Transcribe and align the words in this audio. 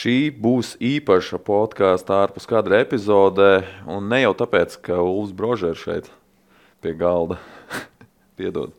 Šī 0.00 0.30
būs 0.32 0.78
īpaša 0.80 1.36
podkāstu 1.44 2.14
ārpus 2.16 2.46
kadra 2.48 2.78
epizode, 2.80 3.66
un 3.84 4.06
ne 4.08 4.22
jau 4.22 4.30
tāpēc, 4.38 4.78
ka 4.86 4.96
Ulus 4.96 5.34
Brožers 5.36 5.82
šeit 5.82 6.06
pie 6.80 6.94
galda, 6.96 7.36
piedod, 8.40 8.72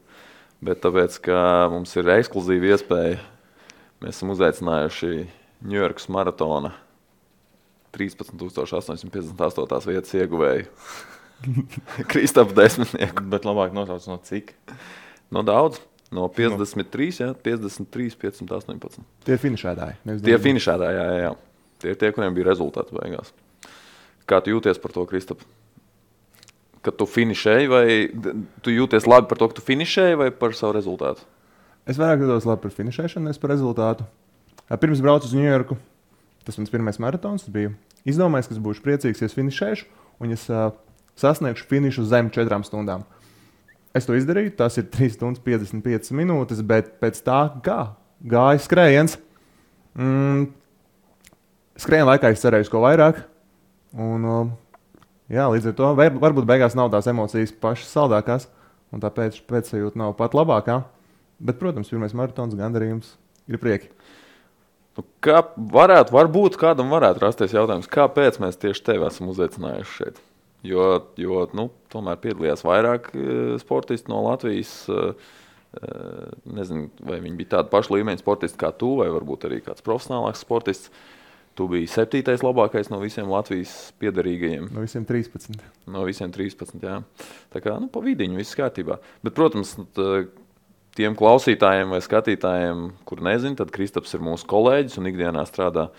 bet 0.65 0.81
tāpēc, 0.81 1.19
ka 1.27 1.67
mums 1.69 1.93
ir 1.99 2.09
ekskluzīva 2.15 2.71
iespēja. 2.73 3.19
Mēs 4.01 4.17
esam 4.17 4.33
uzaicinājuši 4.33 5.11
Ņujorkas 5.69 6.09
maratona 6.09 6.73
13,858 7.93 9.91
vietas 9.91 10.17
ieguvēju. 10.17 10.65
Kristapam 12.15 12.57
desmitnieku. 12.63 13.29
Bet 13.29 13.45
labāk 13.45 13.77
nosauc 13.77 14.09
no 14.09 14.17
cik? 14.25 14.55
No 15.29 15.45
daudz. 15.45 15.83
No 16.11 16.27
53, 16.27 17.21
jā, 17.23 17.29
53, 17.39 18.17
518. 18.19 18.99
Tie 19.23 19.35
ir 19.37 19.39
finišētāji. 19.39 19.97
Tie 20.25 20.33
ir 20.35 20.41
finišētāji, 20.43 20.97
jā, 20.97 21.05
jā, 21.07 21.19
jā. 21.23 21.31
Tie 21.81 21.93
ir 21.93 21.99
tie, 22.01 22.09
kuriem 22.13 22.35
bija 22.35 22.49
rezultāti 22.49 22.97
beigās. 22.97 23.31
Kā 24.27 24.41
tu 24.43 24.51
jūties 24.51 24.79
par 24.83 24.93
to, 24.95 25.05
Kristap? 25.07 25.45
Kad 26.83 26.97
tu 26.99 27.07
finišēji, 27.07 27.69
vai 27.71 27.85
tu 28.65 28.73
jūties 28.73 29.07
labi 29.07 29.29
par 29.29 29.39
to, 29.39 29.47
ka 29.51 29.59
tu 29.59 29.63
finišēji, 29.65 30.19
vai 30.19 30.27
par 30.35 30.57
savu 30.57 30.75
rezultātu? 30.75 31.23
Es 31.89 31.97
vairāk 31.97 32.25
jūtos 32.25 32.45
labi 32.49 32.65
par 32.65 32.75
finišēšanu, 32.75 33.29
nevis 33.29 33.41
par 33.41 33.53
rezultātu. 33.53 34.05
Pirms 34.81 35.01
braucu 35.03 35.29
uz 35.29 35.35
Ņujorku, 35.35 35.79
tas 36.47 36.59
mans 36.59 36.73
pirmais 36.73 36.99
maratons. 37.01 37.47
Es 37.47 37.53
biju 37.53 37.73
izdomājis, 38.07 38.51
ka 38.51 38.59
būšu 38.67 38.83
priecīgs, 38.85 39.23
ja 39.23 39.31
es 39.31 39.37
finišēšu, 39.37 39.87
un 40.23 40.35
es 40.35 40.45
uh, 40.51 40.69
sasniegšu 41.19 41.67
finišu 41.69 42.05
zem 42.09 42.31
četrām 42.33 42.65
stundām. 42.67 43.07
Es 43.97 44.07
to 44.07 44.15
izdarīju, 44.15 44.53
tas 44.55 44.77
ir 44.79 44.87
3 44.87 45.17
stundas 45.17 45.43
55 45.43 46.13
minūtes, 46.15 46.61
bet 46.63 46.93
pēc 47.01 47.19
tā, 47.25 47.41
kā 47.65 47.79
gāja 48.23 48.61
skrējiens, 48.63 49.17
mm, 49.99 50.45
skrējiena 51.81 52.13
laikā 52.13 52.31
es 52.31 52.43
cerēju 52.43 52.71
ko 52.71 52.85
vairāk. 52.85 53.19
Un, 53.99 54.23
uh, 54.23 55.03
jā, 55.27 55.49
līdz 55.51 55.73
ar 55.73 55.75
to 55.75 55.91
varbūt 55.99 56.47
beigās 56.47 56.77
nav 56.79 56.93
tās 56.93 57.09
emocijas 57.11 57.51
pašas 57.51 57.91
saldākās, 57.91 58.47
un 58.95 59.03
tāpēc 59.03 59.41
pēcsajūta 59.49 59.99
nav 59.99 60.15
pat 60.19 60.37
labākā. 60.39 60.81
Bet, 61.41 61.59
protams, 61.59 61.89
pirmais 61.91 62.15
maratons 62.15 62.55
gandarījums 62.55 63.15
ir 63.51 63.59
prieki. 63.59 63.91
Nu, 64.95 65.03
kā 65.23 65.41
varētu, 65.55 66.13
varbūt 66.15 66.55
kādam 66.61 66.91
varētu 66.93 67.23
rasties 67.23 67.55
jautājums, 67.55 67.91
kāpēc 67.91 68.39
mēs 68.43 68.59
tieši 68.61 68.83
tevi 68.87 69.07
esam 69.07 69.31
uzaicinājuši 69.33 69.97
šeit? 69.97 70.21
Jo, 70.61 71.07
jo 71.17 71.45
nu, 71.57 71.69
tomēr 71.89 72.19
piedalījās 72.21 72.61
vairāk 72.65 73.09
eh, 73.15 73.53
sportisti 73.61 74.11
no 74.11 74.21
Latvijas. 74.27 74.73
eh, 74.93 75.31
eh, 75.79 76.27
Nezinu, 76.57 76.91
vai 77.07 77.17
viņi 77.23 77.39
bija 77.39 77.55
tādi 77.57 77.73
paši 77.73 77.95
līmeņa 77.95 78.21
sportisti 78.21 78.61
kā 78.61 78.69
tu, 78.77 78.93
vai 79.01 79.09
varbūt 79.13 79.49
arī 79.49 79.61
kāds 79.65 79.85
profesionālāks 79.85 80.45
sportists. 80.45 80.93
Tu 81.57 81.65
biji 81.67 81.89
septītais 81.91 82.45
labākais 82.45 82.87
no 82.93 83.01
visiem 83.01 83.27
Latvijas 83.27 83.89
piedarīgajiem. 83.99 84.69
No 84.71 84.85
visiem 84.85 85.03
13. 85.03 85.57
No 85.91 86.05
visiem 86.07 86.31
13. 86.31 86.77
Jā. 86.79 87.01
Tā 87.51 87.59
kā 87.59 87.73
nu, 87.81 87.89
pa 87.91 87.99
vidiņu 88.05 88.39
viss 88.39 88.55
kārtībā. 88.55 89.01
Bet, 89.25 89.35
protams, 89.35 89.73
tā, 89.97 90.29
tiem 90.95 91.17
klausītājiem 91.19 91.91
vai 91.91 91.99
skatītājiem, 92.05 92.85
kur 93.09 93.19
nezina, 93.27 93.57
tad 93.59 93.73
Kristaps 93.75 94.15
ir 94.15 94.23
mūsu 94.23 94.47
kolēģis 94.47 94.95
un 95.01 95.11
ikdienā 95.11 95.43
strādā, 95.49 95.89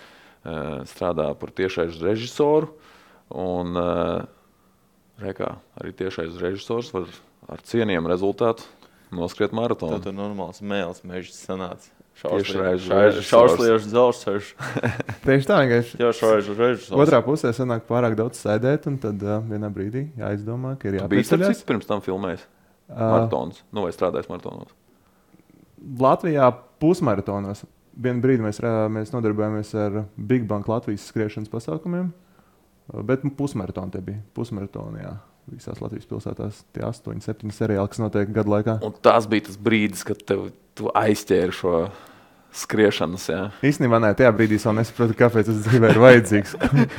strādā 0.89 1.29
par 1.37 1.53
tiešais 1.53 2.01
režisoru. 2.01 2.73
Un, 3.29 3.77
rekā, 5.23 5.55
arī 5.79 5.93
tiešais 5.97 6.37
režisors 6.41 6.93
var 6.95 7.09
ar 7.51 7.65
cienījumu 7.67 8.11
rezultātu 8.11 8.67
noskriet 9.13 9.53
maratonu. 9.55 9.99
Tā 9.99 10.09
tur 10.09 10.17
normāls 10.17 10.63
mēls 10.63 11.03
mežs 11.07 11.37
sanāca. 11.43 11.91
Šausliešu 12.13 13.89
dzelzceļš. 13.89 14.49
Tieši 15.25 15.47
tā, 15.49 15.61
vienkārši. 15.63 15.97
Jā, 16.01 16.11
šausliešu 16.13 16.57
režisors. 16.59 16.97
Otrā 17.01 17.23
pusē 17.25 17.49
sanāk 17.57 17.87
pārāk 17.89 18.17
daudz 18.19 18.43
sēdēt, 18.43 18.85
un 18.91 18.99
tad 19.01 19.23
uh, 19.25 19.39
vienā 19.49 19.71
brīdī 19.73 20.11
jāizdomā, 20.21 20.75
ka 20.81 20.91
ir 20.91 20.99
jāpieceļas. 21.01 21.55
citu 21.57 21.71
pirms 21.71 21.89
tam 21.89 22.05
filmējis 22.05 22.45
Uh, 22.91 22.99
maratons, 22.99 23.61
nu 23.73 23.85
vai 23.85 23.93
strādājis 23.95 24.27
maratonos. 24.29 24.73
Latvijā 25.99 26.49
pusmaratonos. 26.83 27.63
Vienu 28.03 28.23
brīdi 28.23 28.43
mēs, 28.43 28.59
mēs 28.91 29.13
nodarbojāmies 29.13 29.71
ar 29.79 30.03
Big 30.17 30.47
Bang 30.49 30.67
Latvijas 30.67 31.05
skriešanas 31.07 31.51
pasākumiem, 31.51 32.09
uh, 32.11 32.32
bet 32.91 33.23
pusmaratona 33.37 33.91
te 33.93 34.01
bija. 34.03 34.21
Pusmaratona, 34.35 35.03
jā. 35.03 35.13
Visās 35.51 35.81
Latvijas 35.83 36.07
pilsētās 36.07 36.61
tie 36.71 36.85
8, 36.87 37.19
7 37.23 37.51
seriāli, 37.51 37.89
kas 37.91 37.99
notiek 37.99 38.29
gadu 38.31 38.53
laikā. 38.53 38.77
Un 38.87 38.93
tas 39.03 39.27
bija 39.27 39.49
tas 39.49 39.57
brīdis, 39.59 40.05
kad 40.07 40.21
tev, 40.23 40.45
tu 40.79 40.87
aizķēri 40.95 41.51
šo 41.57 41.73
skriešanas. 42.53 43.25
Jā. 43.31 43.41
Īstenībā 43.65 43.99
nē, 44.03 44.13
tajā 44.17 44.31
brīdī 44.37 44.59
es 44.59 44.65
vēl 44.67 44.77
nesaprotu, 44.79 45.15
kāpēc 45.19 45.49
tas 45.49 45.61
dzīvē 45.65 45.89
ir 45.91 45.99
vajadzīgs. 46.03 46.53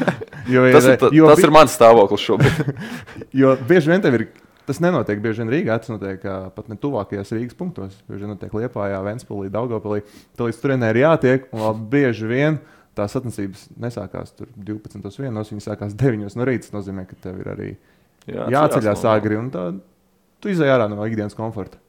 jo, 0.55 0.65
Tas, 0.75 0.89
ir, 0.91 0.99
ta- 1.00 1.12
jo, 1.15 1.28
tas 1.31 1.45
ir 1.47 1.53
mans 1.55 1.77
stāvoklis 1.78 2.25
šobrīd. 2.27 2.75
Jo 3.41 3.55
bieži 3.69 3.95
vien 3.95 4.03
tev 4.05 4.19
ir. 4.19 4.27
Tas 4.65 4.78
nenotiek 4.81 5.19
bieži 5.21 5.43
vien 5.43 5.51
Rīgā, 5.53 5.75
tas 5.77 5.91
notiek 5.93 6.22
ā, 6.25 6.37
pat 6.55 6.71
ne 6.72 6.77
tuvākajos 6.81 7.34
Rīgas 7.37 7.56
punktos. 7.59 7.97
Bieži 8.09 8.25
vien 8.25 8.31
notiek 8.33 8.53
Lietpā, 8.56 8.87
Vēnspīlī, 9.05 9.51
Daugopilī. 9.53 9.99
Tad 10.33 10.47
līdz 10.49 10.61
turienei 10.62 10.89
ir 10.95 11.01
jātiek, 11.03 11.51
un 11.53 11.83
bieži 11.93 12.31
vien 12.31 12.56
tās 12.99 13.15
sacensības 13.16 13.69
nesākās 13.81 14.34
tur 14.38 14.50
12. 14.56 15.10
vienos, 15.25 15.50
viņas 15.53 15.71
sākās 15.71 15.97
9. 16.00 16.28
no 16.38 16.47
rīta. 16.49 16.66
Tas 16.69 16.77
nozīmē, 16.77 17.06
ka 17.10 17.19
tev 17.28 17.41
ir 17.43 17.50
arī 17.55 17.71
Jā, 18.31 18.47
jāceļās 18.55 19.03
agri, 19.10 19.37
un 19.41 19.50
tā 19.55 19.65
tu 20.41 20.53
izai 20.53 20.71
ārā 20.72 20.87
no 20.93 21.03
ikdienas 21.09 21.37
komforta. 21.38 21.81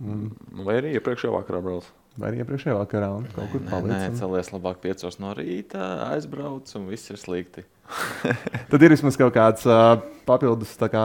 Un, 0.00 0.32
Nu, 0.50 0.64
Vai 0.66 0.80
arī 0.80 0.96
iepriekšējā 0.98 1.30
vakarā 1.36 1.60
brauc? 1.62 1.86
vai 2.18 2.28
arī 2.30 2.40
iepriekšējā 2.44 2.74
vakarā, 2.78 3.08
un 3.18 3.24
kaut 3.34 3.48
kur 3.50 3.62
paliec. 3.66 3.90
nē, 3.90 4.08
celies 4.18 4.50
labāk 4.54 4.76
piecos 4.82 5.16
no 5.18 5.32
rīta, 5.34 5.82
aizbrauc 6.14 6.70
un 6.78 6.84
viss 6.86 7.10
ir 7.10 7.18
slikti. 7.18 7.64
Tad 8.70 8.82
ir 8.86 8.94
vismaz 8.94 9.18
kaut 9.18 9.34
kāds 9.34 9.64
uh, 9.66 9.96
papildus 10.26 10.76
tā 10.78 10.86
kā, 10.92 11.02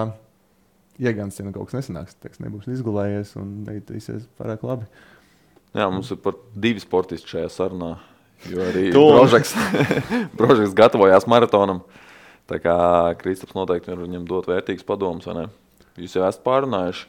iegans, 1.02 1.40
ja 1.40 1.46
nu 1.48 1.54
kaut 1.56 1.70
kas 1.72 1.80
nesanāks. 1.80 2.14
Teiks, 2.22 2.42
nebūs 2.44 2.70
izgulējies 2.70 3.34
un 3.42 3.64
neizsies 3.66 4.28
pārāk 4.38 4.62
labi. 4.68 4.86
Jā, 5.74 5.90
mums 5.90 6.10
ir 6.14 6.22
pat 6.22 6.38
divi 6.58 6.82
sportisti 6.82 7.30
šajā 7.34 7.50
sarunā. 7.58 7.96
Jo 8.48 8.64
arī. 8.64 8.86
Brožeks, 8.96 9.52
Brožeks 10.40 10.76
gatavojās 10.78 11.28
maratonam. 11.28 11.84
Tā 12.50 12.58
kā 12.64 12.76
Kristaps 13.20 13.58
noteikti 13.58 13.92
var 13.92 14.00
viņam 14.06 14.24
dot 14.30 14.48
vērtīgus 14.50 14.88
padomus, 14.88 15.28
vai 15.30 15.36
ne? 15.42 15.48
Jūs 16.00 16.16
jau 16.16 16.24
esat 16.26 16.42
pārunājuši. 16.46 17.04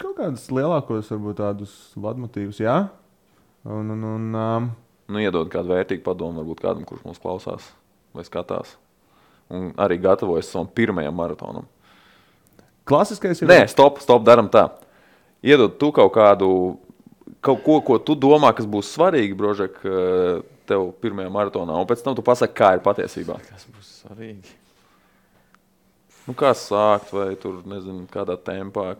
Kaut 0.00 0.16
kādus 0.16 0.48
lielākos, 0.50 1.10
varbūt 1.12 1.38
tādus 1.42 1.74
vadmotīvus, 2.00 2.62
jā. 2.64 2.78
Un, 3.68 3.92
un, 3.92 4.06
un, 4.14 4.30
um, 4.32 4.70
Nu, 5.10 5.18
iedod 5.18 5.48
kādu 5.50 5.72
vērtīgu 5.72 6.04
padomu, 6.06 6.38
varbūt 6.38 6.62
kādam, 6.62 6.84
kurš 6.86 7.02
mūs 7.02 7.18
klausās 7.22 7.66
vai 8.14 8.22
skatās. 8.26 8.76
Un 9.50 9.72
arī 9.80 9.96
gatavojas 9.98 10.50
savam 10.52 10.68
pirmajam 10.70 11.16
maratonam. 11.18 11.66
klasiskais 12.86 13.42
ir. 13.42 13.50
Nē, 13.50 13.64
stop, 13.70 13.98
stop, 14.02 14.22
darām 14.26 14.46
tā. 14.50 14.68
Iedod 15.42 15.78
tu 15.80 15.90
kaut 15.94 16.12
kādu, 16.14 16.78
kaut 17.40 17.62
ko, 17.64 17.80
ko 17.84 17.98
tu 17.98 18.16
domā, 18.18 18.52
kas 18.56 18.66
būs 18.68 18.90
svarīgi, 18.96 19.36
Brožek, 19.38 19.78
eh, 19.84 20.40
tev 20.70 20.90
pirmajā 21.02 21.30
maratonā, 21.32 21.76
un 21.80 21.86
pēc 21.88 22.02
tam 22.04 22.14
tu 22.14 22.22
pasaki, 22.22 22.54
kā 22.54 22.74
ir 22.76 22.84
patiesībā. 22.84 23.38
Tas 23.48 23.66
būs 23.70 23.94
svarīgi. 24.04 24.56
Nu, 26.28 26.34
kā 26.36 26.52
sākt, 26.54 27.10
vai 27.16 27.34
tur, 27.40 27.62
nezinu, 27.66 28.04
kādā 28.12 28.36
tempā, 28.38 28.92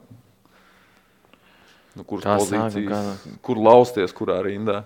nu, 1.95 2.05
kuras 2.05 2.25
Kā 2.25 2.39
pozīcijas, 2.41 2.89
kādā- 2.89 3.37
kur 3.43 3.61
lausties, 3.61 4.13
kurā 4.17 4.41
rindā. 4.43 4.85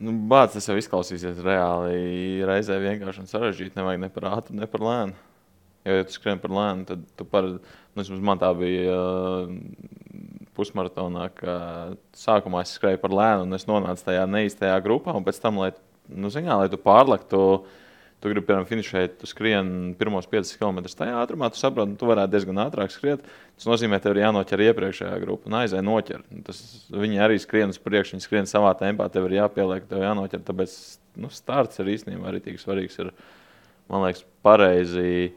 Nu, 0.00 0.12
Bācis 0.12 0.64
tas 0.64 0.68
jau 0.68 0.76
izklausīsies 0.80 1.42
reāli. 1.44 2.40
Reizē 2.48 2.78
vienkārši 2.80 3.20
un 3.20 3.26
sarežģīti. 3.28 3.76
Nevajag 3.76 4.00
ne 4.00 4.08
par 4.08 4.22
ātru, 4.30 4.54
ne 4.56 4.66
par 4.66 4.80
lēnu. 4.80 5.12
Jo, 5.84 5.92
ja 5.92 6.04
tu 6.04 6.12
skrien 6.12 6.40
par 6.40 6.50
lēnu, 6.50 6.86
tad 6.88 7.04
tu 7.16 7.24
par, 7.24 7.42
nu, 7.96 8.04
man 8.20 8.40
tā 8.40 8.50
bija 8.56 8.96
uh, 8.96 9.52
pusmaratonā, 10.56 11.28
ka 11.36 11.54
sākumā 12.16 12.64
es 12.64 12.74
skrēju 12.76 13.00
par 13.02 13.14
lēnu, 13.14 13.46
un 13.46 13.56
es 13.58 13.68
nonācu 13.68 14.06
tajā 14.06 14.24
neīstajā 14.30 14.78
grupā. 14.84 15.14
Pēc 15.26 15.38
tam, 15.42 15.60
lai, 15.62 15.70
nu, 16.10 16.32
ziņā, 16.32 16.58
lai 16.62 16.70
tu 16.72 16.80
pārlektu, 16.80 17.40
tu 18.20 18.32
gribi, 18.32 18.44
piemēram, 18.48 18.68
finišēt, 18.68 19.16
tu 19.20 19.28
skrien 19.30 19.70
pirmos 19.98 20.28
5 20.28 20.52
km 20.60 20.82
tajā 20.84 21.16
ātrumā, 21.22 21.48
tu 21.52 21.60
saproti, 21.60 21.94
nu, 21.94 21.98
tu 22.00 22.08
varētu 22.10 22.34
diezgan 22.34 22.60
ātrāk 22.66 22.92
skriet. 22.92 23.24
Tas 23.56 23.68
nozīmē, 23.68 24.00
tev 24.02 24.16
ir 24.16 24.24
jānoķer 24.26 24.64
iepriekšējā 24.66 25.20
grupa 25.22 25.48
un 25.48 25.58
aizēj 25.62 25.84
noķer. 25.86 26.24
Nu, 26.28 26.44
Tas, 26.46 26.60
viņi 26.92 27.22
arī 27.24 27.40
skrien 27.40 27.72
uz 27.72 27.80
priekšu, 27.80 28.16
viņi 28.16 28.26
skrien 28.26 28.50
savā 28.50 28.74
tempā, 28.80 29.08
tev 29.12 29.30
ir 29.30 29.38
jāpieliek, 29.38 29.88
tev 29.88 30.04
jānoķer. 30.04 30.44
Tāpēc 30.50 30.76
nu, 31.20 31.32
starts 31.32 31.80
ir 31.80 31.92
īstenībā 31.94 32.28
arī 32.28 32.42
tik 32.44 32.60
svarīgs. 32.60 33.00
Ir, 33.00 33.14
man 33.90 34.04
liekas, 34.04 34.26
pareizi, 34.44 35.32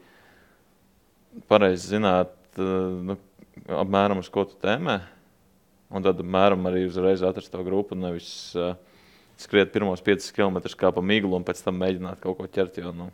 pareizi 1.48 1.94
zināt, 1.96 2.36
nu, 2.60 3.16
apmēram 3.68 4.20
uz 4.20 4.28
ko 4.32 4.44
tu 4.48 4.56
tēmē. 4.62 5.00
Un 5.94 6.02
tad 6.04 6.18
apmēram 6.20 6.64
arī 6.70 6.86
uzreiz 6.88 7.22
atrast 7.24 7.52
to 7.52 7.60
grupu. 7.66 7.94
Nevis 7.98 8.28
uh, 8.58 8.74
skriet 9.40 9.70
pirmos 9.74 10.02
5 10.04 10.30
km 10.34 10.58
kā 10.78 10.90
pa 10.94 11.02
miglu 11.04 11.36
un 11.38 11.44
pēc 11.46 11.60
tam 11.64 11.78
mēģināt 11.82 12.20
kaut 12.24 12.38
ko 12.40 12.48
ķert. 12.50 12.80
Jo, 12.82 12.90
nu, 12.96 13.10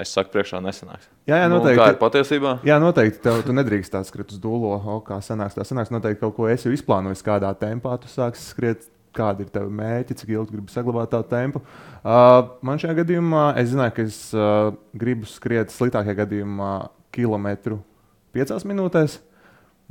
es 0.00 0.12
saku, 0.14 0.32
priekšā 0.32 0.62
nesanāks. 0.64 1.10
Jā, 1.28 1.42
jā, 1.42 1.50
Nu, 1.50 1.58
noteikti. 1.58 1.80
kā 1.82 1.90
ir 1.92 2.00
patiesībā? 2.00 2.54
Jā, 2.66 2.78
noteikti. 2.82 3.20
Tev, 3.26 3.42
tu 3.44 3.52
nedrīkst 3.56 3.92
tā 3.92 4.00
skriet 4.08 4.32
uz 4.32 4.40
dūlo, 4.40 4.72
o, 4.80 4.96
kā 5.04 5.18
sanāks. 5.24 5.58
Tā 5.58 5.66
sanāks 5.68 5.92
noteikti 5.92 6.22
kaut 6.24 6.34
ko 6.38 6.48
esi 6.48 6.68
jau 6.70 6.74
izplānojis, 6.78 7.22
kādā 7.26 7.52
tempā 7.60 7.98
tu 8.00 8.08
sāksi 8.12 8.48
skriet. 8.54 8.88
kādi 9.12 9.44
ir 9.44 9.50
tavi 9.52 9.68
mērķi, 9.76 10.14
cik 10.16 10.30
ilgi 10.32 10.54
gribi 10.54 10.72
saglabāt 10.72 11.10
tā 11.12 11.18
tempu. 11.28 11.60
Uh, 12.00 12.46
man 12.64 12.78
šajā 12.80 12.94
gadījumā, 13.02 13.42
es 13.60 13.68
zināju, 13.68 13.92
ka 13.92 14.06
es 14.08 14.20
uh, 14.32 14.70
gribu 14.96 15.28
skriet 15.28 15.68
sliktākajā 15.68 16.14
gadījumā 16.22 16.70
kilometru 17.12 17.76
piecās 18.32 18.64
minūtēs, 18.64 19.18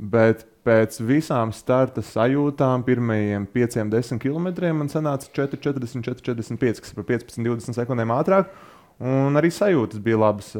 bet 0.02 0.44
pēc 0.66 0.98
visām 1.06 1.52
starta 1.54 2.02
sajūtām, 2.06 2.84
pirmajiem 2.86 3.46
5-10 3.54 4.22
km 4.22 4.48
man 4.74 4.90
sanāca 4.90 5.30
4,40, 5.30 6.02
4,45, 6.10 6.82
kas 6.82 6.94
ir 6.94 6.98
par 6.98 7.08
15-20 7.10 7.78
sekundēm 7.78 8.14
ātrāk. 8.14 8.50
Un 9.02 9.38
arī 9.38 9.50
sajūtas 9.54 10.02
bija 10.02 10.20
labas. 10.20 10.52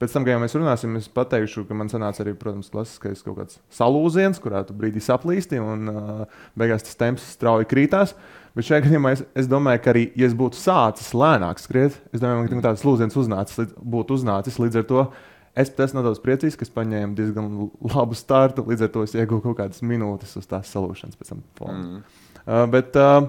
Pēc 0.00 0.14
tam, 0.16 0.24
kad 0.26 0.40
mēs 0.42 0.56
runāsim, 0.56 0.96
es 0.98 1.06
pateikšu, 1.12 1.64
ka 1.68 1.76
man 1.76 1.88
sanāca 1.88 2.24
arī, 2.24 2.34
protams, 2.36 2.70
klasiskais 2.72 3.22
kaut 3.24 3.38
kāds 3.38 3.60
salūziens, 3.72 4.40
kurā 4.42 4.64
tu 4.66 4.74
brīdī 4.76 5.00
saplīsti 5.04 5.60
un 5.62 5.92
uh, 5.92 6.40
beigās 6.58 6.84
tas 6.84 6.98
temps 6.98 7.28
strauji 7.36 7.68
krītās. 7.70 8.16
Bet 8.56 8.68
šajā 8.68 8.84
gadījumā 8.84 9.14
es, 9.14 9.22
es 9.38 9.48
domāju, 9.50 9.80
ka 9.84 9.92
arī, 9.94 10.08
ja 10.18 10.26
es 10.28 10.34
būtu 10.38 10.58
sācis 10.58 11.14
lēnāk 11.16 11.62
skriet, 11.62 11.96
es 12.14 12.22
domāju, 12.22 12.50
ka 12.50 12.66
tāds 12.68 12.84
lūziens 12.86 13.16
uznācis, 13.22 13.72
būtu 13.78 14.18
uznācis 14.18 14.58
līdz 14.62 14.82
ar 14.82 14.88
to. 14.90 15.06
Es 15.54 15.70
pat 15.70 15.84
esmu 15.86 16.00
nedaudz 16.00 16.18
priecīgs, 16.22 16.56
ka 16.58 16.66
es 16.66 16.72
paņēmu 16.74 17.14
diezgan 17.14 17.48
labu 17.94 18.16
startu. 18.18 18.64
Līdz 18.66 18.88
ar 18.88 18.92
to 18.94 19.04
es 19.06 19.14
ieguvu 19.14 19.44
kaut 19.44 19.60
kādas 19.60 19.84
minūtes 19.86 20.34
uz 20.40 20.48
tās 20.50 20.72
salūšanas 20.74 21.18
pēc 21.20 21.30
tam. 21.30 21.44
Mm. 21.62 22.00
Uh, 22.42 22.64
bet, 22.72 22.98
uh, 22.98 23.28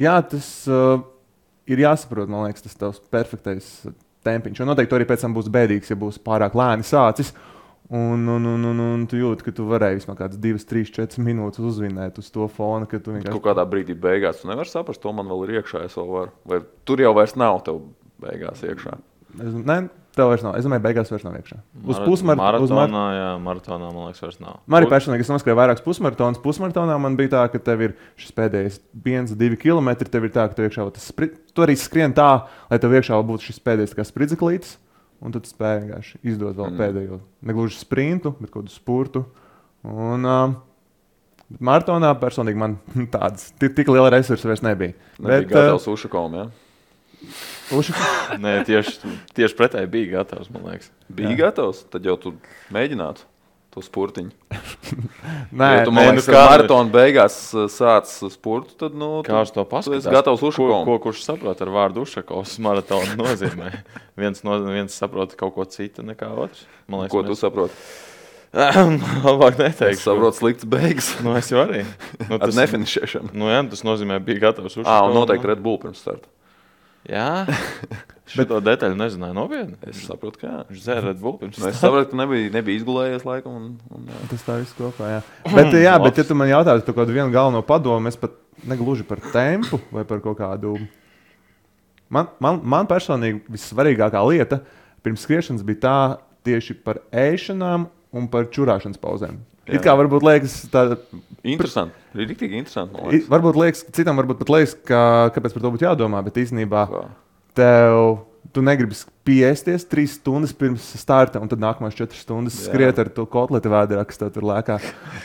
jā, 0.00 0.16
tas 0.32 0.48
uh, 0.72 1.02
ir 1.68 1.84
jāsaprot, 1.84 2.32
man 2.32 2.48
liekas, 2.48 2.64
tas 2.64 2.80
tavs 2.80 3.02
perfektais 3.12 3.68
tempiņš. 4.24 4.62
Un 4.64 4.72
noteikti 4.72 4.96
arī 4.96 5.08
pēc 5.10 5.26
tam 5.26 5.36
būs 5.36 5.52
bēdīgs, 5.52 5.92
ja 5.92 6.00
būs 6.00 6.20
pārāk 6.24 6.56
lēni 6.56 6.88
sācis. 6.88 7.34
Un, 7.90 8.24
un, 8.30 8.44
un, 8.46 8.66
un, 8.70 8.80
un 8.84 9.06
tu 9.10 9.18
jūti, 9.18 9.48
ka 9.48 9.52
tu 9.52 9.64
varēji 9.66 9.98
vismaz 9.98 10.16
kādas 10.20 10.38
2, 10.40 10.64
3, 10.70 10.92
4 10.94 11.24
minūtes 11.26 11.60
uzvinēt 11.66 12.20
uz 12.22 12.28
to 12.30 12.46
fona. 12.54 12.86
Ka 12.88 13.02
tu 13.02 13.12
vienkārši. 13.16 13.34
Kaut 13.34 13.48
kādā 13.48 13.64
brīdī 13.68 13.96
beigās 13.98 14.40
tu 14.40 14.48
nevari 14.48 14.70
saprast, 14.70 15.02
to 15.02 15.12
man 15.12 15.28
vēl 15.28 15.48
ir 15.48 15.56
iekšā. 15.58 15.88
Vai 16.48 16.60
tur 16.86 17.02
jau 17.02 17.10
vairs 17.18 17.34
nav 17.36 17.64
tev 17.66 17.82
beigās 18.22 18.62
iekšā? 18.62 18.94
Es, 19.34 19.56
ne, 19.66 19.80
Tev 20.16 20.26
vairs 20.32 20.42
nav. 20.42 20.56
Es 20.58 20.66
domāju, 20.66 20.82
beigās 20.82 21.10
vairs 21.12 21.22
nav 21.22 21.36
iekšā. 21.38 21.56
Uz 21.86 21.98
pusmaratonā, 22.02 22.62
uz 22.64 22.72
mar... 22.74 22.94
jā, 23.14 23.28
maratonā 23.44 23.90
man 23.94 24.08
liekas, 24.08 24.22
vairs 24.24 24.40
nav. 24.42 24.56
Man 24.66 24.80
arī 24.80 24.88
personīgi, 24.90 25.22
es 25.22 25.30
noskrēju 25.30 25.58
vairākus 25.60 25.84
pusmaratonus. 25.84 26.40
Pusmaratonā 26.42 26.96
man 26.98 27.18
bija 27.18 27.36
tā, 27.36 27.42
ka 27.52 27.60
tev 27.62 27.84
ir 27.86 27.94
šis 28.18 28.34
pēdējais 28.34 28.80
1-2 29.04 29.58
km. 29.62 29.92
Tev 30.02 30.26
ir 30.26 30.32
tā, 30.34 30.48
ka 30.50 30.58
tev 30.58 30.66
iekšā 30.66 30.86
tas 30.96 31.10
spri... 31.12 31.30
tu 31.54 31.62
arī 31.62 31.76
skrien 31.78 32.14
tā, 32.16 32.30
lai 32.72 32.80
tev 32.82 32.96
iekšā 32.98 33.20
būtu 33.28 33.52
šis 33.52 33.62
pēdējais 33.68 33.94
kā 33.98 34.06
spridzeklītis. 34.08 34.74
Un 35.20 35.36
tad 35.36 35.46
spēj 35.46 35.82
vienkārši 35.84 36.18
izdot 36.32 36.56
vēl 36.56 36.72
mm. 36.72 36.80
pēdējo. 36.80 37.20
Ne 37.46 37.54
gluži 37.54 37.76
sprintu, 37.76 38.32
bet 38.40 38.50
kaut 38.50 38.64
kādu 38.64 38.72
spurtu. 38.72 39.24
Un, 39.84 40.24
uh, 40.24 40.58
Maratonā 41.58 42.12
personīgi 42.18 42.60
man 42.60 42.76
tādas 43.14 43.50
tik 43.58 43.88
liela 43.90 44.10
resursa 44.14 44.50
vairs 44.50 44.62
nebija. 44.64 44.94
nebija 45.18 45.46
bet, 45.50 45.78
uh, 45.80 45.92
Ušakom, 45.92 46.36
ja? 46.38 46.48
Nē, 48.40 48.54
tieši, 48.66 49.12
tieši 49.36 49.58
pretēji 49.58 49.90
bija 49.90 50.14
gatavs. 50.18 50.50
Bija 50.50 51.34
Jā. 51.34 51.36
gatavs, 51.44 51.84
tad 51.92 52.06
jau 52.08 52.16
tu 52.20 52.34
mēģinātu 52.74 53.26
to 53.70 53.82
spurtiņu. 53.84 54.32
Nē, 55.60 55.68
ja 55.78 55.82
tu 55.86 55.94
man 55.94 56.10
liekas, 56.10 56.26
ka 56.26 56.42
maratona 56.48 56.90
beigās 56.90 57.36
uh, 57.54 57.68
sāc 57.70 58.10
spurtu, 58.32 58.74
tad, 58.80 58.96
nu, 58.98 59.20
kā 59.26 59.44
uz 59.44 59.52
to 59.54 59.62
paskatās? 59.68 60.02
Es 60.02 60.10
gatavs 60.10 60.42
Ušakovs. 60.42 60.82
Ko, 60.88 60.96
ko 60.98 61.04
kurš 61.06 61.22
saprot 61.28 61.62
ar 61.62 61.70
vārdu 61.74 62.02
Ušakovs 62.02 62.56
maratona 62.64 63.14
nozīmē? 63.20 63.70
viens, 64.20 64.42
no, 64.46 64.58
viens 64.66 64.96
saprot 64.98 65.36
kaut 65.38 65.54
ko 65.54 65.68
citu 65.70 66.02
nekā 66.06 66.32
otrs. 66.34 66.66
Man 66.90 67.04
liekas, 67.04 67.14
ko 67.14 67.22
mēs... 67.22 67.30
tu 67.30 67.38
saproti? 67.38 67.78
Labāk 69.28 69.60
neteikt. 69.62 69.94
Es 69.94 70.02
saprotu, 70.02 70.40
slikts 70.40 70.66
beigas. 70.66 71.12
nu, 71.22 71.36
es 71.38 71.52
jau 71.52 71.62
arī. 71.62 71.84
Nu, 72.24 72.40
tas, 72.40 72.50
Ar 72.50 72.56
nefinišēšanu. 72.64 73.30
Nu, 73.38 73.46
jā, 73.52 73.62
tas 73.70 73.86
nozīmē, 73.86 74.18
bija 74.26 74.48
gatavs 74.48 74.74
Ušakovs. 74.74 74.90
Ah, 74.90 75.06
un 75.06 75.14
noteikti 75.14 75.52
Red 75.52 75.62
Bull 75.62 75.78
pirms 75.78 76.02
starta. 76.02 76.26
Jā, 77.08 77.46
bet 78.36 78.48
to 78.50 78.58
detaļu 78.60 78.98
nezināju 78.98 79.36
nopietni. 79.36 79.78
Es 79.88 80.02
saprotu, 80.04 80.42
ka 80.42 80.64
viņš 80.68 80.82
dzēra 80.84 81.04
Red 81.08 81.20
Bull. 81.22 81.38
Nu, 81.40 81.68
es 81.70 81.80
saprotu, 81.80 82.10
ka 82.12 82.18
nebija, 82.20 82.50
nebija 82.52 82.80
izgulējies 82.80 83.24
laikam. 83.26 83.56
Un, 83.56 83.70
un, 83.96 84.08
jā. 84.10 84.20
Tas 84.32 84.44
tā 84.46 84.58
viss 84.60 84.76
kopā. 84.76 85.08
Jā. 85.14 85.20
Bet, 85.56 85.76
jā, 85.80 85.94
bet 86.02 86.20
ja 86.20 86.26
tu 86.28 86.36
man 86.36 86.50
jautātu 86.50 86.84
par 86.90 86.98
kādu 87.00 87.16
vienu 87.16 87.32
galveno 87.32 87.62
padomu, 87.66 88.10
es 88.12 88.18
pat 88.20 88.36
negluži 88.68 89.06
par 89.08 89.22
tempu 89.32 89.80
vai 89.94 90.04
par 90.08 90.20
kaut 90.24 90.38
kādu. 90.42 90.76
Man, 92.12 92.28
man, 92.42 92.60
man 92.66 92.90
personīgi 92.90 93.44
vissvarīgākā 93.54 94.20
lieta 94.28 94.60
pirms 95.04 95.24
skriešanas 95.24 95.64
bija 95.64 95.80
tā 95.84 95.96
tieši 96.46 96.76
par 96.84 97.00
ēšanām 97.14 97.86
un 98.16 98.26
par 98.30 98.50
čurāšanas 98.52 99.00
pauzēm. 99.00 99.38
It 99.76 99.84
kā 99.84 99.94
varbūt 99.98 100.24
liekas, 100.26 100.56
tāda 100.72 100.98
interesanti. 101.46 101.94
Ir 102.16 102.26
rīktīgi 102.30 102.58
interesanti. 102.58 103.22
Varbūt 103.30 103.58
liekas, 103.60 103.84
citam 103.94 104.18
varbūt 104.20 104.40
pat 104.42 104.50
liekas, 104.56 104.74
ka, 104.86 105.02
kāpēc 105.36 105.54
par 105.54 105.64
to 105.64 105.70
būtu 105.76 105.86
jādomā, 105.86 106.24
bet 106.26 106.42
īstenībā 106.42 106.88
tev. 107.58 108.26
Tu 108.50 108.62
negribi 108.66 108.96
piesties 109.22 109.84
trīs 109.86 110.16
stundas 110.16 110.50
pirms 110.56 110.82
starta, 110.98 111.38
un 111.38 111.46
tad 111.46 111.60
nākamās 111.62 111.94
četras 111.94 112.24
stundas 112.24 112.56
Jā. 112.56 112.70
skriet 112.70 112.98
ar 112.98 113.10
to 113.14 113.22
kotletu 113.30 113.70
vēdā, 113.70 114.00
kas 114.08 114.18
tev 114.18 114.32
tur 114.34 114.46
lēkā. 114.48 114.80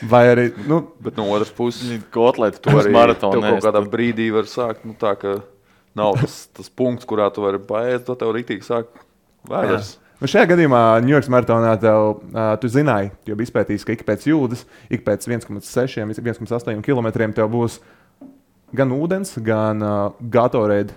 Vai 0.06 0.20
arī, 0.30 0.44
nu, 0.68 0.82
bet 1.02 1.18
no 1.18 1.24
otras 1.34 1.50
puses, 1.56 1.96
kotletu 2.14 2.60
to 2.62 2.76
arī 2.76 2.92
maratonu 2.94 3.42
kaut 3.42 3.66
kādā 3.66 3.82
brīdī 3.90 4.28
var 4.36 4.46
sākt. 4.46 4.84
Nu, 4.86 4.94
tā, 5.00 5.16
ka 5.18 5.40
nav 5.98 6.20
tas, 6.20 6.44
tas 6.54 6.70
punkts, 6.70 7.08
kurā 7.08 7.26
tu 7.34 7.42
vari 7.42 7.58
paēst, 7.58 8.04
to 8.06 8.14
tev 8.20 8.30
rīktīgi 8.36 8.68
sāk 8.68 8.92
vēders. 9.48 9.96
Jā. 10.16 10.22
Nu 10.24 10.30
šajā 10.32 10.46
gadījumā 10.48 10.82
Ņujorkas 11.04 11.28
maratonā 11.28 11.74
tev, 11.76 12.22
uh, 12.32 12.54
tu 12.56 12.70
zināji, 12.72 13.10
jau 13.28 13.34
bija 13.36 13.50
izpētījis, 13.50 13.82
ka 13.84 13.92
ik 13.92 14.04
pēc 14.08 14.22
jūdas, 14.30 14.62
ik 14.88 15.02
pēc 15.04 15.26
1,6, 15.28 15.98
1,8 16.16 16.80
km 16.86 17.08
tev 17.36 17.50
būs 17.52 17.82
gan 18.72 18.94
ūdens, 18.96 19.34
gan 19.44 19.84
uh, 19.84 20.16
Gatorade 20.32 20.96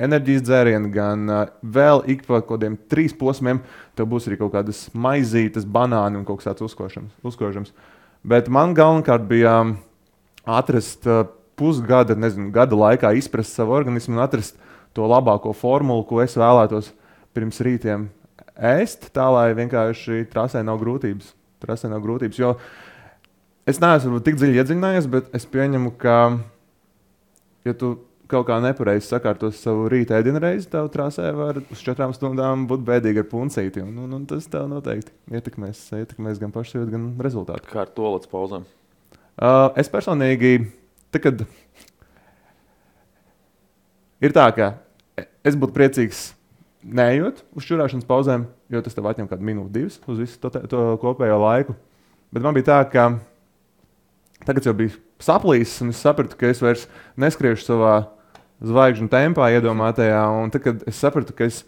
enerģijas 0.00 0.46
dzērieni, 0.48 0.88
gan 0.88 1.28
uh, 1.28 1.44
vēl 1.60 2.00
ik 2.08 2.24
pa 2.24 2.40
kaut 2.40 2.54
kādiem 2.54 2.80
trīs 2.88 3.12
posmiem 3.12 3.60
tev 3.92 4.08
būs 4.08 4.30
arī 4.30 4.40
kaut 4.40 4.56
kādas 4.56 4.86
maizītes, 4.96 5.68
banāni 5.68 6.16
un 6.16 6.24
kaut 6.24 6.40
kas 6.40 6.54
tāds 6.54 6.64
uzkošams. 6.64 7.76
Bet 8.24 8.48
man 8.48 8.72
galvenokārt 8.72 9.28
bija 9.28 9.58
um, 9.66 9.76
atrast 10.48 11.04
uh, 11.04 11.26
pusgada, 11.60 12.16
nezinu, 12.16 12.48
gada 12.56 12.72
laikā 12.72 13.12
izprast 13.20 13.52
savu 13.52 13.76
organismu 13.76 14.16
un 14.16 14.24
atrast 14.24 14.56
to 14.96 15.04
labāko 15.04 15.52
formulu, 15.52 16.08
ko 16.08 16.24
es 16.24 16.40
vēlētos 16.40 16.94
pirms 17.36 17.60
rītiem 17.60 18.14
ēst, 18.56 19.10
tā 19.14 19.28
lai 19.32 19.50
vienkārši 19.56 20.26
trasē 20.32 20.62
nav 20.66 20.80
grūtības. 20.82 21.32
Trasē 21.62 21.90
nav 21.92 22.02
grūtības 22.04 22.40
jo 22.40 22.52
es 23.68 23.80
neesmu 23.82 24.20
tik 24.24 24.38
dziļi 24.38 24.60
iedziļinājies, 24.60 25.08
bet 25.12 25.32
es 25.36 25.46
pieņemu, 25.50 25.92
ka, 26.00 26.18
ja 27.66 27.74
tu 27.78 27.96
kaut 28.30 28.46
kā 28.48 28.58
nepareizi 28.62 29.06
sakārtos 29.06 29.58
savu 29.62 29.86
rīta 29.90 30.18
ēdienu 30.18 30.40
reizi, 30.42 30.68
tev 30.70 30.88
trasē 30.94 31.28
var 31.36 31.60
uz 31.62 31.82
četrām 31.82 32.14
stundām 32.14 32.66
būt 32.70 32.82
bēdīgi 32.86 33.22
ar 33.22 33.28
puncīti. 33.30 33.82
Un, 33.84 33.94
un, 34.02 34.16
un 34.18 34.24
tas 34.30 34.48
tev 34.50 34.66
noteikti 34.70 35.14
ietekmēs, 35.34 35.82
ietekmēs 36.00 36.40
gan 36.42 36.54
pašsajūtu, 36.54 36.90
gan 36.94 37.06
rezultātu. 37.22 37.70
Kā 37.70 37.84
ar 37.84 37.92
to 37.94 38.10
līdz 38.16 38.30
pauzēm? 38.32 38.66
Uh, 39.36 39.68
es 39.78 39.90
personīgi, 39.92 40.56
tā, 41.14 41.20
kad 41.22 41.44
ir 44.24 44.34
tā, 44.34 44.48
ka 44.56 44.72
es 45.46 45.58
būtu 45.58 45.76
priecīgs 45.76 46.30
neejot 46.86 47.42
uz 47.56 47.66
čurāšanas 47.66 48.06
pauzēm, 48.06 48.46
jo 48.70 48.82
tas 48.84 48.94
tev 48.94 49.08
atņem 49.10 49.28
kādu 49.30 49.46
minūti, 49.46 49.72
divas 49.74 49.98
uz 50.06 50.20
visu 50.22 50.38
to, 50.42 50.50
to 50.70 50.82
kopējo 51.02 51.38
laiku. 51.42 51.76
Bet 52.34 52.44
man 52.44 52.54
bija 52.56 52.68
tā, 52.70 52.78
ka 52.90 53.06
tagad 54.46 54.66
jau 54.68 54.74
bija 54.76 54.94
saplīsis, 55.22 55.80
un 55.82 55.94
es 55.94 56.02
sapratu, 56.02 56.38
ka 56.38 56.50
es 56.50 56.62
vairs 56.62 56.86
neskriešu 57.20 57.66
savā 57.66 57.94
zvaigžņu 58.64 59.08
tempā, 59.12 59.50
iedomātajā. 59.56 60.22
Un 60.42 60.52
tad, 60.52 60.64
kad 60.64 60.84
es 60.88 61.00
sapratu, 61.00 61.34
ka 61.36 61.48
es 61.48 61.62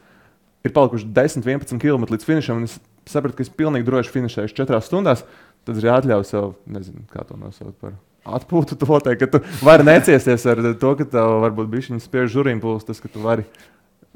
ir 0.66 0.74
palikuši 0.76 1.08
10, 1.16 1.46
11 1.46 1.82
km 1.82 2.08
līdz 2.12 2.28
finišam, 2.28 2.62
un 2.62 2.68
es 2.68 2.78
sapratu, 3.08 3.38
ka 3.38 3.46
es 3.46 3.52
pilnīgi 3.52 3.88
droši 3.88 4.14
finišēšu 4.14 4.60
4 4.62 4.82
stundās, 4.86 5.24
tad 5.66 5.80
es 5.80 5.88
atļauju 5.98 6.28
sev, 6.28 6.52
nezinu, 6.70 7.04
kā 7.12 7.26
to 7.28 7.38
nosaukt 7.40 7.76
par 7.82 7.96
atpūtu. 8.38 8.78
To 8.80 9.02
teikt, 9.04 9.24
ka 9.24 9.30
tu 9.36 9.42
vari 9.64 9.86
neciesties 9.88 10.46
ar 10.48 10.62
to, 10.80 10.94
ka 10.98 11.08
tev 11.08 11.38
varbūt 11.46 11.70
bija 11.72 11.88
šis 11.88 12.08
spiež 12.08 12.32
žurīm 12.34 12.62
pūlis, 12.64 12.88
tas, 12.88 13.00
ka 13.00 13.10
tu 13.12 13.24
vari 13.24 13.46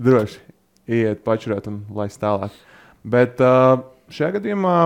droši 0.01 0.41
iet 0.93 1.25
pačurēt 1.27 1.69
un 1.71 1.83
laist 1.97 2.21
tālāk. 2.23 2.55
Bet 3.03 3.41
uh, 3.43 3.81
šajā 4.13 4.37
gadījumā 4.39 4.77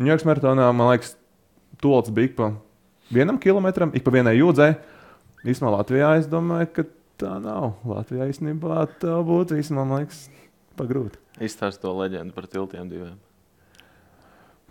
Ņujorkas 0.00 0.24
maratonā, 0.24 0.70
man 0.72 0.94
liekas, 0.94 1.10
tolts 1.82 2.12
bija 2.16 2.30
ik 2.30 2.36
pa 2.38 2.46
vienam 3.12 3.36
kilometram, 3.40 3.90
ik 3.92 4.04
pa 4.06 4.14
vienai 4.14 4.38
jūdzei. 4.38 4.70
Īsumā 5.44 5.74
Latvijā 5.74 6.14
es 6.16 6.28
domāju, 6.30 6.70
ka 6.72 6.84
tā 7.20 7.34
nav. 7.42 7.74
Latvijā 7.84 8.30
īstenībā 8.30 8.86
tā 9.02 9.18
būtu 9.28 9.58
īstenībā, 9.60 9.84
man 9.84 10.06
liekas, 10.06 10.22
pagrūti. 10.80 11.20
Izstāst 11.44 11.82
to 11.82 11.92
leģendu 11.98 12.32
par 12.36 12.48
tiltiem 12.48 12.88
diviem. 12.88 13.18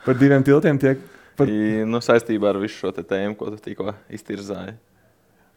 Par 0.05 0.17
diviem 0.17 0.45
tiltiem 0.45 0.81
tiek. 0.81 1.05
Par... 1.37 1.49
I, 1.49 1.85
nu, 1.85 2.01
saistībā 2.03 2.49
ar 2.49 2.61
visu 2.61 2.81
šo 2.81 2.93
tēmu, 2.97 3.37
ko 3.37 3.51
tu 3.53 3.61
tikko 3.69 3.93
iztirzāji. 4.09 4.79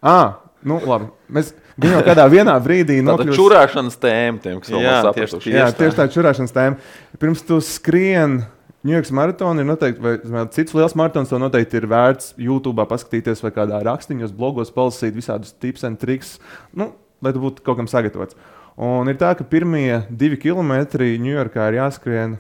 Ah, 0.03 0.41
nu, 0.67 0.81
labi. 0.87 1.07
Mēs 1.33 1.53
jau 1.81 2.01
kādā 2.07 2.25
vienā 2.31 2.57
brīdī 2.63 2.99
nokļūstam. 3.07 3.31
Tā 3.31 3.39
čurāšanas 3.39 4.01
tēma, 4.03 4.43
tiem, 4.43 4.59
kas 4.63 4.73
vēl 4.75 4.83
nav 4.83 5.07
sapratuši. 5.09 5.55
Jā, 5.55 5.69
tieši 5.79 5.99
tā 6.01 6.09
čurāšanas 6.11 6.57
tēma. 6.57 6.91
Pirms 7.23 7.47
tu 7.47 7.61
skrien 7.65 8.43
Ņujorkas 8.83 9.13
maratona 9.15 9.63
ir 9.63 9.67
noteikti, 9.69 10.03
vai 10.03 10.41
cits 10.51 10.75
liels 10.75 10.97
maratons, 10.99 11.29
to 11.31 11.39
noteikti 11.39 11.79
ir 11.79 11.85
vērts 11.87 12.33
YouTube 12.43 12.83
paskatīties 12.91 13.45
vai 13.45 13.53
kādā 13.55 13.79
rakstiņos, 13.87 14.33
blogos, 14.35 14.73
palasīt 14.75 15.15
visādus 15.15 15.55
tips 15.55 15.87
un 15.87 15.95
triks, 16.01 16.33
nu, 16.75 16.89
lai 17.23 17.31
tu 17.31 17.45
būtu 17.45 17.63
kaut 17.63 17.79
kam 17.79 17.87
sagatavots. 17.87 18.35
Un 18.83 19.07
ir 19.07 19.21
tā, 19.21 19.31
ka 19.39 19.47
pirmie 19.47 20.01
divi 20.11 20.41
kilometri 20.43 21.15
Ņujorkā 21.23 21.69
ir 21.71 21.79
jāskrien 21.79 22.35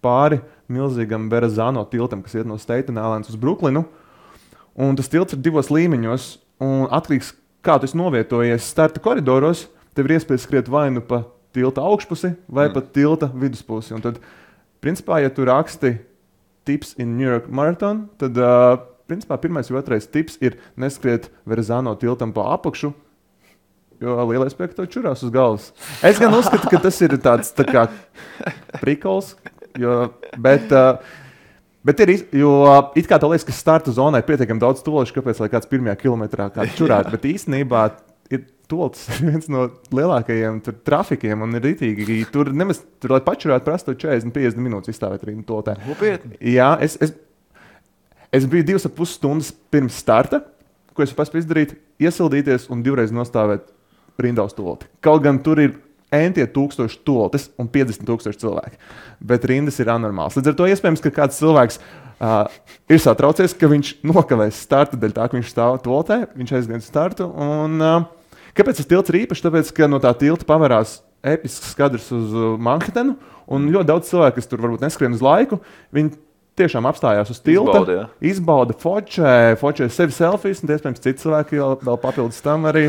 pāri 0.00 0.40
milzīgam 0.72 1.28
Berazāno 1.28 1.84
tiltam, 1.90 2.24
kas 2.24 2.38
iet 2.38 2.48
no 2.48 2.56
Staten 2.56 2.96
Islands 2.96 3.34
uz 3.34 3.36
Brooklynu. 3.36 3.84
Un 4.80 4.96
tas 4.96 5.12
tilts 5.12 5.36
ir 5.36 5.44
divos 5.44 5.68
līmeņos, 5.68 6.30
un 6.62 6.86
atkarīgs 6.90 7.32
no 7.34 7.42
kā 7.66 7.80
tu 7.82 7.88
novietojies 7.98 8.66
starta 8.70 9.02
koridoros, 9.02 9.66
tev 9.96 10.06
ir 10.06 10.20
iespēja 10.20 10.44
skriet 10.44 10.68
vai 10.70 10.86
nu 10.94 11.02
pa 11.02 11.24
tilta 11.56 11.82
augšpusi, 11.82 12.36
vai 12.46 12.68
mm. 12.68 12.74
pa 12.76 12.82
tilta 12.94 13.30
viduspusi. 13.34 13.94
Un 13.96 14.04
tad, 14.04 14.20
principā, 14.84 15.18
ja 15.24 15.32
tu 15.34 15.46
raksti 15.48 15.96
tips 16.68 16.94
in 17.02 17.16
New 17.18 17.26
York 17.26 17.48
Marathon, 17.50 18.04
tad, 18.20 18.38
uh, 18.38 18.76
principā, 19.10 19.38
pirmais 19.42 19.70
vai 19.72 19.80
otrais 19.80 20.06
tips 20.06 20.38
ir 20.44 20.60
neskriet 20.78 21.30
Verzāno 21.48 21.96
tiltam 21.98 22.34
pa 22.36 22.52
apakšu, 22.54 22.92
Jo 23.96 24.12
lielais 24.28 24.52
spēks 24.52 24.76
to 24.76 24.84
čurās 24.92 25.22
uz 25.24 25.30
galvas. 25.32 25.70
Es 26.04 26.18
gan 26.20 26.34
uzskatu, 26.36 26.68
ka 26.68 26.80
tas 26.84 26.98
ir 27.00 27.14
tāds 27.22 27.48
tā 27.56 27.64
kā 27.64 27.86
prikols. 28.82 29.34
Jo, 29.80 30.10
bet, 30.40 30.68
uh, 30.68 31.00
bet 31.86 32.02
ir, 32.04 32.12
jo 32.36 32.52
it 32.98 33.08
kā 33.08 33.18
tā 33.22 33.28
liekas, 33.30 33.46
ka 33.46 33.54
starta 33.54 33.94
zonā 33.94 34.20
ir 34.20 34.26
pietiekami 34.28 34.62
daudz 34.62 34.82
tolešu, 34.86 35.14
kāpēc 35.16 35.40
lai 35.42 35.50
kāds 35.52 35.70
pirmajā 35.70 35.96
kilometrā 36.02 36.50
kāds 36.54 36.76
čurāt. 36.78 37.10
Bet 37.12 37.26
īstenībā 37.28 37.86
ir 38.34 38.44
tolis 38.70 39.06
viens 39.24 39.48
no 39.52 39.68
lielākajiem 39.94 40.58
tur, 40.66 40.78
trafikiem 40.86 41.46
un 41.46 41.58
ir 41.58 41.64
rītīgi. 41.68 42.18
Tur 42.34 42.50
nemaz, 42.56 42.82
tur, 43.02 43.16
lai 43.16 43.22
pačurētu, 43.26 43.66
prasa 43.68 43.94
40, 43.94 44.34
50 44.34 44.66
minūtes 44.66 44.94
izstāvēt 44.94 45.24
rīnu 45.28 45.46
toltē. 45.46 45.78
Jā, 46.40 46.72
es, 46.84 46.98
es, 47.02 47.14
es 48.34 48.50
biju 48.50 48.66
divas 48.72 48.88
ap 48.88 48.96
pus 48.98 49.14
stundas 49.18 49.52
pirms 49.72 49.98
starta, 50.02 50.42
ko 50.96 51.04
es 51.04 51.14
paspēju 51.16 51.44
izdarīt, 51.44 51.74
iesildīties 52.02 52.70
un 52.72 52.82
divreiz 52.84 53.12
nostāvēt 53.14 53.68
rindā 54.22 54.46
uz 54.48 54.54
tolti. 54.56 54.88
Kaut 55.04 55.22
gan 55.24 55.38
tur 55.44 55.60
ir 55.60 55.76
entie 56.24 56.46
tūkstoši 56.50 57.00
toltes 57.06 57.48
un 57.60 57.68
50 57.72 58.06
tūkstoši 58.08 58.42
cilvēki. 58.42 58.80
Bet 59.26 59.46
rindas 59.48 59.80
ir 59.82 59.92
anormāls. 59.92 60.36
Līdz 60.38 60.52
ar 60.52 60.58
to 60.58 60.68
iespējams, 60.72 61.04
ka 61.04 61.14
kāds 61.14 61.40
cilvēks 61.40 61.80
uh, 61.80 62.44
ir 62.92 63.02
satraucies, 63.02 63.56
ka 63.56 63.70
viņš 63.72 63.94
nokavēs 64.06 64.60
starta 64.66 64.98
dēļ 65.00 65.16
tā, 65.16 65.28
ka 65.28 65.38
viņš 65.38 65.52
stāv 65.52 65.80
toltē, 65.84 66.22
viņš 66.36 66.54
aizgāja 66.60 66.82
uz 66.82 66.90
startu. 66.90 67.30
Un, 67.30 67.80
uh, 67.80 68.44
kāpēc 68.56 68.80
tas 68.80 68.90
tilts 68.90 69.12
ir 69.12 69.22
īpašs? 69.24 69.44
Tāpēc, 69.46 69.72
ka 69.76 69.90
no 69.90 70.02
tā 70.02 70.12
tilta 70.18 70.48
pavērās 70.48 71.00
episks 71.26 71.72
skats 71.74 72.12
uz 72.14 72.36
Manhattan, 72.62 73.16
un 73.50 73.70
ļoti 73.72 73.90
daudz 73.90 74.10
cilvēku, 74.10 74.40
kas 74.40 74.50
tur 74.50 74.62
varbūt 74.62 74.84
neskrien 74.84 75.14
uz 75.16 75.24
laiku, 75.24 75.60
viņi 75.94 76.14
tiešām 76.56 76.88
apstājās 76.88 77.30
uz 77.32 77.40
tilta, 77.44 77.80
izbauda, 77.82 78.04
izbauda 78.24 78.76
fočē, 78.80 79.56
fočē 79.60 79.88
sevi 79.92 80.14
selfijas, 80.16 80.62
un 80.64 80.72
iespējams 80.72 81.02
citi 81.04 81.24
cilvēki 81.24 81.60
vēl 81.84 81.98
papildus 82.00 82.40
tam 82.44 82.64
arī 82.70 82.86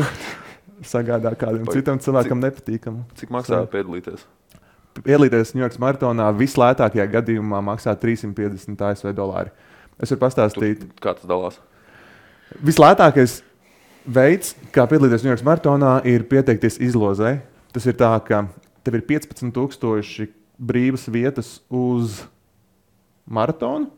sagādā 0.86 1.32
kādam 1.38 1.66
Pag, 1.66 1.78
citam 1.78 2.00
cilvēkam 2.02 2.38
cik, 2.38 2.44
nepatīkamu. 2.44 3.02
Cik 3.18 3.32
maksā 3.34 3.62
piedalīties? 3.72 4.24
Piedalīties 4.98 5.54
Ņujorkas 5.56 5.80
maratonā 5.82 6.28
vislētākajā 6.36 7.06
gadījumā 7.12 7.60
maksā 7.64 7.94
350 7.98 8.86
ASV 8.90 9.12
dolāri. 9.16 9.52
Es 9.98 10.12
varu 10.12 10.22
pastāstīt, 10.24 10.86
tu, 10.86 11.02
kā 11.02 11.14
tas 11.18 11.28
dalās. 11.28 11.58
Vislētākais 12.64 13.40
veids, 14.06 14.54
kā 14.74 14.86
piedalīties 14.90 15.26
Ņujorkas 15.26 15.46
maratonā, 15.46 15.92
ir 16.08 16.26
pieteikties 16.30 16.80
izlozē. 16.88 17.38
Tas 17.74 17.86
ir 17.86 17.98
tā, 17.98 18.10
ka 18.26 18.46
tev 18.86 18.98
ir 18.98 19.06
15,000 19.10 20.32
brīvas 20.58 21.06
vietas 21.12 21.58
uz 21.70 22.22
maratonu 23.28 23.92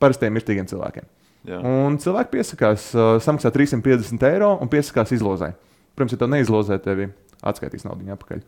parastiem 0.00 0.32
mirstīgiem 0.32 0.68
cilvēkiem. 0.70 1.08
Jā. 1.48 1.58
Un 1.64 1.96
cilvēki 2.00 2.34
piesakās, 2.34 2.90
uh, 2.96 3.16
samaksā 3.22 3.52
350 3.52 4.24
eiro 4.28 4.54
un 4.60 4.68
piesakās 4.72 5.12
izlozē. 5.16 5.54
Protams, 5.96 6.14
ja 6.14 6.20
to 6.20 6.30
neizlozē, 6.30 6.78
tevi 6.82 7.10
atskaitīs 7.40 7.86
naudu 7.86 8.08
atpakaļ. 8.14 8.42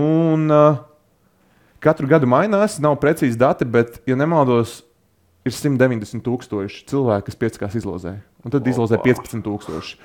Un 0.00 0.46
uh, 0.54 0.80
katru 1.82 2.08
gadu 2.10 2.28
mainās, 2.30 2.78
nav 2.82 2.98
precīzi 3.02 3.38
dati, 3.40 3.66
bet, 3.68 4.00
ja 4.08 4.16
nemaldos, 4.18 4.80
ir 5.46 5.56
190 5.56 6.24
tūkstoši 6.26 6.84
cilvēku, 6.90 7.28
kas 7.30 7.40
piesakās 7.40 7.78
izlozē. 7.80 8.18
Un 8.44 8.52
tad 8.52 8.62
Opa. 8.62 8.72
izlozē 8.72 9.00
15 9.04 9.44
tūkstoši. 9.46 9.96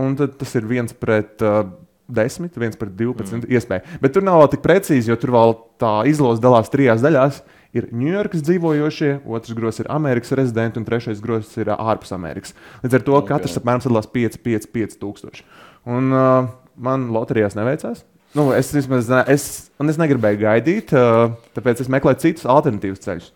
Un 0.00 0.16
tad 0.18 0.38
tas 0.40 0.56
ir 0.58 0.68
viens 0.68 0.96
pret. 0.96 1.36
Uh, 1.42 1.68
10, 2.08 2.48
1 2.56 2.78
pret 2.80 2.92
12 2.96 3.34
mm. 3.36 3.52
iespēja. 3.52 3.98
Bet 4.00 4.14
tur 4.16 4.24
nav 4.24 4.38
vēl 4.40 4.46
tik 4.54 4.62
precīzi, 4.64 5.10
jo 5.10 5.16
tur 5.20 5.34
vēl 5.34 5.50
tā 5.76 5.92
izlozes 6.08 6.40
dalās 6.40 6.72
trijās 6.72 7.04
daļās. 7.04 7.42
Ir 7.76 7.90
Ņujorkas 7.92 8.40
dzīvojošie, 8.46 9.10
otrs 9.28 9.52
grozs 9.52 9.82
ir 9.82 9.90
Amerikas 9.92 10.32
rezidenti, 10.38 10.80
un 10.80 10.86
trešais 10.88 11.20
grozs 11.20 11.52
ir 11.60 11.68
ārpus 11.74 12.14
Amerikas. 12.16 12.54
Līdz 12.80 12.96
ar 12.96 13.04
to 13.04 13.18
okay. 13.18 13.34
katrs 13.34 13.58
apmēram 13.60 13.84
sadalās 13.84 14.08
5, 14.08 14.40
5, 14.40 14.70
5 14.72 14.96
tūkstoši. 15.02 15.44
Un 15.88 16.12
uh, 16.12 16.50
man 16.76 17.08
loterijās 17.14 17.56
neveicās. 17.58 18.04
Nu, 18.36 18.50
es, 18.52 18.70
vismaz, 18.76 19.08
es, 19.32 19.48
es 19.80 20.00
negribēju 20.00 20.42
gaidīt, 20.42 20.92
uh, 20.92 21.32
tāpēc 21.56 21.80
es 21.84 21.90
meklēju 21.92 22.22
citus 22.26 22.48
alternatīvus 22.48 23.04
ceļus. 23.06 23.32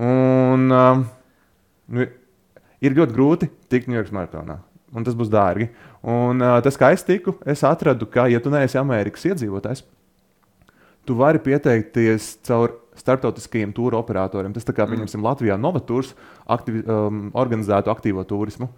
Un, 0.00 0.70
uh, 0.70 1.04
nu, 1.90 2.10
ir 2.80 2.98
ļoti 2.98 3.16
grūti 3.16 3.50
tikt 3.72 3.90
Ņujorkas 3.90 4.14
maratonā 4.14 4.60
un 4.96 5.06
tas 5.06 5.16
būs 5.16 5.30
dārgi. 5.32 5.68
Un, 6.00 6.42
uh, 6.42 6.58
tas, 6.64 6.78
kā 6.80 6.92
es 6.94 7.04
tiku, 7.06 7.36
es 7.48 7.62
atradu, 7.66 8.08
ka, 8.10 8.26
ja 8.30 8.40
tu 8.42 8.52
neesi 8.52 8.78
Amerikas 8.80 9.26
iedzīvotājs, 9.30 9.84
tu 11.06 11.16
vari 11.18 11.42
pieteikties 11.42 12.36
caur 12.46 12.76
starptautiskajiem 12.98 13.72
tūru 13.76 13.98
operatoriem. 14.00 14.52
Tas, 14.54 14.66
kā 14.66 14.84
mm. 14.84 14.94
piemēram, 14.94 15.26
Latvijā 15.26 15.56
Novatūrs 15.60 16.14
aktivi, 16.50 16.82
um, 16.84 17.28
organizētu 17.38 17.92
aktīvo 17.92 18.24
turismu. 18.28 18.68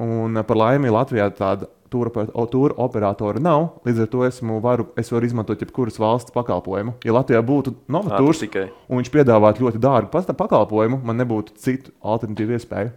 Un, 0.00 0.42
par 0.48 0.56
laimi 0.56 0.92
Latvijā 0.92 1.26
tāda 1.36 1.68
tūra, 1.92 2.72
operatora 2.82 3.40
nav. 3.42 3.68
Līdz 3.86 4.04
ar 4.04 4.10
to 4.12 4.22
esmu, 4.26 4.58
varu, 4.64 4.88
es 4.98 5.10
varu 5.12 5.28
izmantot 5.28 5.62
jebkuras 5.62 5.98
valsts 6.00 6.34
pakalpojumu. 6.34 6.96
Ja 7.06 7.16
Latvijā 7.16 7.42
būtu 7.46 7.74
Novatūrs 7.92 8.44
un 8.46 9.00
viņš 9.00 9.12
piedāvātu 9.14 9.66
ļoti 9.66 9.82
dārgu 9.82 10.22
pakalpojumu, 10.36 11.00
man 11.04 11.20
nebūtu 11.20 11.56
citu 11.60 11.94
alternatīvu 12.02 12.56
iespēju. 12.56 12.94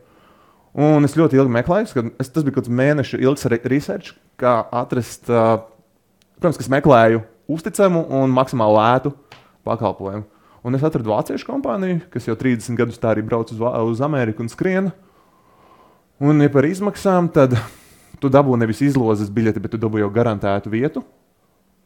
Un 0.79 1.05
es 1.05 1.15
ļoti 1.17 1.39
ilgi 1.39 1.51
meklēju, 1.51 1.91
kad 1.95 2.09
es, 2.21 2.29
tas 2.29 2.45
bija 2.45 2.55
kaut 2.55 2.67
kāds 2.67 2.77
mēnešu 2.79 3.19
ilgs 3.23 3.47
research, 3.65 4.13
kā 4.39 4.61
atrast, 4.71 5.25
uh, 5.31 5.63
protams, 6.37 6.59
kas 6.61 6.69
meklēju 6.71 7.23
uzticamu 7.49 8.05
un 8.19 8.35
maksimāli 8.35 8.77
lētu 8.77 9.13
pakalpojumu. 9.65 10.27
Un 10.59 10.75
es 10.75 10.83
atradu 10.83 11.09
vāciešu 11.09 11.47
kompāniju, 11.47 12.03
kas 12.13 12.27
jau 12.27 12.35
30 12.37 12.77
gadus 12.77 12.99
tā 13.01 13.13
arī 13.13 13.23
brauc 13.25 13.49
uz, 13.53 13.59
uz 13.59 14.01
Ameriku 14.05 14.43
un 14.43 14.51
skrien. 14.51 14.91
Un, 16.19 16.43
ja 16.43 16.51
par 16.51 16.67
izmaksām, 16.67 17.29
tad 17.31 17.55
tu 18.19 18.31
dabū 18.31 18.57
nevis 18.59 18.81
izlozes 18.83 19.31
biļeti, 19.31 19.61
bet 19.63 19.71
tu 19.75 19.79
dabū 19.79 20.01
jau 20.01 20.09
garantētu 20.11 20.71
vietu. 20.73 21.03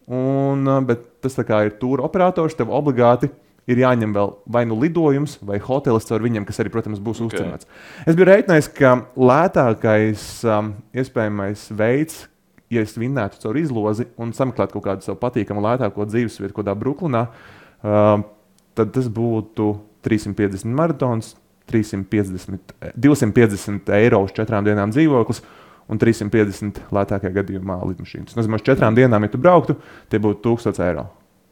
Un, 0.09 0.65
bet 0.87 1.05
tas 1.23 1.37
ir 1.37 1.75
tūra 1.79 2.03
operators, 2.07 2.57
tev 2.57 2.73
obligāti 2.73 3.29
ir 3.69 3.79
jāņem 3.79 4.11
vēl 4.15 4.33
vai 4.51 4.65
nu 4.67 4.75
lidojums, 4.79 5.37
vai 5.45 5.59
hotelis 5.63 6.07
caur 6.09 6.23
viņiem, 6.25 6.45
kas 6.47 6.59
arī, 6.59 6.71
protams, 6.73 6.99
būs 7.03 7.21
okay. 7.23 7.39
uzticams. 7.39 7.69
Es 8.03 8.17
biju 8.17 8.27
reiķinājis, 8.27 8.69
ka 8.75 8.95
lētākais 9.15 10.25
um, 10.49 10.73
iespējamais 10.97 11.69
veids, 11.79 12.25
ja 12.73 12.83
es 12.83 12.97
vinnētu 12.99 13.39
caur 13.43 13.59
izlozi 13.61 14.09
un 14.19 14.33
sameklētu 14.35 14.75
kaut 14.75 14.87
kādu 14.89 15.07
savu 15.07 15.21
patīkamu, 15.21 15.63
lētāko 15.63 16.09
dzīvesvietu, 16.09 16.57
kādā 16.57 16.75
Brooklynā, 16.79 17.27
um, 17.85 18.27
tad 18.75 18.91
tas 18.97 19.07
būtu 19.13 19.71
350 20.03 20.75
maratons, 20.75 21.35
350, 21.71 22.75
250 22.95 23.91
eiro 23.97 24.23
uz 24.25 24.35
četrām 24.35 24.65
dienām 24.67 24.93
dzīvoklis. 24.93 25.43
Un 25.91 25.99
350 25.99 26.79
lētākajā 26.95 27.33
gadījumā 27.41 27.81
lidmašīna. 27.83 28.29
Tas 28.29 28.37
nozīmē, 28.39 28.61
ka 28.61 28.71
četrām 28.71 28.95
dienām, 28.95 29.25
ja 29.25 29.33
tu 29.33 29.41
brauktu, 29.41 29.75
tie 30.09 30.21
būtu 30.23 30.39
1000 30.45 30.79
eiro. 30.85 31.09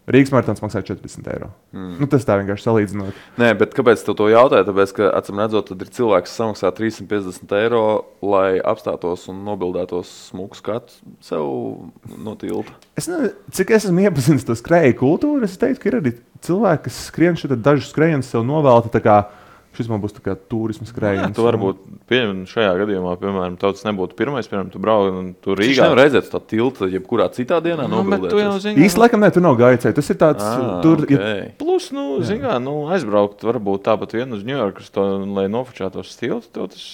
Rīgas 0.10 0.32
maratons 0.34 0.64
maksā 0.64 0.82
40 0.82 1.28
eiro. 1.30 1.52
Mm. 1.76 1.92
Nu, 2.02 2.08
tas 2.10 2.26
tā 2.26 2.36
vienkārši 2.40 2.66
salīdzinot. 2.66 3.20
Nē, 3.40 3.52
bet 3.60 3.76
kāpēc 3.78 4.02
tu 4.04 4.16
to 4.18 4.32
jautāji? 4.32 4.66
Tāpēc, 4.66 4.94
ka, 4.98 5.10
atcīm 5.20 5.42
redzot, 5.44 5.70
tad 5.70 5.84
ir 5.86 5.92
cilvēks, 5.94 6.32
kas 6.32 6.40
samaksā 6.42 6.72
350 6.80 7.54
eiro, 7.60 7.84
lai 8.26 8.58
apstātos 8.58 9.28
un 9.32 9.44
nobildētos 9.46 10.10
smuku 10.32 10.58
skatu 10.58 10.98
sev 11.24 11.46
no 12.18 12.34
tilta. 12.42 12.74
Es 12.98 13.12
nezinu, 13.12 13.30
cik 13.54 13.76
es 13.78 13.86
esmu 13.86 14.08
iepazinis 14.08 14.48
to 14.48 14.58
skrēju 14.58 14.98
kultūru. 15.04 15.46
Es 15.46 15.62
teiktu, 15.62 15.84
ka 15.84 15.92
ir 15.92 16.00
arī 16.02 16.16
cilvēki, 16.48 16.88
kas 16.90 17.00
skrien 17.12 17.38
šeit 17.38 17.54
dažus 17.62 17.94
skrējienus 17.94 18.34
sev 18.34 18.48
novēlta 18.48 18.92
šis 19.78 19.90
man 19.92 20.02
būs 20.04 20.16
turisma 20.52 20.88
skrējiens. 20.90 21.36
Tu 21.36 21.44
varbūt 21.46 21.82
pieņem 22.12 22.42
šajā 22.50 22.72
gadījumā, 22.82 23.14
piemēram, 23.22 23.58
tas 23.62 23.86
nebūtu 23.88 24.18
pirmais, 24.20 24.50
piemēram, 24.52 24.72
tu 24.74 24.82
brauc 24.84 25.12
un 25.16 25.30
tur 25.44 25.60
Rīgā. 25.62 25.88
Jūs 25.88 25.98
redzat 26.00 26.32
tā 26.34 26.42
tilta, 26.54 26.90
jebkurā 26.92 27.30
citā 27.36 27.62
dienā 27.64 27.88
nu, 27.88 28.02
nobildēties. 28.02 28.72
Īsti 28.76 29.02
laikam 29.02 29.24
ne, 29.24 29.32
tu 29.34 29.44
nav 29.44 29.60
gājis, 29.60 29.88
tas 29.98 30.12
ir 30.12 30.20
tāds, 30.22 30.44
ah, 30.44 30.80
tur 30.84 31.06
okay. 31.06 31.18
ir. 31.18 31.54
Plus, 31.62 31.92
nu, 31.96 32.08
zin 32.28 32.42
kā, 32.44 32.58
nu, 32.64 32.82
aizbraukt 32.92 33.46
varbūt 33.48 33.88
tāpat 33.88 34.18
vien 34.18 34.36
uz 34.36 34.44
Ņujorkas, 34.48 34.92
lai 35.38 35.48
nofočētos 35.52 36.12
stiltu, 36.18 36.52
tev 36.56 36.74
tas. 36.76 36.90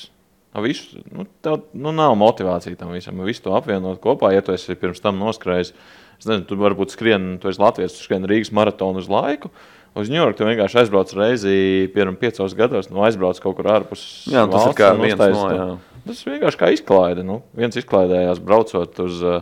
Visu, 0.57 1.03
nu, 1.13 1.27
tev 1.45 1.67
nu, 1.77 1.91
nav 1.93 2.15
motivācija 2.17 2.77
tam 2.79 2.95
visam. 2.95 3.19
Visu 3.27 3.43
to 3.45 3.53
apvienot 3.53 3.99
kopā, 4.01 4.31
ja 4.33 4.41
tu 4.41 4.55
esi 4.55 4.73
pirms 4.79 5.03
tam 5.03 5.19
noskrējis. 5.21 5.73
Es 6.17 6.25
nezinu, 6.25 6.47
tu 6.49 6.57
varbūt 6.57 6.95
skrien, 6.95 7.35
tu 7.41 7.51
esi 7.51 7.61
Latvijas, 7.61 7.93
tu 7.93 8.07
skrien 8.07 8.25
Rīgas 8.25 8.49
maratonu 8.55 9.03
uz 9.03 9.09
laiku. 9.11 9.51
Uz 9.97 10.09
Ņujorku 10.13 10.37
tu 10.37 10.45
vienkārši 10.47 10.77
aizbrauc 10.83 11.11
reizi, 11.17 11.53
piemēram, 11.93 12.17
piecos 12.21 12.53
gados, 12.57 12.89
nu 12.93 13.01
aizbrauc 13.07 13.39
kaut 13.41 13.55
kur 13.57 13.69
ārpus. 13.73 14.03
Jā, 14.29 14.43
tas 14.45 14.67
ir 14.67 14.67
valsts 14.67 14.77
kā 14.77 14.91
un 14.93 15.01
viens 15.05 15.15
uztaisīja 15.17 15.41
no, 15.41 15.47
to. 15.49 15.57
jā. 15.57 16.03
Tas 16.07 16.21
ir 16.23 16.35
vienkārši 16.35 16.59
kā 16.61 16.69
izklaide. 16.75 17.23
Nu. 17.27 17.39
Viens 17.57 17.75
izklaidējās 17.81 18.39
braucot 18.45 19.01
uz, 19.03 19.17
uh, 19.25 19.41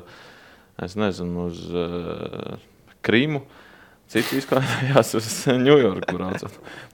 es 0.86 0.96
nezinu, 0.98 1.50
uz 1.52 1.60
uh, 1.76 2.56
Krīmu. 3.06 3.44
Cits 4.10 4.32
izklaidējās 4.38 5.12
uz 5.18 5.28
Ņujorku. 5.66 6.16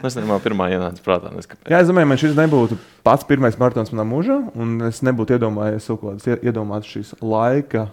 nezinu, 0.02 0.26
man 0.32 0.42
pirmā 0.44 0.70
ienāca 0.72 1.04
prātā. 1.06 1.32
nezinu, 1.36 1.54
kāpēc. 1.54 1.72
Jā, 1.72 1.82
es 1.84 1.92
domāju, 1.92 2.10
man 2.12 2.20
šis 2.22 2.36
nebūtu 2.40 2.80
pats 3.06 3.28
pirmais 3.28 3.58
maratons 3.60 3.92
manā 3.94 4.06
mūžā, 4.08 4.38
un 4.56 4.78
es 4.88 5.04
nebūtu 5.06 5.36
iedomājies 5.38 5.88
kaut 5.92 6.02
kādas 6.08 6.28
ie- 6.32 6.40
iedomātas 6.50 6.92
šīs 6.96 7.14
laika, 7.22 7.90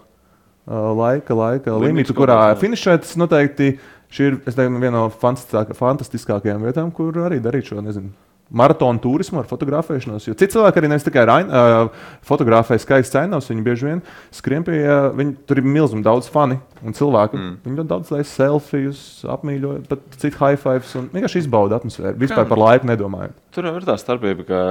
uh, 0.65 0.91
laika, 0.97 1.35
laika 1.35 1.75
limitu, 1.83 2.15
kurā 2.15 2.41
finišēt. 2.59 3.03
Tas 3.07 3.15
noteikti 3.19 3.73
šī 4.13 4.31
ir 4.31 4.39
teiktu, 4.45 4.81
viena 4.81 4.95
no 4.97 5.05
fantastiskāk- 5.13 5.75
fantastiskākajām 5.77 6.65
vietām, 6.65 6.91
kur 6.93 7.13
arī 7.27 7.41
darīt 7.43 7.69
šo 7.69 7.83
nezinu. 7.85 8.11
Maratonu 8.49 8.97
turismu 8.97 9.43
ar 9.43 9.45
fotografēšanos. 9.45 10.25
Jo 10.25 10.33
citi 10.33 10.55
cilvēki 10.55 10.81
arī 10.81 10.87
nevis 10.89 11.03
tikai 11.05 11.21
rain, 11.29 11.51
uh, 11.53 11.91
fotografē 12.25 12.79
skaistas 12.81 13.13
cenas, 13.13 13.45
viņi 13.51 13.61
bieži 13.67 13.85
vien 13.85 14.01
skrien 14.33 14.65
pie, 14.65 14.79
uh, 14.89 15.11
viņi, 15.13 15.35
tur 15.45 15.61
ir 15.61 15.67
milzīgi 15.69 16.01
daudz 16.07 16.31
fani 16.33 16.57
un 16.81 16.97
cilvēku. 16.97 17.37
Mm. 17.37 17.53
Viņi 17.67 17.77
ļoti 17.77 17.91
daudz 17.93 18.09
laiž 18.15 18.31
selfijas, 18.31 19.05
apmīļo, 19.37 19.75
pat 19.91 20.01
citu 20.17 20.41
high 20.41 20.57
fives 20.57 20.97
un 20.97 21.11
vienkārši 21.13 21.43
izbauda 21.43 21.77
atmosfēru. 21.77 22.17
Vispār 22.25 22.47
Jā. 22.47 22.49
par 22.49 22.63
laiku 22.63 22.89
nedomājot. 22.89 23.37
Tur 23.53 23.69
ir 23.69 23.85
tā 23.85 23.99
starpība, 24.01 24.49
ka, 24.49 24.65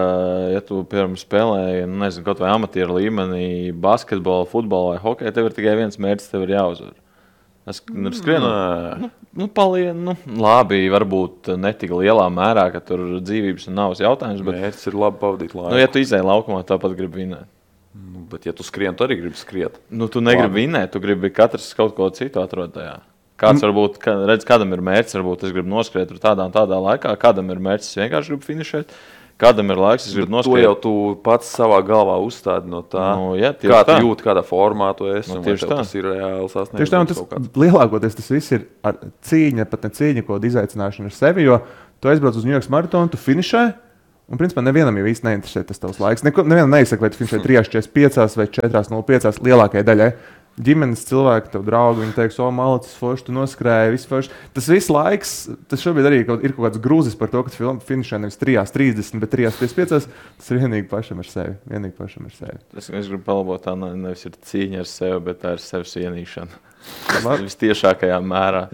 ja 0.57 0.65
tu 0.67 0.83
piemēram 0.83 1.15
spēlē, 1.21 1.65
nu, 1.87 2.03
nezinu, 2.03 2.27
kaut 2.27 2.43
vai 2.43 2.51
amatieru 2.57 2.99
līmenī, 2.99 3.71
basketbolu, 3.79 4.51
futbolu 4.51 4.97
vai 4.97 5.03
hokeju, 5.07 5.37
tev 5.39 5.53
ir 5.53 5.55
tikai 5.55 5.79
viens 5.85 6.03
mērķis, 6.03 6.33
tev 6.35 6.49
ir 6.49 6.59
jāuzvar. 6.59 6.99
Es 7.69 7.83
nu, 7.93 8.13
skrienu. 8.17 8.49
Nu, 9.03 9.11
nu, 9.37 9.49
palien, 9.53 9.99
nu, 10.07 10.15
labi, 10.41 10.81
varbūt 10.93 11.53
ne 11.61 11.73
tik 11.77 11.93
lielā 11.93 12.25
mērā, 12.33 12.69
ka 12.73 12.81
tur 12.85 13.05
dzīvības 13.21 13.69
un 13.69 13.77
nāves 13.77 14.01
jautājums. 14.01 14.41
Bet, 14.47 14.61
Mērķis 14.63 14.89
ir 14.89 14.97
labi 14.97 15.21
pavadīt 15.21 15.53
laiku. 15.53 15.75
nu, 15.75 15.83
ja 15.83 15.91
tu 15.93 16.01
izēji 16.03 16.27
laukumā, 16.29 16.63
tāpat 16.69 16.97
gribi 16.97 17.25
vinēt. 17.25 17.51
Nu, 17.99 18.25
bet, 18.31 18.47
ja 18.49 18.55
tu 18.57 18.65
skrien, 18.65 18.97
tu 18.97 19.05
arī 19.05 19.19
gribi 19.21 19.37
skriet. 19.41 19.77
Nu, 19.91 20.09
tu 20.13 20.23
negribi 20.25 20.63
vinēt, 20.63 20.95
tu 20.95 21.03
gribi 21.05 21.33
katrs 21.35 21.71
kaut 21.77 21.97
ko 21.99 22.09
citu 22.15 22.41
atrast 22.41 22.77
tajā. 22.79 22.99
Kāds 23.39 23.63
varbūt, 23.63 24.01
ka, 24.03 24.17
redz, 24.27 24.43
kādam 24.47 24.73
ir 24.75 24.81
mērķis, 24.83 25.15
varbūt 25.21 25.45
es 25.47 25.53
gribu 25.55 25.71
noskriet 25.71 26.09
tur 26.11 26.19
tādā 26.23 26.49
un 26.49 26.55
tādā 26.55 26.81
laikā, 26.83 27.13
kādam 27.23 27.53
ir 27.55 27.61
mērķis, 27.63 27.95
vienkārši 28.01 28.33
gribu 28.33 28.49
finišēt, 28.49 28.97
kādam 29.39 29.71
ir 29.71 29.79
laiks, 29.79 30.07
es 30.09 30.15
gribu 30.17 30.29
To 30.31 30.37
noskriet. 30.37 30.65
jau 30.67 30.75
tu 30.83 30.93
pats 31.23 31.49
savā 31.57 31.79
galvā 31.87 32.17
uzstādi 32.25 32.67
no 32.69 32.83
tā, 32.83 33.05
Nu, 33.17 33.33
jā, 33.39 33.53
kā 33.55 33.81
tā. 33.87 33.99
jūti, 34.03 34.25
kādā 34.27 34.43
formā 34.47 34.91
tu 34.99 35.07
esi. 35.13 35.31
Nu, 35.35 35.43
tieši 35.47 35.67
tā. 35.71 35.77
Tas 35.83 35.95
ir 35.95 36.05
reāli 36.11 36.49
sasniegts. 36.51 36.79
Tieši 36.83 36.95
tā, 36.95 37.01
un 37.01 37.11
tas 37.13 37.53
lielākoties 37.55 38.19
tas 38.19 38.31
viss 38.35 38.53
ir 38.53 38.67
ar 38.83 38.99
cīņa, 39.23 39.69
pat 39.71 39.85
ne 39.87 39.91
cīņa, 39.91 40.27
ko 40.27 40.39
izaicināšana 40.43 41.13
ar 41.13 41.15
sevi. 41.15 41.47
Jo 41.47 41.61
tu 42.03 42.09
aizbrauc 42.11 42.37
uz 42.37 42.45
New 42.45 42.53
York 42.57 42.69
maratonu, 42.71 43.11
tu 43.11 43.17
finišē. 43.17 43.67
Un, 44.29 44.37
principā, 44.37 44.61
nevienam 44.61 44.93
jau 45.01 45.07
īsti 45.09 45.25
neinteresē 45.25 45.63
tas 45.65 45.79
tavs 45.81 45.97
laiks. 46.03 46.21
Neko, 46.27 46.43
nevienam 46.45 46.69
neizsaka, 46.75 47.01
vai 47.01 47.09
tu 47.09 47.17
finišē 47.17 47.39
3,45 47.47 48.37
vai 48.37 48.47
4,05 48.47 49.39
lielākajai 49.47 49.87
daļai. 49.89 50.09
Ģimenes 50.59 51.05
cilvēki, 51.07 51.53
tev 51.53 51.63
draugi, 51.69 52.01
viņi 52.03 52.15
teiks, 52.17 52.39
o, 52.43 52.49
malacis, 52.51 52.97
forši, 52.99 53.29
tu 53.29 53.35
noskrēji, 53.37 53.93
viss 53.95 54.09
forši. 54.11 54.33
Tas 54.57 54.67
viss 54.73 54.89
laiks, 54.91 55.33
tas 55.71 55.83
šobrīd 55.85 56.09
arī 56.11 56.19
kaut, 56.27 56.43
ir 56.43 56.55
kaut 56.57 56.67
kāds 56.67 56.81
grūzis 56.83 57.15
par 57.21 57.31
to, 57.31 57.45
ka 57.47 57.53
tu 57.55 57.61
film- 57.61 57.79
finišē 57.79 58.19
nevis 58.25 58.41
3,30, 58.41 59.21
bet 59.23 59.31
3,55. 59.37 60.09
Tas 60.41 60.51
ir 60.51 60.59
vienīgi 60.65 60.89
pašam 60.91 61.23
ar 61.23 61.31
sevi. 61.31 61.55
Vienīgi 61.71 61.95
pašam 62.01 62.27
ar 62.27 62.35
sevi. 62.35 62.59
Es, 62.77 62.91
es 62.91 63.07
gribu 63.13 63.23
palabot, 63.29 63.63
tā 63.63 63.77
ne- 63.79 63.95
nevis 64.03 64.27
ir 64.27 64.35
cīņa 64.51 64.83
ar 64.83 64.91
sevi, 64.91 65.21
bet 65.31 65.43
tā 65.47 65.55
ir 65.55 65.63
sevis 65.63 65.95
ienīšana. 66.03 66.63
Var- 67.23 67.45
Vistiešākajā 67.47 68.19
mērā. 68.25 68.65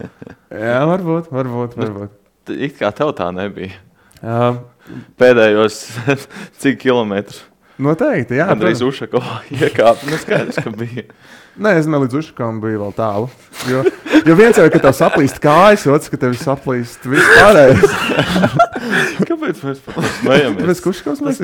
Jā, 0.49 0.81
varbūt, 0.89 1.29
varbūt. 1.33 1.77
varbūt. 1.77 2.17
T- 2.49 2.57
It 2.65 2.77
kā 2.81 2.89
tev 2.95 3.13
tā 3.17 3.29
nebija. 3.33 3.77
Uh, 4.25 4.57
Pēdējos 5.21 5.79
cik 6.61 6.77
kilometrus 6.81 7.43
noteikti, 7.81 8.37
jā. 8.39 8.45
Andrejs 8.53 8.79
protams. 8.79 8.93
Ušakovā 8.95 9.39
iekāpa. 9.59 10.09
Nu, 10.09 10.17
skaidrs, 10.21 10.61
ka 10.63 10.71
bija. 10.71 11.03
Nē, 11.55 11.71
es 11.79 11.85
domāju, 11.87 12.03
līdz 12.03 12.15
Ušakam 12.19 12.57
bija 12.59 12.79
vēl 12.81 12.93
tālu. 12.97 13.27
Jo, 13.71 13.85
jo 14.27 14.33
viens 14.35 14.57
jau 14.59 14.65
ir, 14.67 14.71
ka 14.73 14.79
tev 14.83 14.95
saplīst 14.97 15.37
kājas, 15.39 15.85
otrs, 15.87 16.09
ka 16.11 16.17
tev 16.19 16.33
saplīst 16.35 17.05
viss 17.07 17.29
pārējais. 17.37 17.93
Kāpēc 19.29 19.61
mēs 19.63 19.83
par 19.85 19.95
to 19.95 20.09
smejamies? 20.17 20.57
Tāpēc, 20.59 20.81
ka 20.83 20.91
Ušakams 20.91 21.21
mēs 21.23 21.39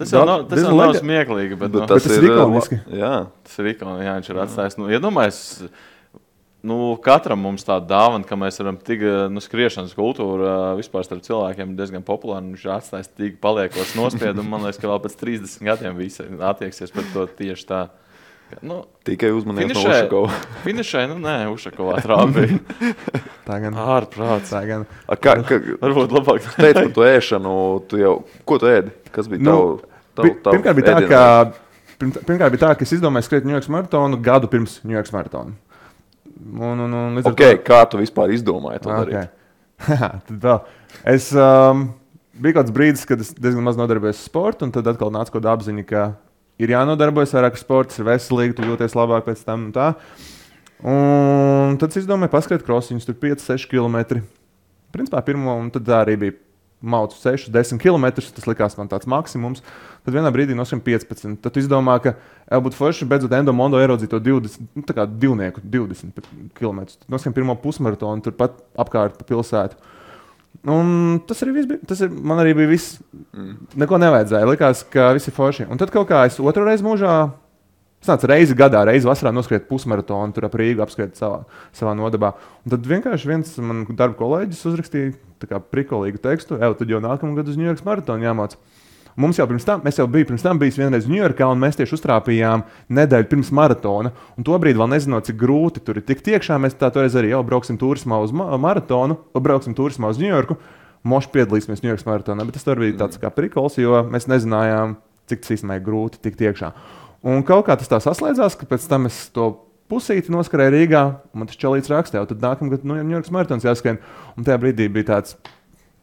Tas 0.00 0.14
jau 0.16 0.24
nav, 0.26 0.48
tas 0.50 0.64
jau 0.64 0.72
nav 0.74 0.96
smieklīgi, 0.98 1.58
bet, 1.60 1.70
Bet 1.70 1.78
nu, 1.78 1.86
tas, 1.92 2.02
tas 2.02 2.16
ir 2.18 2.26
ikoniski. 2.26 2.78
Jā, 2.98 3.12
tas 3.46 3.60
ir 3.62 3.68
ikons. 3.70 4.00
Jā, 4.02 4.14
viņš 4.18 4.30
ir 4.32 4.40
atstājis. 4.42 4.76
Nu, 4.80 4.88
iedomājies, 4.90 5.38
nu, 6.66 6.78
katram 7.04 7.44
mums 7.46 7.66
tāda 7.68 7.86
dāvana, 7.92 8.26
ka 8.26 8.38
mēs 8.40 8.58
varam 8.58 8.80
tik 8.88 9.04
nu, 9.30 9.44
skriešanas 9.44 9.94
kultūra 9.94 10.72
vispār 10.80 11.06
starp 11.06 11.22
cilvēkiem 11.28 11.70
ir 11.70 11.78
diezgan 11.78 12.02
populāra. 12.08 12.42
Viņš 12.48 12.66
ir 12.66 12.74
atstājis 12.80 13.12
tik 13.14 13.38
paliekos 13.46 13.94
nospiedumu. 13.94 14.56
Man 14.56 14.66
liekas, 14.66 14.82
ka 14.82 14.90
vēl 14.90 15.04
pēc 15.06 15.14
30 15.22 15.70
gadiem 15.70 16.02
visi 16.02 16.26
attieksies 16.50 16.90
pret 16.96 17.14
to 17.14 17.28
tieši 17.38 17.70
tā. 17.70 17.84
Nu, 18.62 18.76
tikai 19.04 19.32
uzmanības 19.34 19.74
no 19.74 19.80
Finišē. 19.82 19.96
Ušakova. 20.06 20.36
Finišai, 20.62 21.02
nu, 21.10 21.16
nē, 21.22 21.34
Ušakovā 21.50 21.96
trāpīja. 22.04 22.58
Tā 23.48 23.58
gan. 23.62 23.74
Ārprāts. 23.74 24.52
Tā 24.54 24.62
gan. 24.68 24.84
A, 25.10 25.16
Kā, 25.18 25.34
kā, 25.46 25.58
Varbūt 25.82 26.14
labāk. 26.14 26.40
tu 26.46 26.54
teici 26.62 26.78
par 26.84 26.92
to 26.96 27.06
ēšanu, 27.10 27.54
tu 27.90 27.98
jau, 28.00 28.14
ko 28.48 28.58
tu 28.62 28.70
ēdi? 28.70 28.94
Kas 29.14 29.28
bija 29.30 29.42
Nu, 29.42 29.56
tav, 30.14 30.30
tav, 30.30 30.30
Pi- 30.30 30.34
Pirmkārt, 30.56 30.78
bija 30.78 30.86
tā, 30.94 31.08
ka, 31.10 31.22
pirm- 32.00 32.14
pirmkārt 32.22 32.54
bija 32.54 32.62
tā, 32.68 32.70
ka 32.78 32.86
es 32.86 32.94
izdomāju 32.96 33.26
skriet 33.28 33.44
New 33.48 33.54
York 33.56 33.66
maratonu 33.72 34.18
gadu 34.22 34.48
pirms 34.52 34.78
New 34.86 34.94
York 34.96 35.10
maratona. 35.14 35.52
Un, 36.36 36.80
un, 36.86 36.92
un, 36.92 37.22
Okay, 37.32 37.56
kā 37.66 37.82
tu 37.90 37.98
vispār 37.98 38.30
izdomāji 38.34 38.82
to 38.84 38.92
darīt? 38.94 39.30
Okay. 39.80 40.10
vēl. 40.46 40.60
Es 41.16 41.30
um, 41.34 41.88
biju 42.38 42.58
kāds 42.60 42.72
brīdis, 42.74 43.02
kad 43.08 43.20
es 43.24 43.34
diezgan 43.36 43.64
maz 43.66 43.76
nodarbojos 43.80 44.20
ar 44.20 44.28
sportu, 44.30 44.66
un 44.68 44.72
tad 44.74 44.86
atkal 44.92 45.10
nāca 45.14 45.32
kaut 45.34 45.40
kāda 45.42 45.54
apziņa, 45.58 45.84
ka 45.88 46.04
ir 46.62 46.72
jānodarbojas 46.72 47.34
vairāk 47.36 47.58
ar 47.58 47.62
sportu, 47.62 47.92
tas 47.92 48.02
ir 48.02 48.08
veselīgi, 48.08 48.56
tu 48.56 48.66
jūties 48.66 48.96
labāk 48.96 49.28
pēc 49.28 49.44
tam. 49.46 49.68
Un, 49.68 49.74
tā. 49.76 49.90
un 50.82 51.78
tad 51.80 51.92
es 51.92 52.02
izdomāju, 52.04 52.32
paskatīt 52.32 52.66
krosiņus, 52.66 53.08
tur 53.08 53.18
5-6 53.22 53.68
km. 53.70 54.22
Principā 54.94 55.20
pirmo, 55.26 55.56
un 55.60 55.70
tad 55.74 55.88
arī 55.92 56.16
bija 56.20 56.38
maucu 56.80 57.16
6, 57.18 57.50
10 57.50 57.80
km. 57.82 58.06
Tas 58.20 58.46
likās 58.48 58.76
man 58.78 58.88
tāds 58.90 59.08
maksimums. 59.08 59.62
Tad 60.04 60.14
vienā 60.14 60.30
brīdī 60.34 60.56
noskrien 60.56 60.82
15. 60.84 61.38
Tad 61.42 61.58
izdomā, 61.60 61.98
ka 62.04 62.14
jau 62.46 62.60
būtu 62.66 62.78
forši 62.78 63.08
beidzot 63.10 63.34
endomondo 63.36 63.80
ieraudzīt 63.82 64.12
to 64.12 64.20
20, 64.22 64.70
nu, 64.76 64.84
tā 64.86 64.96
kā 64.96 65.06
divnieku 65.08 65.64
20 65.64 66.20
km. 66.56 66.84
Tad 66.92 67.08
noskrien 67.12 67.36
pirmo 67.36 67.56
pusmaratonu, 67.60 68.24
turpat 68.24 68.60
apkārt 68.78 69.18
pa 69.18 69.28
pilsētu. 69.28 69.80
Un 70.64 71.18
tas 71.28 71.42
arī 71.44 71.56
bija. 71.58 71.78
Tas 71.88 72.00
ir, 72.04 72.10
man 72.10 72.40
arī 72.42 72.54
bija 72.56 72.70
viss. 72.70 73.00
Mm. 73.36 73.56
Neko 73.82 73.98
nevajadzēja. 74.02 74.48
Likās, 74.48 74.84
ka 74.92 75.10
viss 75.16 75.28
ir 75.28 75.36
forši. 75.36 75.66
Un 75.70 75.80
tad 75.80 75.92
kaut 75.94 76.08
kā 76.10 76.24
es 76.28 76.38
otru 76.40 76.64
reizi 76.66 76.86
mūžā. 76.86 77.16
Nācu 78.06 78.28
reizi 78.30 78.54
gadā, 78.54 78.84
reizi 78.86 79.08
vasarā 79.08 79.32
noskriet 79.34 79.64
pusmaratonu, 79.66 80.30
tur 80.36 80.44
ap 80.46 80.52
Rīgu 80.54 80.82
apskriet 80.84 81.16
savā, 81.18 81.40
savā 81.74 81.94
nodabā. 81.98 82.36
Un 82.62 82.70
tad 82.76 82.84
vienkārši 82.86 83.30
viens 83.30 83.56
man 83.58 83.80
darba 83.88 84.14
kolēģis 84.20 84.60
uzrakstīja 84.70 85.58
prikolīgu 85.72 86.20
tekstu, 86.22 86.60
ej, 86.60 86.76
tad 86.78 86.92
jau 86.92 87.00
nākamā 87.02 87.40
gada 87.40 87.50
uz 87.50 87.58
York 87.58 87.82
maratonu 87.88 88.28
jāmācās. 88.28 88.60
Mums 89.16 89.38
jau 89.40 89.46
pirms 89.48 89.64
tam, 89.64 89.80
mēs 89.80 89.96
jau 89.96 90.04
bijām 90.12 90.28
pirms 90.28 90.42
tam 90.44 90.58
bijis 90.60 90.76
vienreiz 90.76 91.06
Ņujorkā, 91.08 91.46
un 91.48 91.60
mēs 91.62 91.78
tieši 91.78 91.94
uztrāpījām 91.96 92.66
nedēļu 92.98 93.28
pirms 93.30 93.50
maratona. 93.56 94.10
Un 94.36 94.44
tobrīd 94.44 94.76
vēl 94.76 94.90
nezinot, 94.92 95.24
cik 95.24 95.38
grūti 95.40 95.80
tur 95.84 95.96
ir 95.96 96.04
tikt 96.04 96.28
iekšā. 96.34 96.58
Mēs 96.60 96.76
tā 96.76 96.90
toreiz 96.92 97.16
arī 97.16 97.30
jau 97.30 97.40
brauksim 97.46 97.78
turismā 97.80 98.18
uz 98.20 98.34
ma 98.36 98.50
maratonu, 98.60 99.16
brauksim 99.32 99.76
turismā 99.78 100.12
uz 100.12 100.20
Ņujorku. 100.20 100.58
Moši 101.08 101.32
piedalīsimies 101.32 101.80
Ņujorkas 101.84 102.04
maratonā, 102.08 102.44
bet 102.44 102.58
tas 102.58 102.66
tur 102.66 102.82
bija 102.82 102.98
tāds 103.06 103.20
kā 103.22 103.30
prikols, 103.32 103.78
jo 103.80 104.02
mēs 104.10 104.28
nezinājām, 104.28 104.98
cik 105.30 105.44
tas 105.44 105.54
īstenībā 105.56 105.78
ir 105.78 105.86
grūti 105.86 106.20
tikt 106.26 106.44
iekšā. 106.50 106.72
Un 107.26 107.40
kaut 107.46 107.70
kā 107.70 107.78
tas 107.80 107.88
tā 107.88 108.02
saslēdzās, 108.02 108.58
ka 108.60 108.68
pēc 108.68 108.84
tam 108.90 109.08
es 109.08 109.22
to 109.32 109.48
pusīti 109.88 110.34
noskrēju 110.34 110.74
Rīgā, 110.74 111.02
un 111.32 111.40
man 111.40 111.48
tas 111.48 111.56
čelīts 111.60 111.88
rakstīja, 111.92 112.26
tad 112.28 112.44
nākamā 112.44 112.74
gada 112.74 112.90
nu, 112.90 112.98
Ņujorkas 113.00 113.32
maratons 113.32 113.64
jāskrien. 113.64 114.00
Un 114.36 114.46
tajā 114.46 114.60
brīdī 114.62 114.90
bija 114.92 115.12
tāds, 115.14 115.38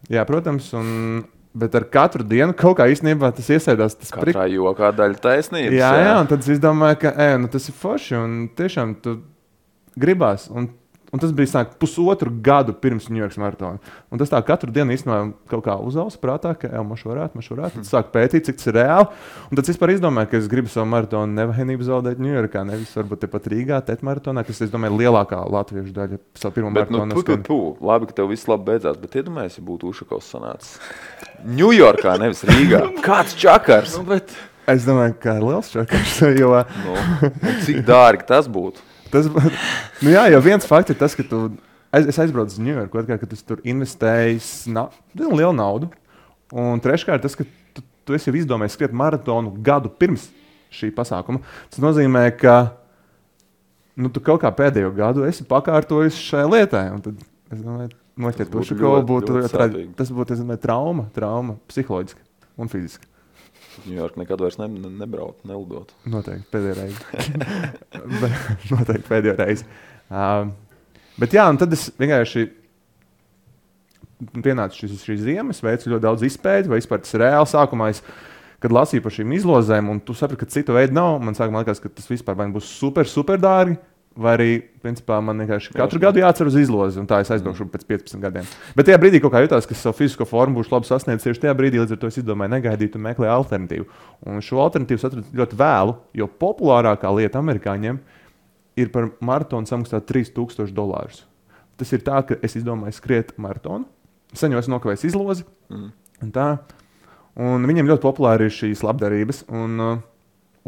jā, 0.09 0.23
protams, 0.29 0.71
un, 0.79 0.87
bet 1.55 1.75
ar 1.75 1.83
katru 1.93 2.23
dienu 2.25 2.53
kaut 2.57 2.77
kā 2.79 2.87
īstenībā 2.89 3.29
tas 3.35 3.49
iesēdās. 3.53 3.97
Tas 3.99 4.11
prik- 4.11 4.33
Katrā 4.35 4.47
jokā 4.49 4.89
daļa 4.97 5.19
taisnības. 5.21 5.75
Jā, 5.77 5.91
jā, 6.01 6.15
un 6.21 6.27
tad 6.27 6.39
es 6.39 6.47
izdomāju, 6.57 6.99
ka 7.03 7.13
ej, 7.17 7.37
nu, 7.43 7.47
tas 7.47 7.67
ir 7.69 7.75
forši 7.77 8.15
un 8.17 8.49
tiešām 8.57 8.95
tu 9.01 9.19
gribās. 9.99 10.49
Un, 10.49 10.69
un 11.13 11.21
tas 11.21 11.31
bija 11.35 11.51
sāk, 11.51 11.75
pusotru 11.81 12.31
gadu 12.43 12.73
pirms 12.73 13.05
York 13.13 13.37
maratona. 13.37 13.77
Un 14.11 14.19
tas 14.21 14.31
tā 14.31 14.39
katru 14.45 14.73
dienu 14.73 14.95
īstenībā 14.95 15.19
kaut 15.51 15.63
kā 15.67 15.75
uzauga 15.77 16.17
prātā, 16.21 16.53
ka 16.57 16.71
jau 16.73 16.83
mašu 16.89 17.11
varētu, 17.11 17.37
mašu 17.39 17.55
varētu. 17.55 17.81
Tad 17.83 17.89
sāk 17.89 18.09
pētīt, 18.15 18.47
cik 18.49 18.57
tas 18.59 18.69
ir 18.71 18.77
reāli. 18.79 19.07
Un 19.49 19.59
tad 19.59 19.63
es 19.63 19.73
vispār 19.73 19.93
izdomāju, 19.93 20.31
ka 20.31 20.39
es 20.41 20.49
gribu 20.51 20.71
savu 20.73 20.89
maratonu 20.91 21.37
nevainību 21.37 21.85
zaudēt 21.87 22.21
New 22.23 22.33
Yorkā, 22.33 22.65
nevis 22.67 22.93
varbūt 22.97 23.23
tepat 23.27 23.49
Rīgā, 23.53 23.81
Tet 23.85 24.01
maratonā, 24.05 24.45
kas, 24.47 24.63
es 24.65 24.73
domāju, 24.73 24.97
lielākā 25.03 25.41
latviešu 25.53 25.93
daļa 25.95 26.21
savu 26.39 26.57
pirmo 26.57 26.71
Bet, 26.73 26.89
nu, 26.89 27.03
maratonu. 27.03 27.21
pu, 27.21 27.37
pu, 27.43 27.75
pu, 27.77 27.85
labi, 27.85 28.09
ka 28.09 28.17
tev 28.21 28.31
viss 28.33 28.49
labi 28.49 28.71
beidzās, 28.71 28.97
bet 29.01 29.19
iedomājies, 29.21 29.59
ja 29.59 29.65
būtu 29.67 29.91
Ušakovs 29.93 30.31
sanācis. 30.33 30.79
Ņujorkā, 31.45 32.17
nevis 32.21 32.43
Rīgā. 32.49 32.81
Kāds 33.05 33.37
čakars? 33.39 33.99
Nu, 33.99 34.07
bet, 34.09 34.33
Es 34.63 34.85
domāju, 34.87 35.17
ka 35.19 35.33
ir 35.35 35.43
liels 35.43 35.67
šokers. 35.73 36.21
Jo, 36.39 36.61
Nu, 36.85 36.93
cik 37.65 37.81
dārgi 37.83 38.23
tas 38.29 38.47
būtu? 38.47 38.79
Tas, 39.13 39.29
nu 40.03 40.13
jā, 40.13 40.25
jau 40.33 40.41
viens 40.43 40.67
fakts 40.67 40.93
ir 40.93 40.99
tas, 40.99 41.15
ka 41.17 41.25
tu 41.29 41.45
es, 41.93 42.07
es 42.09 42.19
aizbraucu 42.23 42.55
uz 42.55 42.61
Ņujorku, 42.61 42.99
otrkārt, 43.01 43.21
ka 43.23 43.29
tas 43.29 43.43
tur 43.45 43.61
investējis 43.67 44.51
na, 44.73 44.87
lielu 45.17 45.53
naudu. 45.55 45.91
Un 46.53 46.81
treškārt, 46.81 47.23
tas, 47.25 47.37
ka 47.37 47.45
tu, 47.73 47.85
tu 48.05 48.17
esi 48.17 48.33
izdomājis 48.43 48.77
skriet 48.77 48.93
maratonu 48.95 49.53
gadu 49.65 49.89
pirms 49.89 50.27
šī 50.73 50.91
pasākuma. 50.95 51.41
Tas 51.69 51.81
nozīmē, 51.83 52.25
ka 52.37 52.73
nu, 53.97 54.09
tu 54.13 54.21
kaut 54.25 54.41
kā 54.43 54.51
pēdējo 54.53 54.91
gadu 54.97 55.27
esi 55.29 55.45
pakārtojis 55.49 56.17
šai 56.17 56.45
lietai. 56.49 56.85
Tad, 57.05 57.23
es 57.53 57.61
domāju, 57.61 57.93
noķert 58.25 58.53
būtu 58.53 58.65
to 58.65 58.69
šokolādu 58.73 59.01
ļoti, 59.01 59.09
būtu 59.13 59.37
ļoti 59.37 59.53
tra- 59.53 59.69
sāpīgi. 59.69 59.95
tas 60.01 60.13
būtu 60.13 60.59
trauma, 60.61 61.07
trauma, 61.15 61.57
psiholoģiski 61.69 62.21
un 62.57 62.69
fiziski. 62.69 63.09
Ņujorka 63.87 64.19
nekad 64.21 64.41
vairs 64.43 64.57
ne, 64.61 64.67
ne, 64.69 64.89
nebraukt, 65.01 65.41
nelidot. 65.49 65.93
Noteikti 66.09 66.45
pēdējo 66.53 66.75
reizi. 66.77 66.99
Bet- 68.21 68.67
Noteikti 68.71 69.07
pēdējo 69.09 69.37
reizi. 69.39 69.65
Um, 70.13 70.51
bet 71.19 71.33
jā, 71.33 71.47
un 71.49 71.57
tad 71.61 71.73
es 71.73 71.87
vienkārši 71.99 72.43
pienācu 74.43 74.83
šis, 74.83 75.01
šīs 75.03 75.23
ziemas, 75.25 75.61
veicu 75.65 75.91
ļoti 75.91 76.05
daudz 76.05 76.25
izpēti, 76.27 76.69
vai 76.71 76.79
vispār 76.79 77.01
tas 77.03 77.15
ir 77.17 77.23
reāli. 77.25 77.49
Sākumā 77.49 77.89
es, 77.93 78.03
kad 78.63 78.73
lasīju 78.75 79.03
par 79.03 79.15
šīm 79.15 79.33
izlozēm, 79.39 79.89
un 79.91 79.99
tu 80.05 80.15
saprati, 80.15 80.43
ka 80.45 80.53
citu 80.53 80.75
veidu 80.77 80.95
nav, 80.95 81.17
man 81.23 81.35
sākumā 81.37 81.63
likās, 81.65 81.81
ka 81.83 81.91
tas 81.91 82.07
vispār 82.11 82.37
nu 82.45 82.53
būs 82.55 82.69
super, 82.79 83.09
super 83.09 83.41
dārgi. 83.41 83.75
Vai 84.13 84.33
arī, 84.35 84.47
principā, 84.83 85.15
man 85.25 85.39
vienkārši 85.41 85.71
katru 85.73 85.97
gadu 86.01 86.21
jāatcer 86.21 86.45
uz 86.45 86.53
izlozi, 86.59 86.99
un 87.01 87.07
tā 87.09 87.17
es 87.23 87.31
aizbraukšu 87.33 87.65
pēc 87.73 87.85
15 87.89 88.21
gadiem. 88.21 88.49
Bet 88.77 88.85
tajā 88.85 88.99
brīdī, 89.01 89.21
kā 89.23 89.41
jutās, 89.41 89.65
ka 89.65 89.73
savu 89.77 89.97
fizisko 89.97 90.27
formu 90.29 90.59
būšu 90.59 90.69
labi 90.75 90.85
sasniedzis, 90.85 91.25
tieši 91.25 91.41
tajā 91.47 91.55
brīdī, 91.57 91.79
līdz 91.81 91.95
ar 91.95 92.01
to 92.03 92.11
es 92.11 92.19
izdomāju, 92.21 92.53
negaidīt 92.53 92.93
un 92.99 93.03
meklēju 93.07 93.31
alternatīvu. 93.33 93.87
Un 94.29 94.43
šo 94.45 94.59
alternatīvu 94.61 95.01
atradu 95.09 95.39
ļoti 95.39 95.57
vēlu, 95.63 95.95
jo 96.21 96.27
populārākā 96.43 97.09
lieta 97.17 97.41
amerikāņiem 97.41 97.97
ir 98.83 98.93
par 98.93 99.09
maratonu 99.17 99.69
samaksāt 99.69 100.05
3000 100.11 100.77
dolārus. 100.77 101.23
Tas 101.81 101.89
ir 101.97 102.05
tā, 102.05 102.21
ka 102.27 102.37
es 102.45 102.53
izdomāju 102.59 102.93
skriet 102.99 103.33
maratonu, 103.41 103.89
sen 104.37 104.53
jau 104.53 104.61
esmu 104.61 104.75
nokavējis 104.75 105.07
izlozi. 105.09 105.47
Mm. 105.73 105.89
Un 106.21 106.37
tā. 106.37 106.47
Un 107.41 107.65
viņiem 107.65 107.89
ļoti 107.89 108.05
populāri 108.05 108.45
ir 108.45 108.53
šīs 108.53 108.85
labdarības, 108.85 109.47
un, 109.49 109.81
uh, 109.81 110.01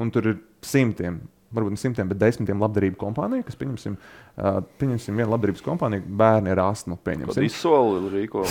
un 0.02 0.10
tur 0.10 0.34
ir 0.34 0.40
simtiem, 0.66 1.22
varbūt 1.56 1.76
ne 1.76 1.80
simtiem, 1.82 2.10
bet 2.12 2.20
desmitiem 2.22 2.62
labdarību 2.64 3.00
kompāniju, 3.02 3.46
kas, 3.48 3.58
pieņemsim, 3.60 3.96
uh, 3.98 4.60
pieņemsim 4.82 5.22
vienu 5.22 5.32
labdarības 5.34 5.64
kompāniju, 5.66 6.06
bērni 6.22 6.54
ar 6.54 6.64
astmu. 6.68 6.98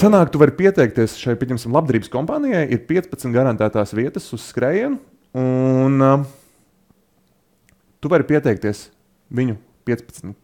Sanāk, 0.00 0.32
tu 0.34 0.40
vari 0.42 0.56
pieteikties 0.58 1.18
šai 1.20 1.36
pieņemsim, 1.40 1.74
labdarības 1.76 2.12
kompānijai, 2.12 2.64
ir 2.74 2.82
15 2.88 3.34
garantētās 3.34 3.94
vietas 3.96 4.30
uz 4.36 4.48
skrējienu, 4.52 4.98
un 5.40 6.08
uh, 6.08 6.26
tu 8.00 8.12
vari 8.12 8.26
pieteikties 8.28 8.88
viņu 9.34 9.58
15 9.88 10.34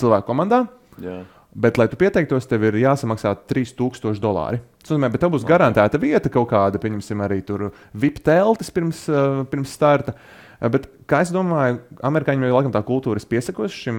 cilvēku 0.00 0.28
komandā. 0.28 0.64
Jā. 1.02 1.22
Bet, 1.52 1.76
lai 1.76 1.84
tu 1.92 1.98
pieteiktos, 2.00 2.46
tev 2.48 2.62
ir 2.64 2.78
jāsamaksā 2.80 3.34
3000 3.50 4.20
dolāri. 4.22 4.62
Tas 4.80 4.94
nozīmē, 4.94 5.10
ka 5.12 5.20
tev 5.20 5.34
būs 5.34 5.44
garantēta 5.44 6.00
vieta 6.00 6.32
kaut 6.32 6.48
kāda, 6.48 6.80
pieņemsim, 6.80 7.20
arī 7.20 7.42
tur 7.44 7.68
VIP 7.92 8.22
teltis 8.24 8.72
pirms, 8.72 9.04
uh, 9.12 9.42
pirms 9.50 9.74
starta. 9.76 10.16
Uh, 10.16 10.42
Bet, 10.70 10.86
kā 11.10 11.24
es 11.24 11.32
domāju, 11.34 11.80
amerikāņiem 12.06 12.46
jau 12.46 12.54
laikam 12.54 12.74
tā 12.74 12.82
kultūra 12.86 13.18
ir 13.18 13.26
piesakos 13.26 13.74
šim, 13.74 13.96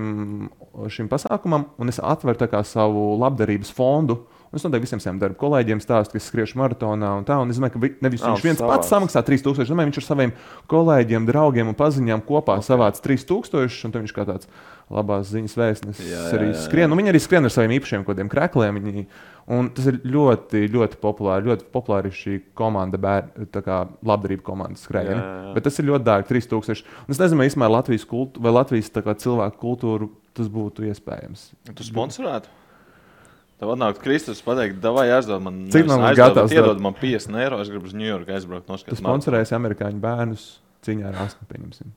šim 0.88 1.10
pasākumam, 1.12 1.66
un 1.76 1.92
es 1.92 2.00
atveru 2.00 2.64
savu 2.64 3.18
labdarības 3.20 3.74
fondu. 3.76 4.22
Es 4.54 4.62
noteikti 4.62 4.86
visiem 4.86 5.02
saviem 5.02 5.20
darba 5.22 5.38
kolēģiem 5.42 5.80
stāstu, 5.82 6.14
ka 6.14 6.20
es 6.22 6.28
skriešu 6.30 6.60
maratonā 6.62 7.10
un 7.18 7.26
tā. 7.26 7.40
Un 7.42 7.50
es 7.50 7.58
domāju, 7.58 7.74
ka 7.74 7.80
vi- 7.82 7.96
nevis 8.06 8.22
Ā, 8.22 8.30
viņš 8.30 8.44
viens 8.46 8.60
savāc. 8.62 8.76
pats 8.76 8.92
samaksā 8.92 9.24
3000, 9.26 9.66
domāju, 9.66 9.90
viņš 9.90 9.98
ar 9.98 10.06
saviem 10.06 10.34
kolēģiem, 10.70 11.26
draugiem 11.26 11.68
un 11.72 11.74
paziņām 11.74 12.22
kopā 12.22 12.60
okay. 12.60 12.68
savāc 12.70 13.02
3000, 13.02 13.86
un 13.86 13.92
viņš 13.92 14.14
kā 14.14 14.26
tāds 14.30 14.48
labās 14.94 15.32
ziņas 15.34 15.58
vēstnesis 15.58 16.34
arī 16.38 16.54
skrien. 16.54 16.92
Un 16.92 17.02
viņi 17.02 17.14
arī 17.14 17.22
skrien 17.24 17.44
ar 17.44 17.54
saviem 17.54 17.74
īpašiem 17.80 18.06
kaut 18.06 18.14
kādiem 18.14 18.30
krēkliem. 18.30 18.78
Viņi, 18.78 19.06
un 19.58 19.70
tas 19.74 19.90
ir 19.90 20.00
ļoti, 20.06 20.70
ļoti 20.70 21.02
populāri. 21.02 21.50
Ļoti 21.50 21.70
populāri 21.74 22.12
ir 22.14 22.18
šī 22.22 22.40
komanda, 22.54 23.02
bēr, 23.02 23.32
tā 23.50 23.64
kā 23.66 23.84
labdarība 24.06 24.46
komandas 24.46 24.86
skrējiena. 24.86 25.54
Bet 25.56 25.66
tas 25.66 25.80
ir 25.80 25.90
ļoti 25.90 26.06
dārgi, 26.06 26.30
3000. 26.30 26.84
Un 27.08 27.16
es 27.16 27.22
nezinu, 27.22 27.48
īstenībā 27.48 27.72
Latvijas, 27.74 28.06
kultu, 28.06 28.44
vai 28.44 28.54
Latvijas 28.54 28.94
kā 28.94 29.18
cilvēku 29.18 29.58
kultūru 29.58 30.12
tas 30.38 30.50
būtu 30.50 30.86
iespējams. 30.90 31.54
Tu 31.74 31.90
sponsorētu? 31.90 32.62
Tev 33.62 33.70
atnāk 33.76 34.00
Kristus 34.04 34.42
pateikt, 34.44 34.82
vai 34.96 35.06
aizdod 35.14 35.42
man, 35.46 35.60
Cik 35.72 35.86
man 35.88 36.02
aizdod, 36.10 36.34
gatavs 36.34 36.50
bet 36.52 36.58
iedod 36.60 36.82
man 36.84 36.96
50 37.00 37.38
eiro, 37.44 37.60
es 37.62 37.70
gribu 37.72 37.86
uz 37.88 37.94
Ņujorku 37.96 38.34
aizbraukt 38.34 38.66
Tas 38.68 38.74
noskatīties. 38.74 39.04
sponsorēs 39.04 39.54
amerikāņu 39.56 40.02
bērnus 40.04 40.48
cīņā 40.84 41.12
ar 41.12 41.20
astmu. 41.28 41.48
pieņemsim. 41.54 41.94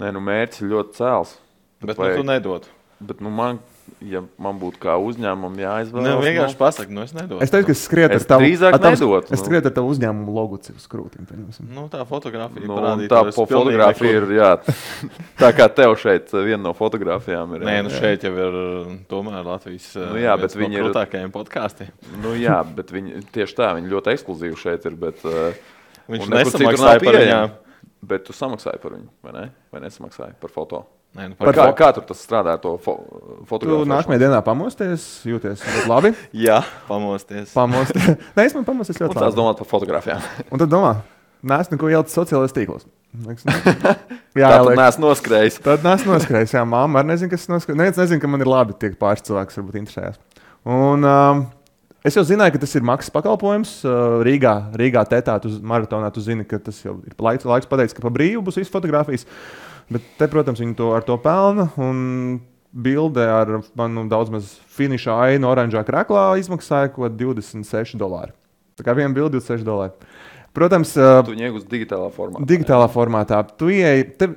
Nē, 0.00 0.12
nu 0.16 0.20
mērķis 0.20 0.62
ir 0.64 0.68
ļoti 0.74 0.96
cēls. 0.98 1.36
Bet 1.80 1.96
nu, 1.96 2.04
Vajag- 2.04 2.16
tu 2.16 2.22
nedod. 2.28 2.66
Bet, 3.00 3.20
nu, 3.24 3.30
man, 3.30 3.60
ja 4.04 4.20
man 4.40 4.58
būtu 4.60 4.80
kā 4.82 4.94
uzņēmumam 5.00 5.56
jāizvēlas, 5.60 6.06
Ne, 6.06 6.12
nu, 6.16 6.24
vienkārši 6.24 6.58
pasaki, 6.58 6.94
nu 6.96 7.04
es 7.04 7.14
nedodu. 7.16 7.38
Es 7.44 7.52
teicu, 7.52 7.68
ka 7.70 7.74
Es 7.76 7.84
ar 8.20 8.78
tavu 8.78 8.96
nedotu, 8.96 9.32
Es 9.34 9.40
nu. 9.40 9.46
skrietu 9.46 9.70
ar 9.70 9.74
tavu 9.76 9.92
uzņēmumu 9.94 10.34
logo 10.34 10.58
uz 10.60 10.86
krūtīm. 10.90 11.26
Nu, 11.70 11.86
tā 11.92 12.04
fotografija 12.08 12.66
Nu, 12.66 12.76
parādīja, 12.78 13.10
tā 13.12 13.22
po 13.36 13.46
fotografija 13.50 14.20
ir. 14.20 14.28
Jā, 14.36 14.50
tā 15.40 15.50
kā 15.56 15.68
tev 15.72 15.96
šeit 16.00 16.30
eh, 16.34 16.44
viena 16.46 16.62
no 16.68 16.74
fotografijām 16.76 17.56
ir. 17.58 17.66
Nē, 17.66 17.78
jā. 17.80 17.86
nu 17.86 17.94
šeit 17.94 18.28
jau 18.28 18.34
ir 18.36 18.60
uh, 18.60 18.92
tomēr 19.10 19.46
Latvijas 19.46 19.90
Nu 19.96 20.20
jā, 20.20 20.36
bet 20.40 20.54
no 20.54 20.62
viņi 20.64 20.78
ir- 20.78 20.86
krūtākajiem 20.86 21.34
podkāstiem. 21.34 21.90
Nu, 22.22 22.36
jā, 22.38 22.60
bet 22.76 22.94
viņi 22.94 23.24
tieši 23.34 23.58
tā, 23.58 23.72
viņi 23.80 23.92
ļoti 23.92 24.14
ekskluzīvi 24.14 24.60
šeit 24.60 24.86
ir. 24.90 24.96
Bet, 25.00 25.24
uh, 25.28 25.50
Viņš 26.10 26.30
nesamaksāja 26.30 27.02
par 27.04 27.20
viņām. 27.22 27.58
Bet 28.00 28.24
tu 28.24 28.32
samaksāji 28.32 28.80
par 28.80 28.96
viņu, 28.96 29.10
vai 29.26 29.32
ne? 29.36 29.44
Vai 29.72 29.82
nesamaksāji 29.84 30.38
par 30.40 30.52
foto? 30.54 30.86
Nē, 31.10 31.24
nu, 31.32 31.34
Par 31.34 31.50
kā, 31.56 31.64
kā 31.74 31.88
tur 31.96 32.04
tas 32.06 32.20
strādā 32.22 32.52
ar 32.54 32.60
to 32.62 32.76
fo 32.78 32.92
fotogrāfiju? 33.50 33.88
nākamajā 33.90 34.20
dienā 34.22 34.38
pamosties, 34.46 35.06
jūties 35.26 35.64
labi. 35.90 36.12
Jā, 36.46 36.60
pamosties. 36.86 37.50
Pamosties. 37.56 38.12
Nē, 38.36 38.44
es 38.46 38.54
man 38.54 38.66
pamosties 38.68 39.00
ļoti 39.02 39.16
Tās 39.16 39.24
labi. 39.26 39.38
domāt 39.40 39.58
par 39.58 39.66
fotogrāfijām. 39.72 40.22
Un 40.54 40.62
tad 40.62 40.70
domā, 40.70 40.92
nē, 41.42 41.58
es 41.64 41.72
neko 41.72 41.90
ieliku 41.90 42.14
sociālajos 42.14 42.54
tīklos. 42.54 42.86
Liekas, 43.26 43.42
nu, 43.42 43.94
Jā, 44.38 44.52
tā 44.62 44.76
neesmu 44.78 45.08
noskrējis. 45.08 45.56
Tad 45.66 45.82
nāc 45.82 46.04
noskrējis. 46.06 46.52
Jā, 46.54 46.62
mamma 46.62 47.02
arī 47.02 47.10
nezina, 47.10 47.32
kas 47.32 47.48
noskrējis. 47.50 47.80
Neviens 47.80 47.98
nezina, 47.98 48.22
ka 48.22 48.30
man 48.30 48.44
ir 48.44 48.50
labi. 48.52 48.76
Tiek 48.78 48.94
pāris 49.00 49.24
cilvēks, 49.26 49.58
varbūt 49.58 49.80
interesējas. 49.80 50.20
Un 50.70 51.02
um, 51.10 51.40
es 52.06 52.14
jau 52.14 52.22
zināju, 52.28 52.54
ka 52.54 52.60
tas 52.62 52.76
ir 52.78 52.86
maksas 52.86 53.10
pakalpojums. 53.16 53.72
Uh, 53.82 54.20
Rīgā, 54.28 54.52
Rīgā 54.78 55.02
tētā, 55.10 55.40
tu 55.42 55.50
maratonā, 55.58 56.12
tu 56.14 56.22
zini, 56.22 56.46
ka 56.46 56.62
tas 56.62 56.78
jau 56.86 57.00
ir 57.02 57.18
laiks, 57.18 57.48
laiks 57.50 57.66
pateicis, 57.72 57.96
ka 57.98 58.06
pa 58.06 58.14
brīvu 58.14 58.44
būs 58.46 58.60
visas 58.62 58.70
fotografijas. 58.70 59.26
Bet 59.90 60.06
te, 60.18 60.28
protams, 60.30 60.62
viņi 60.62 60.76
to 60.78 60.92
ar 60.94 61.04
to 61.06 61.16
pelna. 61.22 61.68
Un 61.82 62.40
bilde 62.70 63.24
ar 63.26 63.56
manu 63.78 64.06
daudz 64.10 64.30
maz 64.30 64.52
finiša 64.76 65.16
ainu 65.26 65.50
oranžā 65.50 65.82
krāklā 65.86 66.36
izmaksāja 66.38 66.92
kaut 66.92 67.08
ko 67.08 67.14
26 67.24 67.98
dolāri. 67.98 68.30
Tā 68.78 68.86
kā 68.86 68.94
viena 68.96 69.10
bilde 69.14 69.40
26 69.40 69.66
dolāri. 69.66 69.92
Protams, 70.54 70.96
uh, 70.98 71.20
Tu 71.26 71.36
uz 71.54 71.66
digitālā 71.70 72.10
formā. 72.14 72.42
Digitālā 72.46 72.86
formātā. 72.90 73.42
Tu, 73.58 73.74
ieej, 73.78 74.04
te, 74.18 74.32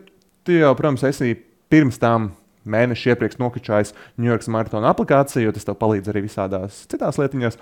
tu 0.46 0.58
jau, 0.58 0.74
protams, 0.78 1.06
esi 1.10 1.34
pirms 1.74 1.98
tam 2.02 2.32
mēneša 2.70 3.13
iepriekš 3.13 3.39
nokačājis 3.42 3.94
New 4.18 4.30
York 4.30 4.46
maratona 4.52 4.92
aplikāciju, 4.94 5.48
jo 5.48 5.56
tas 5.56 5.66
tev 5.68 5.78
palīdz 5.82 6.12
arī 6.12 6.26
visādās 6.28 6.84
citās 6.92 7.18
lietiņās. 7.22 7.58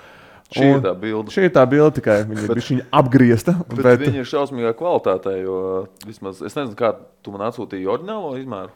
Šī 0.51 0.67
ir 0.67 0.75
Un 0.81 0.83
tā 0.83 0.91
bilde. 0.99 1.31
Šī 1.31 1.45
ir 1.47 1.53
tā 1.55 1.63
bilde, 1.71 1.93
tikai 2.01 2.17
viņa 2.27 2.43
ir 2.43 2.51
bišķiņa 2.57 2.89
apgriezta. 2.99 3.53
Bet, 3.61 3.77
Bet, 3.77 3.85
bet 3.87 4.05
viņi 4.09 4.19
ir 4.25 4.27
šausmīgā 4.33 4.73
kvalitātē, 4.75 5.37
jo 5.45 5.57
vismaz 6.07 6.43
es 6.43 6.57
nezinu, 6.59 6.75
kā 6.79 6.91
tu 7.23 7.31
man 7.31 7.47
atsūtīji 7.47 7.87
oriģinālo 7.87 8.35
izmēru. 8.41 8.73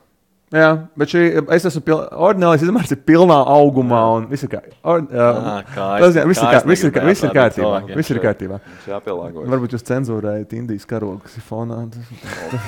jā, 0.56 0.70
bet 0.96 1.10
šī, 1.12 1.22
es 1.52 1.66
esmu 1.68 1.82
pil, 1.84 1.98
ordinālis, 2.28 2.62
izmērs 2.64 2.92
ir 2.94 3.00
pilnā 3.04 3.36
augumā 3.58 4.00
un 4.16 4.28
viss 4.30 4.46
ir 4.46 4.52
kā. 4.54 4.62
Or, 4.88 5.02
kā 5.10 5.88
tas, 6.00 6.16
jā, 6.16 6.24
viss 6.30 6.86
ir, 6.86 6.94
ir, 6.94 7.10
ir 7.26 7.34
kārtībā. 7.36 7.82
Viss 7.98 8.14
ir 8.14 8.22
kārtībā. 8.24 8.60
Varbūt 8.88 9.76
jūs 9.76 9.84
cenzūrējat 9.90 10.54
Indijas 10.56 10.88
karogu, 10.88 11.18
kas 11.26 11.36
ir 11.42 11.44
fonā. 11.50 11.82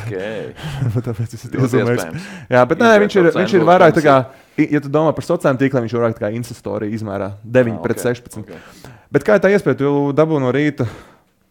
Okay. 0.01 0.51
Tāpēc 1.07 1.37
es 1.37 1.47
esmu 1.47 1.63
iespējams. 1.63 2.27
Jā, 2.51 2.65
bet 2.73 2.83
nē, 2.83 2.91
viņš 3.05 3.19
ir, 3.21 3.31
viņš 3.37 3.55
ir 3.61 3.67
vairāk 3.71 3.95
tā 4.01 4.03
kā, 4.03 4.19
ja 4.57 4.83
tu 4.83 4.91
domā 4.91 5.13
par 5.15 5.29
sociālajiem 5.29 5.63
tīkliem, 5.63 5.87
viņš 5.87 5.95
ir 5.95 6.03
vairāk 6.03 6.19
tā 6.19 6.25
kā 6.27 6.33
instastorija 6.41 6.97
izmērā 6.97 7.35
9 7.45 7.77
Ah, 7.77 7.83
pret 7.85 8.01
ok, 8.01 8.09
16. 8.09 8.96
Bet 9.13 9.23
kā 9.27 9.37
tā 9.39 9.51
iespēja, 9.53 9.79
tu 9.79 9.93
dabū 10.15 10.39
no 10.43 10.51
rīta, 10.51 10.87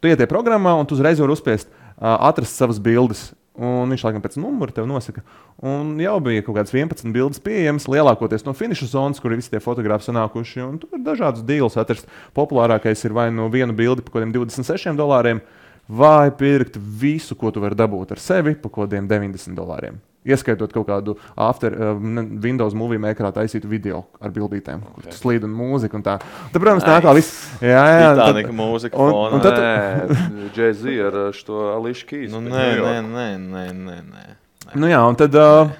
tu 0.01 0.11
iet 0.11 0.21
tajā 0.21 0.29
programmā 0.29 0.75
un 0.77 0.89
tu 0.89 0.97
uzreiz 0.97 1.21
vari 1.23 1.33
uzspiest, 1.33 1.71
atrast 1.97 2.59
savas 2.59 2.81
bildes. 2.83 3.31
Un 3.57 3.89
viņš 3.89 4.03
laikam 4.05 4.21
pēc 4.21 4.35
numura 4.37 4.75
tev 4.77 4.85
nosaka. 4.85 5.23
Un 5.65 5.95
jau 5.97 6.19
bija 6.21 6.43
kaut 6.45 6.59
kādas 6.59 6.75
11 6.77 7.09
bildes 7.15 7.41
pieejamas, 7.41 7.87
lielākoties 7.89 8.45
no 8.45 8.53
finiša 8.53 8.91
zonas, 8.91 9.21
kur 9.23 9.33
ir 9.33 9.41
visi 9.41 9.49
tie 9.55 9.63
fotografi 9.65 10.05
sanākuši. 10.11 10.61
Un 10.67 10.75
tur 10.83 10.99
ir 10.99 11.01
dažādas 11.07 11.45
deals 11.49 11.79
atrast. 11.81 12.05
Populārākais 12.37 13.07
ir 13.09 13.17
vai 13.17 13.31
no 13.33 13.49
viena 13.53 13.73
bilde 13.73 14.05
par 14.05 14.13
kaut 14.13 14.27
kādiem 14.27 14.35
26 14.37 14.93
dolāriem, 15.01 15.41
vai 15.89 16.29
pirkt 16.37 16.77
visu, 16.77 17.33
ko 17.33 17.49
tu 17.49 17.65
vari 17.65 17.79
dabūt 17.79 18.13
ar 18.13 18.21
sevi 18.21 18.59
par 18.61 18.75
kaut 18.75 18.91
kādiem 18.91 19.09
90 19.09 19.57
dolāriem. 19.57 19.97
Ieskaitot 20.27 20.73
kaut 20.75 20.89
kādu 20.89 21.15
after, 21.39 21.71
uh, 21.71 21.95
Windows 22.43 22.75
movie 22.75 22.99
makerā 22.99 23.31
taisītu 23.37 23.69
video 23.71 24.05
ar 24.21 24.33
bildītēm, 24.35 24.81
okay. 24.83 25.05
kur 25.07 25.13
slīd 25.21 25.45
un 25.47 25.53
mūziku 25.55 25.95
un 26.01 26.03
tā. 26.03 26.17
Tad, 26.19 26.59
protams, 26.61 26.83
Nice. 26.83 26.91
nāk 26.91 27.07
vēl 27.07 27.15
viss. 27.21 27.37
Jā, 27.63 27.85
jā, 27.87 28.11
tad- 28.17 28.23
Titanica 28.35 28.57
mūzika 28.59 28.99
un- 28.99 29.13
fonā. 29.15 29.33
un 29.33 29.41
tad- 29.41 30.17
Jay-Z 30.59 30.97
ar 31.07 31.19
uh, 31.29 31.33
šo 31.33 31.61
Ališu 31.77 32.07
Kīs. 32.11 32.31
Nu, 32.35 32.41
nē, 32.43 32.67
nē, 32.83 32.97
nē, 33.07 33.27
nē, 33.39 33.65
nē, 33.73 33.97
nē. 34.11 34.27
Nu 34.75 34.91
jā, 34.91 34.99
un 35.09 35.15
tad, 35.15 35.35
uh, 35.35 35.71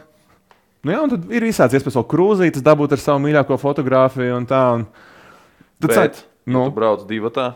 Nu, 0.87 0.93
jā, 0.95 1.01
un 1.03 1.11
tad 1.11 1.25
ir 1.35 1.43
visāds 1.43 1.75
iespējas 1.75 1.97
vēl 1.99 2.05
krūzītes 2.07 2.63
dabūt 2.63 2.93
ar 2.95 3.01
savu 3.03 3.19
mīļāko 3.25 3.57
fotografiju 3.59 4.37
un 4.39 4.45
tā. 4.47 4.61
Un... 4.77 4.85
Tad 5.83 5.89
Bet, 5.91 5.97
sāk- 5.99 6.21
nu. 6.47 6.61
ja 6.63 6.69
tu 6.71 6.75
brauc 6.77 7.03
divi 7.09 7.27
tā, 7.35 7.49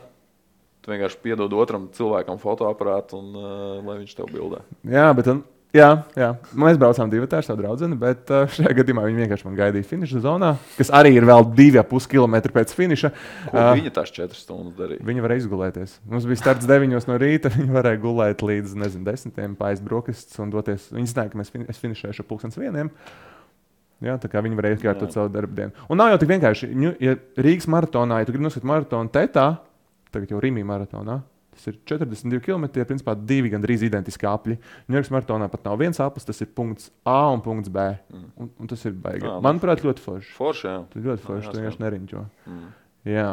tu 0.82 0.90
vienkārši 0.90 1.20
piedod 1.22 1.52
otram 1.54 1.84
cilvēkam 1.94 2.40
fotoaparātu, 2.42 3.20
un 3.22 3.28
uh, 3.38 3.78
lai 3.86 4.00
viņš 4.00 4.16
tev 4.18 4.32
bildē. 4.34 4.64
jā, 4.90 5.06
bet 5.14 5.30
un, 5.30 5.44
jā, 5.76 5.88
jā, 6.18 6.28
mēs 6.58 6.78
braucām 6.80 7.10
divi 7.12 7.28
ar 7.28 7.46
savu 7.46 7.62
draugu, 7.62 7.88
bet 8.00 8.32
uh, 8.32 8.44
šajā 8.50 8.74
gadījumā 8.80 9.04
viņi 9.06 9.24
vienkārši 9.24 9.46
man 9.48 9.56
gaidīja 9.58 9.88
finiša 9.90 10.22
zonā, 10.24 10.50
kas 10.76 10.92
arī 10.96 11.14
ir 11.16 11.26
vēl 11.28 11.46
divi 11.56 11.80
ap 11.80 11.90
pus 11.92 12.08
kilometri 12.10 12.54
pēc 12.54 12.74
finiša. 12.76 13.12
Ko 13.50 13.62
Ā. 13.62 13.70
viņa 13.78 13.94
tās 13.96 14.12
četras 14.14 14.44
stundas 14.44 14.76
darīja? 14.78 15.04
Viņi 15.06 15.24
varēja 15.24 15.44
izgulēties. 15.44 15.96
Mums 16.10 16.28
bija 16.30 16.42
starts 16.42 16.68
9 16.70 17.08
no 17.10 17.18
rīta. 17.20 17.52
Viņi 17.58 17.74
varēja 17.74 18.02
gulēt 18.02 18.44
līdz 18.46 18.76
nezinu, 18.82 19.06
10. 19.06 19.56
pāri 19.58 19.82
brokastis 19.84 20.38
un 20.42 20.52
doties. 20.52 20.90
Viņi 20.94 21.12
zināja, 21.12 21.32
ka 21.32 21.40
mēs 21.40 21.52
fin 21.52 21.66
ap 21.66 22.30
pulkstenes 22.30 22.58
vieniem. 22.60 22.92
Jā, 24.00 24.14
tā 24.16 24.30
kā 24.32 24.40
viņi 24.40 24.56
varēja 24.56 24.78
iekārtot 24.78 25.12
savu 25.12 25.28
darbu 25.32 25.56
dienu. 25.58 25.74
Un 25.92 26.00
nav 26.00 26.14
jau 26.14 26.20
tik 26.22 26.30
vienkārši. 26.30 26.70
Nu, 26.72 26.94
ja 27.04 27.18
Rīgas 27.36 27.68
maratonā, 27.68 28.22
ja 28.22 28.28
tu 28.28 28.32
gribi 28.32 28.46
noskatīt 28.46 28.68
maratonu 28.70 29.12
tetā, 29.12 29.44
tagad 30.14 30.32
jau 30.32 30.40
Rīgā 30.40 30.64
maratonā, 30.64 31.18
tas 31.60 31.68
ir 31.70 31.78
42 31.92 32.40
km. 32.46 32.66
Ir 32.80 32.88
principā 32.88 33.14
divi 33.14 33.52
gandrīz 33.52 33.84
identiski 33.84 34.28
apli. 34.30 34.56
Ņujorkas 34.88 35.12
maratonā 35.12 35.50
pat 35.52 35.68
nav 35.68 35.78
viens 35.80 36.00
aplis, 36.00 36.26
tas 36.28 36.40
ir 36.40 36.50
punkts 36.56 36.90
A 37.04 37.20
un 37.34 37.44
punkts 37.44 37.70
B. 37.72 37.86
Un, 38.16 38.50
un 38.50 38.70
tas 38.70 38.84
ir 38.88 38.96
baigi. 38.96 39.26
Jā, 39.26 39.36
nu. 39.36 39.44
Manuprāt, 39.44 39.84
ļoti 39.84 40.04
forši. 40.04 40.34
Forši, 40.40 40.68
jā. 40.70 40.76
Tas 40.90 41.00
ir 41.02 41.08
ļoti 41.12 41.26
forši. 41.28 41.50
Tu 41.52 41.60
vienkārši 41.60 41.84
neriņķo. 41.84 42.26
Mm. 42.48 42.68
Jā. 43.12 43.30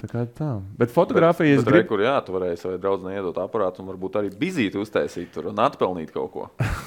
Tā 0.00 0.08
kā 0.08 0.22
tā. 0.32 0.48
Bet 0.80 0.92
fotografija 0.94 1.58
bet 1.58 1.66
re, 1.68 1.80
gribu. 1.82 1.90
kur 1.92 2.00
jā, 2.00 2.14
tu 2.24 2.32
varēji 2.32 2.60
savai 2.62 2.78
draudzenei 2.80 3.18
iedot 3.18 3.36
aparātu 3.42 3.82
un 3.82 3.90
varbūt 3.90 4.16
arī 4.16 4.30
bizīti 4.40 4.80
uztaisīt 4.80 5.28
tur 5.34 5.50
un 5.50 5.60
atpelnīt 5.60 6.12
kaut 6.14 6.30
ko. 6.32 6.46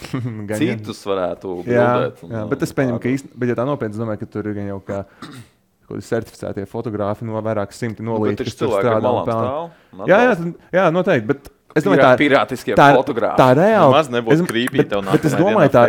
Citus 0.62 1.04
varētu 1.06 1.60
Jā, 1.67 1.86
bildēt. 1.91 2.23
un, 2.26 2.34
jā, 2.34 2.43
bet 2.49 2.65
es 2.65 2.73
pieņemu, 2.73 3.02
ka 3.04 3.12
īstenībā, 3.13 3.39
bet 3.43 3.54
ja 3.54 3.58
tā 3.60 3.67
nopietni, 3.69 3.93
es 3.93 4.02
domāju, 4.02 4.23
ka 4.23 4.30
tur 4.34 4.49
ir 4.49 4.62
jau 4.65 4.80
kā 4.88 5.04
kādi 5.04 5.53
certificētie 5.89 6.65
fotografi 6.67 7.26
no 7.26 7.41
vairāk 7.41 7.72
simti 7.76 8.04
Nu, 8.04 8.17
bet 8.19 8.34
nolīdz, 8.34 8.43
taču 8.43 8.56
cilvēki 8.63 8.88
ar 8.96 9.02
malām 9.02 9.28
stāv. 9.28 9.69
un 10.00 10.08
Jā, 10.10 10.17
jā, 10.30 10.54
jā, 10.74 10.86
noteikti. 10.93 11.28
Bet 11.28 11.50
es 11.76 11.84
domāju, 11.84 12.02
tā 12.04 12.12
pirātiskie 12.17 12.76
tā, 12.78 12.88
fotogrāfi. 12.96 13.38
tā 13.38 13.48
reāli. 13.58 13.91
Nemaz 13.93 14.10
nebūs 14.13 14.34
es- 14.34 14.41
creepy 14.48 14.78
bet- 14.78 14.89
bet 15.12 15.26
es 15.26 15.34
domāju, 15.34 15.69
tā, 15.74 15.84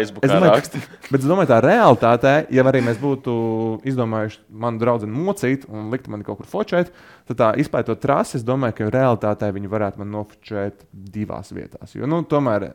raksti. 0.50 0.78
bet 1.12 1.20
es 1.20 1.26
domāju, 1.26 1.48
tā 1.52 1.58
realitātē, 1.64 2.34
ja 2.50 2.62
arī 2.64 2.80
mēs 2.84 2.96
būtu 3.00 3.34
izdomājuši 3.84 4.38
manu 4.50 4.78
draugu 4.80 5.06
mocīt 5.06 5.66
un 5.68 5.90
likt 5.90 6.08
man 6.08 6.22
kaut 6.22 6.38
kur 6.40 6.46
fočēt, 6.46 6.88
tad 7.28 7.36
tā 7.36 7.54
izpētot 7.60 8.00
trasi, 8.00 8.36
es 8.36 8.44
domāju, 8.44 8.74
ka 8.76 8.90
realitātē 8.90 9.52
viņi 9.52 9.68
varētu 9.68 9.98
man 9.98 10.10
nofočēt 10.10 10.84
divās 10.92 11.52
vietās. 11.52 11.94
Jo, 11.94 12.06
nu, 12.06 12.22
tomēr, 12.24 12.72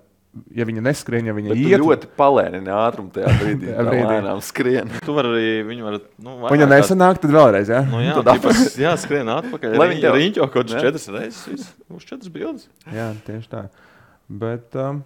ja 0.55 0.65
viņi 0.69 0.83
neskrien, 0.85 1.27
ja 1.29 1.33
viņi 1.35 1.51
Bet 1.53 1.61
iet, 1.61 1.81
ļoti 1.81 2.09
palēnini 2.19 2.71
ātrumu 2.73 3.11
tajā 3.15 3.31
brīdī. 3.39 3.71
Brīdī. 3.89 4.07
lēnām 4.11 4.41
skrien. 4.45 4.91
Tu 5.05 5.15
vari 5.15 5.31
arī 5.33 5.51
viņu 5.69 5.87
var, 5.87 5.99
nu, 6.25 6.35
vairāk 6.45 6.71
nesanāk, 6.73 7.21
tad 7.23 7.33
vēlreiz. 7.35 7.71
Ja? 7.73 7.81
Nu, 7.89 8.01
jā, 8.03 8.15
Tad 8.19 8.39
tipas, 8.39 8.75
jā, 8.79 8.93
skrien 9.01 9.31
atpakaļ. 9.35 9.77
Lai 9.81 9.89
tev- 9.97 10.17
riņķo 10.17 10.49
kaut 10.49 10.69
kādas 10.69 10.85
četras 10.85 11.07
reizes. 11.15 11.69
Būs 11.89 12.05
četras 12.09 12.33
bildes. 12.33 12.67
Jā, 12.93 13.09
tieši 13.27 13.49
tā. 13.51 13.63
Bet, 14.29 14.69
um, 14.77 15.01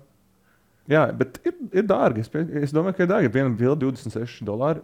jā, 0.91 1.03
bet 1.17 1.37
ir, 1.47 1.55
ir 1.79 1.85
dārgi. 1.87 2.23
Es, 2.23 2.29
es 2.63 2.73
domāju, 2.75 2.97
ka 2.97 3.05
ir 3.05 3.09
dārgi. 3.11 3.31
Viena 3.33 3.51
bilde 3.57 3.87
26 3.87 4.43
dolāri. 4.47 4.83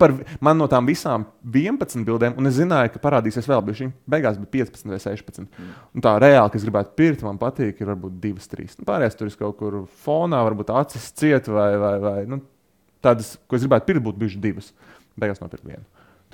Par, 0.00 0.14
man 0.44 0.58
no 0.58 0.66
tām 0.70 0.88
visām 0.88 1.28
11 1.44 2.06
bildēm, 2.08 2.36
un 2.40 2.50
es 2.50 2.56
zināju, 2.58 2.92
ka 2.94 3.02
parādīsies 3.04 3.46
vēl, 3.48 3.62
bet 3.66 3.78
viņa 3.78 3.94
beigās 4.14 4.40
bija 4.40 4.66
15 4.66 4.90
vai 4.90 5.00
16. 5.04 5.46
Mm. 5.46 5.70
Un 5.94 6.04
tā 6.04 6.16
reāli, 6.22 6.52
kas 6.54 6.66
gribētu 6.66 6.94
pirkt, 6.98 7.24
man 7.26 7.40
patīk, 7.40 7.78
ir 7.78 7.92
varbūt 7.92 8.18
2, 8.24 8.50
3. 8.56 8.78
Nu, 8.80 8.88
pārējās 8.88 9.18
tur 9.18 9.30
ir 9.30 9.38
kaut 9.38 9.58
kur 9.60 9.80
fonā, 10.04 10.42
varbūt 10.48 10.74
acis 10.80 11.10
ciet 11.18 11.50
vai, 11.52 11.70
vai, 11.80 11.94
vai 12.02 12.18
nu, 12.30 12.42
tādas, 13.04 13.36
ko 13.46 13.58
es 13.58 13.66
gribētu 13.66 13.92
pirkt, 13.92 14.06
būtu 14.08 14.24
bijušas 14.24 14.44
divas. 14.44 14.70
Beigās 15.18 15.42
nopirkt 15.42 15.66
vienu. 15.66 15.84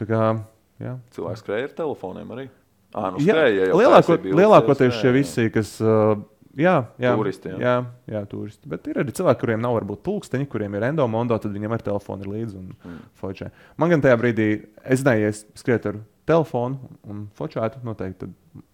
Tā 0.01 0.09
kā, 0.09 0.35
jā. 0.83 0.99
Cilvēks 1.17 1.45
skrēja 1.45 1.71
ar 1.71 1.81
telefoniem 1.85 2.37
arī. 2.37 2.51
À, 2.95 3.09
nu 3.11 3.19
Jā, 3.19 3.35
skrēja, 3.35 3.55
ja 3.59 3.69
jau 3.73 3.79
lielāko, 3.81 4.17
lielākoties 4.39 5.01
šie 5.01 5.13
visi, 5.17 5.51
kas. 5.55 5.77
Uh, 5.83 6.15
jā, 6.57 6.75
jā, 6.99 7.13
Turisti, 7.17 7.49
jā. 7.49 7.59
Jā, 7.59 7.75
jā, 8.15 8.23
turisti. 8.31 8.69
Bet 8.69 8.87
ir 8.89 9.01
arī 9.03 9.13
cilvēki, 9.17 9.41
kuriem 9.41 9.61
nav 9.65 9.75
varbūt 9.81 10.03
pulksteņi, 10.07 10.47
kuriem 10.53 10.75
ir 10.79 10.89
endomondo, 10.91 11.39
tad 11.39 11.53
viņiem 11.53 11.73
ar 11.77 11.83
telefonu 11.83 12.23
ir 12.27 12.33
līdzi 12.35 12.57
un 12.59 12.73
Mm. 12.85 12.99
fočē. 13.21 13.51
Man 13.77 13.91
gan 13.91 14.01
tajā 14.03 14.17
brīdī, 14.21 14.49
es 14.85 15.03
nezinu, 15.03 15.21
ja 15.21 15.29
es 15.29 15.45
skrietu 15.55 15.89
ar 15.89 15.99
telefonu 16.27 16.79
un 17.09 17.27
fočētu, 17.37 17.83
noteikti 17.85 18.29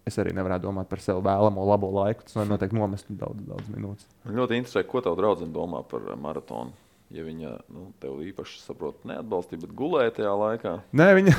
es 0.07 0.16
arī 0.19 0.33
nevarētu 0.35 0.62
domāt 0.69 0.88
par 0.88 0.99
sevi 0.99 1.21
vēlamo 1.23 1.64
labo 1.66 1.90
laiku. 1.90 2.23
Tas 2.27 2.35
noteikti 2.49 2.77
nomestu 2.77 3.16
daudz, 3.16 3.40
daudz 3.47 3.69
minūtes. 3.69 4.07
Man 4.25 4.35
ļoti 4.37 4.59
interesē, 4.61 4.85
ko 4.87 5.01
tev 5.01 5.16
draudzene 5.16 5.53
domā 5.53 5.83
par 5.88 6.01
eh, 6.11 6.16
maratonu. 6.16 6.73
Ja 7.11 7.25
viņa 7.27 7.49
nu, 7.75 7.88
tev 7.99 8.20
īpaši 8.23 8.61
saprot, 8.62 9.01
neatbalstīja, 9.09 9.59
bet 9.64 9.70
gulēja 9.75 10.12
tajā 10.14 10.31
laikā. 10.38 10.73
Nē, 10.94 11.07
viņa, 11.18 11.33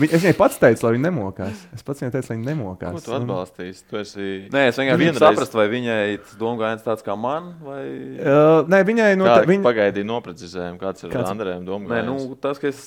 viņa, 0.00 0.12
es 0.16 0.22
viņai 0.24 0.36
pats 0.38 0.56
teicu, 0.62 0.86
lai 0.86 0.92
viņa 0.94 1.04
nemokās. 1.04 1.58
Es 1.76 1.84
pats 1.84 2.00
viņai 2.00 2.14
teicu, 2.14 2.30
lai 2.30 2.36
viņa 2.38 2.48
nemokās. 2.48 2.94
Ko 2.96 3.02
tu 3.04 3.12
atbalstīsi? 3.12 3.82
Tu 3.90 3.98
esi. 4.00 4.28
Nē, 4.54 4.62
es 4.70 4.80
vienkārši 4.80 5.02
Vienreiz- 5.02 5.18
gribēju 5.18 5.36
saprast, 5.36 5.56
vai 5.60 5.66
viņai 5.74 5.98
tas 6.22 6.38
domāts 6.40 6.86
tāds 6.86 7.04
kā 7.04 7.18
man, 7.20 7.50
vai 7.60 7.82
Uh, 8.18 8.64
nē, 8.72 8.80
viņai 8.88 9.10
no 9.20 9.28
Kā, 9.28 9.34
tā, 9.36 9.44
viņa... 9.44 9.52
viņa, 9.52 9.64
Pagaidīja, 9.68 10.08
noprecizējām, 10.08 10.80
kāds 10.80 11.04
ir 11.04 11.12
Kāds- 11.12 11.30
Andrejam 11.34 11.60
Nē, 11.62 11.68
domājums. 11.74 12.24
nu, 12.24 12.34
tas, 12.40 12.58
ka 12.58 12.72
es 12.72 12.80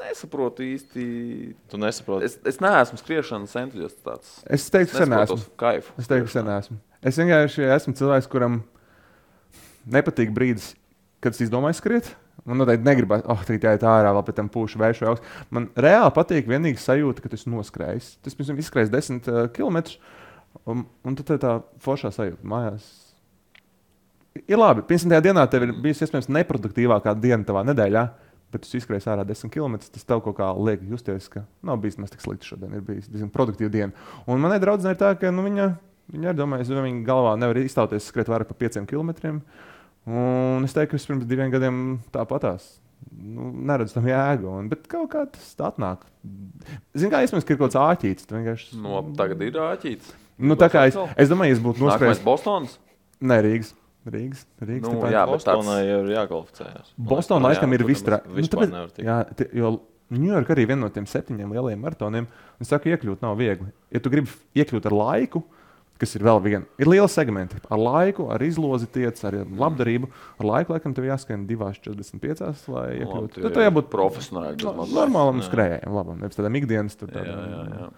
nesaprotu 0.00 0.64
īsti. 0.64 1.04
Tu 1.68 1.76
nesaproti. 1.84 2.24
Es, 2.24 2.38
es 2.54 2.56
neesmu 2.64 2.98
skriešanas 3.04 3.52
entuziasts. 3.66 4.00
Tāds. 4.02 4.32
es 4.48 4.64
teiktu, 4.72 4.96
ka 4.96 5.04
sen 5.04 5.12
esmu. 5.20 5.38
Kaifu. 5.60 5.92
Es 6.00 6.08
teiktu, 6.08 6.30
ka 6.32 6.38
sen 6.40 6.48
esmu. 6.56 6.80
Es 7.04 7.20
vienkārši 7.20 7.68
esmu 7.76 7.94
cilvēks, 8.00 8.32
kuram 8.32 8.62
nepatīk 9.92 10.32
brīdis, 10.34 10.72
kad 11.22 11.36
es 11.36 11.44
izdomāju 11.46 11.78
skriet. 11.78 12.10
Man 12.48 12.58
noteikti 12.58 12.86
negribas, 12.86 13.22
oh, 13.30 13.38
tā 13.46 13.54
jāiet 13.54 13.84
ārā, 13.86 14.10
vēl 14.16 14.24
pēc 14.26 14.40
tam 14.40 14.48
pūšu 14.50 14.80
vēršu 14.80 15.06
augstu. 15.06 15.34
Man 15.54 15.68
reāli 15.78 16.10
patīk 16.16 16.48
vienīgi 16.50 16.80
sajūta, 16.82 17.22
ka 17.22 17.30
esi 17.36 17.52
noskrējis. 17.52 18.08
Tas 18.24 18.34
pirms 18.34 18.50
tam 18.50 18.58
izskrējis 18.58 18.90
10 18.90 19.30
uh, 19.30 19.44
km. 19.54 19.78
Un, 20.68 20.82
un 21.06 21.16
tad 21.18 21.28
tā, 21.28 21.38
tā 21.42 21.54
foršā 21.84 22.10
sajūta 22.14 22.48
mājās. 22.48 22.88
Ir 24.48 24.58
labi, 24.58 24.82
pirms 24.88 25.04
tajā 25.06 25.22
dienā 25.28 25.44
tev 25.52 25.68
ir 25.68 25.74
bijusi 25.84 26.06
iespējams 26.06 26.30
neproduktīvākā 26.32 27.14
diena 27.20 27.44
tavā 27.46 27.62
nedēļā, 27.68 28.04
bet 28.52 28.64
tu 28.66 28.78
izskrēji 28.80 29.06
ārā 29.12 29.26
10 29.28 29.52
km. 29.52 29.78
Tas 29.92 30.08
tev 30.08 30.24
kaut 30.24 30.38
kā 30.40 30.50
liek 30.56 30.82
justies, 30.88 31.28
ka 31.30 31.44
nav 31.62 31.78
bijis 31.84 32.00
maz 32.00 32.14
tik 32.14 32.24
slikti 32.24 32.48
šodien. 32.48 32.74
Ir 32.74 32.86
bijis 32.86 33.10
diezgan 33.12 33.30
produktīva 33.34 33.70
diena. 33.72 34.08
Un 34.26 34.42
manai 34.42 34.58
draudzene 34.62 34.96
ir 34.96 35.00
tā, 35.00 35.12
ka 35.20 35.30
nu, 35.34 35.44
viņa, 35.46 35.68
viņa 36.16 36.32
arī 36.32 36.40
domāja, 36.42 36.66
ka 36.68 36.86
viņa 36.88 37.04
galvā 37.06 37.36
nevar 37.38 37.60
izstāties 37.62 38.08
skriet 38.08 38.32
vairāk 38.32 38.50
par 38.50 38.58
5 38.64 38.82
km. 38.88 39.38
Un 40.06 40.64
es 40.66 40.72
teiktu, 40.74 40.98
ka 40.98 41.06
pirms 41.12 41.26
diviem 41.30 41.50
gadiem 41.52 41.76
tāpatās. 42.14 42.78
Nu, 43.12 43.50
neredzu 43.66 43.94
tam 43.98 44.06
jēgu, 44.06 44.46
un, 44.60 44.68
bet 44.70 44.86
kaut 44.90 45.10
kā 45.12 45.24
tas 45.30 45.52
atnāk. 45.58 46.04
Zinu, 46.94 47.10
kā 47.12 47.20
iespējams, 47.26 47.44
ka 47.46 47.54
ir 47.54 47.58
kaut 47.60 47.70
kāds 47.72 47.78
āķītis. 47.82 48.26
vienkārši- 48.30 48.80
No, 48.80 49.00
Nu, 49.02 49.12
tagad 49.18 49.42
ir 49.42 49.52
āķīts. 49.52 50.12
Nu, 50.38 50.54
tā 50.56 50.68
kā 50.70 50.86
es, 50.88 50.96
es 51.16 51.28
domāju, 51.28 51.52
es 51.52 51.60
būtu 51.60 51.78
Nākamais 51.82 51.98
noskrējis. 51.98 52.24
Bostons. 52.24 52.78
Nē, 53.22 53.42
Rīgas. 53.42 53.74
Rīgas, 54.06 54.44
Rīgas 54.60 54.90
Nu, 54.90 55.00
jā, 55.06 55.22
Bostonā 55.30 55.62
tāds- 55.62 55.86
jau 55.86 55.98
ir 56.02 56.10
jākvalificējas. 56.16 56.88
Bostonā 56.98 57.42
laikam 57.52 57.72
ir 57.74 57.84
viss 57.86 58.02
traki. 58.02 58.28
Tikt. 58.48 58.98
Jā, 58.98 59.26
jo 59.54 59.80
Ņujorka 60.12 60.52
arī 60.52 60.66
viena 60.68 60.80
no 60.80 60.88
tiem 60.90 61.06
septiņiem 61.06 61.52
lielajiem 61.54 61.80
maratoniem. 61.80 62.26
Es 62.60 62.68
saku, 62.68 62.90
iekļūt 62.92 63.22
nav 63.22 63.38
viegli. 63.38 63.70
Ja 63.90 63.98
tu 63.98 64.10
gribi 64.10 64.28
iekļūt 64.54 64.84
ar 64.90 64.92
laiku, 64.92 65.42
kas 66.02 66.16
ir 66.18 66.24
vēl 66.26 66.40
viena, 66.44 66.66
ir 66.82 66.90
liela 66.90 67.08
segmenta. 67.10 67.60
Ar 67.72 67.78
laiku, 67.80 68.26
ar 68.34 68.42
izlozi 68.44 68.88
tiec, 68.92 69.18
ar 69.28 69.38
labdarību. 69.46 70.10
Ar 70.42 70.48
laiku, 70.50 70.74
laikam, 70.74 70.94
tev 70.96 71.06
jāskrien 71.08 71.46
2,45, 71.48 72.66
lai 72.74 72.86
Nu, 72.92 73.04
iekļūtu. 73.06 73.42
Tad 73.46 73.54
tev 73.56 73.66
jābūt 73.68 73.90
profesionāli. 73.92 74.58
no, 74.66 74.86
normālam 74.90 75.38
skrējējam, 75.46 75.94
labam. 75.94 76.18
Nevis 76.22 76.38
tādam 76.40 76.58
ikdienas 76.58 76.98
tur, 76.98 77.12
Jā, 77.14 77.22
tādam, 77.22 77.52
jā, 77.54 77.82
jā. 77.86 77.90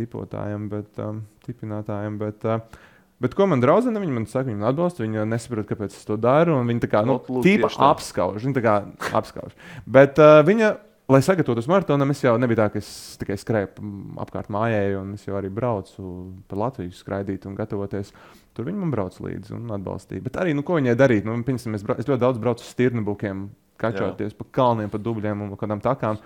tipotājiem, 0.00 0.68
bet 0.72 1.02
um, 1.04 1.24
tipinātājiem. 1.46 2.20
Bet, 2.22 2.46
uh, 2.48 2.86
Bet 3.20 3.34
ko 3.36 3.44
man 3.44 3.60
draudzene, 3.60 4.00
viņa 4.00 4.14
man 4.16 4.24
saka, 4.24 4.48
viņa 4.48 4.64
atbalsta, 4.70 5.02
viņa 5.04 5.26
nesaprot, 5.28 5.66
kāpēc 5.68 5.92
es 5.92 6.06
to 6.08 6.14
daru. 6.16 6.54
Viņa 6.64 6.80
tā 6.86 6.88
kā, 6.88 7.02
nu, 7.04 7.18
Ot, 7.18 7.26
lūk, 7.28 7.42
tīpa 7.44 7.68
tieši 7.68 7.76
tā. 7.76 7.88
apskauž. 7.92 8.46
Viņa 8.46 8.56
tā 8.56 8.62
kā 8.64 8.76
apskauž. 9.18 9.52
Bet 9.84 10.16
uh, 10.24 10.38
viņa, 10.48 10.70
lai 11.10 11.20
sagatavotos 11.24 11.68
maratonam, 11.70 12.12
es 12.14 12.22
jau 12.22 12.36
nebija 12.40 12.62
tā, 12.62 12.66
ka 12.74 12.80
es 12.80 12.90
tikai 13.20 13.36
skrēju 13.40 13.90
apkārt 14.22 14.50
mājai, 14.52 14.94
un 15.00 15.14
es 15.16 15.26
jau 15.26 15.36
arī 15.38 15.50
braucu 15.52 16.04
pa 16.50 16.58
Latviju 16.60 16.94
skraidīt 16.96 17.46
un 17.50 17.56
gatavoties. 17.58 18.12
Tur 18.56 18.68
viņa 18.68 18.82
man 18.82 18.92
brauc 18.94 19.16
līdzi 19.22 19.54
un 19.56 19.72
atbalstīja. 19.76 20.24
Bet 20.24 20.38
arī, 20.42 20.54
nu, 20.56 20.64
ko 20.66 20.78
viņai 20.78 20.96
darīt? 20.98 21.26
Nu, 21.26 21.36
piemēram, 21.46 21.76
es, 21.78 21.86
es 22.02 22.08
ļoti 22.10 22.22
daudz 22.22 22.40
braucu 22.42 22.64
uz 22.64 22.70
stirnubukiem, 22.74 23.48
kačoties 23.80 24.36
pa 24.38 24.46
kalniem, 24.60 24.90
pa 24.92 25.00
dubļiem 25.02 25.46
un 25.46 25.54
kādām 25.60 25.82
takām. 25.84 26.20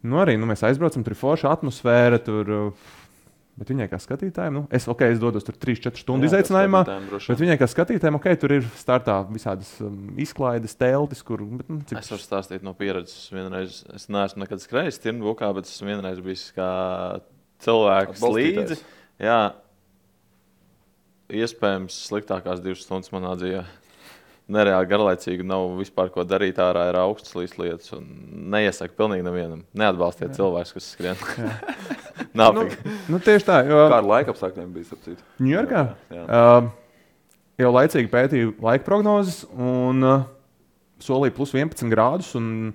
Nu, 0.00 0.22
arī 0.22 0.38
nu, 0.40 0.48
mēs 0.48 0.64
aizbraucam, 0.64 1.04
tur 1.04 1.14
ir 1.14 1.20
forša 1.20 1.52
atmosfēra. 1.56 2.20
Tur, 2.24 2.54
uh, 2.56 2.90
Bet 3.60 3.68
viņai 3.68 3.90
kā 3.92 3.98
skatītājai, 4.00 4.52
nu, 4.56 4.62
es, 4.72 4.86
okay, 4.88 5.12
es 5.12 5.18
dodos 5.20 5.44
tur 5.44 5.58
3-4 5.60 6.00
stundu 6.00 6.24
Jā, 6.24 6.30
izaicinājumā. 6.30 6.80
Bet 7.12 7.42
viņai 7.42 7.58
kā 7.60 7.66
skatītājai, 7.68 8.14
ok, 8.16 8.28
tur 8.40 8.54
ir 8.56 8.68
startā 8.80 9.18
visādas 9.28 9.74
um, 9.84 9.98
izklaides, 10.20 10.72
teltis, 10.80 11.20
kur. 11.28 11.42
Bet, 11.58 11.68
nu, 11.68 11.82
cik... 11.84 11.98
Es 12.00 12.08
varu 12.08 12.24
stāstīt 12.24 12.64
no 12.64 12.72
pieredzes. 12.78 13.26
Es 13.26 13.34
Vienreiz, 13.36 13.82
es 13.92 14.08
neesmu 14.08 14.46
nekad 14.46 14.64
skrējis 14.64 15.02
Tirnbukā, 15.04 15.52
bet 15.58 15.68
esmu 15.68 15.90
vienreiz 15.92 16.22
bijis 16.24 16.46
kā 16.56 16.70
cilvēks 17.66 18.24
līdzi. 18.24 18.80
Jā, 19.20 19.40
iespējams, 21.42 22.00
sliktākās 22.08 22.64
divas 22.64 22.86
stundas 22.86 23.12
manā 23.12 23.36
dzīvē. 23.36 23.66
Nereāli 24.52 24.88
garlaicīgi, 24.90 25.46
nav 25.46 25.76
vispār 25.78 26.10
ko 26.14 26.24
darīt. 26.26 26.58
Ārā 26.62 26.88
ir 26.90 26.98
augsts 27.00 27.34
lietas, 27.36 27.92
un 27.96 28.06
neiesaku 28.52 28.96
pilnīgi 28.98 29.26
nevienam. 29.26 29.64
Neatbalstiet 29.76 30.36
cilvēkus, 30.36 30.74
kas 30.76 30.90
skrien. 30.96 31.20
Nav 32.36 32.54
Nu, 32.54 32.66
nu, 33.08 33.18
tieši 33.22 33.46
tā. 33.46 33.62
Jo, 33.66 33.86
Kā 33.90 33.96
ar 34.02 34.06
laika 34.06 34.34
apstākļiem 34.34 34.68
bija 34.74 34.90
sapcīt? 34.90 35.22
Ņujorkā 35.42 35.80
uh, 36.20 36.68
jau 37.58 37.72
laicīgi 37.74 38.10
pētīju 38.12 38.52
laika 38.62 38.84
prognozes 38.86 39.40
un 39.56 40.04
uh, 40.04 40.28
solīju 41.02 41.34
plus 41.38 41.56
11 41.56 41.90
grādus. 41.90 42.34
un 42.38 42.72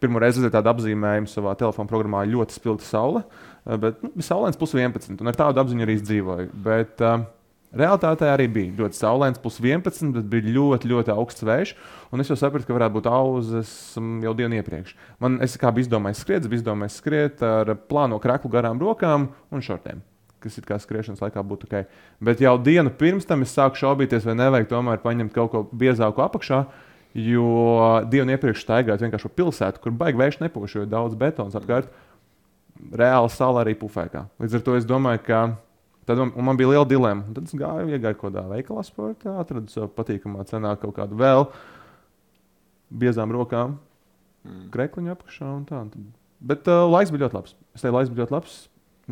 Pirmo 0.00 0.16
reizi 0.22 0.40
redzēju 0.40 0.54
tādu 0.54 0.70
apzīmējumu 0.72 1.28
savā 1.28 1.52
telefona 1.60 1.90
programmā 1.90 2.22
ļoti 2.24 2.56
spilgta 2.56 2.86
saule, 2.88 3.20
uh, 3.20 3.76
bet 3.82 4.00
nu, 4.06 4.14
saulains 4.24 4.56
plus 4.58 4.72
11. 4.78 5.20
Un 5.20 5.28
ar 5.28 5.36
tādu 5.36 5.60
apziņu 5.60 5.84
arī 5.84 5.98
dzīvoju. 6.00 6.48
Bet, 6.64 7.04
uh, 7.04 7.28
Realtātē 7.70 8.26
arī 8.32 8.48
bija 8.50 8.74
ļoti 8.80 8.98
saulains, 8.98 9.38
plus 9.38 9.60
11, 9.62 10.10
bet 10.16 10.26
bija 10.32 10.54
ļoti, 10.56 10.88
ļoti 10.90 11.12
augsts 11.14 11.44
vējš. 11.46 11.72
Un 12.10 12.22
es 12.22 12.30
jau 12.32 12.36
sapratu, 12.38 12.66
ka 12.66 12.74
varētu 12.74 12.96
būt 12.96 13.06
auzas 13.06 13.72
mm, 14.00 14.24
jau 14.26 14.32
dienu 14.40 14.58
iepriekš. 14.58 14.96
Man, 15.22 15.38
kā 15.38 15.70
biju 15.76 15.86
izdomājis 15.86 16.24
skriet, 16.24 16.42
es 16.42 16.50
biju 16.50 16.64
izdomājis 16.64 16.98
skriet 16.98 17.44
ar 17.46 17.70
plāno 17.86 18.18
kraklu 18.22 18.50
garām 18.50 18.82
rokām 18.82 19.30
un 19.54 19.62
šortiem 19.62 20.02
kas 20.40 20.56
ir 20.56 20.64
kā 20.64 20.78
skriešanas 20.80 21.20
laikā 21.20 21.42
būtu 21.44 21.68
ok. 21.68 21.88
Bet 22.24 22.40
jau 22.40 22.54
dienu 22.64 22.88
pirms 22.96 23.26
tam 23.28 23.44
es 23.44 23.52
sāku 23.52 23.76
šaubīties, 23.76 24.24
vai 24.24 24.38
nevajag 24.38 24.70
tomēr 24.70 25.02
paņemt 25.02 25.34
kaut 25.34 25.50
ko 25.52 25.64
biezāku 25.68 26.24
apakšā. 26.24 26.62
Jo 27.12 28.00
dienu 28.08 28.36
iepriekš 28.36 28.62
staigājot 28.64 29.02
vienkārši 29.04 29.28
pa 29.28 29.36
pilsētu, 29.40 29.82
kur 29.82 29.92
baigi 30.00 30.20
vējš 30.20 30.38
nepūš, 30.44 30.76
jo 30.76 30.84
ir 30.86 30.92
daudz 30.92 31.18
betona 31.18 31.52
apkārt, 31.60 31.90
reāli 32.96 33.32
saule 33.34 33.64
arī 33.64 33.74
pufēkā. 33.76 34.28
Līdz 34.40 34.56
ar 34.56 34.64
to 34.64 34.76
es 34.78 34.86
domāju, 34.88 35.24
ka 35.26 35.40
tad 36.10 36.18
man, 36.22 36.32
man 36.50 36.56
bija 36.60 36.68
liela 36.72 36.86
dilemma. 36.88 37.24
Tad 37.36 37.46
es 37.48 37.54
gāju, 37.56 37.88
iegāju 37.94 38.18
kaut 38.20 38.32
kādā 38.32 38.44
veikalā 38.50 38.82
sportā, 38.86 39.36
atradu 39.42 39.70
sev 39.72 39.88
patīkamā 39.96 40.44
cenā 40.50 40.74
kaut 40.80 40.94
kādu 40.98 41.18
vēl 41.20 41.46
biezām 42.90 43.30
rokām, 43.34 43.78
Mm. 44.40 44.70
krekliņu 44.72 45.10
apakšā 45.12 45.44
un 45.56 45.66
tā. 45.68 45.80
Un 45.82 45.90
tad- 45.90 46.12
Bet 46.40 46.66
uh, 46.72 46.86
laiks 46.88 47.10
bija 47.12 47.26
ļoti 47.28 47.34
labs. 47.36 47.54
Es 47.76 47.82
teicu, 47.82 47.92
laiks 47.92 48.08
bija 48.08 48.24
ļoti 48.24 48.32
labs, 48.32 48.54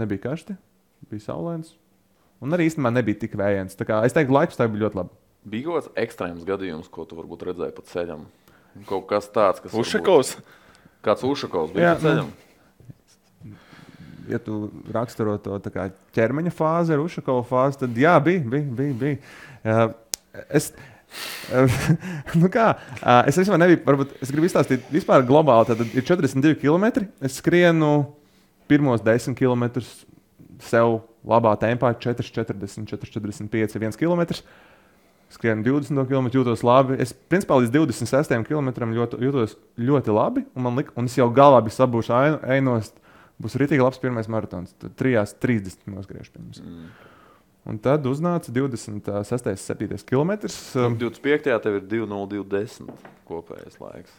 nebija 0.00 0.22
karsti, 0.22 0.56
bija 1.11 1.20
saulains. 1.20 1.74
Un 2.40 2.50
arī 2.56 2.64
īstenībā 2.70 2.92
nebija 2.94 3.18
tik 3.20 3.34
vējains. 3.37 3.76
Es 3.76 4.12
teiktu, 4.16 4.32
laiks 4.32 4.56
tā 4.56 4.64
bija 4.72 4.88
ļoti 4.88 4.96
labi. 5.02 5.11
Bija 5.44 5.64
kaut 5.66 5.76
kāds 5.84 5.92
ekstrēms 6.00 6.46
gadījums, 6.48 6.88
ko 6.90 7.04
tu 7.04 7.14
varbūt 7.18 7.44
redzēji 7.44 7.74
pa 7.76 7.82
ceļam. 7.82 8.24
Kaut 8.87 9.06
kas 9.11 9.28
tāds, 9.28 9.61
kas. 9.61 9.72
varbūt- 9.72 9.84
Ušakovs. 9.84 10.37
Kāds 11.04 11.22
Ušakovs 11.28 11.72
bija 11.74 11.94
pa 11.94 12.00
ceļam. 12.00 12.30
Ja 14.28 14.40
tu 14.42 14.68
raksturo 14.94 15.38
to 15.42 15.58
ķermeņa 16.16 16.52
fāzi, 16.54 16.94
ar 16.94 17.02
Ušakovu 17.04 17.46
fāzi, 17.48 17.82
tad 17.84 17.98
jā, 17.98 18.14
bija. 18.24 18.44
bija, 18.44 18.76
bija, 18.80 18.98
bija. 19.00 19.18
Uh, 19.64 20.44
es, 20.60 20.70
nu 22.40 22.50
kā, 22.52 22.70
uh, 23.00 23.22
es 23.30 23.38
vispār 23.40 23.60
nebiju, 23.62 23.80
varbūt 23.86 24.14
es 24.22 24.32
gribu 24.34 24.48
izstāstīt, 24.48 24.84
vispār 24.92 25.24
globāli 25.28 25.70
tad 25.70 25.84
ir 25.88 26.04
42 26.04 26.58
km. 26.60 27.06
Es 27.24 27.40
skrienu 27.40 27.92
pirmos 28.68 29.04
10 29.04 29.36
km 29.38 29.68
sev 30.60 31.00
labā 31.28 31.54
tempā, 31.60 31.92
4, 31.96 32.24
40, 32.24 32.88
4, 32.88 33.12
45, 33.14 33.78
1 33.80 33.98
km. 33.98 34.42
Skrienu 35.28 35.64
20 35.66 36.08
km, 36.08 36.30
jūtos 36.32 36.62
labi. 36.64 36.96
Es 37.02 37.12
principā 37.12 37.58
līdz 37.60 37.74
26 37.74 38.46
km 38.48 38.70
jūtos 39.20 39.58
ļoti 39.76 40.14
labi. 40.14 40.44
Un, 40.56 40.70
lika, 40.78 40.94
un 40.96 41.08
es 41.10 41.18
jau 41.18 41.28
galvā 41.32 41.60
biju 41.66 41.76
sabūšs 41.76 42.12
ainos. 42.48 42.94
Būs 43.42 43.55
rītīgi 43.61 43.85
labs 43.85 44.01
pirmais 44.03 44.27
maratons. 44.31 44.72
Tad 44.83 44.96
3.30 44.98 45.87
noskriešu 45.94 46.33
pirms. 46.35 46.59
Mm. 46.64 46.88
Un 47.68 47.77
tad 47.85 48.07
uznāca 48.09 48.51
26, 48.55 49.53
7 49.61 50.07
km. 50.09 50.33
Nu, 50.88 50.94
25. 50.98 51.51
tev 51.62 51.77
ir 51.79 51.85
2,0210 51.90 52.88
kopējais 53.29 53.77
laiks. 53.83 54.14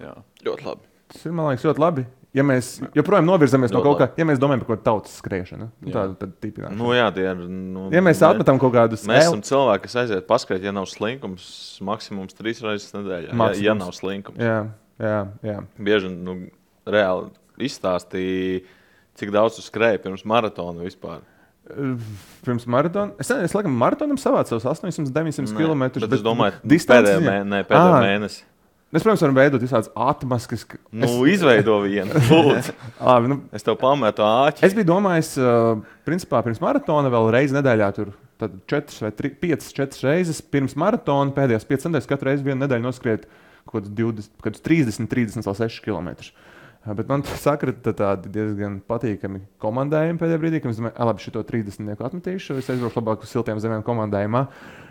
Jā. 0.00 0.12
Ļoti 0.46 0.66
labi. 0.68 0.88
Tas 1.12 1.26
ir 1.26 1.34
man 1.34 1.50
liekas 1.50 1.66
ļoti 1.66 1.82
labi. 1.82 2.04
Ja 2.36 2.44
mēs 2.44 2.74
joprojām 2.92 3.24
novirzamies 3.24 3.72
no 3.72 3.80
kaut 3.80 3.96
kā, 3.96 4.06
ja 4.20 4.24
mēs 4.28 4.36
domājam 4.42 4.60
par 4.60 4.68
kaut 4.68 4.76
kādu 4.82 4.84
tautas 4.90 5.14
skriešanu, 5.22 5.70
nu, 5.72 5.92
tādu 5.94 6.16
tad 6.20 6.34
tipā. 6.42 6.68
Nu, 6.76 6.90
jā, 6.92 7.06
tie 7.16 7.24
ir. 7.30 7.38
Nu, 7.48 7.86
Ja 7.94 8.02
mēs 8.04 8.20
mē- 8.20 8.34
atmetam 8.34 8.58
kaut 8.60 8.74
kādus 8.74 9.06
Mēs 9.08 9.24
esam 9.24 9.40
cilvēki, 9.46 9.86
kas 9.86 9.94
aiziet 10.02 10.26
paskriet, 10.28 10.66
ja 10.66 10.72
nav 10.76 10.84
slinkums, 10.90 11.46
maksimums 11.80 12.36
trīs 12.36 12.60
reizes 12.60 12.92
nedēļā. 12.92 13.30
Ja, 13.30 13.38
Maksimums. 13.40 13.64
ja 13.64 13.74
nav 13.78 13.94
slinkums. 13.96 14.42
Jā, 14.42 14.58
jā, 15.00 15.16
jā. 15.48 15.56
Bieži 15.80 16.10
nu, 16.12 16.36
reāli 16.84 17.30
izstāstīja, 17.62 18.62
cik 19.16 19.32
daudz 19.34 19.56
tu 19.56 19.62
skrēji 19.64 20.02
pirms 20.04 20.24
maratona 20.28 20.84
vispār. 20.86 21.22
Pirms 22.46 22.66
maratona. 22.70 23.14
Es 23.18 23.30
nezinu, 23.30 23.44
es 23.48 23.54
laikam 23.56 23.74
maratonam 23.80 24.18
savācu 24.20 24.54
savus 24.54 24.66
800, 24.78 25.10
900 25.14 25.50
Nē, 25.50 25.56
km. 25.58 25.86
Bet 26.04 26.12
es 26.18 26.22
domāju, 26.22 26.60
distanci 26.62 27.08
pēdējā, 27.08 27.22
ziņā- 27.22 27.32
mē, 27.32 27.38
ne, 27.50 27.62
pēdējā 27.66 27.96
Ā. 27.96 28.04
mēnesī. 28.04 28.44
Mēs, 28.94 29.02
protams, 29.02 29.22
varam 29.24 29.34
veidot 29.34 29.60
visādas 29.64 29.88
atmaskas. 29.98 30.62
ka- 30.64 30.78
Nu, 30.92 31.08
izveido 31.26 31.80
vienu. 31.82 32.12
Labi, 33.02 33.28
nu, 33.32 33.40
Es 33.52 33.64
tev 33.66 33.74
pametu 33.80 34.22
āķi. 34.22 34.62
Es 34.62 34.72
biju 34.78 34.86
domājis, 34.92 35.32
uh, 35.42 35.80
principā 36.06 36.38
pirms 36.46 36.60
maratona 36.62 37.10
vēl 37.10 37.32
reizi 37.34 37.56
nedēļā, 37.58 37.88
tur 37.98 38.12
4 38.38 39.02
vai 39.02 39.10
5, 39.10 39.72
4 39.74 40.06
reizes 40.06 40.38
pirms 40.40 40.76
maratona, 40.78 41.34
pēdējās 41.34 41.66
5 41.66 41.88
nedēļas, 41.90 42.06
katru 42.06 42.30
reizi 42.30 42.46
vienu 42.46 42.62
nedēļu 42.62 42.86
noskriet 42.86 43.26
kaut 43.66 43.82
kādus 43.82 43.90
20, 43.98 44.30
kaut 44.38 44.52
kādus 44.52 44.62
30, 44.62 45.10
36 45.10 45.82
km. 45.82 46.14
Uh, 46.86 46.94
Bet 46.94 47.08
man 47.10 47.24
sakrita 47.46 47.92
tādi 47.96 48.30
diezgan 48.30 48.78
patīkami 48.86 49.42
komandējumi 49.62 50.20
pēdējā 50.20 50.40
brīdī, 50.42 50.62
kad 50.62 50.70
es 50.70 50.80
domāju, 50.80 50.94
"Ā, 50.94 51.08
labi, 51.08 51.24
šo 51.24 51.42
30 51.42 52.02
atmetīšu, 52.08 52.58
es 52.60 52.70
aizbraukšu 52.70 53.00
labāk 53.00 53.26
uz 53.26 53.32
siltiem 53.32 53.58
zemēm 53.62 53.82
komandējumā. 53.86 54.46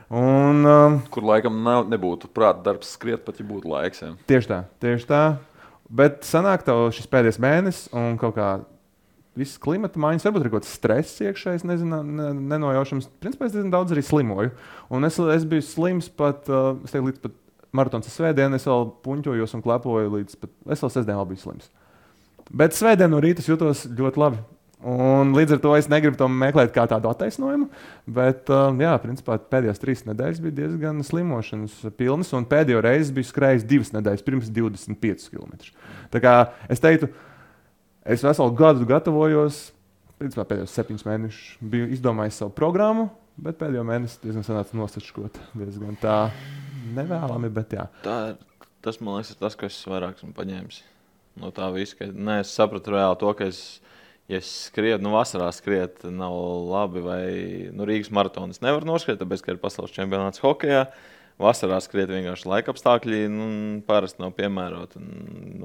Un, 0.10 0.65
um, 0.69 0.99
Kur 1.10 1.23
laikam 1.25 1.63
nav, 1.65 1.88
nebūtu 1.89 2.29
prāta 2.29 2.62
darbs 2.67 2.91
skriet, 2.93 3.23
pat 3.25 3.39
ja 3.39 3.45
būtu 3.47 3.71
laiks. 3.71 4.03
Jā. 4.03 4.12
Tieši 4.29 4.51
tā, 4.51 4.60
tieši 4.84 5.08
tā. 5.10 5.21
Bet 5.89 6.21
sanāk, 6.27 6.65
tev 6.65 6.91
šis 6.93 7.08
pēdējais 7.10 7.39
mēnesis 7.41 7.88
un 7.93 8.19
kaut 8.21 8.36
kā 8.36 8.49
viss 9.36 9.58
klimata 9.62 9.99
maiņas, 10.01 10.27
varbūt 10.27 10.45
arī 10.45 10.51
kaut 10.53 10.63
kāds 10.63 10.75
stress 10.77 11.23
iekšējs, 11.25 11.65
nezinu, 11.67 12.03
ne, 12.05 12.27
nenojaušams. 12.53 13.10
Principā 13.23 13.47
es 13.47 13.55
diezgan 13.55 13.73
daudz 13.73 13.95
arī 13.95 14.03
slimoju. 14.05 14.53
Un 14.93 15.08
es, 15.08 15.17
es 15.17 15.47
biju 15.47 15.65
slims 15.65 16.10
pat, 16.10 16.45
uh, 16.51 16.75
es 16.86 16.93
teiktu, 16.93 17.10
līdz 17.10 17.23
pat 17.25 17.39
maratona 17.75 18.05
svētdienai, 18.05 18.62
es 18.62 18.69
vēl 18.69 18.88
puņķojos 19.05 19.58
un 19.58 19.65
klepoju 19.65 20.13
līdz 20.19 20.38
pat, 20.43 20.53
es 20.69 20.86
vēl 20.86 20.93
sestdienā 20.93 21.17
vēl 21.19 21.34
biju 21.34 21.43
slims. 21.47 21.73
Bet 22.53 22.75
svētdien 22.77 23.10
no 23.10 23.21
rīta 23.23 23.45
jutos 23.45 23.86
ļoti 23.89 24.21
labi. 24.21 24.43
Un 24.86 25.31
līdz 25.34 25.55
ar 25.55 25.60
to 25.63 25.71
es 25.73 25.88
negribu 25.89 26.17
to 26.19 26.27
meklēt 26.29 26.69
kā 26.75 26.84
tādu 26.89 27.10
attaisnojumu. 27.10 27.71
Bet, 28.05 28.45
uh, 28.53 28.69
jā, 28.77 28.91
principā 29.01 29.39
pēdējās 29.41 29.81
trīs 29.81 30.03
nedēļas 30.05 30.41
bija 30.43 30.58
diezgan 30.60 31.01
slimošanas 31.05 31.79
pilnas. 31.97 32.29
Un 32.38 32.45
pēdējo 32.51 32.84
reizi 32.86 33.15
biju 33.15 33.31
skrējis 33.31 33.65
divas 33.65 33.89
nedēļas, 33.95 34.25
pirms 34.27 34.53
25 34.53 35.25
km. 35.34 35.58
Tā 36.13 36.21
kā 36.21 36.36
es 36.69 36.84
teiktu, 36.84 37.10
es 38.05 38.25
veselu 38.27 38.53
gadu 38.62 38.86
gatavojos. 38.93 39.69
Principā 40.21 40.45
pēdējos 40.51 40.77
septiņus 40.77 41.10
mēnešus 41.10 41.69
biju 41.73 41.89
izdomājis 41.97 42.43
savu 42.43 42.53
programmu, 42.55 43.10
bet 43.41 43.58
pēdējo 43.60 43.84
mēnesi 43.89 44.21
diezgan 44.21 44.45
sanāca 44.45 44.77
nosačkot. 44.77 45.41
Diezgan 45.58 45.97
tā 45.99 46.27
nevēlami, 46.95 47.49
bet 47.58 47.73
jā. 47.79 47.89
Tā 48.05 48.19
tas, 48.86 49.01
man 49.01 49.17
liekas, 49.17 49.34
tas, 49.41 49.58
ko 49.58 49.67
es 49.67 49.81
vairāk 49.89 50.21
esmu 50.21 50.36
paņēmis 50.38 50.86
no 51.39 51.51
tā 51.55 51.69
visa. 51.75 51.97
Ka, 51.99 52.09
nē, 52.11 52.39
es 52.43 52.53
sapratu 52.55 52.95
reāli 52.95 53.19
to, 53.21 53.31
ka 53.37 53.49
es, 53.51 53.61
ja 54.31 54.39
es 54.41 54.51
skrietu, 54.69 55.03
nu, 55.05 55.13
vasarā 55.15 55.49
skriet 55.55 56.05
nav 56.07 56.35
labi, 56.69 57.03
vai 57.05 57.25
nu, 57.75 57.87
Rīgas 57.87 58.13
maratonas 58.15 58.63
nevar 58.65 58.87
noskriet, 58.87 59.19
tāpēc, 59.21 59.43
ka 59.45 59.55
ir 59.55 59.61
pasaules 59.61 59.95
čempionāts 59.95 60.43
hokeja. 60.43 60.87
Vasarā 61.41 61.81
skriet 61.83 62.07
vienkārši 62.07 62.47
laika 62.47 62.71
apstākļi, 62.71 63.25
nu, 63.27 63.47
parasti 63.87 64.23
nav 64.23 64.31
piemēroti. 64.37 65.01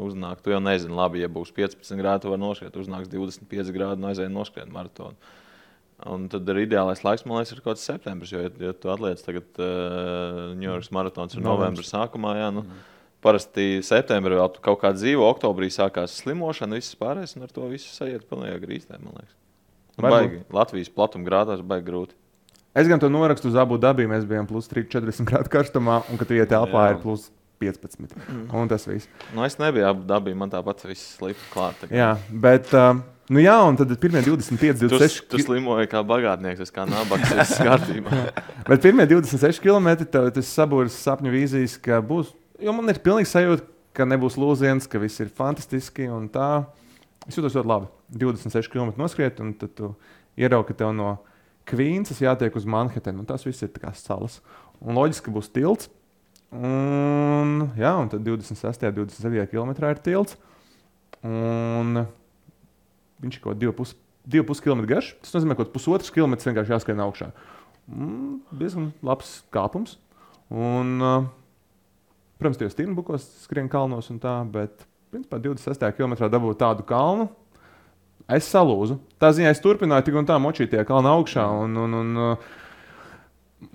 Uznāk, 0.03 0.41
tu 0.43 0.51
jau 0.51 0.59
nezini, 0.63 0.97
labi, 0.99 1.23
ja 1.23 1.29
būs 1.31 1.53
15 1.55 1.95
grādi, 2.01 2.25
tu 2.25 2.33
vari 2.33 2.43
noskriet, 2.43 2.79
uznāks 2.81 3.13
25 3.13 3.71
grādi, 3.77 4.03
un 4.03 4.11
aiziet 4.11 4.35
noskriet 4.35 4.73
maratonu. 4.75 5.15
Un 6.11 6.25
tad 6.33 6.49
ir 6.49 6.63
ideālais 6.63 7.03
laiks, 7.05 7.27
man 7.29 7.39
liekas, 7.39 7.53
ir 7.53 7.61
kaut 7.61 7.75
kāds 7.75 7.85
septembris. 7.85 8.33
Jo, 8.33 8.47
ja, 8.47 8.51
ja 8.65 8.73
tu 8.73 8.89
atliec 8.91 9.21
tagad 9.21 9.61
uh, 9.61 10.55
Ņujorkas 10.59 10.91
maratons 10.97 11.37
ir 11.37 11.45
novembris 11.45 11.93
sākumā, 11.93 12.39
jā, 12.41 12.49
nu, 12.57 12.65
mm. 12.65 12.90
Parasti 13.25 13.81
septembrī 13.85 14.39
vēl 14.39 14.49
tu 14.55 14.63
kaut 14.65 14.81
kā 14.83 14.93
dzīvo, 14.97 15.27
oktobrī 15.35 15.69
sākās 15.73 16.15
slimošana, 16.23 16.79
viss 16.81 16.97
pārējais, 17.01 17.37
un 17.37 17.45
ar 17.47 17.53
to 17.55 17.67
viss 17.71 17.97
sajiet 17.99 18.25
pilnajā 18.31 18.57
grīstē, 18.63 18.97
man 19.03 19.19
liekas. 19.19 19.37
Nu, 20.01 20.09
baigi, 20.09 20.41
Latvijas 20.57 20.89
platuma 20.95 21.27
grādās 21.29 21.61
baigi 21.61 21.89
grūti. 21.91 22.17
Es 22.73 22.87
gan 22.89 23.01
to 23.03 23.09
norakstu 23.11 23.51
uz 23.51 23.57
abu 23.59 23.77
dabīm. 23.83 24.13
Mēs 24.15 24.25
bijām 24.31 24.47
plus 24.49 24.69
3, 24.71 24.87
40 24.93 25.27
grādu 25.27 25.51
karstumā, 25.53 26.01
un 26.09 26.21
kad 26.21 26.29
tu 26.31 26.37
iet 26.39 26.49
telpā, 26.53 26.87
Jā. 26.87 26.95
ir 26.95 27.01
plus 27.03 27.29
15. 27.61 28.15
Un 28.57 28.71
tas 28.71 28.87
viss. 28.89 29.09
Nu, 29.35 29.43
es 29.45 29.59
nebiju 29.61 29.89
abu 29.91 30.07
dabī, 30.09 30.37
man 30.39 30.53
tāpat 30.53 30.87
viss 30.89 31.17
slipa 31.19 31.43
klāt. 31.53 31.83
kā. 31.83 31.91
Jā, 31.93 32.13
bet. 32.31 32.73
Um, 32.75 33.03
Nu 33.31 33.39
jā, 33.39 33.53
un 33.63 33.77
tad 33.79 33.93
pirmie 34.03 34.25
25, 34.27 34.81
Tu, 34.81 34.89
26 34.91 35.29
tu 35.31 35.39
slimoji 35.39 35.87
kā 35.87 36.01
bagātnieks, 36.03 36.65
es 36.65 36.73
kā 36.75 36.83
nabaks, 36.83 37.31
ir 37.31 37.61
kārtībā. 37.69 38.23
Bet 38.67 38.83
pirmie 38.83 39.07
26 39.07 39.63
km 39.63 39.87
tas 40.11 40.49
sabūris 40.51 40.97
sapņu 40.99 41.31
vīzijas, 41.31 41.77
ka 41.79 42.01
būs. 42.03 42.33
Jo 42.61 42.75
man 42.77 42.93
ir 42.93 43.01
pilnīgi 43.01 43.31
sajūta, 43.31 43.65
ka 43.97 44.05
nebūs 44.05 44.37
lūziens, 44.41 44.89
ka 44.91 45.01
viss 45.01 45.21
ir 45.23 45.31
fantastiski 45.33 46.11
un 46.13 46.29
tā. 46.33 46.67
Es 47.29 47.37
jūtos 47.39 47.57
ļoti 47.57 47.71
labi. 47.71 47.89
26 48.21 48.69
km 48.73 48.93
noskriet, 49.01 49.41
un 49.41 49.55
tad 49.57 49.73
tu 49.79 49.95
ieraugi, 50.41 50.71
ka 50.71 50.83
tev 50.83 50.93
no 50.97 51.15
Kvīnsas 51.71 52.21
jātiek 52.21 52.55
uz 52.59 52.67
Manhattan. 52.69 53.21
un 53.23 53.29
Tas 53.29 53.47
viss 53.47 53.63
ir 53.63 53.73
kā 53.73 53.93
salas. 53.95 54.41
Un 54.81 54.99
loģiski, 54.99 55.33
būs 55.33 55.51
tilts. 55.55 55.89
Un, 56.51 57.71
jā, 57.79 57.95
un 57.95 58.11
tad 58.11 58.25
26. 58.27 58.87
un 58.91 58.97
27. 58.99 59.49
kilometrā 59.53 59.95
ir 59.95 60.03
tilts. 60.05 60.37
Un 61.23 62.05
viņš 63.23 63.37
ir 63.39 63.45
kaut 63.45 63.61
kāds 63.61 63.97
2,5 64.31 64.65
km 64.65 64.85
garš. 64.91 65.15
Tas 65.23 65.37
nozīmē, 65.39 65.57
ka 65.57 65.69
pusotrs 65.73 66.13
kilometrs 66.13 66.49
vienkārši 66.49 66.75
jāskrien 66.75 67.05
augšā. 67.05 67.31
Mm, 67.89 68.41
diezgan 68.53 68.91
labs 69.07 69.39
kāpums. 69.55 69.97
Un, 70.51 70.97
uh, 70.99 71.29
protams, 72.41 72.59
tie 72.61 72.71
stīmbukos 72.73 73.27
skrien 73.45 73.69
kalnos 73.71 74.11
un 74.13 74.19
tā, 74.23 74.39
bet 74.49 74.87
principā 75.13 75.41
26. 75.43 75.85
kilometrā 75.99 76.31
dabūt 76.33 76.61
tādu 76.63 76.87
kalnu. 76.89 77.29
Es 78.31 78.47
salūzu. 78.53 78.99
Tā 79.21 79.33
ziņā 79.35 79.51
es 79.51 79.63
turpināju 79.63 80.07
tik 80.07 80.19
un 80.21 80.29
tā 80.29 80.37
močīt 80.43 80.71
tie 80.73 80.85
kalni 80.87 81.11
augšā. 81.11 81.45
Un, 81.65 81.77
un, 81.83 81.97
un, 82.01 82.11
uh, 82.23 83.71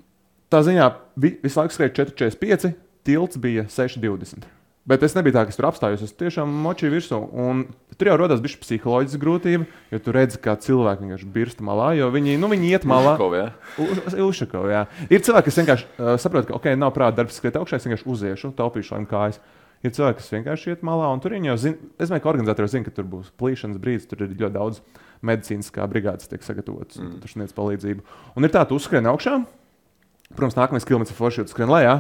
tā 0.54 0.62
ziņā 0.66 0.90
vi, 1.20 1.34
visu 1.44 1.60
laiku 1.60 1.76
skrēja 1.76 1.96
4,45, 2.00 2.76
tilts 3.06 3.42
bija 3.42 3.66
6,20. 3.72 4.48
Bet 4.86 5.02
es 5.02 5.16
nebiju 5.18 5.34
tā, 5.34 5.42
ka 5.48 5.50
es 5.50 5.58
tur 5.58 5.66
apstājos. 5.66 6.04
Es 6.06 6.14
tiešām 6.14 6.52
močīju 6.62 6.94
virsū. 6.94 7.18
Un 7.42 7.64
tur 7.98 8.12
jau 8.12 8.18
rodas 8.22 8.42
bišķi 8.44 8.60
psiholoģiska 8.62 9.22
grūtība, 9.24 9.66
jo 9.90 10.00
tu 10.06 10.14
redzi, 10.14 10.38
kā 10.44 10.54
cilvēki 10.62 11.08
vienkārši 11.08 11.30
birsta 11.34 11.66
malā, 11.66 11.88
jo 11.98 12.12
viņi, 12.14 12.36
nu, 12.38 12.50
viņi 12.52 12.70
iet 12.70 12.86
malā. 12.90 13.16
Ušakov, 14.28 14.70
jā. 14.70 14.84
Ir 15.10 15.26
cilvēki, 15.26 15.50
kas 15.50 15.58
vienkārši 15.62 15.90
uh, 15.90 16.12
saprot, 16.22 16.46
ka, 16.46 16.60
ok, 16.60 16.70
nav 16.78 16.94
prāta 16.94 17.24
darbs 17.24 17.42
skriet 17.42 17.58
augšā, 17.58 17.82
es 17.82 17.90
vienkārši 17.90 18.10
uziešu, 18.14 18.54
taupīšu 18.60 18.94
laim 18.94 19.10
kājas. 19.10 19.42
Ir 19.82 19.94
cilvēki, 19.94 20.22
kas 20.22 20.32
vienkārši 20.34 20.72
iet 20.76 20.86
malā, 20.86 21.10
un 21.14 21.22
tur 21.22 21.34
viņi 21.34 21.52
jau 21.52 21.58
zina, 21.66 21.92
es 21.98 22.10
domāju, 22.10 22.24
ka 22.24 22.32
organizatori 22.32 22.72
zina, 22.72 22.86
ka 22.86 22.94
tur 22.96 23.10
būs 23.10 23.34
plīšanas 23.42 23.82
brīdis, 23.82 24.08
tur 24.10 24.24
ir 24.26 24.38
ļoti 24.38 24.54
daudz 24.56 24.82
medicīniskā 25.26 25.86
brigādes 25.90 26.30
tiek 26.32 26.46
sagatavotas, 26.46 27.02
un 27.02 27.20
tur 27.22 27.34
sniedz 27.34 27.54
palīdzību. 27.58 28.06
Un 28.38 28.48
ir 28.48 28.54
tā, 28.54 28.64
tu 28.66 28.80
uzskrien 28.80 29.06
augšā, 29.12 29.38
protams, 30.34 30.58
nākamais 30.58 30.88
kilometrs 30.88 31.18
forši, 31.18 31.46
tu 31.46 31.54
skrien 31.54 31.70
lejā. 31.70 32.00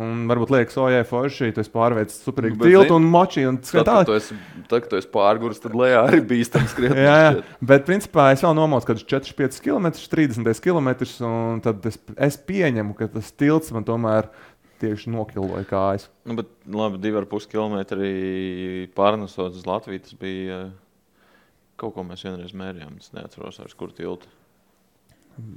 Un 0.00 0.22
varbūt 0.24 0.48
liekas, 0.54 0.76
o, 0.80 0.86
jā, 0.88 1.02
forši, 1.04 1.50
tu 1.52 1.60
esi 1.60 1.68
pārveicis 1.72 2.22
superīgu 2.24 2.56
Bet 2.62 2.70
tiltu 2.70 2.94
un 2.96 3.04
moči 3.12 3.42
un 3.44 3.58
Tad, 3.60 3.84
kad 3.84 4.06
tu 4.08 4.14
esi, 4.16 4.36
tad, 4.70 4.86
tu 4.88 4.96
esi 4.96 5.10
pārgājis, 5.12 5.60
tad 5.60 5.74
lejā 5.76 5.98
arī 6.08 6.22
bīstami 6.30 6.70
skriet. 6.70 6.94
Jā, 6.96 7.16
jā. 7.26 7.34
bet 7.72 7.84
principā 7.84 8.30
es 8.32 8.40
vēl 8.40 8.56
nomocu 8.56 8.88
kaut 8.88 9.02
kādus 9.02 9.34
4-5 9.36 9.60
km, 9.66 9.90
30 10.14 10.64
km, 10.64 10.88
un 11.28 11.60
tad 11.66 11.84
es, 11.90 12.00
es 12.16 12.40
pieņemu, 12.48 12.96
ka 12.96 13.10
tas 13.12 13.28
tilts 13.36 13.74
man 13.76 13.84
tomēr 13.84 14.30
tieši 14.82 15.12
nokiloja 15.12 15.66
kājas. 15.68 16.08
Nu, 16.24 16.36
bet, 16.40 16.50
labi, 16.72 17.00
divi 17.02 17.20
ar 17.20 17.28
pus 17.30 17.46
kilometri 17.50 18.88
pārnesot 18.96 19.60
uz 19.60 19.66
Latviju. 19.68 20.06
Tas 20.06 20.16
bija 20.18 20.62
eh, 20.70 20.70
kaut 21.80 21.94
ko 21.96 22.06
mēs 22.06 22.24
vienreiz 22.26 22.56
mērījām. 22.56 22.96
Es 23.02 23.12
neatceros, 23.14 23.60
vairs, 23.62 23.76
kur 23.78 23.92
tiltu. 23.96 24.30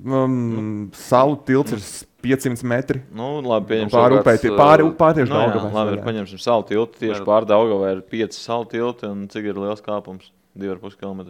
Um, 0.06 0.90
Salu 0.96 1.36
tilts 1.46 1.74
ir 1.76 1.82
500 2.26 2.64
metri. 2.66 3.02
Nu, 3.14 3.42
labi, 3.46 3.68
pieņemsim, 3.74 3.94
Pāri 3.94 4.18
upē, 4.20 4.34
tie 4.42 4.52
uh, 4.52 4.58
pāri 4.58 4.86
pāri 4.98 5.20
tieši 5.20 5.30
Nu, 5.34 5.40
Daugavai. 5.42 5.72
labi, 5.76 5.96
ir, 5.98 6.04
paņemsim 6.06 6.42
salu 6.42 6.64
tiltu. 6.70 7.00
Tieši 7.04 7.24
pāri 7.28 7.50
Daugavai 7.50 7.92
ir 7.98 8.02
5 8.14 8.38
salu 8.40 8.66
tilti 8.72 9.10
un 9.10 9.26
cik 9.32 9.50
ir 9.52 9.60
liels 9.62 9.84
kāpums? 9.86 10.32
2,5 10.58 10.96
km. 11.02 11.26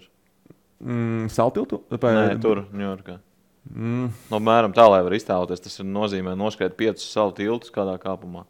Mm, 0.86 1.30
Salu 1.34 1.52
tiltu? 1.56 1.82
Vai- 1.90 2.14
Nē, 2.16 2.42
tur, 2.42 2.66
Ņujorkā. 2.72 3.18
Mm, 3.74 4.10
No 4.30 4.40
mēram 4.40 4.74
tā, 4.76 4.86
lai 4.90 5.02
var 5.02 5.12
iztēloties, 5.18 5.64
tas 5.64 5.80
nozīmē 5.82 6.36
noskriet 6.38 6.76
5 6.78 7.02
salu 7.02 7.32
tiltus 7.34 7.72
kādā 7.74 7.98
kāpumā. 7.98 8.46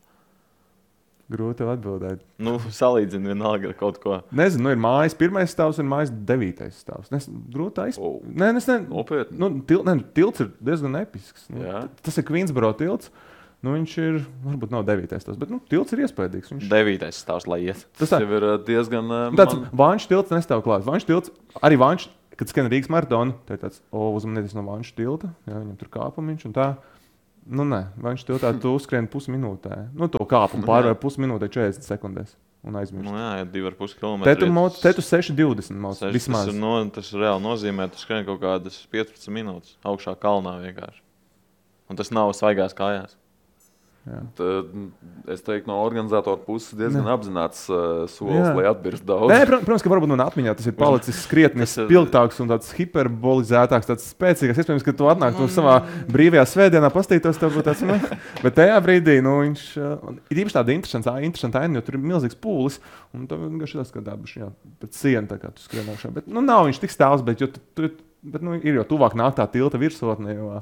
Grūti 1.32 1.66
atbildēt. 1.66 2.24
Nu, 2.46 2.58
salīdzinu 2.60 3.32
vienalga 3.32 3.72
ar 3.72 3.78
kaut 3.80 4.00
ko. 4.04 4.20
Nezinu, 4.36 4.68
nu 4.68 4.74
ir 4.76 4.82
mājas 4.82 5.16
pirmais 5.18 5.54
stāvs 5.54 5.80
un 5.82 5.90
mājas 5.90 6.12
devītais 6.14 6.82
stāvs. 6.84 7.12
Nes, 7.14 7.28
grūti. 7.54 7.88
Oh. 7.98 8.20
Nē, 8.26 8.52
es 8.60 8.68
ne, 8.70 8.80
Nopietni. 8.90 9.38
nu, 9.42 9.50
til, 9.68 9.82
ne, 9.88 9.98
tilts 10.18 10.44
ir 10.46 10.52
diezgan 10.64 11.00
episks. 11.02 11.48
Nu, 11.54 11.88
tas 12.06 12.22
ir 12.22 12.28
Queensboro 12.28 12.74
tilts. 12.78 13.10
Nu, 13.66 13.72
viņš 13.74 13.94
ir, 14.04 14.20
varbūt 14.46 14.74
nav 14.76 14.84
devītais 14.86 15.24
stāvs, 15.26 15.40
bet 15.42 15.50
nu, 15.50 15.58
tilts 15.72 15.96
ir 15.96 16.04
iespējams. 16.06 16.52
Viņš... 16.54 16.68
Devītais 16.70 17.18
stāvs, 17.24 17.48
lai 17.50 17.64
iet. 17.66 17.82
Tas 17.98 18.12
tā, 18.14 18.20
ir 18.22 18.46
diezgan. 18.68 19.10
tāds 19.40 19.56
man- 19.58 19.72
vanšu 19.74 20.12
tilts 20.12 20.34
nestāv 20.36 20.62
klāts. 20.68 20.86
Vanšu 20.86 21.10
tilts, 21.10 21.32
arī 21.66 21.80
vanšu, 21.82 22.12
kad 22.38 22.52
skan 22.52 22.70
Rīgas 22.70 22.92
maratonu, 22.94 23.34
tad 23.48 23.64
tāds, 23.64 23.82
o, 23.90 24.12
uzmanieties 24.14 24.54
no 24.54 24.66
vanšu 24.68 24.94
tilta, 25.00 25.32
jā, 25.50 25.56
viņam 25.56 25.80
tur 25.82 25.90
kāpumiņš 25.98 26.46
un 26.52 26.54
tā. 26.54 26.68
Nu, 27.46 27.62
nē, 27.70 27.84
vanšu 28.02 28.26
tiltā 28.32 28.50
tu 28.60 28.72
uzskrien 28.74 29.06
pusminūtē. 29.12 29.92
Nu, 29.94 30.08
to 30.10 30.24
kāpumu 30.26 30.62
Nu, 30.66 30.70
pārvēr 30.70 30.96
jā. 30.96 31.00
pusminūtē 31.04 31.50
40 31.54 31.86
sekundēs 31.86 32.32
un 32.66 32.80
aizmirst. 32.80 33.06
Nu, 33.06 33.14
jā, 33.20 33.44
ir 33.44 33.52
2,5 33.54 34.00
km. 34.00 34.24
Te 34.26 34.34
tu, 34.42 34.48
mo- 34.50 34.70
te 34.74 34.94
tu 34.98 35.04
6,20 35.06 35.78
mauc, 35.78 36.00
Tas, 36.02 36.14
vismaz. 36.16 36.48
tas, 36.50 36.58
no, 36.58 36.72
tas 36.90 37.12
reāli 37.14 37.44
nozīmē, 37.46 37.86
tu 37.94 38.02
skrien 38.02 38.26
kaut 38.26 38.42
kādas 38.42 38.80
15 38.90 39.30
minūtes 39.30 39.76
augšā 39.86 40.16
kalnā 40.18 40.56
vienkārši. 40.64 41.04
Un 41.94 42.00
tas 42.02 42.10
nav 42.10 42.32
svaigās 42.34 42.74
kājās. 42.74 43.14
Tad, 44.06 44.68
es 45.34 45.42
teiktu, 45.42 45.66
no 45.72 45.80
organizatora 45.82 46.38
puses 46.38 46.76
diezgan 46.78 47.08
Ne. 47.08 47.14
apzināts 47.16 47.64
uh, 47.72 48.04
solis, 48.06 48.38
Jā. 48.38 48.52
lai 48.54 48.66
atbirst 48.70 49.02
daudz. 49.02 49.32
Nē, 49.32 49.40
protams, 49.50 49.82
ka 49.82 49.90
varbūt 49.90 50.12
manā 50.12 50.28
atmiņā 50.30 50.54
tas 50.60 50.68
ir 50.70 50.76
palicis 50.78 51.24
krietni 51.32 51.66
spilgtāks 51.66 52.38
un 52.44 52.52
tāds 52.54 52.70
hiperbolizētāks, 52.78 53.90
tāds 53.90 54.06
spēcīgāks. 54.14 54.62
Iespējams, 54.62 54.86
ka 54.86 54.94
tu 54.94 55.10
atnāk 55.10 55.40
to 55.40 55.48
savā 55.50 55.80
brīvajā 56.14 56.46
svētdienā, 56.54 56.92
pastītos, 56.94 57.42
tev 57.42 57.58
būtu 57.58 57.66
tāds, 57.72 57.82
nu, 57.90 57.98
bet 58.46 58.60
tajā 58.62 58.78
brīdī, 58.86 59.18
nu, 59.26 59.40
viņš 59.42 59.66
uh, 59.82 60.14
ir 60.30 60.44
īpaši 60.46 60.60
tāda 60.60 60.78
interesanta, 60.78 61.18
interesanta 61.26 61.66
aina, 61.66 61.80
jo 61.80 61.86
tur 61.90 61.98
ir 61.98 62.06
milzīgs 62.06 62.38
pūlis, 62.46 62.78
un 63.18 63.26
tev 63.32 63.42
vienkārši 63.48 63.82
tas, 63.82 63.90
ka 63.96 64.06
dabas, 64.06 64.38
jā, 64.38 64.52
pēc 64.86 65.02
siena 65.02 65.26
tā 65.34 65.42
kā 65.42 65.50
tu 65.56 65.66
skrien 65.66 65.90
augšā. 65.96 66.14
Bet, 66.20 66.30
nu, 66.30 66.46
nav 66.46 66.68
viņš 66.70 66.84
tik 66.86 66.94
stāvs, 66.94 67.26
bet, 67.26 67.42
jo 67.42 67.50
tu, 67.50 67.66
tu, 67.74 67.90
bet, 68.22 68.46
nu, 68.46 68.54
ir 68.62 68.84
jau 68.84 68.86
tuvāk 68.96 69.18
nāk 69.18 69.34
tā 69.42 69.50
tilta 69.50 69.82
virsotne, 69.82 70.38
jo, 70.38 70.60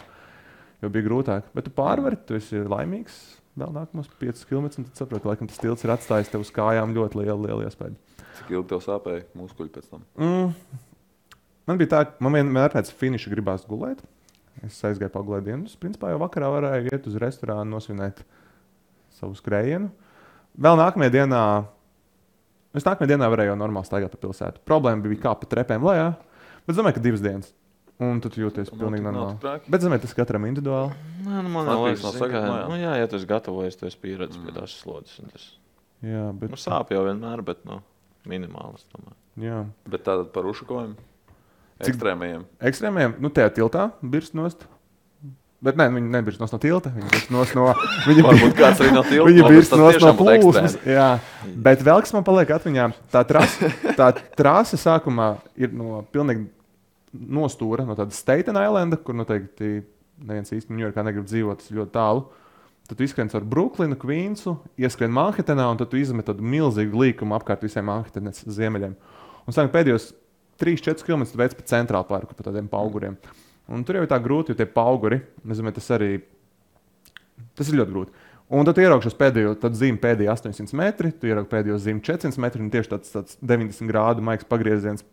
jo 0.83 0.91
bija 0.93 1.07
grūtāk. 1.07 1.49
Bet 1.55 1.67
tu 1.67 1.73
pārvari, 1.75 2.19
tu 2.27 2.37
esi 2.37 2.61
laimīgs. 2.61 3.19
Vēl 3.59 3.69
nākamos 3.75 4.09
5 4.17 4.47
km, 4.49 4.65
un 4.65 4.87
tad 4.87 4.97
saproti, 4.97 5.21
ka 5.23 5.29
laikam, 5.29 5.49
tas 5.49 5.61
tilts 5.61 5.85
ir 5.85 5.93
atstājis 5.93 6.31
tev 6.33 6.41
uz 6.41 6.49
kājām 6.53 6.95
ļoti 6.95 7.19
lielu, 7.21 7.37
lielu 7.45 7.67
iespēju. 7.67 7.99
Cik 8.39 8.49
ilgi 8.49 8.71
tev 8.71 8.81
sāpēja 8.81 9.27
muskuļi 9.37 9.69
pēc 9.75 9.91
tam? 9.91 10.01
Mm. 10.17 10.79
Man 11.69 11.79
bija 11.79 11.91
tā, 11.91 12.01
ka 12.09 12.25
man 12.25 12.33
vienmēr 12.39 12.73
pēc 12.73 12.89
finiša 12.97 13.31
gribās 13.31 13.67
gulēt. 13.69 14.01
Es 14.65 14.79
aizgāju 14.85 15.13
pagulēt 15.13 15.45
dienu. 15.45 15.67
Es 15.69 15.77
principā 15.79 16.11
jau 16.11 16.19
vakarā 16.21 16.49
varēju 16.53 16.91
iet 16.91 17.07
uz 17.09 17.17
restorānu, 17.21 17.69
nosvinēt 17.75 18.23
savu 19.13 19.37
skrējienu. 19.37 19.91
Vēl 20.63 20.77
nākamajā 20.79 21.13
dienā, 21.13 21.41
es 22.77 22.85
nākamajā 22.85 23.13
dienā 23.13 23.29
varēju 23.33 23.53
jau 23.53 23.59
normāli 23.61 23.89
staigāt 23.89 24.13
pa 24.13 24.21
pilsētu. 24.25 24.61
Problēma 24.67 25.05
bija 25.05 25.27
kā 25.27 25.33
pa 25.37 25.49
trepēm 25.49 25.85
lejā, 25.85 26.11
bet 26.65 26.73
es 26.73 26.79
domāju, 26.79 26.97
ka 26.97 27.05
divas 27.05 27.23
dienas. 27.25 27.53
Un 28.03 28.21
tu 28.23 28.31
jūties 28.31 28.71
Nu, 28.73 28.79
pilnīgi 28.81 29.05
normāli. 29.05 29.63
Bet, 29.67 29.83
zinu, 29.83 29.99
tas 30.03 30.15
katram 30.17 30.47
individuāli. 30.49 30.93
Nē, 31.23 31.41
nu, 31.45 31.51
man 31.53 31.69
liekas, 31.71 32.03
no 32.03 32.11
zini, 32.11 32.19
ka, 32.19 32.25
sagatavojuma. 32.25 32.69
nu, 32.71 32.79
jā, 32.81 32.95
ja 32.99 33.09
tu 33.09 33.19
esi 33.19 33.29
gatavojies, 33.29 33.79
tu 33.79 33.87
esi 33.89 33.99
pieredzējis 34.03 34.41
mm. 34.41 34.49
pie 34.49 34.55
tās 34.59 34.75
slodzes. 34.81 35.19
un 35.23 35.33
Tas 35.33 35.47
Jā, 36.03 36.27
bet, 36.35 36.51
nu, 36.51 36.59
sāp 36.59 36.91
jau 36.91 37.05
vienmēr, 37.07 37.41
bet 37.47 37.63
nu, 37.69 37.79
minimāli. 38.27 38.81
es 38.81 38.87
domāju. 38.91 39.17
jā. 39.39 39.63
Bet 39.87 40.03
tātad 40.03 40.33
par 40.35 40.49
ušakoviem? 40.51 40.95
Ekstrēmajiem. 41.83 42.45
ekstrēmiem, 42.63 43.17
nu, 43.23 43.31
tajā 43.33 43.53
tiltā 43.57 43.89
birst 44.01 44.35
nost. 44.37 44.67
Bet 45.63 45.77
nē, 45.79 45.85
viņi 45.95 46.11
nebirst 46.11 46.41
nost 46.43 46.51
no 46.51 46.59
tilta. 46.59 46.91
Viņi 46.91 47.09
birst 47.13 47.29
nost 47.31 47.55
no. 47.55 47.69
Viņi 48.09 48.25
Varbūt 48.25 48.55
kāds 48.57 48.81
arī 48.83 48.91
no 48.91 49.03
tilta. 49.07 49.27
Viņi 49.29 49.43
nobrist, 49.45 49.55
birst 49.55 49.71
tas 49.71 49.79
nost 49.79 50.03
no 50.03 50.11
būtu 50.19 50.33
plūsmas. 50.41 50.75
Jā, 50.83 51.07
bet 51.67 51.85
vēl 51.87 52.03
kas 52.03 52.11
man 52.15 52.25
paliek 52.27 52.51
atmiņā, 52.51 52.89
tā 53.13 53.21
trase, 53.29 53.69
tā 53.99 54.09
trase 54.35 54.79
sākumā 54.81 55.29
ir 55.55 55.71
no 55.71 56.01
pilnīgi 56.11 56.49
nostūra, 57.13 57.85
no 57.87 57.95
tādas 57.97 58.19
Staten 58.21 58.57
Islanda, 58.59 58.97
kur 58.97 59.17
noteikti 59.17 59.83
neviens 60.23 60.53
īsti 60.53 60.73
Ņujorkā 60.73 61.05
negrib 61.05 61.27
dzīvot, 61.29 61.61
tas 61.61 61.69
ir 61.71 61.79
ļoti 61.81 61.93
tālu. 61.95 62.25
Tad 62.89 62.99
tu 62.99 63.05
izskrien 63.05 63.29
caur 63.31 63.45
Brooklynu, 63.47 63.95
Kvīnsu, 63.99 64.57
ieskrien 64.81 65.13
Manhetenā, 65.13 65.69
un 65.71 65.79
tad 65.79 65.91
tu 65.91 65.99
izmet 66.01 66.27
tādu 66.27 66.43
milzīgu 66.43 66.99
līkumu 67.05 67.37
apkārt 67.37 67.63
visiem 67.63 67.87
Manhetenas 67.87 68.43
ziemeļiem. 68.43 68.97
Un 69.47 69.55
sākumā 69.55 69.71
pēdējos 69.77 70.09
3-4 70.59 71.07
km 71.07 71.23
veic 71.39 71.55
pa 71.57 71.65
centrālu 71.69 72.09
parku, 72.09 72.35
pa 72.35 72.49
tādiem 72.49 72.67
auguriem. 72.75 73.15
Un 73.71 73.85
tur 73.87 73.97
jau 73.97 74.03
ir 74.03 74.11
tā 74.11 74.19
grūti, 74.19 74.51
jo 74.51 74.59
tie 74.59 74.67
auguri, 74.83 75.21
nezinu, 75.47 75.71
tas 75.75 75.87
arī 75.95 76.17
tas 77.55 77.69
ir 77.69 77.79
ļoti 77.79 77.95
grūti. 77.95 78.29
Un 78.53 78.67
tad 78.67 78.75
tu 78.75 78.83
ieraugi 78.83 79.07
šos 79.07 79.15
pēdējo 79.17 79.55
zīmi, 79.73 80.01
pēdējo 80.03 80.35
800 80.35 80.75
metru, 80.77 81.09
tu 81.15 81.29
ieraugi 81.29 81.49
pēdējo 81.49 81.79
zīmi 81.81 82.03
400 82.03 82.43
metru, 82.43 82.61
un 82.61 82.73
tieši 82.73 82.91
tāds, 82.91 83.13
tāds 83.15 83.37
90 83.39 83.89
grādu 83.89 84.25
maigs 84.25 84.45
pagrieziens 84.49 85.05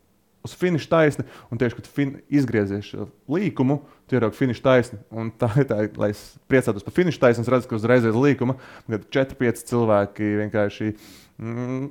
uz 0.46 0.54
finiša 0.56 0.90
taisni. 0.90 1.24
Un 1.50 1.60
tieši, 1.60 1.78
kad 1.78 1.88
fin 1.90 2.14
izgriezies 2.32 2.88
šo 2.90 3.08
līkumu, 3.30 3.80
tu 4.08 4.16
ieraugi 4.16 4.38
finiša 4.40 4.64
taisni. 4.64 5.00
Un 5.12 5.32
tā 5.40 5.50
ir 5.60 5.68
tā, 5.70 5.80
lai 6.00 6.12
es 6.14 6.22
priecātos 6.50 6.86
par 6.86 6.96
finiša 6.96 7.24
taisni, 7.26 7.46
redzu, 7.52 7.70
ka 7.70 7.78
uzreiz 7.78 8.06
aiz 8.08 8.16
līkuma 8.16 8.56
kad 8.88 9.08
4-5 9.20 9.64
cilvēki 9.70 10.30
vienkārši 10.44 10.92
mm, 10.92 11.90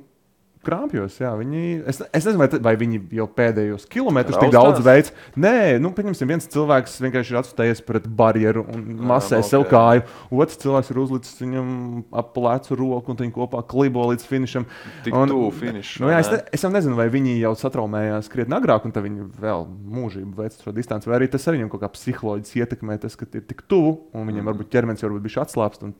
Krampjos, 0.60 1.14
jā, 1.22 1.30
viņi. 1.40 1.60
Es, 1.88 2.02
es 2.12 2.26
nezinu, 2.28 2.36
vai, 2.42 2.48
vai 2.60 2.72
viņi 2.76 2.98
jau 3.16 3.24
pēdējos 3.32 3.86
kilometrus 3.88 4.36
tik 4.42 4.50
daudz 4.52 4.82
veids. 4.84 5.12
Nē, 5.40 5.78
nu, 5.80 5.88
pieņemsim, 5.96 6.28
viens 6.28 6.44
cilvēks 6.52 6.98
vienkārši 7.00 7.32
ir 7.32 7.38
atstājis 7.40 7.80
pret 7.86 8.04
barjeru 8.04 8.66
un 8.68 8.82
masē 9.08 9.38
nu, 9.40 9.46
sev 9.48 9.64
ok. 9.64 9.70
kāju. 9.72 10.02
Otrs 10.36 10.60
cilvēks 10.60 10.90
ir 10.92 11.00
uzlicis 11.00 11.40
viņam 11.40 11.70
ap 12.12 12.34
plecu 12.36 12.76
roku 12.76 13.14
un 13.14 13.20
viņi 13.22 13.32
kopā 13.38 13.62
klibo 13.72 14.04
līdz 14.10 14.26
finišam. 14.28 14.66
Tik 15.06 15.16
Un- 15.16 15.32
tuvu 15.32 15.48
finišam. 15.62 16.04
Nu, 16.04 16.12
jā, 16.12 16.20
es, 16.26 16.30
ne, 16.34 16.42
es 16.52 16.66
jau 16.66 16.72
nezinu, 16.76 16.98
vai 17.00 17.08
viņi 17.08 17.38
jau 17.40 17.54
satraumējās 17.56 18.28
krietni 18.28 18.58
agrāk, 18.60 18.84
un 18.84 18.92
tad 18.92 19.08
viņi 19.08 19.30
vēl 19.40 19.64
mūžīgi 19.96 20.28
veic 20.36 20.60
šo 20.60 20.76
distanci, 20.76 21.08
vai 21.08 21.22
arī 21.22 21.30
tas 21.32 21.48
arī 21.48 21.62
viņam 21.62 21.72
kaut 21.72 21.86
kā 21.86 21.92
psiholoģiski 21.96 22.60
ietekmē, 22.66 23.00
tas, 23.00 23.16
ka 23.16 23.24
ir 23.32 23.48
tik 23.48 23.64
tuvu, 23.64 23.96
un 24.12 24.28
viņam 24.28 24.44
Mhm. 24.44 24.50
varbūt 24.52 24.68
ķermenis 24.76 25.00
varbūt 25.08 25.24
bija 25.24 25.40
atslābst. 25.48 25.82
un 25.88 25.94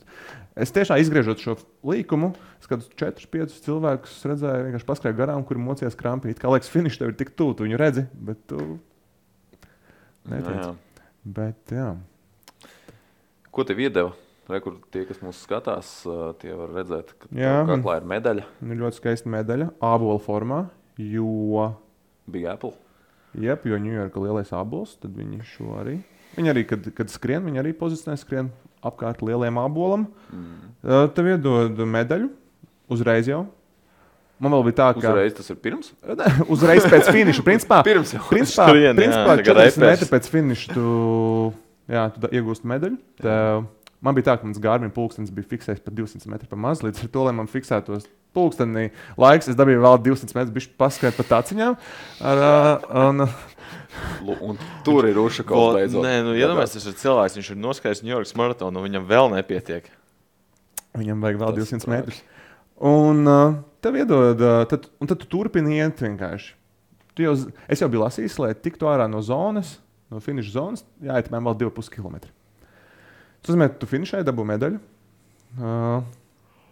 Es 0.59 0.73
tiešām 0.75 0.99
izgriežot 0.99 1.43
šo 1.43 1.55
līkumu, 1.87 2.33
skatos 2.65 2.89
4, 2.99 3.27
5 3.31 3.59
cilvēkus, 3.65 4.17
redzēju, 4.27 4.65
vienkārši 4.67 4.89
paskrēju 4.89 5.19
garām, 5.21 5.45
kuri 5.47 5.63
mocījās 5.63 5.99
krampīt. 5.99 6.41
Kā 6.43 6.51
liekas, 6.51 6.73
finišs 6.73 6.99
tev 7.01 7.13
ir 7.13 7.19
tik 7.21 7.31
tuvu, 7.39 7.55
tu 7.57 7.67
viņu 7.69 7.79
redzi, 7.81 8.07
bet 8.19 8.43
tu 8.51 8.59
netiec. 10.31 10.57
Jā, 10.57 10.67
jā. 10.67 11.07
Bet, 11.39 11.77
jā. 11.77 11.93
Ko 13.55 13.65
tev 13.69 13.81
iedeva? 13.83 14.13
Re, 14.51 14.59
kur 14.65 14.81
tie, 14.91 15.05
kas 15.07 15.21
mūs 15.23 15.45
skatās, 15.45 15.91
tie 16.43 16.55
var 16.59 16.73
redzēt, 16.75 17.13
ka 17.15 17.29
Jā, 17.31 17.61
tā 17.61 17.67
kaklā 17.69 18.01
ir 18.01 18.07
medaļa. 18.11 18.47
Nu, 18.67 18.79
ļoti 18.81 18.99
skaista 18.99 19.31
medaļa, 19.31 19.69
ābola 19.87 20.19
formā, 20.25 20.65
jo 20.99 21.69
Bija 22.31 22.57
Apple. 22.57 22.75
Jep, 23.39 23.67
jo 23.71 23.79
Ņujorka 23.79 24.23
lielais 24.23 24.51
abols, 24.55 24.97
tad 24.99 25.15
viņi 25.15 25.45
šo 25.47 25.77
arī. 25.79 26.01
Viņi 26.37 26.53
arī, 26.53 26.63
kad, 26.69 26.85
kad 26.95 27.11
skrien, 27.13 27.43
viņi 27.49 27.61
arī 27.63 27.73
pozicionē 27.77 28.17
skrien 28.21 28.51
apkārt 28.87 29.21
lieliem 29.27 29.59
abolam. 29.61 30.07
Mm. 30.33 30.53
Uh, 30.81 31.07
tev 31.15 31.27
iedod 31.35 31.81
medaļu 31.91 32.31
uzreiz 32.91 33.29
jau. 33.29 33.43
Man 34.41 34.55
vēl 34.57 34.63
bija 34.71 34.77
tā, 34.79 34.87
ka 34.97 35.03
Uzreiz 35.11 35.35
tas 35.37 35.51
ir 35.53 35.59
pirms? 35.61 35.91
Ne, 36.17 36.29
uzreiz 36.55 36.87
pēc 36.89 37.11
finiša. 37.13 37.43
Principā, 37.45 37.83
Pirms 37.91 38.15
jau. 38.17 38.23
principā, 38.31 38.71
Skrien, 38.71 38.87
jā, 38.89 38.95
principā 38.97 39.35
kā 39.37 39.43
40 39.51 39.59
repers. 39.59 39.83
metri 39.85 40.09
pēc 40.15 40.31
finiša 40.33 40.77
tu, 40.79 40.87
jā, 41.93 42.07
tu 42.17 42.31
iegūsti 42.39 42.71
medaļu. 42.73 42.97
Tev, 43.21 43.67
man 44.01 44.17
bija 44.17 44.31
tā, 44.31 44.39
ka 44.41 44.49
mans 44.49 44.63
gārmina 44.65 44.95
pulkstenis 44.97 45.35
bija 45.37 45.51
fiksēts 45.51 45.85
par 45.85 45.93
200 45.99 46.25
metrus 46.33 46.49
pa 46.49 46.57
maz. 46.57 46.81
Līdz 46.87 47.05
ar 47.05 47.13
to, 47.19 47.27
lai 47.29 47.35
man 47.37 47.51
fiksētos 47.53 48.09
pulkstenī 48.33 48.87
laiks, 49.21 49.51
es 49.53 49.59
dabūju 49.61 49.85
vēl 49.85 50.01
200 50.09 50.39
metrus, 50.39 50.55
bišķi 50.57 50.77
paskatīt 50.81 51.21
pa 51.21 51.29
taciņām. 51.35 51.77
Ar, 52.33 52.41
Lu- 52.41 53.01
Un 53.11 53.27
tur 54.85 55.07
ir 55.09 55.19
Ušakovs 55.19 55.59
Ko- 55.61 55.75
beidzot. 55.77 56.05
Nē, 56.05 56.15
nu, 56.27 56.35
iedomājieties, 56.39 56.77
tas 56.79 56.87
ir 56.91 56.99
cilvēks, 57.03 57.37
viņš 57.39 57.51
ir 57.55 57.61
noskaidrojis 57.63 58.03
New 58.05 58.13
York 58.15 58.31
maratonu, 58.41 58.81
un 58.81 58.87
viņam 58.89 59.07
vēl 59.09 59.31
nepietiek. 59.37 59.91
Viņam 60.99 61.21
vajag 61.23 61.39
vēl 61.43 61.55
Tas 61.55 61.71
200 61.71 61.85
traki. 61.85 61.91
metrus. 61.97 62.23
Un 62.81 63.27
uh, 63.29 63.55
tev 63.85 63.97
iedod, 64.01 64.41
uh, 64.41 64.65
tad, 64.71 64.89
un 65.01 65.07
tad 65.11 65.21
tu 65.21 65.27
turpini 65.31 65.77
iet 65.79 66.01
vienkārši. 66.01 66.55
Tu 67.15 67.23
jau, 67.27 67.35
es 67.69 67.81
jau 67.83 67.89
biju 67.93 68.05
lasījis, 68.07 68.39
lai 68.41 68.55
tiktu 68.55 68.87
ārā 68.89 69.09
no 69.11 69.21
zonas, 69.23 69.79
no 70.11 70.21
finiša 70.23 70.55
zonas, 70.55 70.85
jāiet 71.03 71.29
apmēram 71.29 71.51
vēl 71.51 71.59
2,5 71.71 71.91
km. 71.93 72.17
Tas 73.41 73.53
nozīmē, 73.53 73.69
ka 73.73 73.79
tu 73.83 73.87
finišai 73.91 74.25
dabū 74.27 74.47
medaļu. 74.55 74.81
Uh, 75.61 76.01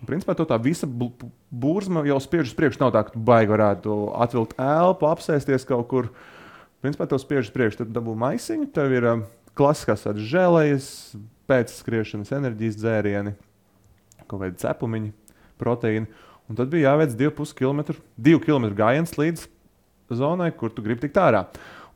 Principā 0.07 0.31
to 0.39 0.45
tā 0.47 0.55
visa 0.62 0.87
bu- 0.87 1.11
bu- 1.18 1.26
burzma 1.51 2.05
jau 2.07 2.20
spiež 2.22 2.47
uz 2.47 2.55
priekšu. 2.55 2.79
Nav 2.79 2.93
tā, 2.95 3.01
ka 3.03 3.11
tu 3.11 3.18
baigi 3.18 3.51
varētu 3.51 3.95
atvilkt 4.14 4.53
elpu, 4.62 5.09
apsēsties 5.11 5.64
kaut 5.66 5.89
kur. 5.91 6.09
Principā 6.85 7.09
tev 7.11 7.18
spiež 7.18 7.49
uz 7.49 7.55
priekšu, 7.55 7.83
tad 7.83 7.93
dabū 7.97 8.14
maisiņu. 8.18 8.68
Tev 8.74 8.93
ir 8.95 9.07
um, 9.11 9.24
klasiskās 9.59 10.05
tādas 10.07 10.26
žēlējas, 10.31 10.89
pēcskriešanas 11.51 12.31
enerģijas 12.37 12.79
dzērieni, 12.79 13.35
kaut 14.29 14.43
kādi 14.45 14.61
cepumiņi, 14.62 15.12
proteīni. 15.59 16.07
Un 16.49 16.59
tad 16.59 16.70
bija 16.72 16.93
jāveic 16.93 17.16
2,5 17.18 17.55
km, 17.59 17.97
2 18.16 18.43
km 18.45 18.68
gājiens 18.79 19.16
līdz 19.18 19.49
zonai, 20.20 20.53
kur 20.57 20.72
tu 20.72 20.85
gribi 20.85 21.03
tikt 21.05 21.18
ārā. 21.20 21.45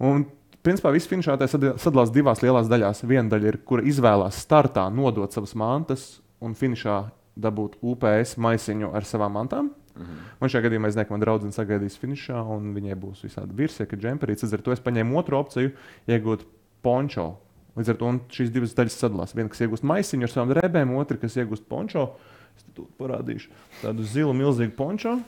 Un, 0.03 0.26
principā, 0.64 0.93
viss 0.93 1.09
finišētājs 1.11 1.55
sadalās 1.80 2.12
divās 2.12 2.43
lielās 2.45 2.68
daļās. 2.72 3.05
Viena 3.09 3.30
daļa 3.33 3.53
ir, 3.53 3.61
kur 3.68 3.85
izvēlās 3.87 4.43
startā 4.45 4.89
nodot 4.93 5.33
savas 5.33 5.55
mantas 5.59 6.09
un 6.43 6.57
finišā 6.59 7.05
dabūt 7.39 7.78
UPS 7.80 8.37
maisiņu 8.43 8.93
ar 8.93 9.07
savām 9.09 9.39
mantām. 9.39 9.70
Mhm. 9.93 10.18
Man 10.40 10.51
šajā 10.51 10.64
gadījumā 10.66 10.88
es 10.88 11.11
man 11.11 11.20
draudzene 11.20 11.53
sagaidīs 11.53 11.99
finišā, 12.01 12.40
un 12.49 12.72
viņai 12.74 12.97
būs 12.97 13.24
visādi 13.26 13.53
virsnieki, 13.55 13.99
džemperītes. 14.01 14.47
Līdz 14.47 14.55
ar 14.57 14.62
to 14.64 14.72
es 14.72 14.80
paņēmu 14.80 15.18
otru 15.20 15.36
opciju, 15.36 15.72
iegūt 16.09 16.47
pončo. 16.82 17.36
Līdz 17.76 17.93
ar 17.93 17.97
to 18.01 18.09
un 18.09 18.20
šīs 18.32 18.53
divas 18.53 18.74
daļas 18.76 18.99
sadalās. 19.01 19.34
Viena, 19.36 19.49
kas 19.53 19.61
iegūst 19.64 19.84
maisiņu 19.84 20.26
ar 20.26 20.32
savām 20.32 20.51
drēbēm, 20.53 20.97
otra, 20.97 21.16
kas 21.20 21.36
iegūst 21.40 21.68
pončo. 21.68 22.11
Es 22.57 22.64
tev 22.76 22.88
parādīšu 23.01 23.49
tādu 23.80 24.05
zilu, 24.05 24.32
milzīgu 24.36 24.74
pončo. 24.76 25.18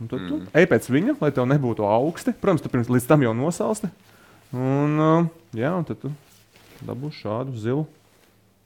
Un 0.00 0.08
tad 0.08 0.20
tu 0.28 0.36
Mm. 0.36 0.46
ej 0.56 0.66
pēc 0.66 0.88
viņa, 0.88 1.20
lai 1.20 1.30
tev 1.30 1.44
nebūtu 1.44 1.84
augsti. 1.84 2.32
Protams, 2.32 2.62
tu 2.62 2.68
pirms 2.72 2.88
līdz 2.88 3.06
tam 3.06 3.20
jau 3.20 3.34
nosalsti. 3.36 3.90
Un, 4.52 4.98
uh, 4.98 5.26
jā, 5.52 5.76
un 5.76 5.84
tad 5.84 6.00
tu 6.00 6.10
dabūsi 6.84 7.20
šādu 7.24 7.56
zilu 7.56 7.86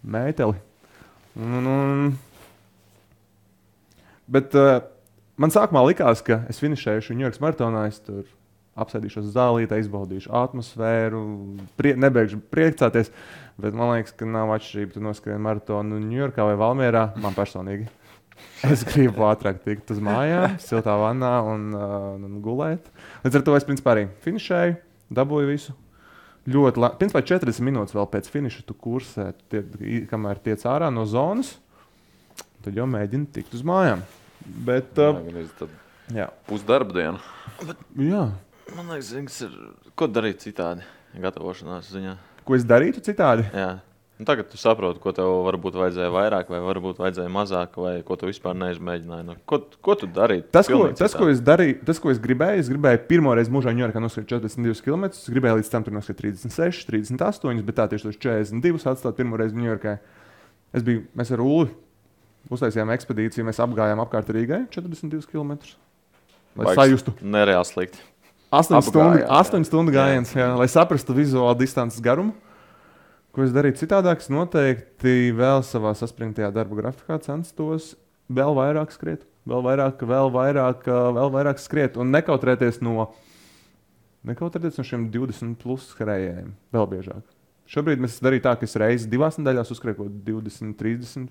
mēteli. 0.06 0.54
Un, 1.36 1.66
un, 1.66 2.18
bet 4.30 4.56
uh, 4.58 4.78
man 5.40 5.52
sākumā 5.54 5.84
likās, 5.88 6.22
ka 6.24 6.42
es 6.50 6.60
finišēšu 6.62 7.16
Ņujorkas 7.18 7.42
maratonā. 7.42 7.86
Es 7.90 8.00
tur 8.04 8.24
apsēdīšos 8.80 9.30
zālītē, 9.34 9.78
izbaudīšu 9.82 10.32
atmosfēru, 10.34 11.20
prie, 11.78 11.94
nebeigšu 12.00 12.40
priecāties. 12.50 13.12
Bet 13.60 13.76
man 13.76 13.92
liekas, 13.94 14.14
ka 14.18 14.26
nav 14.26 14.50
atšķirība. 14.56 14.96
Tu 14.96 15.04
noskrien 15.04 15.42
maratonu 15.42 16.00
Ņujorkā 16.02 16.48
vai 16.50 16.56
Valmjerā. 16.60 17.10
Man 17.22 17.36
personīgi. 17.36 17.90
Es 18.66 18.82
gribu 18.82 19.22
ātrāk 19.28 19.60
tikt 19.62 19.92
uz 19.94 20.00
mājām, 20.02 20.56
siltā 20.58 20.96
vannā 20.98 21.36
un, 21.46 21.68
uh, 21.76 22.16
un 22.18 22.40
gulēt. 22.42 22.88
Līdz 23.22 23.38
ar 23.38 23.44
to 23.46 23.54
es 23.54 23.66
principā 23.68 23.92
arī 23.94 24.08
finišēju, 24.24 24.74
dabūju 25.14 25.50
visu. 25.52 25.74
Ļoti 26.50 26.82
labi. 26.82 26.98
Principā 27.00 27.22
40 27.24 27.64
minūtes 27.64 27.94
vēl 27.96 28.08
pēc 28.10 28.26
finiša 28.32 28.64
tu 28.68 28.74
kursē, 28.76 29.30
tie, 29.52 29.62
kamēr 30.10 30.42
tiec 30.44 30.64
ārā 30.68 30.90
no 30.92 31.06
zonas. 31.08 31.54
Tad 32.64 32.78
jau 32.80 32.86
mēģini 32.88 33.28
tikt 33.34 33.54
uz 33.58 33.64
mājām. 33.66 34.02
Bet, 34.66 34.92
uh, 35.00 35.20
Tad 35.58 35.72
jā. 36.14 36.28
pusdarba 36.48 36.96
diena. 36.96 37.20
jā. 37.96 38.26
Man 38.74 38.88
liekas, 38.92 39.10
zins, 39.12 39.40
ir, 39.44 39.52
ko 39.96 40.08
darīt 40.08 40.40
citādi, 40.44 40.84
gatavošanās 41.20 41.90
ziņā. 41.92 42.14
Ko 42.48 42.56
es 42.56 42.64
darītu 42.68 43.02
citādi? 43.04 43.44
Jā. 43.52 43.74
Nu, 44.14 44.22
tagad 44.28 44.46
tu 44.46 44.56
saproti, 44.60 45.00
ko 45.02 45.10
tev 45.10 45.26
varbūt 45.42 45.74
vajadzēja 45.74 46.10
vairāk, 46.14 46.50
vai 46.52 46.60
varbūt 46.62 47.00
vajadzēja 47.02 47.30
mazāk, 47.34 47.72
vai 47.82 47.96
ko 48.06 48.14
tu 48.20 48.28
vispār 48.28 48.54
neizmēģināji. 48.60 49.26
Nu, 49.26 49.34
ko, 49.50 49.58
ko 49.82 49.96
tu 49.98 50.06
darīji? 50.06 50.44
Tas, 50.54 50.68
ko, 50.70 50.76
Pilnīgi 50.84 51.00
tas, 51.00 51.16
ko 51.18 51.24
citādi. 51.26 51.34
es 51.34 51.42
darīju, 51.48 51.78
tas, 51.88 52.00
ko 52.00 52.12
es 52.14 52.20
gribēju, 52.22 52.62
es 52.62 52.70
gribēju 52.70 53.00
pirmo 53.10 53.32
reizi 53.34 53.50
mūžā 53.52 53.72
Ņujorkā 53.74 54.02
noskrīt 54.04 54.28
42 54.30 54.84
km. 54.86 55.08
Es 55.10 55.24
gribēju 55.34 55.58
līdz 55.58 55.72
tam 55.72 55.86
tur 55.88 55.96
noskrīt 55.98 56.20
36, 56.22 56.86
38, 56.92 57.64
bet 57.66 57.78
tā 57.80 57.88
tieši 57.90 58.06
tos 58.12 58.20
42 58.22 58.86
atstāt 58.94 59.18
pirmo 59.18 59.40
reizi 59.40 59.58
Ņujorkā. 59.58 59.96
Es 60.78 60.86
biju, 60.86 61.08
mēs 61.18 61.34
ar 61.34 61.42
Ulu 61.42 61.66
uztaisījām 62.52 62.92
ekspedīciju, 62.94 63.46
mēs 63.48 63.60
apgājām 63.64 64.02
apkārt 64.04 64.30
Rīgai 64.34 64.64
42 64.74 65.30
km. 65.30 65.56
Lai 66.54 66.68
Baigs 66.70 66.80
sajustu 66.80 67.14
Nereāli 67.22 67.68
slikti. 67.68 68.02
8 68.54 68.76
Apgājāt, 68.78 68.88
stundu, 68.88 69.20
jā. 69.24 69.28
8 69.40 69.66
stundu 69.66 69.94
gājiens, 69.94 70.32
jā, 70.36 70.48
lai 70.54 70.68
saprastu 70.70 71.16
vizuālu 71.16 71.56
distances 71.58 72.02
garumu. 72.04 72.36
Ko 73.34 73.42
es 73.42 73.50
darīju 73.50 73.80
citādāk, 73.80 74.20
es 74.22 74.30
noteikti 74.30 75.32
vēl 75.34 75.64
savā 75.66 75.90
saspringtajā 75.98 76.52
darba 76.54 76.78
grafikā 76.78 77.18
censtos 77.24 77.96
vēl 78.30 78.54
vairāk 78.54 78.92
skriet, 78.94 79.24
vēl 79.48 79.64
vairāk, 79.64 80.04
vēl 80.06 80.30
vairāk, 80.34 80.86
vēl 80.86 81.32
vairāk 81.34 81.58
skriet 81.58 81.98
un 81.98 82.14
nekautrēties 82.14 82.78
no, 82.84 83.08
nekautrēties 84.28 84.78
no 84.78 84.86
šiem 84.86 85.08
20 85.10 85.58
plus 85.58 85.90
skrējējiem. 85.96 86.52
Vēl 86.74 86.88
biežāk. 86.94 87.24
Šobrīd 87.74 88.02
mēs 88.04 88.20
darījām 88.22 88.44
tā, 88.44 88.54
ka 88.60 88.68
es 88.68 88.76
reizes 88.78 89.10
divās 89.10 89.40
nedēļās 89.40 89.72
ko 89.96 90.06
20, 90.06 90.76
30. 90.78 91.26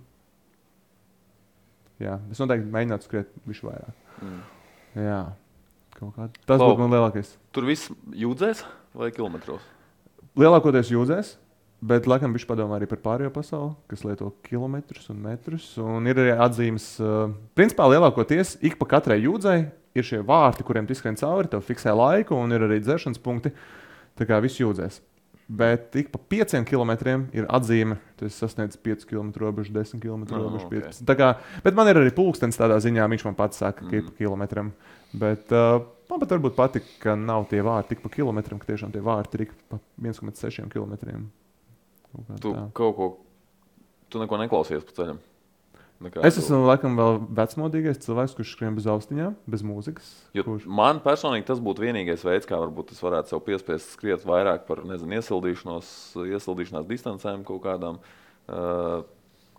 Jā, 2.02 2.18
es 2.34 2.41
noteikti 2.41 2.72
mēģinātu 2.74 3.08
skriet 3.08 3.30
viņš 3.48 3.62
vairāk. 3.68 3.94
Mm. 4.24 4.41
Jā, 5.04 5.20
kaut 5.98 6.16
kā. 6.16 6.28
Tas 6.48 6.58
Klau. 6.58 6.72
būtu 6.72 6.82
man 6.84 6.96
lielākais. 6.96 7.36
Tur 7.54 7.68
viss 7.70 7.91
jūdzēs 8.18 8.64
vai 8.98 9.12
kilometros? 9.14 9.66
Lielākoties 10.39 10.89
jūdzēs, 10.94 11.36
bet 11.86 12.10
laikam 12.10 12.34
viņš 12.34 12.48
padomā 12.50 12.80
arī 12.80 12.89
par 12.89 13.04
pārējo 13.04 13.30
pasauli, 13.36 13.76
kas 13.91 14.04
lieto 14.08 14.32
kilometrus 14.48 15.12
un 15.14 15.22
metrus. 15.22 15.70
Un 15.82 16.10
ir 16.10 16.18
arī 16.24 16.34
atzīmes, 16.34 16.89
uh, 17.04 17.30
principā 17.58 17.88
lielākoties 17.94 18.58
ik 18.66 18.80
pa 18.82 18.89
katrai 18.96 19.22
jūdzei 19.22 19.60
ir 19.94 20.08
šie 20.08 20.24
vārti, 20.26 20.66
kuriem 20.66 20.89
tu 20.89 20.96
izskrien 20.96 21.18
cauri, 21.20 21.52
tev 21.52 21.62
fiksē 21.66 21.94
laiku 21.94 22.38
un 22.39 22.56
ir 22.56 22.66
arī 22.66 22.82
dzeršanas 22.82 23.22
punkti. 23.22 23.54
Tā 24.18 24.26
kā 24.30 24.38
viss 24.41 24.62
jūdzēs. 24.62 25.02
Bet 25.50 25.96
ik 26.00 26.08
pa 26.10 26.18
pieciem 26.30 26.64
kilometriem 26.66 27.26
ir 27.36 27.46
atzīme, 27.52 27.98
ka 28.16 28.24
tas 28.26 28.38
sasniedz 28.39 28.78
5 28.80 29.04
km 29.10 29.32
robežu, 29.44 29.74
10 29.76 30.00
km 30.00 30.24
Oh, 30.32 30.39
robežu. 30.48 30.66
ok. 30.66 30.72
15. 30.72 31.04
Tā 31.06 31.16
Kā, 31.20 31.28
bet 31.64 31.76
man 31.76 31.88
ir 31.91 32.00
arī 32.00 32.14
pulkstenis 32.16 32.58
tādā 32.58 32.78
ziņā, 32.80 33.04
viņš 33.12 33.26
man 33.26 33.36
pats 33.36 33.58
saka, 33.60 33.84
ka 33.84 33.96
ir 33.96 34.04
Mm. 34.04 34.08
pa 34.08 34.12
kilometram. 34.18 34.72
Bet 35.14 35.52
uh, 35.52 35.84
man 36.10 36.20
pat 36.24 36.30
varbūt 36.32 36.56
patīk, 36.56 36.84
ka 37.04 37.16
nav 37.16 37.50
tie 37.50 37.62
vārti 37.62 37.89
tik 37.89 38.02
pa 38.02 38.10
kilometram, 38.10 38.58
ka 38.60 38.72
tiešām 38.72 38.91
tie 38.96 39.02
vārti 39.04 39.41
ir 39.41 39.52
pa 39.70 39.80
1,6 40.02 40.70
km. 40.72 40.96
Tu 42.39 42.54
tā. 42.54 42.72
kaut 42.74 42.96
ko, 42.96 43.18
tu 44.10 44.20
neko 44.20 44.38
neklausies 44.38 44.84
pa 44.86 44.91
ceļam. 44.96 45.20
Es 46.26 46.38
esmu 46.41 46.64
laikam 46.68 46.97
vēl 46.99 47.18
vecmodīgais 47.38 48.01
cilvēks, 48.04 48.36
kurš 48.38 48.54
skrien 48.56 48.76
bez 48.78 48.88
austiņām, 48.89 49.36
bez 49.49 49.64
mūzikas. 49.68 50.12
Jo 50.36 50.45
Kurš... 50.47 50.68
man 50.68 50.99
personīgi 51.04 51.47
tas 51.47 51.62
būtu 51.64 51.86
vienīgais 51.86 52.26
veids, 52.28 52.49
kā 52.49 52.60
varbūt 52.60 52.93
es 52.95 53.01
varētu 53.04 53.34
sev 53.34 53.43
piespiest 53.45 53.95
skriet 53.95 54.26
vairāk 54.28 54.68
par 54.68 54.84
nezinu, 54.88 55.20
iesildīšanos, 55.20 55.89
iesildīšanās 56.28 56.89
distancēm 56.89 57.45
kaut 57.47 57.64
kādām. 57.66 58.01
Uh, 58.43 59.06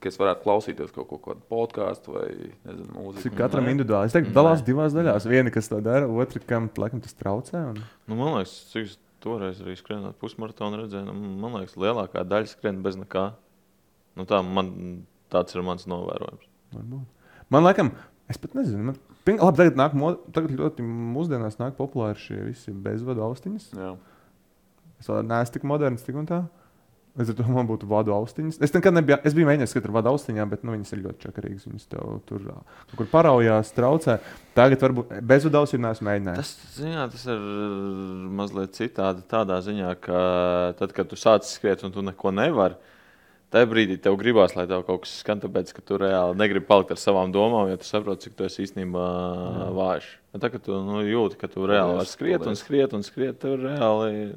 ka 0.04 0.10
es 0.12 0.20
varētu 0.20 0.44
klausīties 0.44 0.92
kaut 0.92 1.08
ko 1.08 1.20
tādu 1.22 1.46
podkāstu 1.48 2.18
vai 2.18 2.26
nezinu, 2.36 2.90
mūziku. 2.92 3.24
Cik 3.24 3.38
katram 3.38 3.64
Nē. 3.64 3.72
individuāli. 3.78 4.10
Es 4.10 4.16
teiktu, 4.16 4.34
dalās 4.36 4.64
divās 4.66 4.92
daļās. 4.96 5.28
Viena, 5.30 5.52
kas 5.54 5.70
to 5.72 5.80
dara, 5.84 6.10
otra, 6.10 6.42
kam 6.44 6.68
laikam 6.80 7.00
tas 7.04 7.16
traucē. 7.16 7.62
Un... 7.72 7.80
Nu, 8.10 8.18
man 8.18 8.36
liekas, 8.36 8.52
cik 8.74 8.90
es 8.90 8.98
toreiz 9.24 9.62
arī 9.64 9.78
skrienu 9.80 10.12
pusmaratonu 10.20 10.82
redzēju, 10.82 11.08
nu, 11.08 11.32
man 11.40 11.56
liekas, 11.62 11.78
lielākā 11.80 12.26
daļa 12.28 12.52
skrien 12.52 12.84
bez 12.84 13.00
nekā. 13.00 13.30
Nu, 14.18 14.28
tā, 14.28 14.42
man, 14.44 14.68
tāds 15.34 15.56
ir 15.56 15.66
mans 15.66 15.86
novērojums. 15.90 16.48
Varbūt. 16.74 17.30
Man 17.52 17.66
liekas, 17.66 17.92
es 18.32 18.40
pat 18.40 18.56
nezinu. 18.58 18.88
Man... 18.88 18.98
Ping, 19.24 19.40
labi, 19.40 19.60
tagad, 19.60 19.78
nāk, 19.80 19.94
mo... 19.98 20.14
tagad 20.36 20.56
ļoti 20.58 20.84
mūsdienās 20.86 21.60
nāk 21.60 21.78
populāri 21.78 22.20
šie 22.20 22.42
visi 22.48 22.74
bezvadu 22.86 23.24
austiņas. 23.26 23.70
Jā. 23.78 23.94
Es 25.00 25.08
vēl 25.10 25.24
neesmu 25.28 25.56
tik 25.56 25.66
moderns, 25.68 26.04
tik 26.06 26.18
un 26.20 26.28
tā. 26.28 26.44
Līdz 27.14 27.30
ar 27.30 27.36
to 27.38 27.44
man 27.46 27.66
būtu 27.68 27.86
vadu 27.86 28.10
austiņas. 28.10 28.56
Es 28.64 28.72
nekad 28.74 28.96
nebiju, 28.96 29.20
es 29.28 29.36
biju 29.36 29.46
mēģinājis 29.46 29.70
skatīt 29.70 29.86
ar 29.86 29.94
vadu 29.94 30.10
austiņām, 30.10 30.48
bet 30.50 30.64
nu, 30.66 30.72
viņas 30.74 30.94
ir 30.96 31.02
ļoti 31.04 31.22
čakarīgas. 31.22 31.66
Viņas 31.68 31.90
tev 31.92 32.16
tur 32.26 32.48
kaut 32.48 32.96
kur 32.98 33.10
paraujās, 33.12 33.70
traucē. 33.76 34.16
Tagad 34.56 34.82
varbūt 34.82 35.12
bezvadu 35.22 35.60
austiņām 35.60 35.86
neesmu 35.86 36.08
mēģinājis. 36.08 36.40
Tas, 36.58 36.72
ziņā, 36.80 37.04
tas 37.12 37.26
ir 37.30 37.44
mazliet 38.40 38.74
citādi 38.74 39.22
tādā 39.30 39.60
ziņā, 39.62 39.92
ka 40.02 40.24
tad, 40.80 40.96
kad 40.96 41.12
tu 41.12 41.20
sāc 41.20 41.46
skriet 41.46 41.86
un 41.86 41.94
tu 41.94 42.02
neko 42.02 42.34
nevari, 42.34 42.80
tajā 43.54 43.68
brīdī 43.70 43.96
tev 44.02 44.18
gribās, 44.18 44.56
lai 44.58 44.66
tev 44.70 44.82
kaut 44.88 45.04
kas 45.04 45.14
skan, 45.22 45.40
tāpēc, 45.42 45.70
ka 45.76 45.84
tu 45.86 45.98
reāli 46.02 46.38
negribi 46.40 46.66
palikt 46.66 46.92
ar 46.94 47.00
savām 47.00 47.32
domām, 47.34 47.70
jo 47.70 47.78
tu 47.80 47.88
saproti, 47.88 48.26
cik 48.26 48.36
tu 48.38 48.48
esi 48.48 48.66
īstenībā 48.66 49.06
vājš. 49.76 50.10
Tā, 50.34 50.50
kad 50.50 50.64
tu 50.66 50.80
nu, 50.82 51.00
jūti, 51.06 51.38
ka 51.38 51.50
tu 51.50 51.68
reāli 51.70 51.96
vari 52.00 52.10
skriet 52.10 52.46
un 52.50 52.58
skriet 52.58 52.96
un 52.98 53.06
skriet, 53.06 53.38
tev 53.42 53.56
reāli 53.62 54.34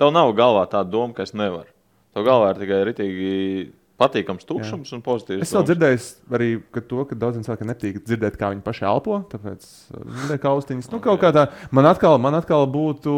tev 0.00 0.12
nav 0.14 0.34
galvā 0.36 0.66
tā 0.70 0.82
doma, 0.86 1.14
ka 1.16 1.26
es 1.26 1.34
nevaru. 1.36 1.70
Tev 2.16 2.26
galvā 2.26 2.52
ir 2.52 2.62
tikai 2.62 2.84
ritīgi 2.88 3.32
patīkams 4.00 4.46
tukšums 4.48 4.92
un 4.96 5.02
pozitīvs. 5.04 5.44
Es 5.44 5.52
domas. 5.54 5.68
dzirdēju 5.70 6.00
arī 6.36 6.48
ka 6.74 6.82
to, 6.84 7.04
ka 7.08 7.18
daudziem 7.18 7.44
cilvēkiem 7.46 7.70
nepatīk 7.70 8.00
dzirdēt, 8.04 8.38
kā 8.40 8.50
viņi 8.52 8.64
paši 8.64 8.86
elpo. 8.88 9.20
Tāpēc 9.32 9.68
liek 10.30 10.48
austiņas. 10.50 10.90
Nu, 10.92 11.00
kaut 11.04 11.20
kā 11.22 11.32
tā, 11.36 11.46
man 11.74 11.88
atkal, 11.88 12.18
man 12.22 12.36
atkal 12.38 12.66
būtu. 12.72 13.14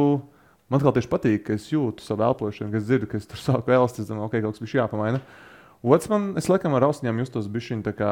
Man 0.68 0.80
atkal 0.82 0.92
tieši 0.98 1.08
patīk, 1.08 1.44
ka 1.46 1.54
es 1.56 1.70
jūtu 1.72 2.04
savu 2.04 2.26
elpošanu, 2.26 2.70
ka 2.74 2.76
es 2.76 2.84
dzirdu, 2.84 3.06
ka 3.08 3.16
es 3.16 3.26
tur 3.30 3.40
sāku 3.40 3.72
elst. 3.72 4.02
Es 4.02 4.10
domāju, 4.10 4.28
ok, 4.28 4.40
kaut 4.44 4.58
kas 4.58 4.64
bija 4.66 4.82
jāpamaina. 4.84 5.22
Otrs 5.82 6.10
man, 6.12 6.34
es 6.36 6.48
laikam 6.50 6.74
ar 6.76 6.84
austiņām 6.90 7.22
justos 7.22 7.46
bišķiņ 7.54 7.84
tā 7.86 7.92
kā 7.96 8.10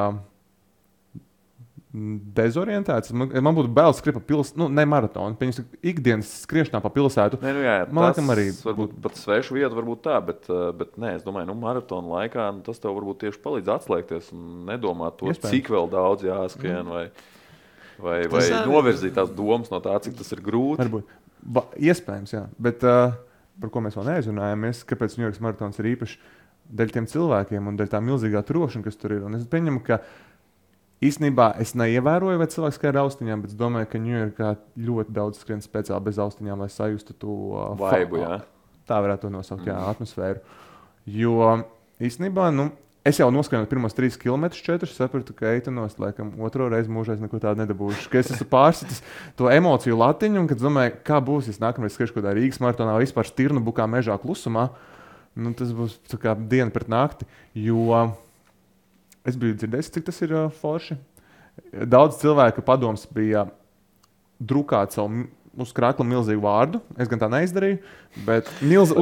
mm, 1.93 2.17
dezorientēts. 2.37 3.13
Man, 3.17 3.33
man 3.45 3.57
būtu 3.57 3.73
bail 3.77 3.93
skriet 3.99 4.17
pa 4.17 4.23
pilsētu, 4.29 4.61
nu, 4.63 4.69
ne 4.73 4.85
maratonu, 4.89 5.37
piemēram, 5.41 5.67
ikdienas 5.93 6.31
skriešanā 6.47 6.81
pa 6.85 6.93
pilsētu. 6.95 7.41
Nē, 7.43 7.53
nu, 7.57 7.65
jā, 7.67 7.77
Man 7.91 8.09
liekas, 8.09 8.31
arī 8.37 8.47
varbūt 8.71 8.97
pat 9.05 9.21
svešu 9.21 9.59
vietu, 9.59 9.73
varbūt 9.79 10.03
tā, 10.07 10.17
bet, 10.31 10.49
uh, 10.53 10.71
bet 10.77 10.97
nē, 11.03 11.17
es 11.19 11.27
domāju, 11.27 11.51
nu, 11.51 11.59
maratona 11.61 12.15
laikā 12.21 12.49
nu, 12.57 12.65
tas 12.67 12.81
tev 12.83 12.97
varbūt 12.99 13.25
tieši 13.27 13.43
palīdz 13.45 13.73
atslēgties 13.77 14.33
un 14.37 14.65
nedomāt 14.71 15.19
to, 15.21 15.29
Iespējams. 15.33 15.53
cik 15.53 15.73
vēl 15.77 15.91
daudz 15.93 16.27
jāskrien. 16.29 16.89
Vai, 16.89 17.05
vai, 18.01 18.19
vai 18.33 18.45
arī- 18.49 18.65
novirzīt 18.71 19.17
tās 19.17 19.33
domas 19.35 19.73
no 19.73 19.81
tā, 19.85 19.99
cik 20.07 20.17
tas 20.23 20.33
ir 20.37 20.45
grūti. 20.45 20.85
Varbūt. 20.87 21.15
Ba, 21.47 21.63
iespējams, 21.79 22.33
jā. 22.35 22.43
Bet 22.63 22.83
uh, 22.87 23.15
par 23.63 23.73
ko 23.73 23.83
mēs 23.85 23.97
vēl 23.99 24.09
neaizrunājāmies, 24.11 24.83
kāpēc 24.89 25.17
Ņujorkas 25.21 25.43
maratons 25.45 25.81
ir 25.81 25.91
īpašs 25.93 26.17
dēļ 26.77 26.95
tiem 26.97 27.09
cilvēkiem 27.11 27.69
un 27.71 27.77
dēļ 27.79 27.91
tā 27.93 28.01
milzīgā 28.03 28.43
trokšņa, 28.47 28.83
kas 28.87 28.99
tur 28.99 29.15
ir. 29.17 29.27
Un 29.29 29.39
es 29.39 29.47
pieņemu, 29.51 29.83
ka 29.87 30.01
īstenībā 31.07 31.53
es 31.63 31.77
neievēroju, 31.79 32.41
vai 32.43 32.49
cilvēks 32.51 32.81
kā 32.83 32.91
ar 32.91 33.01
austiņām, 33.05 33.45
bet 33.45 33.55
es 33.55 33.61
domāju, 33.61 33.91
ka 33.93 34.03
Ņujorkā 34.03 34.53
ļoti 34.89 35.17
daudz 35.17 35.43
skrien 35.43 35.63
speciāli 35.65 36.09
bez 36.09 36.21
austiņām, 36.23 36.65
lai 36.65 36.71
sajustu 36.73 37.17
to 37.21 37.37
uh, 37.53 37.69
Vaibu, 37.79 38.21
jā. 38.25 38.41
Tā 38.87 38.99
varētu 39.03 39.31
nosaukt, 39.35 39.67
jā, 39.67 39.79
atmosfēru. 39.93 40.43
Jo 41.11 41.53
īstenībā, 42.03 42.51
nu, 42.55 42.71
es 43.07 43.21
jau 43.21 43.29
noskrienu 43.33 43.69
pirmos 43.71 43.95
trīs 43.95 44.19
km, 44.21 44.49
četrus, 44.55 44.97
sapratu, 44.99 45.35
ka 45.37 45.53
eitanos, 45.55 45.97
laikam, 46.03 46.33
otro 46.43 46.67
reizi 46.73 46.91
mūžā 46.93 47.17
es 47.17 47.23
neko 47.23 47.41
tādu 47.43 47.63
nedabūšu. 47.63 48.11
Ka 48.13 48.21
es 48.21 48.33
esmu 48.35 48.49
pārsitis 48.51 49.03
to 49.39 49.51
emociju 49.53 49.99
latiņu, 50.01 50.43
un 50.43 50.51
kad 50.51 50.63
domāju, 50.63 50.97
kā 51.07 51.21
būs, 51.25 51.51
ja 51.51 51.57
nākamreiz 51.69 51.95
skriešu 51.95 52.17
kaut 52.17 52.25
kādā 52.25 52.35
Rīgas 52.37 52.61
maratonā, 52.63 52.97
vispār 53.03 53.29
stirnu 53.29 53.63
bukā 53.65 53.87
mežā 53.91 54.19
klusumā, 54.23 54.69
nu, 55.39 55.53
tas 55.57 55.71
būs 55.77 55.99
kā 56.23 56.35
diena 56.37 56.75
pret 56.75 56.91
nakti. 56.91 57.29
Jo 57.55 58.03
es 59.27 59.39
biju 59.39 59.59
dzirdējis, 59.61 59.93
cik 59.95 60.09
tas 60.11 60.21
ir 60.27 60.35
uh, 60.35 60.49
forši. 60.63 60.99
Daudz 61.89 62.21
cilvēku 62.21 62.65
padoms 62.67 63.07
bija 63.15 63.47
drukāt 64.43 64.97
savu 64.97 65.27
uz 65.63 65.73
krākla 65.77 66.07
milzīgu 66.09 66.43
vārdu. 66.45 66.81
Es 67.01 67.11
gan 67.11 67.23
tā 67.23 67.29
neizdarīju, 67.33 67.81
bet 68.29 68.49
milz, 68.61 68.95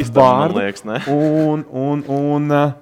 bīstami, 0.00 0.16
man 0.16 0.54
vārdu. 0.54 0.62
liekas? 0.62 0.86
Un, 1.10 1.66
un, 1.84 2.04
un 2.14 2.54
uh, 2.54 2.72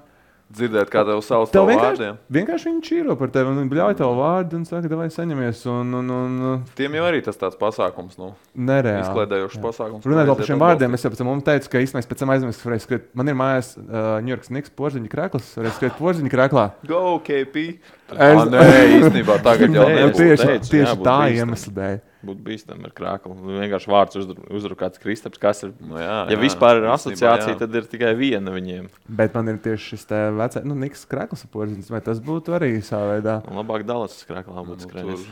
Dzirdēt, 0.53 0.89
kā 0.93 1.01
tev 1.07 1.21
sauc 1.25 1.49
par 1.49 1.65
vienkārši, 1.65 1.97
vārdiem. 1.97 2.17
vienkārši 2.35 2.67
viņi 2.67 2.83
čīro 2.85 3.15
par 3.17 3.31
tevi 3.33 3.49
un 3.49 3.69
bļauj 3.71 3.95
tev 3.97 4.11
vārdu 4.19 4.59
un 4.59 4.67
saka, 4.69 4.91
vai 4.99 5.07
saņemies. 5.13 5.63
Un, 5.71 5.95
un, 5.97 6.11
un, 6.13 6.35
Tiem 6.77 6.97
jau 6.99 7.05
arī 7.07 7.23
tas 7.25 7.39
tāds 7.41 7.57
pasākums, 7.57 8.19
nu, 8.21 8.29
nereāli. 8.53 9.01
izklaidējošs 9.01 9.57
Jā. 9.57 9.63
pasākums. 9.63 10.05
Runājot 10.05 10.41
par 10.43 10.49
šiem 10.51 10.61
vārdiem, 10.61 10.93
es 10.93 11.05
jau 11.07 11.13
pēc 11.13 11.23
tam 11.23 11.41
teicu, 11.47 11.71
ka 11.73 11.81
īstenībā 11.87 12.11
pēc 12.11 12.21
tam 12.21 12.35
aizmirsu, 12.35 12.69
ka 12.69 12.79
skriet. 12.85 13.09
Man 13.17 13.33
ir 13.33 13.39
mājās 13.39 13.73
uh, 13.79 14.19
Ņujorkas 14.27 14.53
Niks 14.53 14.75
porziņa 14.77 15.13
krēkls, 15.15 15.49
varēju 15.57 15.77
skriet 15.79 15.97
porziņa 15.97 16.33
krēklā. 16.35 16.67
Go, 16.91 17.03
KP! 17.25 17.65
Es-. 18.11 18.49
Nē, 18.51 18.63
īstenībā 18.99 19.37
tagad 19.47 19.73
jau 19.73 19.85
Nē, 19.89 20.07
tieši 20.13 20.47
teicu, 20.49 20.71
tieši 20.73 20.89
jā, 20.91 20.97
tā 21.05 21.19
iemesla 21.37 21.73
dēļ. 21.77 22.01
Būtu 22.23 22.43
bīstami 22.45 22.85
ar 22.87 22.91
krāklu. 22.95 23.33
Nu, 23.35 23.55
Vienkārši 23.59 23.89
vārds 23.91 24.19
uzrukāts 24.55 25.01
Kristaps, 25.03 25.39
kas 25.41 25.63
ir. 25.65 25.73
Nu, 25.83 25.97
jā, 25.99 26.19
Ja 26.29 26.35
jā, 26.35 26.39
vispār 26.39 26.79
ir 26.79 26.87
asociācija, 26.93 27.55
jā. 27.55 27.59
tad 27.59 27.75
ir 27.75 27.87
tikai 27.91 28.13
viena 28.19 28.53
viņiem. 28.55 28.85
Bet 29.19 29.35
man 29.35 29.51
ir 29.51 29.57
tieši 29.63 29.93
šis 29.95 30.05
te 30.07 30.19
vecais, 30.35 30.63
nu, 30.67 30.77
Niks 30.79 31.03
krēkls 31.11 31.43
porziņš, 31.51 31.89
vai 31.91 31.99
tas 32.05 32.21
būtu 32.23 32.55
arī 32.55 32.77
savā 32.85 33.17
veidā. 33.17 33.39
Un 33.51 33.59
labāk 33.59 33.83
dalās 33.87 34.15
uz 34.19 34.27
krāklā 34.29 34.55
Nu, 34.55 34.63
būtu 34.69 34.87
skrējis. 34.87 35.25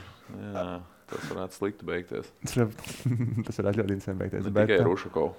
jā, 0.52 0.66
tas 1.14 1.30
varētu 1.32 1.60
slikti 1.62 1.88
beigties. 1.88 2.28
Tas 3.48 3.62
varētu 3.62 3.84
ļoti 3.84 3.96
interesanti 3.96 4.20
beigties. 4.26 4.46
Ne 4.48 4.54
Bet, 4.58 4.68
tikai 4.68 4.84
uh, 4.84 4.90
Rušakovs. 4.90 5.36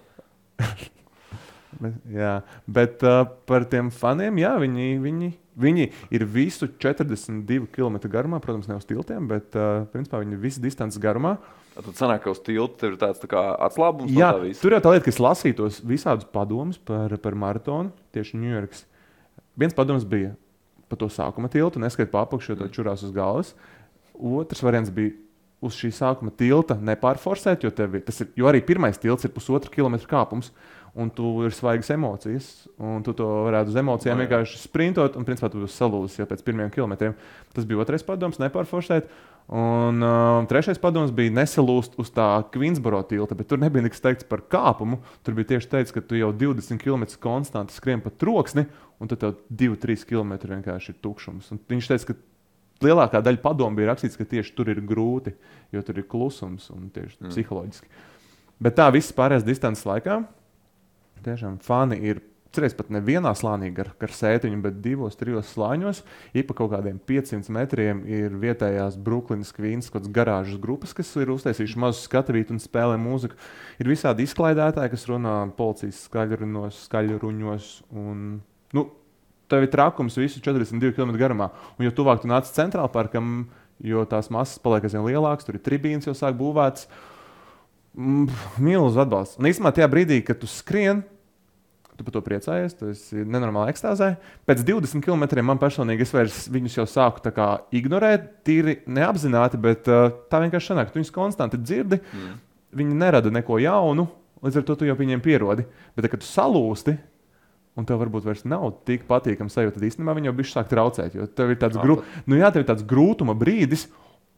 bet, 1.83 2.01
jā, 2.17 2.33
bet 2.81 3.05
uh, 3.09 3.23
par 3.49 3.69
tiem 3.73 3.93
faniem, 3.93 4.41
jā, 4.41 4.55
viņi, 4.63 4.89
viņi, 5.05 5.31
viņi 5.59 5.89
ir 6.11 6.25
visu 6.25 6.69
42 6.81 7.67
km 7.73 7.99
garumā, 8.09 8.39
protams, 8.41 8.69
ne 8.71 8.77
uz 8.79 8.87
tiltiem, 8.89 9.27
bet 9.29 9.57
uh, 9.59 9.85
principā 9.93 10.21
viņi 10.23 10.37
ir 10.39 10.41
visu 10.43 10.63
distances 10.65 11.01
garumā. 11.03 11.37
Tad 11.75 11.95
sanāk, 11.97 12.23
ka 12.25 12.33
uz 12.35 12.41
tilta 12.45 12.91
ir 12.91 12.97
tāds 13.01 13.21
tā 13.23 13.29
kā 13.33 13.43
atslābums. 13.65 14.13
Jā, 14.13 14.33
no 14.37 14.45
tā 14.45 14.61
tur 14.61 14.75
jau 14.77 14.81
tā 14.85 14.93
lieta, 14.93 15.05
ka 15.07 15.13
es 15.15 15.21
lasīju 15.25 15.57
tos 15.63 15.81
visādus 15.89 16.29
padomus 16.29 16.77
par, 16.79 17.15
par 17.25 17.35
maratonu 17.35 17.93
tieši 18.13 18.37
Ņujorkas. 18.41 18.85
Viens 19.57 19.77
padoms 19.77 20.05
bija 20.09 20.35
par 20.93 21.01
to 21.01 21.09
sākuma 21.09 21.49
tiltu, 21.53 21.81
neskaidrs 21.81 22.13
pa 22.13 22.27
apakšu, 22.27 22.53
jo 22.53 22.59
to 22.61 22.69
čurās 22.73 23.05
uz 23.05 23.13
galvas. 23.17 23.55
Otrs 24.13 24.61
variants 24.65 24.93
bija 24.93 25.15
uz 25.65 25.77
šī 25.79 25.89
sākuma 25.97 26.33
tilta 26.37 26.77
nepārforsēt, 26.77 27.65
jo, 27.65 27.71
tev 27.71 27.95
ir- 27.97 28.29
jo 28.37 28.49
arī 28.51 28.61
pirmais 28.67 28.99
tilts 29.01 29.25
ir 29.25 29.31
pusotra 29.33 29.71
kilometra 29.73 30.09
kāpums. 30.11 30.51
Un 30.93 31.09
tu 31.09 31.25
ir 31.47 31.55
svaigas 31.57 31.89
emocijas, 31.95 32.47
un 32.77 33.01
tu 33.01 33.15
to 33.17 33.25
varētu 33.47 33.73
uz 33.73 33.77
emocijām 33.81 34.19
No, 34.19 34.27
vienkārši 34.27 34.59
sprintot, 34.61 35.15
un 35.17 35.25
principā 35.25 35.49
tu 35.49 35.63
būsi 35.63 35.79
salūzis 35.79 36.19
jau 36.19 36.27
pēc 36.29 36.43
pirmiem 36.45 36.69
kilometriem. 36.75 37.15
Tas 37.57 37.65
bija 37.69 37.81
otrais 37.81 38.05
padoms, 38.05 38.37
nepārforsēt. 38.43 39.09
Un 39.57 40.05
uh, 40.05 40.45
trešais 40.49 40.79
padoms 40.81 41.15
bija 41.17 41.33
nesalūst 41.35 41.97
uz 42.01 42.13
tā 42.13 42.27
Queensboro 42.53 43.01
tilta, 43.09 43.37
bet 43.39 43.49
tur 43.49 43.63
nebija 43.63 43.87
nekas 43.87 44.05
teikts 44.05 44.29
par 44.29 44.45
kāpumu. 44.53 45.01
Tur 45.25 45.39
bija 45.39 45.55
tieši 45.55 45.71
teikts, 45.73 45.95
ka 45.97 46.05
tu 46.05 46.21
jau 46.21 46.29
20 46.37 46.77
km 46.85 47.09
konstanti 47.25 47.75
skrien 47.75 48.05
pa 48.05 48.13
troksni, 48.13 48.67
un 49.01 49.09
tad 49.11 49.25
tev 49.25 49.41
2-3 49.49 50.05
km 50.13 50.37
vienkārši 50.45 50.93
ir 50.93 51.01
tukšums. 51.01 51.49
Un 51.57 51.63
viņš 51.73 51.91
teica, 51.91 52.13
ka 52.13 52.87
lielākā 52.87 53.25
daļa 53.25 53.43
padomu 53.43 53.81
bija 53.81 53.95
rakstīts, 53.95 54.21
ka 54.21 54.29
tieši 54.29 54.55
tur 54.59 54.71
ir 54.73 54.85
grūti, 54.85 55.35
jo 55.73 55.83
tur 55.89 56.05
ir 56.05 56.09
klusums 56.11 56.69
un 56.75 56.93
tieši 56.93 57.17
mm. 57.19 57.33
psiholoģiski. 57.33 57.93
Bet 58.63 58.77
tā 58.79 58.93
visas 58.95 59.17
pārējās 59.17 59.49
distances 59.49 59.89
laikā 59.89 60.21
tiešām 61.25 61.59
fani 61.65 62.01
ir. 62.03 62.23
Cerēs 62.53 62.75
pat 62.77 62.91
nevienā 62.93 63.31
slānī 63.33 63.71
ar, 63.81 63.89
ar 63.97 64.13
sētiņu, 64.13 64.59
bet 64.61 64.83
divos, 64.85 65.15
trijos 65.17 65.55
slāņos. 65.55 66.03
Ik 66.37 66.51
pa 66.51 66.57
kaut 66.59 66.75
kādiem 66.75 66.99
500 67.09 67.49
metriem 67.57 68.03
ir 68.05 68.35
vietējās 68.43 68.99
Brooklynas 69.01 69.55
kaut 69.57 69.95
kādas 69.95 70.13
garāžas 70.13 70.61
grupas, 70.61 70.93
kas 70.93 71.15
ir 71.17 71.33
uztaisījuši 71.33 71.81
mazu 71.81 72.05
skatuvītu 72.05 72.53
un 72.53 72.61
spēlē 72.61 72.99
mūziku. 73.01 73.41
Ir 73.81 73.89
visādi 73.89 74.29
izklaidētāji, 74.29 74.93
kas 74.93 75.09
runā 75.09 75.39
policijas 75.57 76.03
skaļruņos, 76.11 76.83
skaļruņos. 76.91 77.71
Un, 78.05 78.43
nu, 78.77 78.85
tev 79.53 79.67
ir 79.67 79.73
trakums 79.73 80.17
visu 80.21 80.41
42 80.45 80.95
km 80.97 81.17
garumā. 81.21 81.51
Un 81.77 81.87
jo 81.87 81.95
tuvāk 81.97 82.23
tu 82.23 82.31
nāc 82.31 82.49
centrālajam 82.53 82.95
parkam, 82.95 83.33
jo 83.83 84.05
tās 84.09 84.31
masas 84.33 84.61
paliek 84.63 84.87
aizvien 84.87 85.05
lielākas, 85.09 85.47
tur 85.47 85.59
ir 85.59 85.65
tribīnas 85.65 86.09
jau 86.09 86.15
sāk 86.17 86.39
būvētas. 86.39 86.89
Mm, 87.93 88.29
Milzu 88.65 89.03
atbalsts. 89.03 89.37
Un 89.41 89.51
īstenībā 89.51 89.75
tajā 89.77 89.89
brīdī, 89.93 90.23
kad 90.25 90.41
tu 90.41 90.49
skrien, 90.49 91.03
Tu 91.93 92.07
par 92.07 92.15
to 92.15 92.23
priecājies, 92.25 92.73
tu 92.79 92.89
esi 92.89 93.21
nenormāli 93.29 93.69
ekstāzē. 93.75 94.15
Pēc 94.49 94.63
20 94.65 95.05
km 95.05 95.43
man 95.45 95.59
personīgi 95.61 96.07
es 96.07 96.15
vairs 96.15 96.39
viņus 96.53 96.79
jau 96.79 96.87
sāku 96.89 97.33
kā 97.37 97.49
ignorēt, 97.77 98.31
tīri 98.49 98.79
neapzināti, 98.89 99.61
bet 99.61 99.91
uh, 99.93 100.09
tā 100.33 100.41
vienkārši 100.41 100.73
sanāk, 100.73 100.89
tu 100.89 101.01
viņus 101.01 101.13
konstanti 101.13 101.61
dzirdi. 101.61 102.01
Mm. 102.01 102.39
Viņi 102.81 102.97
nerada 102.97 103.33
neko 103.35 103.61
jaunu, 103.61 104.07
līdz 104.41 104.63
ar 104.63 104.67
to 104.71 104.79
tu 104.81 104.89
jau 104.89 104.97
pie 104.97 105.05
viņiem 105.05 105.25
pierodi. 105.25 105.67
Bet, 105.93 106.09
kad 106.09 106.25
tu 106.25 106.31
salūsti, 106.31 106.97
un 107.77 107.89
tev 107.89 108.01
varbūt 108.03 108.25
vairs 108.29 108.47
nav 108.49 108.71
tik 108.89 109.05
patīkami 109.09 109.53
sajūta, 109.53 109.79
tad 109.79 109.87
īstenībā 109.89 110.17
viņi 110.17 110.31
jau 110.31 110.37
bišķi 110.41 110.57
sāk 110.57 110.73
traucēt. 110.73 111.17
Jo 111.17 111.29
tev 111.29 111.53
ir 111.53 111.61
tāds, 111.61 111.77
gru... 111.81 112.01
nu, 112.25 112.41
jā, 112.41 112.49
tev 112.53 112.65
ir 112.65 112.71
tāds 112.73 112.89
grūtuma 112.89 113.37
brīdis, 113.39 113.87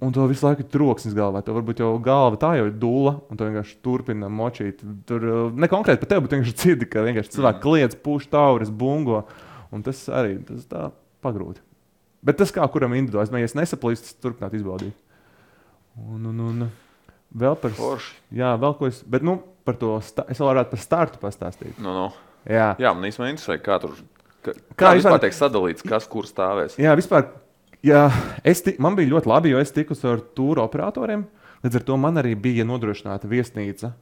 un 0.03 0.13
tev 0.13 0.27
visu 0.29 0.47
laiku 0.47 0.65
ir 0.65 0.71
troksnis 0.73 1.15
galvā. 1.17 1.43
Tev 1.47 1.55
varbūt 1.59 1.81
jau 1.81 1.93
galva 2.03 2.37
tā 2.41 2.55
jau 2.59 2.67
ir 2.69 2.75
dūla, 2.81 3.15
un 3.31 3.39
tu 3.39 3.47
vienkārši 3.47 3.77
turpini 3.85 4.29
močīt. 4.31 4.83
Tur 5.09 5.25
uh, 5.29 5.45
ne 5.55 5.69
konkrēti 5.71 6.03
par 6.03 6.11
tevi, 6.11 6.25
bet 6.27 6.35
vienkārši 6.37 6.57
dzirdi, 6.61 6.89
ka 6.91 7.05
vienkārši 7.07 7.35
cilvēki 7.37 7.63
kliedz, 7.65 7.97
pūš 8.05 8.27
tauris, 8.33 8.73
bungo. 8.75 9.23
Un 9.75 9.83
tas 9.87 10.03
arī 10.13 10.37
tas 10.47 10.67
tā 10.71 10.89
pagrūti. 11.25 11.63
Bet 12.25 12.39
tas 12.41 12.53
kā 12.55 12.65
kuram 12.73 12.95
individuāli, 12.97 13.43
ja 13.43 13.49
es 13.51 13.57
nesaplīstu, 13.59 14.07
tas 14.11 14.21
turpināt 14.25 14.55
izbaudīt. 14.57 14.95
Un, 16.01 16.25
un, 16.31 16.39
un 16.41 16.63
vēl 17.37 17.57
par, 17.61 17.75
Forši. 17.77 18.15
jā, 18.35 18.55
vēl 18.61 18.75
ko 18.79 18.89
es, 18.91 19.03
bet 19.07 19.23
nu, 19.27 19.37
par 19.67 19.77
to, 19.81 19.95
sta- 20.05 20.25
es 20.33 20.41
vēl 20.41 20.51
varētu 20.53 20.73
par 20.75 20.83
startu 20.83 21.21
pastāstīt. 21.23 21.77
Nu, 21.79 21.93
nu. 21.95 22.07
Jā, 22.49 22.75
Jā, 22.81 22.91
man 22.97 23.07
īstenībā 23.09 23.31
interesē, 23.33 23.57
kā 23.63 23.79
tur 23.81 23.95
kā, 24.45 24.53
Kā 24.77 24.91
vispār 24.99 25.21
tiek 25.23 25.33
sadalīts, 25.37 25.85
kas 25.87 26.09
kur 26.11 26.27
stāvēs. 26.29 26.75
Jā, 26.83 26.93
vispār. 26.99 27.29
Es 27.85 28.63
ti, 28.65 28.77
man 28.81 28.97
bija 28.97 29.13
ļoti 29.13 29.29
labi, 29.29 29.53
jo 29.53 29.61
es 29.61 29.73
tiku 29.75 29.97
ar 30.09 30.23
tūru 30.37 30.63
operatoriem. 30.65 31.27
Līdz 31.65 31.81
ar 31.81 31.85
to 31.85 31.97
man 32.01 32.21
arī 32.21 32.35
bija 32.37 32.65
nodrošināta 32.69 33.29
viesnīca. 33.29 33.93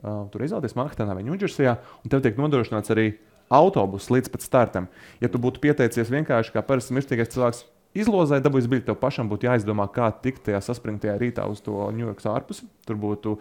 Uh, 0.00 0.24
tur 0.32 0.46
izvēlēties 0.46 0.76
Manhetenā 0.78 1.12
vai 1.12 1.24
Ņūdžersijā, 1.26 1.74
un 2.00 2.12
tev 2.12 2.22
tiek 2.24 2.38
nodrošināts 2.40 2.92
arī 2.94 3.18
autobus 3.52 4.08
līdz 4.08 4.30
pat 4.32 4.46
startam. 4.46 4.86
Ja 5.20 5.28
tu 5.28 5.40
būtu 5.42 5.60
pieteicies 5.60 6.08
vienkārši 6.08 6.54
kā 6.54 6.62
parasts 6.64 6.94
mirstīgais 6.94 7.32
cilvēks, 7.34 7.64
izlozēji 8.00 8.44
dabūjis 8.46 8.70
biļeti, 8.70 8.86
tev 8.88 8.96
pašam 9.02 9.28
būtu 9.28 9.50
jāizdomā, 9.50 9.90
kā 9.92 10.08
tikt 10.24 10.46
tajā 10.46 10.62
saspringtajā 10.64 11.18
rītā 11.20 11.44
uz 11.50 11.60
to 11.66 11.74
Ņujorkas 11.98 12.30
ārpusi. 12.30 12.68
Tur 12.88 12.96
būtu 13.02 13.36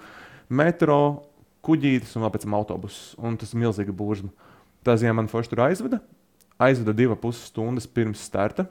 metro, 0.49 0.99
kuģītis 1.65 2.17
un 2.17 2.28
pēc 2.34 2.47
tam 2.47 2.57
autobuss. 2.57 3.13
Un 3.22 3.38
tas 3.39 3.53
ir 3.53 3.61
milzīgi 3.63 3.95
būžs. 3.95 4.28
Tā 4.84 4.97
ziņā 4.99 5.15
man 5.15 5.30
forši 5.32 5.53
tur 5.53 5.63
aizveda. 5.67 6.01
Aizveda 6.59 6.95
divas 6.97 7.22
puses 7.22 7.51
stundas 7.51 7.88
pirms 7.88 8.24
starta. 8.26 8.67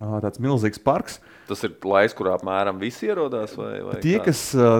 Tāds 0.00 0.40
milzīgs 0.40 0.80
parks. 0.80 1.18
Tas 1.48 1.60
ir 1.66 1.74
laiks, 1.84 2.14
kurā 2.16 2.32
apmēram 2.38 2.78
visi 2.80 3.10
ierodās. 3.10 3.52
Vai, 3.58 3.74
vai 3.84 3.98
Tie, 4.00 4.16
kā? 4.16 4.30
kas 4.30 4.46
uh, 4.56 4.78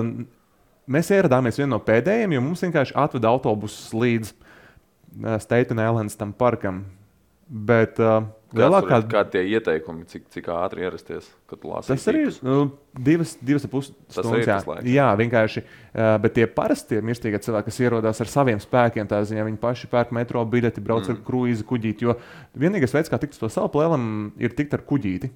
mēs 0.89 1.11
ieradāmies 1.13 1.59
viena 1.61 1.75
no 1.75 1.81
pēdējiem, 1.85 2.33
jo 2.33 2.41
mums 2.41 2.63
vienkārši 2.65 2.95
atveda 2.97 3.29
autobusus 3.29 3.91
līdz 3.93 4.31
uh, 4.33 5.37
Staten 5.43 5.81
Islands 5.83 6.17
tam 6.17 6.33
parkam. 6.33 6.81
Bet 7.45 8.01
uh, 8.01 8.23
lielākā 8.57 8.97
Kādi 9.11 9.31
tie 9.35 9.41
ieteikumi, 9.55 10.05
cik, 10.09 10.23
cik 10.33 10.47
ātri 10.53 10.83
ierasties, 10.85 11.27
kad 11.49 11.63
lasi? 11.67 11.91
Tas 11.91 12.07
arī 12.11 12.23
ir 12.25 12.37
uh, 12.43 12.65
divas, 13.07 13.35
divas 13.39 13.67
ar 13.67 13.71
pus 13.71 13.89
Tas 13.91 14.19
stundas. 14.19 14.47
Jā, 14.47 14.57
laiks. 14.67 14.89
jā 14.91 15.05
vienkārši. 15.21 15.63
Bet 16.23 16.35
tie 16.37 16.47
parastie 16.47 16.99
mirstīgie 17.03 17.39
cilvēki, 17.43 17.67
kas 17.69 17.79
ierodās 17.83 18.21
ar 18.23 18.31
saviem 18.31 18.59
spēkiem, 18.63 19.07
tā 19.11 19.21
ziņā 19.27 19.45
viņi 19.47 19.61
paši 19.61 19.89
pērk 19.91 20.11
metro 20.15 20.43
biļeti, 20.47 20.83
brauc 20.83 21.07
mm. 21.07 21.15
ar 21.15 21.23
kruīzu 21.27 21.67
kuģīti. 21.71 22.07
Jo 22.07 22.17
vienīgais 22.63 22.95
veids, 22.95 23.11
kā 23.11 23.19
tikt 23.21 23.37
uz 23.37 23.41
to 23.43 23.51
salu 23.51 23.71
plēlam, 23.73 24.03
ir 24.39 24.55
tikt 24.57 24.75
ar 24.77 24.85
kuģīti. 24.87 25.31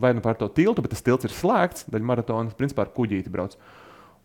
Vai 0.00 0.14
nu 0.16 0.24
par 0.24 0.40
to 0.40 0.48
tiltu, 0.52 0.84
bet 0.84 0.92
tas 0.96 1.04
tilts 1.06 1.28
ir 1.28 1.36
slēgts, 1.36 1.86
daļa 1.92 2.10
maratona, 2.12 2.56
principā 2.58 2.84
ar 2.86 2.92
kuģīti 2.96 3.32
brauc. 3.32 3.56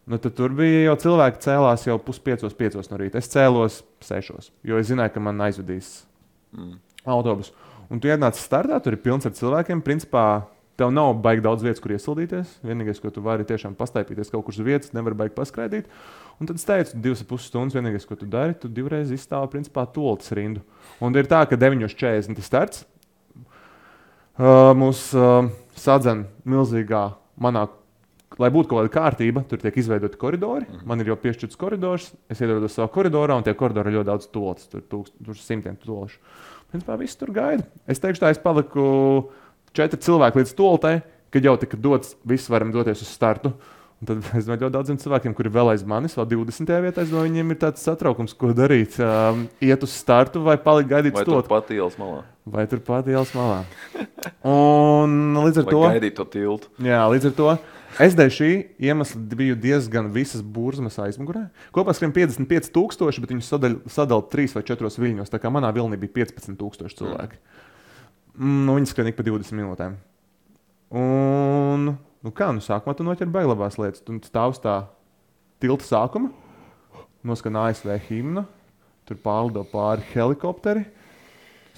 Nu, 0.05 0.19
tur 0.21 0.53
bija 0.53 0.83
jau 0.85 0.97
cilvēki, 1.01 1.39
kas 1.39 1.47
cēlās 1.47 1.85
jau 1.87 1.95
puspiecos, 1.97 2.53
piecos 2.53 2.91
no 2.91 2.99
rīta. 3.01 3.17
Es 3.17 3.31
cēlos 3.33 3.79
sešos, 4.05 4.51
jo 4.61 4.77
es 4.77 4.91
zināju, 4.91 5.15
ka 5.15 5.23
man 5.23 5.41
aizvedīs 5.47 6.03
Mm. 6.55 6.77
autobusu. 7.05 7.51
Un 7.89 8.01
tu 8.01 8.09
ienāc 8.09 8.37
startā, 8.39 8.79
tur 8.81 8.95
ir 8.95 9.01
pilns 9.03 9.27
ar 9.27 9.33
cilvēkiem. 9.37 9.83
Principā 9.85 10.25
tev 10.79 10.91
nav 10.91 11.13
baigi 11.23 11.43
daudz 11.45 11.63
vietas, 11.63 11.81
kur 11.83 11.93
iesildīties. 11.95 12.57
Vienīgais, 12.65 12.99
ko 13.01 13.11
tu 13.13 13.23
vari 13.25 13.45
tiešām 13.47 13.77
pastaigāties 13.79 14.31
kaut 14.33 14.45
kur 14.47 14.55
uz 14.55 14.63
vietas, 14.65 14.93
nevar 14.95 15.15
baigi 15.17 15.35
paskraidīt. 15.37 15.87
Un 16.41 16.49
tad 16.49 16.59
es 16.59 16.67
teicu, 16.67 16.97
divas 17.03 17.23
ar 17.23 17.29
pus 17.29 17.47
stundas, 17.47 17.77
vienīgais, 17.77 18.07
ko 18.07 18.17
tu 18.19 18.27
dari, 18.27 18.57
tu 18.59 18.71
divreiz 18.71 19.13
izstāvi 19.15 19.53
principā 19.53 19.85
toltas 19.87 20.33
rindu. 20.35 20.65
Un 20.99 21.15
ir 21.15 21.29
tā, 21.31 21.45
ka 21.47 21.59
9.40 21.59 22.35
ir 22.35 22.45
starts. 22.45 22.83
Uh, 24.35 24.73
mūs 24.75 25.07
uh, 25.15 25.47
sadzen 25.79 26.25
milzīgā 26.43 27.07
manā. 27.39 27.69
Lai 28.41 28.49
būtu 28.51 28.67
kaut 28.67 28.81
kāda 28.81 28.91
kārtība, 28.91 29.45
tur 29.47 29.61
tiek 29.61 29.77
izveidoti 29.79 30.19
koridori. 30.19 30.65
-hmm. 30.67 30.83
Man 30.83 30.99
ir 30.99 31.07
jau 31.07 31.15
piešķirts 31.15 31.55
koridors. 31.55 32.11
Es 32.27 32.41
iedodos 32.41 32.75
savā 32.75 32.89
koridorā, 32.91 33.37
un 33.37 33.43
tie 33.43 33.53
koridori 33.53 33.93
ir 33.93 33.99
ļoti 33.99 34.09
daudz 34.11 34.27
tolts. 34.27 34.67
Tur 34.67 34.81
tūkst, 34.81 35.13
tur 35.23 35.35
simtiem 35.35 35.77
tolšu. 35.77 36.19
Principā 36.73 36.97
viss 36.99 37.17
tur 37.19 37.31
gaida. 37.35 37.65
Es 37.87 38.01
teikšu, 38.03 38.23
tā 38.23 38.31
es 38.33 38.41
paliku 38.41 38.85
četri 39.75 39.99
cilvēki 40.01 40.41
līdz 40.41 40.53
toltai, 40.57 40.97
kad 41.33 41.45
jau 41.45 41.55
tika 41.61 41.77
dots, 41.79 42.15
visi 42.27 42.51
varam 42.51 42.73
doties 42.73 43.03
uz 43.05 43.11
startu. 43.11 43.53
Un 44.01 44.09
tad 44.09 44.19
es 44.39 44.47
domāju, 44.47 44.65
ļoti 44.65 44.75
daudziem 44.75 44.97
cilvēkiem, 44.99 45.35
kuri 45.37 45.51
vēl 45.55 45.71
aiz 45.71 45.85
manis, 45.87 46.17
vēl 46.19 46.27
20. 46.33 46.71
vietā, 46.83 47.05
es 47.05 47.13
domāju, 47.13 47.29
viņiem 47.29 47.53
ir 47.55 47.59
tāds 47.61 47.85
satraukums, 47.85 48.35
ko 48.35 48.51
darīt. 48.57 48.97
Um, 48.99 49.45
iet 49.63 49.85
uz 49.87 49.93
startu 49.95 50.43
vai 50.43 50.57
palikt 50.59 50.91
gaidīt 50.91 51.15
to, 51.23 51.39
pat 51.47 51.71
ielas 51.71 51.95
malā? 52.01 52.25
vai 52.45 52.67
tur 52.69 52.81
pat 52.85 53.07
ielas 53.09 53.31
malā. 53.33 53.63
Un 54.45 55.33
līdz 55.39 55.63
ar 55.63 55.65
Vai 55.65 55.71
to. 55.73 55.81
gaidīt 55.95 56.17
to 56.19 56.25
tiltu? 56.29 56.69
Jā, 56.83 57.01
līdz 57.09 57.31
ar 57.31 57.33
to 57.39 57.47
es 58.01 58.15
dēļ 58.17 58.31
šī 58.33 58.49
iemesla 58.87 59.21
biju 59.39 59.55
diezgan 59.59 60.09
visas 60.13 60.41
burzmas 60.41 60.97
aizmugurē. 60.99 61.45
Kopā 61.75 61.93
skrien 61.95 62.13
55,000, 62.15 63.21
bet 63.23 63.31
viņus 63.31 63.51
sadal- 63.51 63.77
sadala 63.91 64.25
3 64.31 64.55
vai 64.57 64.63
4 64.63 64.99
viļņos. 64.99 65.31
Tā 65.31 65.39
kā 65.39 65.51
manā 65.53 65.71
vilnī 65.75 65.99
bija 65.99 66.25
15,000 66.25 66.97
cilvēki. 66.97 67.39
Mm. 68.35 68.65
Nu, 68.65 68.75
viņi 68.75 68.91
skrien 68.91 69.07
ik 69.07 69.15
pa 69.15 69.23
20 69.23 69.55
minūtēm. 69.55 69.95
Un, 70.91 71.95
nu 71.95 72.31
kā, 72.35 72.49
nu 72.51 72.63
sākumā 72.63 72.95
tu 72.97 73.05
noķer 73.07 73.31
bailabās 73.31 73.79
lietas. 73.79 74.03
Tu 74.03 74.17
stāv 74.27 74.55
uz 74.55 74.59
tā 74.59 74.75
tilta 75.63 75.87
sākuma, 75.87 76.33
noskan 77.23 77.55
ASV 77.55 77.95
himna, 78.09 78.45
tur 79.07 79.17
pārlido 79.23 79.63
pāri 79.71 80.03
helikopteri, 80.11 80.85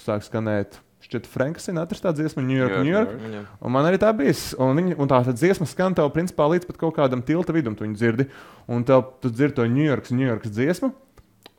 sāk 0.02 0.26
skanēt. 0.26 0.80
Šķiet, 0.98 1.28
Franks 1.30 1.68
ir 1.70 1.76
atrastā 1.78 2.10
dziesma, 2.10 2.42
New 2.42 2.58
York, 2.58 2.80
New 2.82 2.90
York. 2.90 3.12
Jā. 3.30 3.42
Un 3.62 3.74
man 3.74 3.86
arī 3.86 4.00
tā 4.02 4.10
bija. 4.18 4.34
Un, 4.58 4.74
viņi, 4.80 4.96
un 4.98 5.10
tā 5.10 5.20
tad 5.28 5.38
dziesma 5.38 5.68
skan 5.70 5.94
tev 5.94 6.10
principā 6.14 6.48
līdz 6.50 6.66
pat 6.66 6.80
kaut 6.80 6.96
kādam 6.96 7.22
tilta 7.22 7.54
vidum, 7.54 7.76
tu 7.78 7.86
viņu 7.86 7.98
dzirdi. 8.00 8.26
Un 8.66 8.82
tev, 8.88 9.04
tu 9.22 9.30
dzirdi 9.30 9.60
to 9.60 9.68
New 9.70 9.86
York, 9.86 10.10
New 10.10 10.26
York 10.26 10.48
dziesmu. 10.50 10.90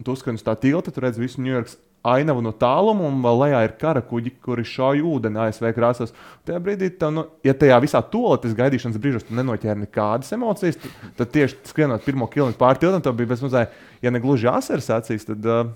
Tu 0.04 0.16
skan 0.20 0.36
uz 0.36 0.44
tā 0.44 0.58
tilta, 0.60 0.92
tu 0.92 1.04
redz 1.04 1.20
visu 1.20 1.40
New 1.40 1.56
York 1.56 1.72
ainavu 2.04 2.44
no 2.44 2.52
tāluma, 2.56 3.08
un 3.08 3.20
vēl 3.24 3.42
lejā 3.44 3.64
ir 3.66 3.74
kara 3.80 4.02
kuģi, 4.06 4.32
kuri 4.44 4.64
šauj 4.68 5.02
ūdeni 5.08 5.42
ASV 5.44 5.72
krāsās. 5.76 6.14
Tajā 6.48 6.60
brīdī, 6.64 6.92
tev, 7.00 7.12
nu, 7.16 7.26
ja 7.44 7.56
tajā 7.58 7.80
visā 7.84 8.02
toaletes 8.12 8.56
gaidīšanas 8.58 9.02
brīžos 9.02 9.28
tu 9.28 9.36
nenoķēri 9.40 9.84
nekādas 9.84 10.32
emocijas, 10.36 10.80
tad, 11.18 11.28
tieši 11.36 11.60
skrienot 11.72 12.06
pirmo 12.08 12.30
kilometru 12.32 12.60
pāri 12.62 12.84
tiltam, 12.84 13.04
tev 13.04 13.18
bija 13.20 13.34
bezmazliet, 13.34 13.76
ja 14.04 14.14
ne 14.16 14.24
gluži 14.24 14.48
asaras 14.52 14.88
acīs, 15.00 15.28
tad, 15.28 15.44
uh, 15.44 15.74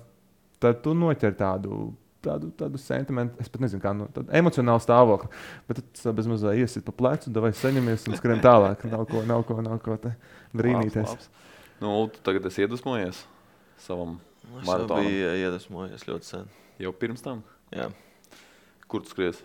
tad 0.63 0.79
tu 0.85 0.95
noķer 0.95 1.35
tādu. 1.39 1.89
Tādu, 2.23 2.49
tādu 2.55 2.79
sentimentu, 2.79 3.35
es 3.43 3.49
pat 3.51 3.65
nezinu, 3.65 3.81
kā 3.83 3.91
nu, 3.97 4.05
tādu 4.15 4.31
emocionālu 4.39 4.79
stāvokli. 4.79 5.27
Bet 5.67 5.81
tad 5.99 6.15
bez 6.15 6.29
mazā 6.31 6.53
iesit 6.55 6.85
pa 6.87 6.93
plecu, 6.95 7.33
vai 7.43 7.51
saņemies 7.59 8.07
un 8.07 8.15
skrien 8.19 8.39
tālāk. 8.43 8.85
Nav 8.87 9.03
ko, 9.11 9.25
nav 9.27 9.43
ko, 9.49 9.57
nav 9.65 9.81
ko 9.83 9.97
brīnīties. 10.55 11.03
Labs, 11.03 11.27
labs. 11.27 11.49
Nu, 11.83 11.95
tagad 12.23 12.45
esi 12.47 12.63
iedvesmojies 12.63 13.25
savam 13.83 14.21
Es 14.43 14.67
jau 14.67 14.67
Maratonam. 14.67 15.07
biju 15.07 15.33
iedvesmojies 15.39 16.05
ļoti 16.07 16.27
sen. 16.27 16.47
jau 16.79 16.91
pirms 16.93 17.23
tam. 17.23 17.43
Jā. 17.71 17.89
Kur 18.87 19.01
tu 19.03 19.11
skries? 19.13 19.39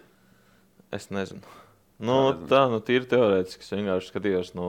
Es 0.92 1.08
nezinu. 1.10 1.40
Nu, 1.98 2.32
tā, 2.50 2.64
nu, 2.70 2.80
tīri 2.84 3.08
teorētiski. 3.10 3.64
Es 3.64 3.74
vienkārši 3.74 4.12
skatījos, 4.12 4.52
nu, 4.58 4.68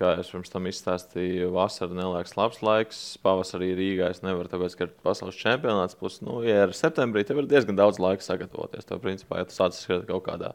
kā 0.00 0.14
jau 0.16 0.24
pirms 0.32 0.52
tam 0.52 0.66
izstāstīju, 0.70 1.50
vasarā 1.52 1.94
nelaiks 1.96 2.32
labs 2.38 2.62
laiks. 2.64 3.00
Pavasarī 3.24 3.70
Rīgā 3.76 4.08
es 4.14 4.22
nevaru, 4.24 4.48
tāpēc, 4.48 4.76
ka 4.76 4.86
ir 4.86 4.94
pasaules 5.04 5.38
čempionāts. 5.38 5.98
Plus, 6.00 6.20
nu, 6.24 6.38
ja 6.46 6.64
ir 6.64 6.74
septembrī, 6.76 7.24
tev 7.28 7.42
ir 7.42 7.48
diezgan 7.50 7.78
daudz 7.78 8.00
laika 8.02 8.24
sagatavoties. 8.24 8.88
Tev, 8.88 9.02
principā, 9.04 9.42
ja 9.42 9.48
tu 9.48 9.56
sāc 9.56 9.76
skriet 9.76 10.06
kaut 10.08 10.24
kādā, 10.28 10.54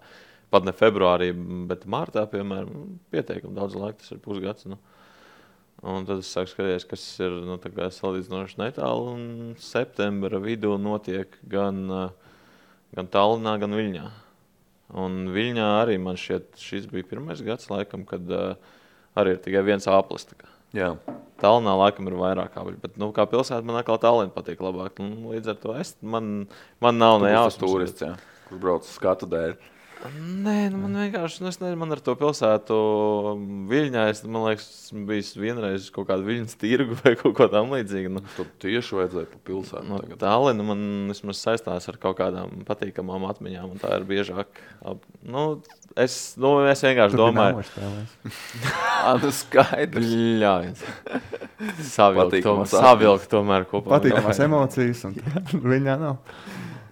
pat 0.53 0.65
ne 0.65 0.73
februārī, 0.75 1.29
bet 1.69 1.85
martā, 1.89 2.25
piemēram, 2.31 2.97
pieteikumi 3.13 3.57
daudz 3.57 3.77
laika, 3.77 4.01
tas 4.01 4.15
ir 4.15 4.21
pusgads. 4.23 4.67
Nu. 4.71 4.79
Un 5.85 6.07
tad 6.07 6.23
es 6.23 6.31
sāku 6.33 6.49
skatīties, 6.49 6.87
kas 6.89 7.03
ir 7.21 7.33
nu, 7.45 7.59
salīdzinoši 7.59 8.57
netālu. 8.61 9.17
Septembra 9.61 10.39
vidū 10.41 10.73
notiek 10.81 11.35
gan, 11.51 11.83
gan 12.95 13.11
Tallinā, 13.13 13.59
gan 13.61 13.75
Viļņā. 13.77 14.07
Un 15.01 15.27
Viļņā 15.35 15.67
arī 15.83 15.99
man 16.01 16.17
šķiet, 16.17 16.55
šis 16.61 16.89
bija 16.89 17.09
pirmais 17.11 17.43
gads, 17.45 17.69
laikam, 17.69 18.05
kad 18.07 18.33
uh, 18.33 18.81
arī 19.19 19.35
ir 19.35 19.41
tikai 19.43 19.63
viens 19.65 19.87
aplis. 19.91 20.27
tā 20.29 20.91
Tallinā 21.41 21.75
laikam 21.79 22.07
ir 22.07 22.15
vairāk 22.19 22.55
apli, 22.59 22.77
bet 22.79 22.95
nu, 23.01 23.11
kā 23.15 23.25
pilsēta 23.27 23.65
man 23.67 23.81
atkal 23.81 23.99
Tallinn 24.01 24.33
patīk 24.35 24.61
labāk. 24.63 25.01
Un, 25.03 25.15
līdz 25.33 25.51
ar 25.51 25.57
to 25.59 25.75
es, 25.79 25.95
man, 26.01 26.47
man 26.83 26.99
nav 26.99 27.19
tu 27.19 27.25
ne 27.25 27.31
būsi 27.31 27.35
tas 27.35 27.57
jausmas. 27.57 27.71
turists, 27.71 28.05
jā, 28.05 28.11
kurš 28.47 28.61
brauc 28.63 28.87
skatu 28.87 29.29
dēļ. 29.31 29.57
Nē, 30.13 30.55
nu 30.73 30.79
man 30.81 30.95
vienkārši, 30.99 31.41
nu, 31.43 31.49
es 31.51 31.57
nezinu, 31.61 31.77
man 31.81 31.95
ar 31.95 32.01
to 32.03 32.13
pilsētu 32.19 32.75
viļņā, 33.71 34.03
es, 34.11 34.21
man 34.27 34.45
liekas, 34.47 34.67
bijis 35.07 35.31
vienreiz 35.39 35.87
kaut 35.95 36.09
kādu 36.09 36.27
viļņas 36.27 36.57
tirgu 36.61 36.97
vai 37.01 37.15
kaut 37.19 37.35
ko 37.37 37.47
tam 37.51 37.73
līdzīgu. 37.73 38.11
Nu, 38.15 38.23
Tur 38.35 38.49
tieši 38.63 38.99
vajadzēja 38.99 39.29
pa 39.31 39.39
pilsētu. 39.49 39.85
nu, 39.89 40.01
tagad. 40.03 40.19
Tālina 40.21 40.67
man 40.67 40.83
vismaz 41.11 41.41
saistās 41.41 41.89
ar 41.91 41.99
kaut 42.01 42.19
kādām 42.19 42.65
patīkamām 42.67 43.27
atmiņām, 43.31 43.75
un 43.75 43.81
tā 43.81 43.93
ir 43.99 44.07
biežāk. 44.09 44.61
Nu, 45.25 45.45
es, 45.95 46.19
nu, 46.41 46.57
es 46.69 46.83
vienkārši 46.85 47.19
domāju, 47.19 47.63
Ā, 49.05 49.15
nu 49.21 49.31
skaidrs. 49.35 50.11
Bļāviens. 50.11 50.85
Savilkt, 51.95 52.41
tomēr, 52.43 52.69
savilkt 52.69 53.31
tomēr 53.31 53.65
kopā. 53.69 53.97
Patīkamās 53.97 54.41
emocijas, 54.43 55.05
un 55.07 55.17
viņā 55.63 55.97
nav. 56.01 56.19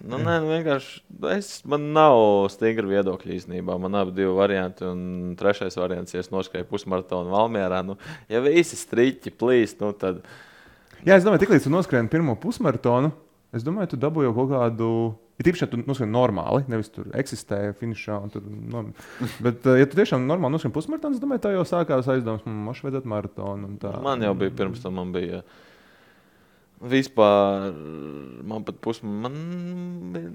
Nu, 0.04 0.18
nē, 0.20 0.38
nu, 0.44 0.50
vienkārši 0.52 0.98
es, 1.32 1.50
man 1.68 1.86
nav 1.96 2.18
stingra 2.52 2.90
viedokļa 2.90 3.36
īstenībā. 3.38 3.76
Man 3.80 3.96
abi 3.96 4.12
divi 4.18 4.32
varianti, 4.36 4.84
un 4.84 5.36
trešais 5.40 5.78
variants, 5.80 6.12
ja 6.12 6.20
es 6.20 6.32
noskrēju 6.34 6.68
pusmaratonu 6.68 7.32
Valmjerā, 7.32 7.80
nu, 7.88 7.96
ja 8.28 8.42
visi 8.44 8.76
striķi 8.76 9.32
plīst, 9.40 9.80
nu, 9.80 9.94
tad 9.96 10.20
Jā, 11.04 11.18
es 11.18 11.24
domāju, 11.26 11.42
tiklīdz 11.42 11.66
tu 11.66 11.70
noskrien 11.72 12.06
pirmo 12.08 12.32
pusmaratonu, 12.40 13.10
es 13.52 13.64
domāju, 13.64 13.90
tu 13.92 13.98
dabūji 14.00 14.30
jau 14.30 14.36
kaut 14.38 14.54
kādu. 14.54 14.88
Ir 15.34 15.48
tīpaši, 15.48 15.64
ja 15.64 15.68
tu 15.68 15.80
noskrien 15.82 16.12
normāli, 16.14 16.62
nevis 16.70 16.88
tur 16.94 17.10
eksistē, 17.18 17.58
finišā. 17.76 18.20
un 18.22 18.30
Tur, 18.32 18.44
nu, 18.46 18.84
bet, 19.44 19.66
eh, 19.66 19.80
ja 19.82 19.88
tu 19.90 19.98
tiešām 19.98 20.24
normāli 20.24 20.54
noskrien 20.54 20.72
pusmaratonu, 20.72 21.18
es 21.18 21.20
domāju, 21.20 21.42
tā 21.44 21.52
jau 21.52 21.64
sākās 21.66 22.08
aizdomas, 22.08 22.46
man 22.46 22.72
šeit 22.72 22.86
vajadzētu 22.86 23.10
maratonu. 23.10 23.72
man 24.06 24.22
jau 24.22 24.32
bija 24.38 24.54
pirms 24.62 24.80
tam, 24.80 24.96
man 25.00 25.12
bija. 25.12 25.42
Vispār 26.84 27.70
man 28.44 28.64
pat 28.66 28.80
pusē, 28.84 29.06
man 29.08 29.36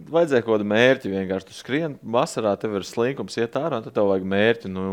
vajadzēja 0.09 0.45
kaut 0.45 0.55
kādu 0.55 0.69
mērķi. 0.69 1.11
Vienkārši 1.13 1.49
tu 1.49 1.57
skrien 1.57 1.97
vasarā, 2.01 2.55
tev 2.59 2.79
ir 2.79 2.87
slinkums, 2.87 3.37
iet 3.39 3.57
ārā, 3.59 3.79
un 3.79 3.85
tad 3.85 3.95
tev 3.97 4.09
vajag 4.09 4.25
mērķi. 4.33 4.71
Nu, 4.73 4.87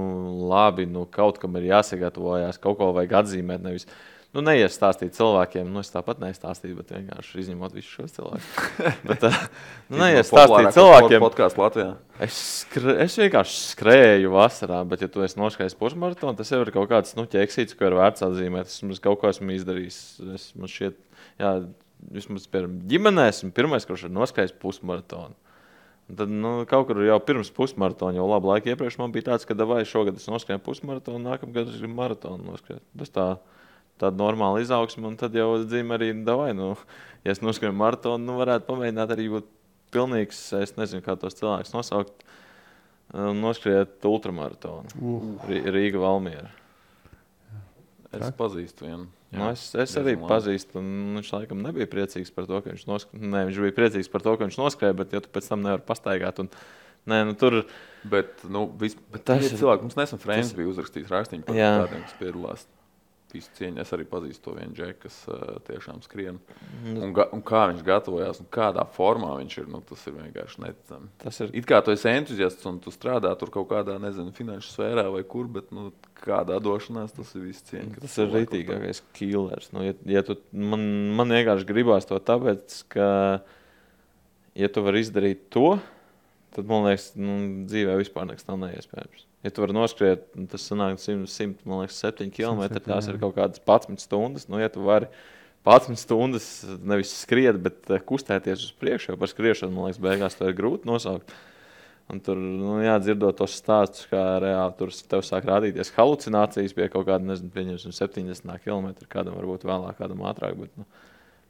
labi, 0.50 0.88
nu, 0.90 1.06
kaut 1.12 1.40
kam 1.42 1.56
ir 1.60 1.70
jāsagatavojas, 1.70 2.60
kaut 2.62 2.78
ko 2.80 2.90
vajag 2.96 3.16
atzīmēt. 3.22 3.64
Nevis, 3.64 3.88
nu, 4.36 4.44
neiestāstīt 4.44 5.16
cilvēkiem, 5.16 5.70
nu, 5.72 5.80
es 5.80 5.92
tāpat 5.94 6.20
neizstāstīju, 6.20 6.76
bet 6.82 6.92
vienkārši 6.92 7.40
izņemot 7.46 7.76
visus 7.76 7.94
šos 7.94 8.18
cilvēkus. 8.18 8.50
bet, 9.10 9.26
uh, 9.30 9.40
nu, 9.88 10.02
neiestāstīt 10.02 10.76
cilvēkiem. 10.76 11.24
Podkāsts 11.24 11.60
Latvijā. 11.60 11.94
Es, 12.26 12.42
skre, 12.66 12.98
es 13.06 13.16
vienkārši 13.20 13.58
skrēju 13.72 14.36
vasarā, 14.36 14.82
bet, 14.88 15.06
ja 15.06 15.12
tu 15.12 15.24
esi 15.24 15.40
noskrējis 15.40 15.78
pusmaratonu, 15.80 16.36
tas 16.36 16.52
jau 16.52 16.60
ir 16.64 16.72
kaut 16.76 16.92
kāds 16.92 17.16
nu, 17.16 17.24
ķeksīts, 17.32 17.76
ko 17.78 17.88
ir 17.88 17.96
vērts 17.96 18.28
atzīmēt. 18.28 18.72
Es 18.72 19.04
kaut 19.04 19.22
ko 19.22 19.32
esmu 19.32 19.56
izdarījis. 19.56 20.00
Es, 20.36 20.50
man 20.58 20.72
šķiet, 20.72 21.00
jā, 21.40 21.50
vismaz 22.12 22.46
piemēram, 22.50 22.78
ģimenē 22.90 23.26
esmu 23.32 23.50
pirmais, 23.56 23.86
kurš 23.88 24.06
ir 24.08 24.14
noskrējis 24.16 24.54
pusmaratonu. 24.62 25.34
Un 26.06 26.18
Tad, 26.20 26.30
nu, 26.30 26.60
kaut 26.70 26.86
kur 26.86 27.00
jau 27.02 27.16
pirms 27.26 27.48
pusmaratona, 27.50 28.14
jau 28.20 28.28
labu 28.30 28.52
laiku 28.52 28.70
iepriekš 28.70 29.00
man 29.00 29.10
bija 29.14 29.32
tāds, 29.32 29.46
ka 29.48 29.56
vai 29.66 29.80
šogad 29.82 30.20
es 30.20 30.28
noskrēju 30.30 30.62
pusmaratonu, 30.62 31.18
nākamgad 31.24 31.66
es 31.72 31.80
gribu 31.80 31.96
maratonu 31.98 32.52
noskrēt. 32.52 32.84
Tas 33.00 33.10
tā, 33.10 33.24
tāda 33.98 34.14
normāla 34.20 34.60
izaugsme, 34.62 35.02
un 35.08 35.16
tad 35.18 35.34
jau 35.34 35.48
dzīve 35.64 35.96
arī 35.98 36.12
davai. 36.22 36.52
Nu, 36.54 36.76
ja 37.26 37.34
es 37.34 37.42
noskrēju 37.42 37.74
maratonu, 37.74 38.22
nu, 38.22 38.36
varētu 38.38 38.68
pamēģināt 38.68 39.16
arī 39.16 39.26
būt 39.34 39.50
pilnīgs, 39.96 40.44
es 40.62 40.76
nezinu, 40.78 41.02
kā 41.02 41.16
tos 41.18 41.34
cilvēkus 41.40 41.74
nosaukt, 41.74 42.22
un 43.14 43.42
noskriet 43.42 44.06
ultramaratonu. 44.06 44.94
Uh, 45.02 45.26
Rī- 45.50 45.64
Rīga 45.74 46.02
Valmiera. 46.06 46.52
Es 48.14 48.30
pazīstu 48.38 48.86
vienu. 48.86 49.08
Nu, 49.36 49.50
es, 49.52 49.74
es 49.74 49.96
arī 50.00 50.14
labi. 50.16 50.28
pazīstu, 50.30 50.78
un 50.80 51.18
viņš 51.18 51.32
laikam 51.34 51.60
nebija 51.62 51.86
priecīgs 51.86 52.32
par 52.34 52.46
to, 52.46 52.60
ka 52.64 52.70
viņš 52.72 52.86
noskrēja. 52.88 53.20
Nē, 53.34 53.42
viņš 53.50 53.60
bija 53.66 53.76
priecīgs 53.80 54.10
par 54.12 54.22
to, 54.24 54.36
ka 54.36 54.44
viņš 54.48 54.58
noskrēja, 54.60 54.96
bet 54.96 55.12
ja 55.12 55.20
tu 55.20 55.28
pēc 55.34 55.48
tam 55.48 55.62
nevari 55.66 55.82
pastaigāt. 55.86 56.38
Un, 56.40 56.48
nē, 57.06 57.24
nu, 57.26 57.34
tur 57.34 57.64
Bet, 58.06 58.44
nu, 58.48 58.68
vis, 58.78 58.94
bet 59.10 59.24
tas 59.26 59.42
ir- 59.42 59.58
cilvēks, 59.58 59.82
mums 59.82 59.96
nesen 59.98 60.20
Frēns 60.22 60.52
tas- 60.52 60.54
bija 60.54 60.68
uzrakstījis 60.70 61.08
rakstīnu 61.10 61.42
par 61.44 61.56
Jā. 61.58 61.70
tādiem, 61.82 62.04
kas 62.06 62.12
piedalās. 62.20 62.66
Visu 63.34 63.50
cieņu 63.58 63.82
es 63.82 63.90
arī 63.92 64.04
pazīstu 64.08 64.44
to 64.46 64.52
vienu 64.54 64.76
džeku, 64.76 65.00
kas 65.02 65.16
uh, 65.28 65.56
tiešām 65.66 65.98
skrien. 66.04 66.38
Nu. 66.84 67.00
Un, 67.08 67.14
ga, 67.16 67.26
un 67.34 67.42
kā 67.44 67.64
viņš 67.72 67.82
gatavojās, 67.84 68.38
un 68.40 68.48
kādā 68.54 68.84
formā 68.94 69.32
viņš 69.40 69.56
ir, 69.60 69.66
nu, 69.72 69.80
tas 69.88 70.04
ir 70.06 70.14
vienkārši 70.14 70.62
neticami. 70.62 71.10
tas 71.24 71.40
ir. 71.42 71.50
It 71.58 71.66
kā 71.68 71.80
tu 71.84 71.92
esi 71.92 72.08
entuziasts 72.12 72.68
un 72.70 72.78
tu 72.84 72.94
strādā 72.94 73.32
tur 73.40 73.50
kaut 73.54 73.68
kādā, 73.72 73.98
nezinu, 74.02 74.32
finanšu 74.36 74.72
sfērā 74.76 75.08
vai 75.12 75.24
kur, 75.26 75.50
bet 75.58 75.74
nu, 75.74 75.90
kādā 76.22 76.60
došanās 76.62 77.16
tas 77.18 77.34
ir 77.34 77.48
viss 77.48 77.66
cieņa. 77.66 77.98
Tas 78.06 78.16
ir 78.22 78.32
rītīgākais 78.32 79.02
killers. 79.18 79.72
Nu, 79.74 79.82
ja, 79.84 79.98
ja 80.16 80.22
tu, 80.26 80.38
man, 80.54 80.86
man 81.18 81.34
vienkārši 81.34 81.68
gribās 81.68 82.08
to 82.08 82.22
tāpēc, 82.30 82.78
ka, 82.94 83.10
ja 84.56 84.72
tu 84.72 84.86
vari 84.86 85.02
izdarīt 85.02 85.48
to, 85.52 85.76
tad 86.56 86.70
man 86.70 86.86
liekas, 86.88 87.10
nu, 87.18 87.40
dzīvē 87.66 87.98
vispār 88.00 88.30
nekas 88.30 88.46
nav 88.48 88.62
neiespējams. 88.62 89.25
Ja 89.46 89.52
tu 89.54 89.62
vari 89.62 89.76
noskriet, 89.76 90.24
nu, 90.34 90.48
tas 90.50 90.64
sanāk 90.66 90.98
100, 90.98 91.28
100 91.30 91.68
man 91.70 91.84
liekas, 91.84 92.00
7 92.02 92.32
km. 92.34 92.64
107, 92.66 92.82
Tās 92.82 93.06
ir 93.06 93.18
kaut 93.22 93.36
kādas 93.36 93.62
11 93.62 94.02
stundas. 94.02 94.48
Nu, 94.50 94.58
ja 94.58 94.66
tu 94.72 94.82
vari 94.82 95.06
11 95.62 96.00
stundas 96.02 96.48
nevis 96.82 97.12
skriet, 97.14 97.60
bet 97.62 97.92
eh, 97.94 98.02
kustēties 98.02 98.64
uz 98.66 98.72
priekšu, 98.80 99.12
jo 99.12 99.20
par 99.20 99.30
skriešanu, 99.30 99.70
man 99.70 99.86
liekas, 99.86 100.02
beigās 100.02 100.38
to 100.38 100.50
ir 100.50 100.58
grūti 100.58 100.90
nosaukt. 100.90 101.30
Un 102.10 102.20
tur, 102.22 102.38
nu, 102.38 102.76
jā, 102.82 102.96
dzirdot 103.02 103.38
tos 103.38 103.54
stāstus, 103.58 104.06
kā 104.10 104.20
reāli 104.42 104.76
tur 104.78 104.92
tev 105.10 105.22
sāk 105.26 105.46
rādīties 105.46 105.94
halucinācijas 105.94 106.74
pie 106.74 106.86
kaut 106.90 107.06
kāda, 107.08 107.26
nezinu, 107.30 107.50
pieņemsim, 107.54 107.94
70 107.94 108.62
km. 108.66 108.92
Kādam 109.10 109.38
varbūt 109.38 109.66
vēlāk, 109.66 109.98
kādam 109.98 110.26
ātrāk, 110.26 110.58
bet 110.58 110.74
nu, 110.78 110.86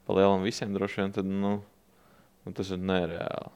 pa 0.08 0.16
lielam 0.16 0.44
visiem 0.44 0.72
droši 0.76 1.02
vien 1.02 1.16
tad, 1.16 1.28
nu, 1.28 1.58
nu, 2.44 2.56
tas 2.56 2.72
ir 2.72 2.80
nereāli. 2.80 3.52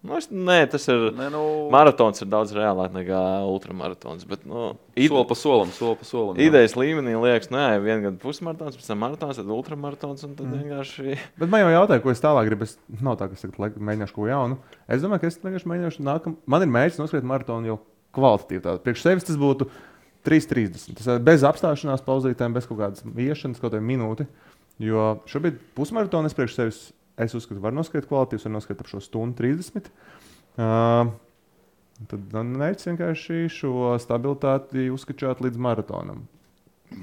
Nu, 0.00 0.14
es, 0.16 0.30
nē, 0.32 0.62
tas 0.72 0.86
ir. 0.88 1.10
Nē, 1.12 1.26
nu, 1.28 1.40
Maratons 1.72 2.22
ir 2.24 2.28
daudz 2.32 2.54
reālāk 2.56 2.94
nekā 2.94 3.18
ultramaratons. 3.50 4.24
Bet, 4.28 4.46
nu, 4.48 4.70
ide- 4.94 5.10
soli 5.12 5.26
pa 5.28 5.36
solim, 5.36 5.72
soli 5.76 5.98
pa 6.00 6.06
solim. 6.08 6.38
jā. 6.40 6.46
idejas 6.48 6.72
līmenī 6.80 7.12
liekas, 7.20 7.50
nē, 7.52 7.66
viena 7.84 8.06
gada 8.06 8.16
pusmaratons, 8.22 8.78
pēc 8.80 8.88
tam 8.88 9.02
maratons, 9.04 9.36
tad 9.36 9.52
ultramaratons. 9.52 10.24
Un 10.24 10.32
tad 10.38 10.46
mm. 10.48 10.62
vienkārši. 10.62 11.18
Bet 11.42 11.52
man 11.52 11.66
jau 11.66 11.74
jautāja, 11.74 12.00
ko 12.00 12.14
es 12.14 12.24
tālāk 12.24 12.48
gribu. 12.48 12.64
Es 12.64 12.78
nav 12.96 13.18
tā, 13.20 13.28
ka 13.28 13.36
es 13.36 13.44
tagad 13.44 13.76
mēģināšu 13.76 14.16
ko 14.16 14.28
jaunu. 14.30 14.56
Es 14.88 15.04
domāju, 15.04 15.26
ka 15.26 15.32
es 15.34 15.36
vienkārši 15.42 15.72
mēģināšu 15.74 16.06
nākam. 16.08 16.38
Man 16.48 16.64
ir 16.64 16.72
mērķis 16.78 17.02
noskriet 17.02 17.28
maratonu 17.28 17.74
jau 17.74 17.76
kvalitatīvi. 18.16 18.62
Tātad 18.64 18.86
Priekš 18.86 19.04
sevis 19.04 19.28
tas 19.28 19.36
būtu 19.40 19.68
3,30. 20.24 20.96
Tas 20.96 21.10
ir 21.12 21.20
bez 21.28 21.44
apstāšanās, 21.44 22.06
pauzītēm, 22.08 22.56
bez 22.56 22.64
kaut 22.68 22.80
kādas 22.80 23.04
iešanas, 23.04 23.60
kaut 23.60 23.74
kāda 23.74 23.84
minūte. 23.84 24.24
Jo 24.80 25.18
šobrīd 25.28 25.60
pusmaratonu 25.76 26.30
es 26.30 26.36
priekš 26.36 26.56
sevis 26.56 26.80
es 27.24 27.36
uzskatu, 27.36 27.60
var 27.62 27.74
noskriet 27.76 28.08
kvalitātes, 28.10 28.46
var 28.46 28.56
noskriet 28.56 28.82
ap 28.82 28.90
šo 28.90 29.02
stundu 29.04 29.42
30. 29.42 29.90
Uh, 30.60 31.12
tad 32.10 32.34
man 32.34 32.52
mērķis 32.60 32.90
vienkārši 32.90 33.46
šo 33.54 33.94
stabilitāti 34.02 34.88
uzskačāt 34.92 35.42
līdz 35.44 35.60
maratonam. 35.60 36.26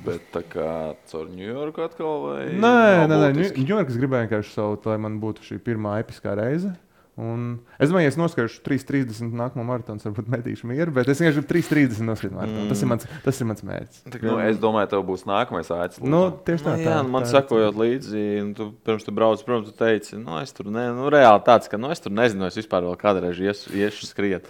Bet 0.04 0.26
tā 0.34 0.42
kā 0.44 0.72
caur 1.08 1.30
Ņujorku 1.32 1.84
atkal 1.86 2.26
vai? 2.26 2.42
Nē, 2.60 3.08
nē, 3.08 3.20
nē. 3.32 3.46
Ņujorkas 3.56 4.00
gribēja 4.00 4.26
vienkārši 4.26 4.52
savu, 4.58 4.82
lai 4.90 4.98
man 5.00 5.16
būtu 5.24 5.46
šī 5.48 5.62
pirmā 5.64 5.96
episkā 6.02 6.34
reize. 6.36 6.74
Un 7.18 7.46
es 7.82 7.90
domāju, 7.90 8.12
es 8.12 8.18
noskaidrošu 8.20 8.60
3,30 8.62 9.32
nākamo 9.34 9.64
maratonu, 9.66 10.04
varbūt 10.06 10.28
metīšu 10.36 10.68
mieru, 10.70 10.92
bet 10.94 11.08
es 11.10 11.18
vienkārši 11.18 11.42
gribu 11.42 11.50
3,30 11.50 12.06
noskaidrot 12.06 12.36
maratonu. 12.38 12.66
Mm. 12.68 12.70
Tas, 12.70 12.84
ir 12.84 12.92
mans, 12.92 13.08
tas 13.24 13.42
ir 13.42 13.48
mans 13.50 13.64
mērķis. 13.66 14.04
Nu, 14.22 14.36
es 14.44 14.60
domāju, 14.62 14.92
tev 14.92 15.02
būs 15.08 15.26
nākamais 15.26 15.72
aicināts. 15.74 16.04
Nu, 16.06 16.22
tieši 16.46 16.68
tā, 16.68 16.76
Nu, 16.78 16.86
tā, 16.86 16.94
jā, 16.94 17.00
man 17.16 17.26
tā 17.26 17.32
sakojot 17.32 17.80
līdzi, 17.82 18.24
un 18.44 18.52
tu, 18.58 18.70
pirms 18.86 19.08
tu 19.08 19.14
brauc, 19.18 19.42
protams, 19.48 19.72
tu 19.72 19.82
teici, 19.82 20.14
nu, 20.22 20.38
es 20.44 20.54
tur 20.54 20.70
ne, 20.70 20.86
nu, 20.94 21.10
reāli 21.14 21.42
tāds, 21.48 21.72
ka 21.72 21.80
nu, 21.82 21.90
es 21.94 22.04
tur 22.04 22.14
nezinu, 22.14 22.46
es 22.46 22.60
vispār 22.60 22.86
vēl 22.86 22.98
kādreiz 23.02 23.42
iešu, 23.42 23.74
iešu 23.82 24.12
skriet. 24.12 24.46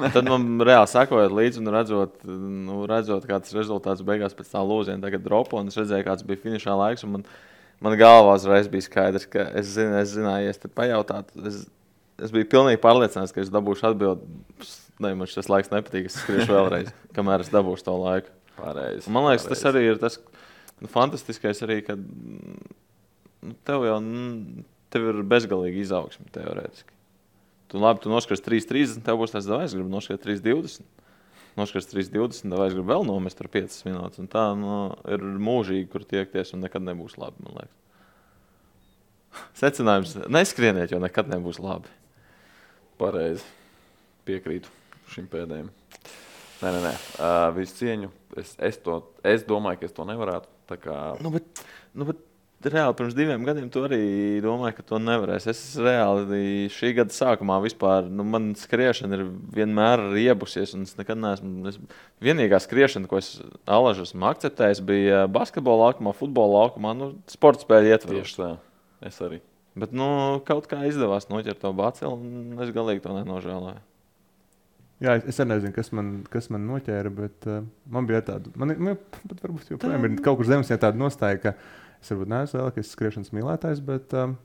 Tad 0.00 0.24
man 0.24 0.56
reāli 0.70 0.88
sakojot 0.90 1.34
līdzi, 1.36 1.60
un 1.60 1.72
redzot, 1.74 2.16
nu, 2.24 2.80
redzot 2.88 3.26
kāds 3.28 3.52
rezultāts 3.56 4.04
beigās 4.06 4.36
pēc 4.38 4.54
tā 4.54 4.62
lūziena, 4.64 5.02
tagad 5.04 5.26
dropo, 5.26 5.60
un 5.60 5.68
es 5.68 5.76
redzēju, 5.76 6.06
kāds 6.08 6.24
bija 6.26 6.40
finišā 6.46 6.76
laiks. 6.80 7.04
un 7.04 7.18
Man, 7.18 7.26
man 7.84 7.98
galvā 8.00 8.38
uzreiz 8.38 8.72
bija 8.72 8.88
skaidrs, 8.88 9.28
ka 9.30 9.50
es, 9.60 9.74
zinu, 9.76 10.00
es 10.00 10.14
zināju, 10.16 10.48
ja 10.48 10.54
es 10.56 10.64
te 10.64 10.72
pajautātu. 10.72 11.44
Es, 11.48 11.62
es 12.24 12.32
biju 12.34 12.48
pilnīgi 12.52 12.80
pārliecināts, 12.82 13.34
ka 13.34 13.42
es 13.44 13.52
dabūšu 13.52 13.90
atbilddi. 13.90 14.40
Nē, 15.00 15.14
man 15.16 15.30
šis 15.30 15.48
laiks 15.48 15.72
nepatīk. 15.72 16.10
Es 16.10 16.18
skriešu 16.20 16.52
vēlreiz, 16.52 16.90
kamēr 17.16 17.44
es 17.44 17.52
dabūšu 17.52 17.86
to 17.86 17.96
laiku. 17.96 18.32
Pareizi. 18.58 19.06
Un 19.08 19.16
Man 19.16 19.30
liekas, 19.30 19.46
tas 19.48 19.62
pareizi. 19.62 19.70
arī 19.70 19.94
ir 19.94 20.00
tas 20.02 20.18
nu, 20.80 20.90
fantastiskais, 20.92 21.62
arī, 21.64 21.78
kad 21.86 22.00
nu, 22.00 23.54
tev 23.64 23.86
jau 23.88 23.98
mm, 24.02 24.64
tev 24.92 25.12
ir 25.12 25.22
bezgalīga 25.30 25.80
izaugsme 25.80 26.28
teorētiski. 26.34 26.96
Tu 27.70 27.78
labi, 27.78 28.02
tu 28.02 28.10
noskaties 28.10 28.42
3,30, 28.42 29.04
tev 29.06 29.20
būs 29.20 29.32
tas, 29.32 29.46
vai 29.46 29.62
es 29.68 29.76
gribu 29.76 29.92
noskatīties 29.92 30.42
3,20. 30.42 30.88
Noskaties 31.58 31.86
3,20, 31.92 32.50
vai 32.58 32.66
es 32.70 32.74
gribu 32.74 32.90
vēl 32.90 33.06
nomest 33.06 33.40
ar 33.42 33.48
5 33.52 33.76
minūtes. 33.86 34.20
Un 34.22 34.30
tā 34.30 34.48
nu, 34.58 34.80
ir 35.10 35.22
mūžīgi, 35.22 35.86
kur 35.92 36.02
tiekties, 36.08 36.50
un 36.56 36.64
nekad 36.66 36.82
nebūs 36.86 37.14
labi. 37.20 37.60
Secinājums- 39.60 40.16
neskrieniet, 40.36 40.90
jo 40.90 40.98
nekad 41.02 41.30
nebūs 41.30 41.60
labi. 41.62 41.90
Pareizi. 43.00 43.44
Piekrītu 44.28 44.70
šim 45.10 45.28
pēdējiem. 45.30 45.70
Nē, 46.60 46.70
nē, 46.70 46.80
nē. 46.84 46.96
Uh, 47.16 47.46
visu 47.56 47.78
cieņu. 47.80 48.10
Es, 48.38 48.52
es, 48.60 48.76
to, 48.84 49.00
es 49.26 49.46
domāju, 49.48 49.80
ka 49.80 49.88
es 49.88 49.94
to 49.96 50.04
nevarētu. 50.08 50.50
Kā 50.70 50.96
Nu, 51.18 51.32
bet, 51.34 51.64
nu, 51.98 52.04
bet 52.06 52.20
reāli 52.70 52.94
pirms 52.94 53.16
diviem 53.16 53.42
gadiem 53.42 53.66
tu 53.72 53.82
arī 53.82 54.38
domāji, 54.44 54.76
ka 54.76 54.84
to 54.86 55.00
nevarēs. 55.02 55.48
Es 55.50 55.62
reāli 55.80 56.68
šī 56.70 56.92
gada 57.00 57.16
sākumā 57.16 57.56
vispār, 57.64 58.06
nu, 58.06 58.26
man 58.28 58.52
skriešana 58.58 59.18
ir 59.18 59.24
vienmēr 59.56 60.04
riebusies. 60.12 60.76
un 60.76 60.86
Es 60.86 60.94
nekad 61.00 61.18
neesmu. 61.18 61.72
Es, 61.72 61.80
vienīgā 62.22 62.60
skriešana, 62.62 63.10
ko 63.10 63.18
es 63.18 63.32
alaži 63.66 64.06
esmu 64.06 64.30
akceptējis, 64.30 64.84
bija 64.86 65.24
basketbola 65.32 65.88
laukumā, 65.88 66.14
futbola 66.14 66.60
laukumā, 66.66 66.94
nu, 67.00 67.14
sporta 67.32 67.66
spēļu 67.66 67.96
ietvaros. 67.96 68.28
Tieši 68.28 68.42
tā. 68.44 68.52
Es 69.10 69.18
arī. 69.24 69.40
Bet 69.78 69.92
nu, 69.94 70.40
kaut 70.46 70.66
kā 70.70 70.82
izdevās 70.88 71.28
noķert 71.30 71.60
to 71.62 71.70
bācilu, 71.76 72.16
un 72.18 72.58
es 72.64 72.72
galīgi 72.74 73.04
to 73.04 73.14
nenožēloju. 73.14 73.78
Jā, 75.00 75.14
es, 75.16 75.30
es 75.32 75.38
nezinu, 75.46 75.72
kas 75.72 75.92
man, 75.96 76.10
kas 76.28 76.50
man 76.52 76.66
noķēra, 76.68 77.12
bet 77.16 77.46
uh, 77.48 77.62
man 77.88 78.08
bija 78.08 78.20
tāda, 78.26 78.50
man, 78.60 78.74
man 78.76 78.98
pat 79.14 79.38
varbūt 79.46 79.70
joprojām 79.72 80.04
ir 80.10 80.18
kaut 80.20 80.40
kur 80.40 80.50
zemes, 80.50 80.68
ja 80.68 80.76
tāda 80.80 81.00
nostāja, 81.00 81.38
ka 81.40 81.54
es 82.02 82.10
varbūt 82.12 82.32
neesmu 82.34 82.60
lielākais 82.60 82.92
skriešanas 82.92 83.32
mīlētājs, 83.36 83.80
bet 83.86 84.16
um, 84.18 84.36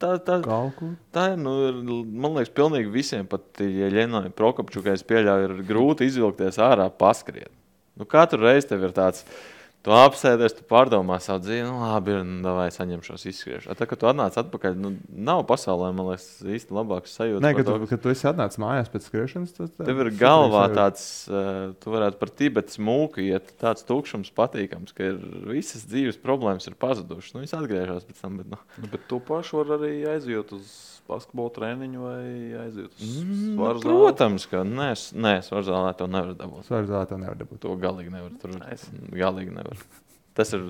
Tā, 0.00 0.14
tā, 0.24 0.38
kaut 0.40 0.78
kur. 0.78 0.94
tā 1.12 1.26
ir, 1.34 1.40
nu, 1.42 1.52
ir, 1.68 1.82
man 2.08 2.38
liekas, 2.38 2.54
pilnīgi 2.56 2.88
visiem, 2.88 3.26
pat 3.28 3.60
ja 3.60 3.90
Lenonai 3.92 4.30
Prokopčukai 4.32 4.94
es 4.96 5.04
pieļauju, 5.04 5.50
ir 5.50 5.66
grūti 5.68 6.08
izvilkties 6.08 6.56
ārā, 6.64 6.86
paskriet. 6.88 7.52
Nu, 8.00 8.06
katru 8.08 8.46
reizi 8.46 8.70
tev 8.70 8.86
ir 8.88 8.94
tāds. 8.96 9.26
Tu 9.88 9.94
apsēdies, 9.96 10.52
tu 10.58 10.64
pārdomā 10.68 11.16
savu 11.24 11.40
dzīvi, 11.46 11.62
nu, 11.64 11.78
labi, 11.80 12.12
ir, 12.18 12.24
nu, 12.28 12.50
vai 12.58 12.66
saņemšos 12.74 13.22
izskriešanu. 13.30 13.76
Tā 13.78 13.86
kā 13.88 13.96
tu 13.96 14.08
atnāc 14.10 14.36
atpakaļ, 14.36 14.74
nu, 14.76 14.90
nav 15.08 15.46
pasaulē, 15.48 15.88
man 15.96 16.10
liekas, 16.10 16.26
īsti 16.44 16.76
labāks 16.76 17.14
sajūta. 17.16 17.40
Nē, 17.46 17.54
kad 17.56 17.64
tu, 17.64 17.72
to, 17.72 17.88
kad 17.94 18.02
tu 18.04 18.12
esi 18.12 18.26
atnācis 18.28 18.60
mājās 18.60 18.90
pēc 18.92 19.06
skriešanas, 19.08 19.54
tad 19.56 19.72
tā- 19.78 19.86
Tev 19.88 20.02
ir 20.04 20.10
galvā 20.20 20.66
sajūta. 20.66 20.76
tāds, 20.76 21.06
uh, 21.32 21.72
tu 21.80 21.94
varētu 21.94 22.20
par 22.20 22.34
Tibetas 22.42 22.76
mūku 22.76 23.24
iet, 23.24 23.54
tāds 23.64 23.86
tukšums 23.88 24.28
patīkams, 24.36 24.92
ka 24.92 25.08
ir 25.14 25.16
visas 25.48 25.88
dzīves 25.88 26.20
problēmas 26.20 26.68
ir 26.68 26.76
pazudušas. 26.76 27.32
Nu, 27.38 27.46
viņš 27.46 27.56
atgriežas 27.62 28.04
pēc 28.04 28.20
tam, 28.20 28.36
bet, 28.42 28.52
nu, 28.52 28.60
Nu, 28.82 28.92
bet 28.92 29.08
tu 29.08 29.22
pašu 29.24 29.62
vari 29.64 29.78
arī 29.78 29.94
aiziet 30.12 30.52
uz 30.52 30.97
basketbola 31.08 31.52
treniņu 31.56 32.02
vai 32.04 32.22
aiziet 32.64 32.92
uz 33.00 33.14
mm, 33.22 33.38
svaru 33.56 33.78
nu, 33.78 33.82
zāli. 33.82 33.88
protams, 33.88 34.46
ka 34.50 34.62
nē, 34.68 34.90
nē, 35.24 35.34
svarzālē 35.46 35.94
to 35.98 36.06
nevar 36.10 36.34
dabūt. 36.38 36.66
Svaru 36.68 36.90
zālē 36.90 37.08
to 37.10 37.18
nevar 37.20 37.38
dabūt. 37.40 37.62
To 37.64 37.76
galīgi 37.80 38.12
nevar. 38.14 38.34
Tur 38.42 38.54
Es- 38.72 38.88
galīgi 39.16 39.54
nevar. 39.56 39.80
Tas 40.38 40.52
ir. 40.54 40.68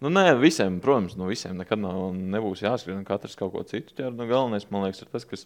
Nu, 0.00 0.08
nē, 0.08 0.30
visiem, 0.40 0.78
protams, 0.80 1.12
nu, 1.20 1.26
visiem 1.28 1.58
nekad 1.60 1.82
nav, 1.82 1.98
nebūs 2.16 2.62
jāskrien, 2.64 3.02
katrs 3.04 3.34
kaut 3.36 3.52
ko 3.52 3.66
citu 3.68 3.92
ķer. 3.98 4.14
Nu, 4.16 4.24
galvenais, 4.30 4.64
man 4.72 4.86
liekas, 4.86 5.02
ir 5.04 5.10
tas, 5.12 5.26
kas 5.28 5.44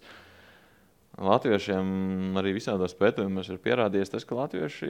Latviešiem 1.14 2.34
arī 2.40 2.56
visādos 2.56 2.94
pētījumos 2.98 3.46
ir 3.54 3.60
pierādījies, 3.62 4.10
tas, 4.10 4.24
ka 4.26 4.34
Latvieši 4.34 4.88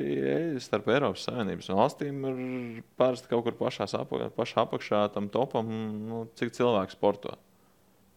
starp 0.64 0.86
Eiropas 0.88 1.26
Savienības 1.28 1.68
valstīm 1.68 2.22
ir 2.30 2.38
parasti 2.96 3.28
kaut 3.28 3.44
kur 3.44 3.57
pašā, 3.59 3.84
pašā 4.32 4.62
apakšā 4.64 5.02
tam 5.12 5.28
topam, 5.28 5.68
nu, 6.09 6.22
cik 6.40 6.55
cilvēku 6.57 6.96
sporto. 6.96 7.34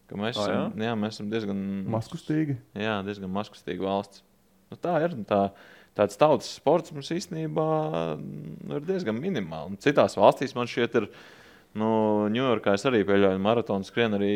Ka 0.08 0.16
mēs, 0.16 0.38
esam, 0.38 0.52
jā? 0.78 0.88
Jā, 0.88 0.92
mēs 0.96 1.18
esam 1.18 1.32
diezgan 1.32 1.58
Maskustīgi. 1.92 2.56
Jā, 2.80 3.00
diezgan 3.04 3.32
maskustīga 3.32 3.84
valsts. 3.84 4.22
Nu, 4.72 4.78
tā 4.80 4.94
ir. 5.04 5.16
Tā, 5.28 5.40
tāds 5.98 6.20
tautas 6.20 6.48
sports 6.56 6.94
mums 6.94 7.10
īstenībā 7.12 7.66
nu, 8.20 8.78
ir 8.78 8.86
diezgan 8.88 9.18
minimāls. 9.20 9.80
Citās 9.84 10.16
valstīs 10.18 10.56
man 10.56 10.70
šķiet, 10.70 11.02
ir. 11.02 11.10
Nu, 11.78 11.90
Ņujorkā 12.32 12.72
es 12.78 12.86
arī 12.88 13.02
pieļauju, 13.06 13.38
maratonu 13.44 13.84
skrien 13.86 14.16
arī 14.16 14.32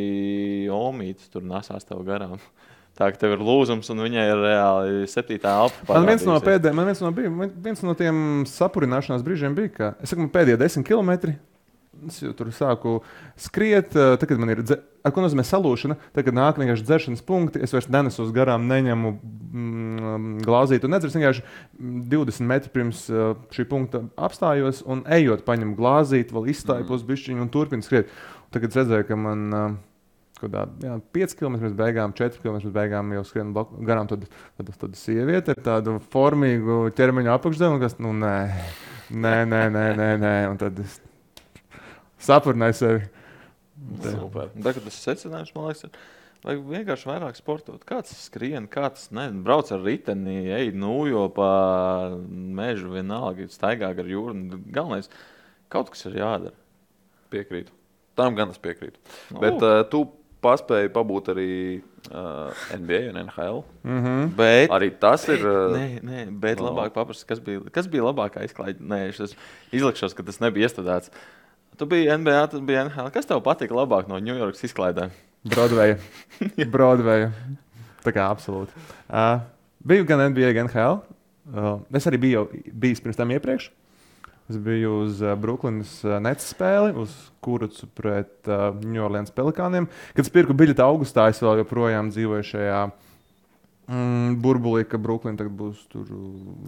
Omīts, 0.70 1.31
tur 1.33 1.47
nesās 1.49 1.89
tev 1.89 2.05
garām. 2.07 2.37
Tā 2.99 3.09
kā 3.09 3.16
tev 3.23 3.39
ir 3.39 3.43
lūzums, 3.43 3.89
un 3.95 4.03
viņai 4.05 4.27
ir 4.29 4.43
reāli 4.45 5.07
septītā 5.09 5.55
elpa. 5.62 5.95
Man 5.97 6.11
viens 6.11 6.27
no 6.29 6.37
pēdējiem, 6.45 6.77
man 6.77 6.91
viens 6.91 7.01
no, 7.01 7.09
bija, 7.16 7.31
viens 7.64 7.81
no 7.87 7.95
tiem 7.97 8.18
sapurināšanās 8.51 9.25
brīžiem 9.25 9.57
bija, 9.57 9.73
ka 9.79 9.89
es 10.05 10.12
saku, 10.12 10.29
pēdējie 10.35 10.61
desmit 10.61 10.91
kilometri. 10.91 11.39
Es 12.09 12.16
jau 12.22 12.32
tur 12.34 12.49
sāku 12.57 12.97
skriet, 13.38 13.93
tad, 13.93 14.24
kad 14.26 14.40
man 14.40 14.51
ir 14.55 14.62
dze... 14.64 14.78
ar 15.05 15.12
ko 15.14 15.22
nozīmē 15.22 15.45
salūšana. 15.47 15.99
Tad, 16.14 16.24
kad 16.26 16.34
nāk 16.34 16.59
vienkārši 16.59 16.86
dzeršanas 16.88 17.22
punkti, 17.28 17.61
es 17.62 17.74
vairs 17.74 17.90
nenesos 17.93 18.32
garām, 18.34 18.64
neņemu 18.70 19.12
mm, 19.12 20.32
glāzīti. 20.47 20.88
Un 20.88 20.97
nedzers 20.97 21.14
vienkārši 21.18 21.45
mm, 21.45 22.03
20 22.11 22.49
metri 22.49 22.72
pirms 22.74 23.05
eh, 23.12 23.36
šī 23.55 23.68
punkta 23.70 24.03
apstājos 24.16 24.82
un 24.88 25.05
ejot, 25.18 25.45
paņemu 25.47 25.76
glāzīti, 25.78 26.34
vēl 26.34 26.51
izstājos 26.55 27.07
bišķiņu 27.12 27.45
un 27.45 27.53
turpinu 27.53 27.86
skriet. 27.86 28.11
Un 28.47 28.57
Tagad 28.57 28.72
es 28.72 28.80
redzēju, 28.82 29.09
ka 29.09 29.20
man 29.28 29.45
kaut 30.43 30.51
kādā 30.51 30.64
jā, 30.82 30.97
5 31.14 31.36
km 31.38 31.61
pirms 31.61 31.78
beigām, 31.78 32.16
4 32.18 32.40
km 32.43 32.59
pirms 32.59 32.74
beigām 32.74 33.14
jau 33.14 33.22
skrien 33.28 33.53
blak- 33.55 33.76
garām 33.86 34.11
tāda, 34.11 34.26
tāda, 34.59 34.74
tāda 34.80 34.99
sieviete 34.99 35.55
ar 35.55 35.62
tādu 35.68 36.01
formīgu 36.12 36.90
ķermeņa 36.99 37.36
apakšdēlu, 37.38 37.78
kas, 37.82 37.97
nu, 38.03 38.12
nē, 38.16 38.36
nē, 39.11 39.36
nē, 39.47 39.62
nē, 39.76 39.86
nē, 40.01 40.11
nē. 40.24 40.34
Un 40.51 40.61
tad 40.61 40.82
es 40.82 40.99
sapurnēju 42.27 42.79
sevi. 42.79 43.05
Tagad 44.62 44.85
tas 44.87 44.99
secinājums, 45.05 45.55
man 45.57 45.70
liekas, 45.70 45.87
ir. 45.89 46.03
Vajag 46.43 46.62
vienkārši 46.66 47.07
vairāk 47.07 47.37
sportot. 47.39 47.85
Kāds 47.87 48.14
skrien, 48.25 48.64
kāds 48.70 49.12
ne, 49.14 49.29
brauc 49.47 49.68
ar 49.70 49.79
riteni, 49.85 50.41
ej 50.51 50.73
nūjo 50.75 51.29
pa 51.37 51.51
mežu, 52.27 52.91
vienalga, 52.97 53.47
staigā 53.53 53.93
gar 53.95 54.09
jūru. 54.11 54.35
Galvenais, 54.75 55.07
kaut 55.70 55.93
kas 55.95 56.03
ir 56.11 56.18
jādara. 56.18 56.57
Piekrītu. 57.31 57.70
Tam 58.18 58.35
gan 58.35 58.51
es 58.51 58.59
piekrītu. 58.59 58.99
Nu. 59.31 59.39
Bet 59.45 59.62
uh, 59.62 59.85
tu 59.89 60.03
paspēji 60.43 60.91
pabūt 60.93 61.31
arī 61.31 61.51
uh, 62.11 62.64
NBA 62.75 62.99
un 63.12 63.20
NHL. 63.23 63.62
Mm 63.87 64.01
-hmm. 64.05 64.35
Bet, 64.37 64.70
Arī 64.70 64.91
tas 64.99 65.29
ir. 65.29 65.47
Uh, 65.47 65.77
Nē, 65.79 66.03
nē, 66.03 66.27
bet 66.41 66.59
No. 66.59 66.73
labāk 66.73 66.91
paprast, 66.91 67.25
kas 67.25 67.39
bija, 67.41 67.61
kas 67.70 67.87
bija 67.87 68.03
labākā 68.03 68.43
izklaide. 68.45 68.83
Nē, 68.83 69.09
es 69.09 69.37
izlikšos, 69.73 70.14
ka 70.14 70.23
tas 70.23 70.41
nebija 70.41 70.68
iestādēts. 70.68 71.11
Tu 71.79 71.87
biji 71.89 72.11
NBA, 72.18 72.47
tu 72.53 72.61
biji 72.61 72.85
NHL. 72.85 73.09
Kas 73.14 73.29
tev 73.29 73.41
patika 73.45 73.75
labāk 73.77 74.09
no 74.11 74.18
Ņujorkas 74.20 74.66
izklaidēm? 74.68 75.12
Broadway. 75.49 75.97
Broadway. 76.75 77.31
Tā 78.05 78.12
kā 78.14 78.27
absolūti. 78.29 78.77
Uh, 79.09 79.41
biju 79.89 80.05
gan 80.09 80.20
NBA, 80.33 80.53
gan 80.59 80.68
NHL. 80.68 81.01
Uh, 81.53 81.79
es 81.97 82.07
arī 82.07 82.20
biju 82.23 82.45
bijis 82.70 83.01
pirms 83.03 83.18
tam 83.18 83.33
iepriekš. 83.35 83.70
Es 84.53 84.59
biju 84.61 84.99
uz 85.07 85.23
uh, 85.25 85.33
Brooklynas 85.39 85.95
uh, 86.05 86.18
Nets 86.23 86.51
spēli, 86.53 86.93
uz 86.99 87.14
Kurcu 87.43 87.89
pret 87.97 88.51
uh, 88.51 88.68
New 88.85 89.01
Orleans 89.03 89.33
Pelikāniem. 89.33 89.89
Kad 90.12 90.27
es 90.27 90.35
pirku 90.35 90.55
biļeti 90.59 90.85
augustā, 90.85 91.31
es 91.33 91.41
vēl 91.43 91.62
joprojām 91.62 92.12
dzīvoju 92.12 92.49
šajā 92.53 92.83
mm, 93.89 94.37
burbulī, 94.43 94.85
ka 94.89 95.01
Brooklyn 95.01 95.37
tagad 95.39 95.55
būs 95.59 95.80
tur. 95.93 96.07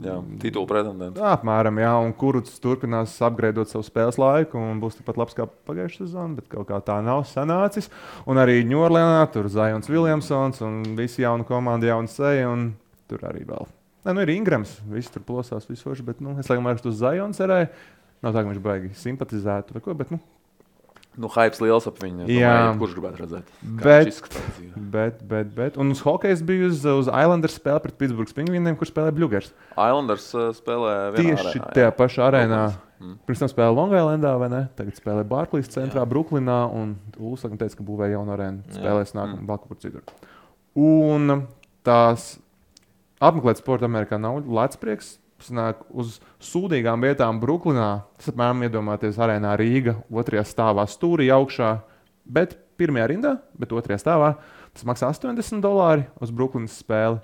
jā, 0.04 0.16
titula 0.42 0.68
pretendents. 0.70 1.20
Apmēram, 1.20 1.78
jā, 1.82 1.92
un 2.06 2.14
kurš 2.18 2.56
turpinās 2.62 3.14
apgādāt 3.24 3.72
savu 3.72 3.86
spēles 3.86 4.18
laiku, 4.20 4.58
un 4.58 4.82
būs 4.82 4.98
tikpat 4.98 5.20
labs 5.20 5.36
kā 5.38 5.46
pagājušā 5.68 6.04
sezona, 6.04 6.38
bet 6.40 6.50
kaut 6.52 6.68
kā 6.70 6.80
tā 6.84 6.98
nav 7.04 7.24
sanācis. 7.30 7.90
Un 8.26 8.40
arī 8.42 8.60
Ņūorlēnā 8.68 9.24
tur 9.34 9.48
Zajons 9.52 9.90
Viljamsons 9.90 10.62
un 10.66 10.82
visi 10.98 11.24
jauni 11.24 11.46
komandi, 11.48 11.90
jauni 11.92 12.12
seja, 12.12 12.50
un 12.50 12.72
tur 13.10 13.24
arī 13.28 13.44
vēl. 13.48 13.68
Nē, 14.04 14.12
nu 14.12 14.24
ir 14.24 14.34
Ingrams, 14.34 14.78
viss 14.92 15.12
tur 15.12 15.24
plosās 15.24 15.68
visos, 15.68 16.02
bet 16.04 16.20
nu, 16.20 16.36
es 16.40 16.50
laikam 16.50 16.66
vairs 16.68 16.84
uz 16.84 16.98
Zajons 17.00 17.40
cerēju. 17.40 17.70
Nav 18.24 18.32
tā, 18.32 18.40
ka 18.40 18.48
viņš 18.48 18.60
baigi 18.64 18.94
simpatizētu 18.96 19.76
vai 19.76 19.82
ko, 19.84 19.94
bet, 19.96 20.12
nu, 20.12 20.20
Nu, 21.14 21.28
hypes 21.30 21.60
liels 21.62 21.84
ap 21.86 22.00
viņu. 22.02 22.26
Jā. 22.26 22.52
Domāju, 22.58 22.78
kurš 22.80 22.94
gribētu 22.96 23.22
redzēt? 23.22 23.50
Bet- 23.82 24.08
izskatās 24.10 24.56
bet, 24.94 25.20
bet, 25.30 25.52
bet. 25.54 25.76
Un 25.78 25.92
uz 25.94 26.00
hokeja 26.02 26.34
es 26.34 26.42
biju 26.42 26.66
uz, 26.70 26.80
uz 26.84 27.10
Islanders 27.10 27.54
spēli 27.58 27.82
pret 27.84 27.96
Pitsburgas 28.00 28.34
pingvīniem, 28.34 28.74
kur 28.80 28.90
spēlēja 28.90 29.14
Bluegers. 29.14 29.52
Islanders 29.76 30.26
uh, 30.34 30.50
spēlē 30.56 30.96
Tieši 31.14 31.36
arēnā, 31.52 31.70
tajā 31.76 31.88
jā. 31.88 31.94
pašā 32.00 32.26
arēnā. 32.28 32.62
Mm. 32.98 33.16
Pirms 33.28 33.42
tam 33.42 33.50
spēlēja 33.52 33.76
Longailendā, 33.78 34.34
vai 34.40 34.48
ne? 34.50 34.62
Tagad 34.78 34.98
spēlē 34.98 35.24
Barclays 35.28 35.70
centrā, 35.70 36.04
Brooklynā. 36.08 36.60
Un 36.74 36.96
Ulsakam 37.18 37.60
teica, 37.60 37.78
ka 37.78 37.86
būvēja 37.86 38.16
jaunu 38.16 38.34
arēnu. 38.34 38.64
Jā. 38.70 38.78
Spēlēs 38.80 39.14
nākamā 39.18 39.46
vēl 39.50 39.60
kur 39.66 39.82
citur. 39.82 40.06
Un 40.74 41.44
tās 41.86 42.32
apmeklēt 43.22 43.60
sporta 43.62 43.86
Amerikā 43.86 44.18
nav 44.20 44.42
lecprieks. 44.42 45.18
Sanāk 45.44 45.82
uz 45.92 46.18
sūdīgām 46.42 47.04
vietām 47.04 47.40
Brooklynā. 47.42 47.90
Tas 48.18 48.32
apmēram 48.32 48.64
iedomāties 48.66 49.18
arēnā 49.20 49.54
Rīga, 49.60 49.98
otrajā 50.08 50.44
stāvā 50.48 50.86
stūrī 50.88 51.28
augšā, 51.34 51.76
bet 52.24 52.56
pirmajā 52.80 53.10
rindā, 53.12 53.36
bet 53.60 53.74
otrajā 53.76 54.00
stāvā. 54.02 54.34
Tas 54.74 54.86
maksā 54.88 55.10
80 55.12 55.62
dolāri 55.64 56.08
uz 56.22 56.32
Brooklynas 56.34 56.80
spēli. 56.80 57.20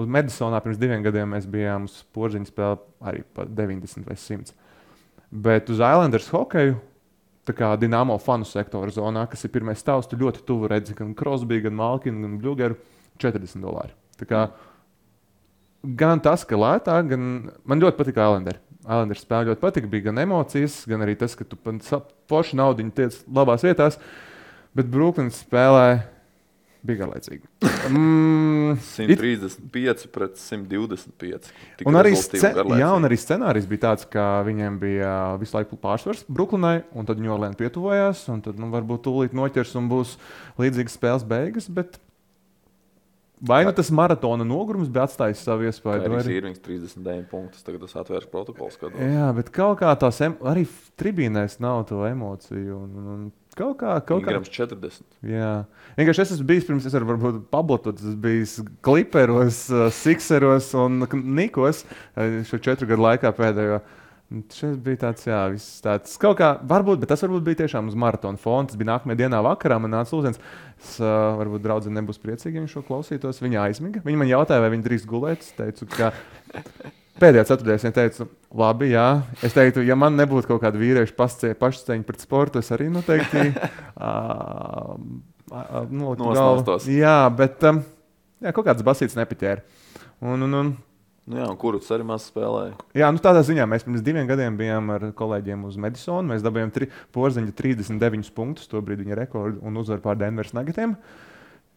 Uz 0.00 0.08
Medisonā 0.08 0.60
pirms 0.64 0.78
diviem 0.80 1.02
gadiem 1.04 1.32
mēs 1.34 1.46
bijām 1.50 1.86
uz 1.88 2.00
porziņu 2.14 2.48
spēli 2.48 2.78
arī 3.10 3.24
par 3.36 3.50
90 3.52 4.06
vai 4.08 4.16
100. 4.18 4.54
Bet 5.30 5.70
uz 5.70 5.78
Islanders 5.78 6.30
hokeju, 6.32 6.78
tā 7.46 7.54
kā 7.56 7.70
Dienāmo 7.80 8.16
fanu 8.22 8.46
sektora 8.48 8.92
zonā, 8.94 9.26
kas 9.30 9.44
ir 9.44 9.52
pirmais 9.54 9.80
stāvs, 9.82 10.08
tu 10.10 10.18
ļoti 10.20 10.44
tuvu 10.46 10.70
redzi 10.70 10.96
gan 10.98 11.14
Krosbī, 11.18 11.60
gan 11.64 11.76
Malkinu, 11.78 12.22
gan 12.24 12.38
Bluegeru 12.42 12.78
40 13.20 13.62
dolāri. 13.64 13.94
Tā 14.20 14.28
kā 14.28 14.44
gan 15.82 16.20
tas, 16.24 16.44
ka 16.48 16.58
lētāk, 16.58 17.10
gan 17.12 17.26
man 17.64 17.82
ļoti 17.82 17.98
patika 17.98 18.28
Islanders. 18.28 18.62
Islanders 18.80 19.24
spēle 19.24 19.50
ļoti 19.50 19.60
patika, 19.62 19.90
bija 19.92 20.08
gan 20.08 20.22
emocijas, 20.22 20.80
gan 20.88 21.04
arī 21.04 21.16
tas, 21.20 21.36
ka 21.36 21.44
tu 21.44 21.58
forši 22.30 22.56
naudu 22.58 22.86
tiec 22.96 23.18
labās 23.28 23.64
vietās, 23.66 24.00
bet 24.76 24.88
Brooklyns 24.90 25.42
spēlē 25.44 26.00
Bija 26.86 27.04
garlaicīgi. 27.04 27.46
Mm, 27.90 28.74
it- 28.76 29.18
135 29.18 30.02
pret 30.12 30.36
125. 30.36 31.46
Tik 31.80 31.88
Un 31.88 31.96
arī, 31.96 32.12
scen 32.20 32.58
jā, 32.76 32.90
un 32.92 33.06
arī 33.08 33.16
scenārijs 33.18 33.64
bija 33.66 33.86
tāds, 33.86 34.04
ka 34.08 34.42
viņiem 34.46 34.76
bija 34.82 35.14
visu 35.40 35.56
laiku 35.56 35.78
pārsvars 35.80 36.20
Brooklynai, 36.28 36.82
un 36.92 37.08
tad 37.08 37.22
Ņūorlēna 37.24 37.56
pietuvojās, 37.58 38.26
un 38.30 38.44
tad 38.44 38.60
nu, 38.60 38.68
varbūt 38.70 39.06
tūlīt 39.08 39.34
noķers 39.36 39.72
un 39.80 39.88
būs 39.90 40.12
līdzīgas 40.60 40.98
spēles 41.00 41.24
beigas. 41.26 41.70
Bet 41.72 41.96
vai 43.40 43.64
nu 43.64 43.72
tas 43.72 43.90
maratona 43.90 44.44
nogurums 44.44 44.88
bija 44.92 45.06
atstājis 45.08 45.42
savu 45.46 45.64
iespēju? 45.68 46.02
Kairijs 46.04 46.26
arī- 46.26 46.36
Irvings 46.40 46.60
39 46.60 47.26
punktus. 47.30 47.62
Tagad 47.62 47.82
es 47.84 47.94
atvēršu 47.94 48.30
protokolu. 48.30 48.70
Skatos. 48.70 49.00
Jā, 49.00 49.34
bet 49.34 49.50
kaut 49.50 49.78
kā 49.80 49.94
tās 49.98 50.20
em- 50.20 50.36
arī 50.42 50.66
tribīnēs 51.00 51.60
nav 51.60 51.86
to 51.88 52.02
emociju. 52.06 52.76
Un, 52.82 53.06
un, 53.14 53.32
kaut 53.56 53.78
kā, 53.78 53.94
kaut 54.04 54.22
kā. 54.22 54.30
Ingrams 54.30 54.48
40. 54.48 55.02
Jā, 55.22 55.64
vienkārši 55.98 56.20
es 56.26 56.32
esmu 56.36 56.46
bijis 56.46 56.64
pirms, 56.68 56.86
es 56.86 56.92
varu 56.92 57.06
varbūt 57.14 57.40
pablotot, 57.50 57.98
es 57.98 58.14
biju 58.14 58.66
kliperos, 58.82 59.70
uh, 59.70 59.88
sikseros 59.90 60.74
un 60.74 61.00
nikos 61.34 61.84
uh, 62.16 62.42
šo 62.44 62.58
četru 62.60 62.86
gadu 62.86 63.02
laikā 63.08 63.32
pēdējo. 63.36 63.80
Un 63.80 63.98
Šis 64.30 64.76
bija 64.78 65.00
tāds, 65.08 65.24
jā, 65.26 65.38
viss 65.50 65.80
tāds 65.82 66.12
kaut 66.22 66.36
kā, 66.38 66.52
varbūt, 66.70 67.00
bet 67.02 67.10
tas 67.10 67.22
varbūt 67.24 67.42
bija 67.48 67.64
tiešām 67.64 67.88
uz 67.90 67.96
maratona 67.98 68.38
fona. 68.38 68.68
Tas 68.70 68.78
bija 68.78 68.92
nākamajā 68.92 69.18
dienā 69.24 69.40
vakarā, 69.42 69.80
man 69.82 69.90
nāca 69.96 70.14
lūdziens. 70.14 70.38
Es, 70.78 70.92
uh, 71.02 71.32
varbūt 71.40 71.64
draudzene 71.64 71.98
nebūs 71.98 72.20
priecīga, 72.22 72.60
ja 72.60 72.62
viņš 72.62 72.76
šo 72.76 72.82
klausītos. 72.86 73.40
Viņa 73.42 73.64
aizmiga. 73.64 74.02
Viņa 74.04 74.20
man 74.20 74.30
jautāja, 74.30 74.62
vai 74.62 74.70
viņa 74.76 74.86
drīz 74.86 75.06
gulēt. 75.10 75.42
Es 75.42 75.50
teicu, 75.58 75.88
ka 75.90 76.12
pēdējā 77.18 77.48
ceturtdienā 77.48 77.82
viņa 77.82 77.96
teica, 77.96 78.26
labi, 78.62 78.92
jā. 78.92 79.08
Es 79.42 79.56
teiktu, 79.56 79.82
ja 79.88 79.96
man 79.98 80.14
nebūtu 80.20 80.52
kaut 80.52 80.62
kāda 80.62 80.78
vīrieša 80.78 81.16
pašcieņa 81.58 82.06
pret 82.06 82.22
sportu, 82.22 82.62
es 82.62 82.70
arī 82.76 82.86
noteikti. 82.94 83.50
Uh, 84.00 84.94
uh. 85.50 85.90
Nosnaustos. 85.90 86.86
Jā, 86.86 87.24
bet 87.34 87.66
um, 87.66 87.82
jā, 88.38 88.54
kaut 88.54 88.70
kāds 88.70 88.86
basīts 88.86 89.18
nepiķēra. 89.18 89.66
Un, 90.22 90.46
un, 90.46 90.54
un, 90.54 90.70
Nu, 91.28 91.36
jā, 91.38 91.46
kurus 91.60 91.90
arī 91.94 92.04
maz 92.08 92.24
spēlēja? 92.30 92.74
Jā, 92.96 93.08
nu 93.12 93.20
tādā 93.22 93.42
ziņā 93.46 93.66
mēs 93.68 93.84
pirms 93.86 94.02
diviem 94.04 94.26
gadiem 94.26 94.56
bijām 94.58 94.88
ar 94.94 95.04
kolēģiem 95.16 95.66
uz 95.68 95.76
Medisonu. 95.80 96.32
Mēs 96.32 96.42
dabūjām 96.42 96.72
tri, 96.74 96.88
porziņu 97.14 97.54
39 97.58 98.32
punktus, 98.34 98.70
to 98.70 98.80
brīdi 98.84 99.04
viņa 99.04 99.18
rekordu 99.20 99.60
un 99.66 99.78
uzvaru 99.78 100.02
pār 100.06 100.18
Denveras 100.18 100.56
nagatiem. 100.56 100.96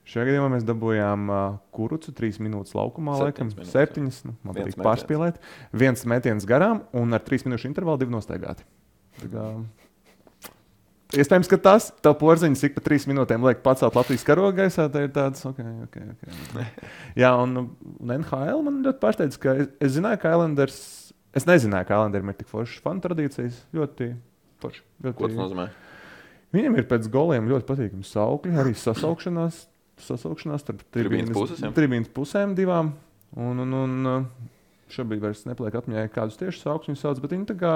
Šajā 0.09 0.25
gadījumā 0.31 0.49
mēs 0.55 0.65
dabūjām 0.67 1.29
uh, 1.31 1.43
kurucu, 1.75 2.11
trīs 2.15 2.39
minūtes 2.43 2.75
laukumā, 2.75 3.19
laikam, 3.21 3.51
minūtes, 3.53 3.71
septiņas. 3.71 4.19
Nu, 4.27 4.35
man 4.43 4.57
patīk 4.57 4.81
pārspīlēt. 4.83 5.39
Viens 5.83 6.03
metiens 6.11 6.47
garām 6.49 6.83
un 6.97 7.15
ar 7.15 7.23
trīs 7.23 7.45
minūšu 7.47 7.69
intervālu 7.69 8.01
divi 8.01 8.15
nostaigāti. 8.15 8.67
Tā 9.21 9.29
Kā... 9.31 9.47
Iespējams, 11.14 11.49
ka 11.51 11.59
tas 11.61 11.91
tev 12.01 12.16
porziņš 12.18 12.64
ik 12.68 12.76
pa 12.78 12.82
trīs 12.86 13.05
minūtēm 13.09 13.43
liek 13.45 13.61
pacelt 13.66 13.93
Latvijas 13.97 14.26
karogu 14.26 14.55
gaisā. 14.57 14.88
Tā 14.89 15.03
ir 15.05 15.11
tāds, 15.14 15.43
ok, 15.45 15.59
ok. 15.86 15.97
okay. 16.16 16.68
Jā, 17.22 17.36
un, 17.38 17.68
un 17.93 18.14
NHL 18.18 18.64
man 18.66 18.82
ļoti 18.86 19.01
pārsteidz, 19.03 19.38
ka 19.41 19.53
es, 19.61 19.70
es 19.84 19.95
zināju, 19.97 20.22
ka 20.24 20.34
Islanders. 20.34 20.80
Es 21.38 21.45
nezināju, 21.49 21.89
ka 21.89 21.99
Islanderiem 21.99 22.34
ir 22.34 22.38
tik 22.39 22.49
foršas 22.49 22.82
fanu 22.86 23.03
tradīcijas. 23.05 23.61
Ļoti 23.78 24.09
forši. 24.64 24.86
Ko 25.03 25.14
tas 25.14 25.22
Ļoti... 25.28 25.39
nozīmē? 25.41 25.68
Viņiem 26.53 26.78
ir 26.78 26.89
pēc 26.89 27.07
goliem 27.14 27.47
ļoti 27.49 27.66
patīkami 27.66 28.05
saukļi, 28.05 28.57
arī 28.61 28.76
sasaukšanās, 28.78 29.64
sasaukšanās 30.05 30.61
starp 30.61 30.84
Tribīnas 30.93 31.34
puses, 31.34 31.64
tribīnas 31.74 32.11
pusēm 32.14 32.53
divām. 32.57 32.91
Un, 33.34 33.64
un, 33.64 33.74
un 33.74 34.28
šobrīd 34.93 35.24
vairs 35.24 35.47
nepaliek 35.49 35.80
atmiņā, 35.80 36.05
kādus 36.14 36.38
tieši 36.38 36.61
saucus 36.61 36.91
viņi 36.91 37.01
sauc, 37.01 37.22
bet 37.24 37.34
viņi 37.34 37.49
tā 37.49 37.57
kā. 37.57 37.74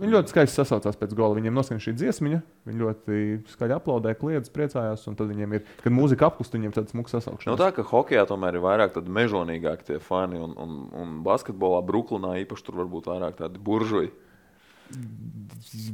Viņi 0.00 0.14
ļoti 0.14 0.32
skaisti 0.32 0.56
sasaucās 0.56 0.96
pēc 0.96 1.12
gola. 1.16 1.36
Viņiem 1.36 1.56
noskan 1.56 1.80
šī 1.82 1.92
dziesmiņa. 1.98 2.38
Viņi 2.68 2.80
ļoti 2.80 3.18
skaļi 3.52 3.76
aplaudēja, 3.76 4.16
kliedz, 4.20 4.48
priecājās. 4.54 5.04
Un 5.10 5.18
tad 5.18 5.28
viņiem 5.28 5.58
ir, 5.58 5.66
kad 5.82 5.92
mūzika 5.92 6.30
apkust, 6.30 6.56
viņiem 6.56 6.72
tāds 6.76 6.94
smags 6.94 7.12
sasaukšanās. 7.16 7.52
Nu, 7.52 7.60
tā 7.60 7.68
kā 7.76 7.84
hokeja 7.84 8.24
tomēr 8.30 8.56
ir 8.56 8.64
vairāk 8.64 8.96
mežonīgāki 8.96 9.90
tie 9.90 10.00
fani, 10.00 10.40
un, 10.40 10.56
un, 10.56 10.80
un 10.96 11.20
basketbolā, 11.26 11.82
Brooklynā 11.84 12.38
īpaši 12.46 12.66
tur 12.66 12.80
varbūt 12.80 13.12
vairāk 13.12 13.36
tādi 13.42 13.60
buržuļi. 13.60 14.12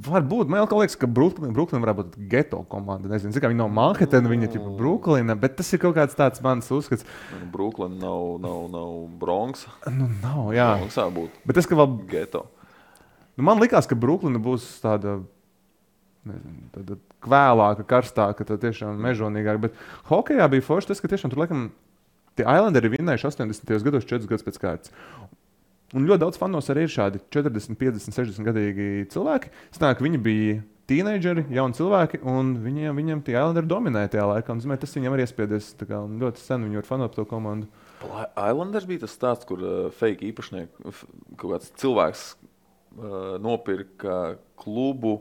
Varbūt 0.06 0.48
man 0.48 0.62
liekas, 0.64 0.94
ka 0.96 1.08
Brooklyn, 1.10 1.50
Brooklyn 1.52 1.82
varētu 1.82 2.00
būt 2.00 2.14
geto 2.30 2.62
komanda. 2.70 3.10
Nezinu, 3.10 3.34
cik 3.34 3.44
viņi 3.50 3.58
no 3.58 3.66
Manhattan, 3.68 4.28
viņi 4.30 4.46
ir 4.46 4.52
tikai 4.54 4.72
Brooklyna, 4.78 5.36
bet 5.40 5.58
tas 5.58 5.72
ir 5.74 5.82
kaut 5.82 5.96
kāds 5.98 6.16
tāds 6.16 6.40
mans 6.44 6.70
uzskats. 6.72 7.04
Nu, 7.34 7.50
Brooklyn 7.52 7.98
nav, 8.00 8.38
nav, 8.40 8.62
nav 8.72 8.94
Bronx. 9.20 9.66
Nu, 9.90 10.08
nav, 10.22 10.54
jā. 10.56 10.70
Bronxā 10.78 11.10
būtu 11.12 11.44
Bet 11.44 11.58
tas, 11.58 11.68
ka 11.68 11.78
vēl 11.82 11.98
geto. 12.08 12.46
Nu, 13.36 13.44
man 13.44 13.60
liekas, 13.60 13.88
ka 13.88 13.98
Brooklyna 14.00 14.40
būs 14.40 14.64
tāda, 14.80 15.18
nezinu, 16.24 16.68
tāda 16.72 16.96
kvēlāka, 17.24 17.84
karstāka, 17.88 18.46
tā 18.48 18.56
tiešām 18.60 18.96
mežonīgāka. 19.04 19.66
Bet 19.66 19.82
hokeja 20.08 20.48
bija 20.52 20.64
forši 20.64 20.92
tas, 20.92 21.02
ka 21.02 21.10
tiešām 21.12 21.32
tur 21.32 21.42
laikam 21.44 21.66
tie 22.36 22.46
Islanderi 22.46 22.88
ir 22.88 22.96
vinnējuši 22.96 23.28
80. 23.28 23.74
gados, 23.84 24.08
4 24.08 24.30
gadus 24.30 24.46
pēc 24.46 24.60
kārtas. 24.62 24.94
Un 25.94 26.08
ļoti 26.08 26.24
daudz 26.24 26.40
fanos 26.40 26.66
arī 26.72 26.86
ir 26.86 26.92
šādi 26.92 27.20
40, 27.32 27.76
50, 27.78 28.16
60 28.16 28.48
gadīgi 28.48 28.88
cilvēki. 29.12 29.52
Sanāk, 29.76 30.00
viņi 30.02 30.22
bija 30.24 30.56
tīneidžeri, 30.90 31.46
jauni 31.54 31.76
cilvēki, 31.76 32.22
un 32.26 32.56
viņiem, 32.64 32.96
viņiem 32.96 33.22
tie 33.26 33.36
Islanderi 33.36 33.70
dominēja 33.70 34.14
tajā 34.16 34.26
laikā. 34.32 34.54
Un, 34.54 34.64
zināmē, 34.64 34.80
tas 34.82 34.96
viņam 34.96 35.14
arī 35.14 35.28
iespiedies 35.28 35.70
kā, 35.84 36.00
ļoti 36.24 36.42
sen 36.42 36.66
viņi 36.66 36.80
var 36.80 36.88
fanot 36.88 37.14
to 37.14 37.26
komandu. 37.28 37.68
Islanders 38.32 38.88
bija 38.88 39.04
tas 39.04 39.14
stāsts, 39.14 39.46
kur 39.48 39.62
uh, 39.62 39.78
fake 39.94 40.26
īpašnieks, 40.32 41.06
kaut 41.36 41.48
kāds 41.52 41.72
cilvēks 41.80 42.28
nopirka 43.42 44.36
klubu, 44.60 45.18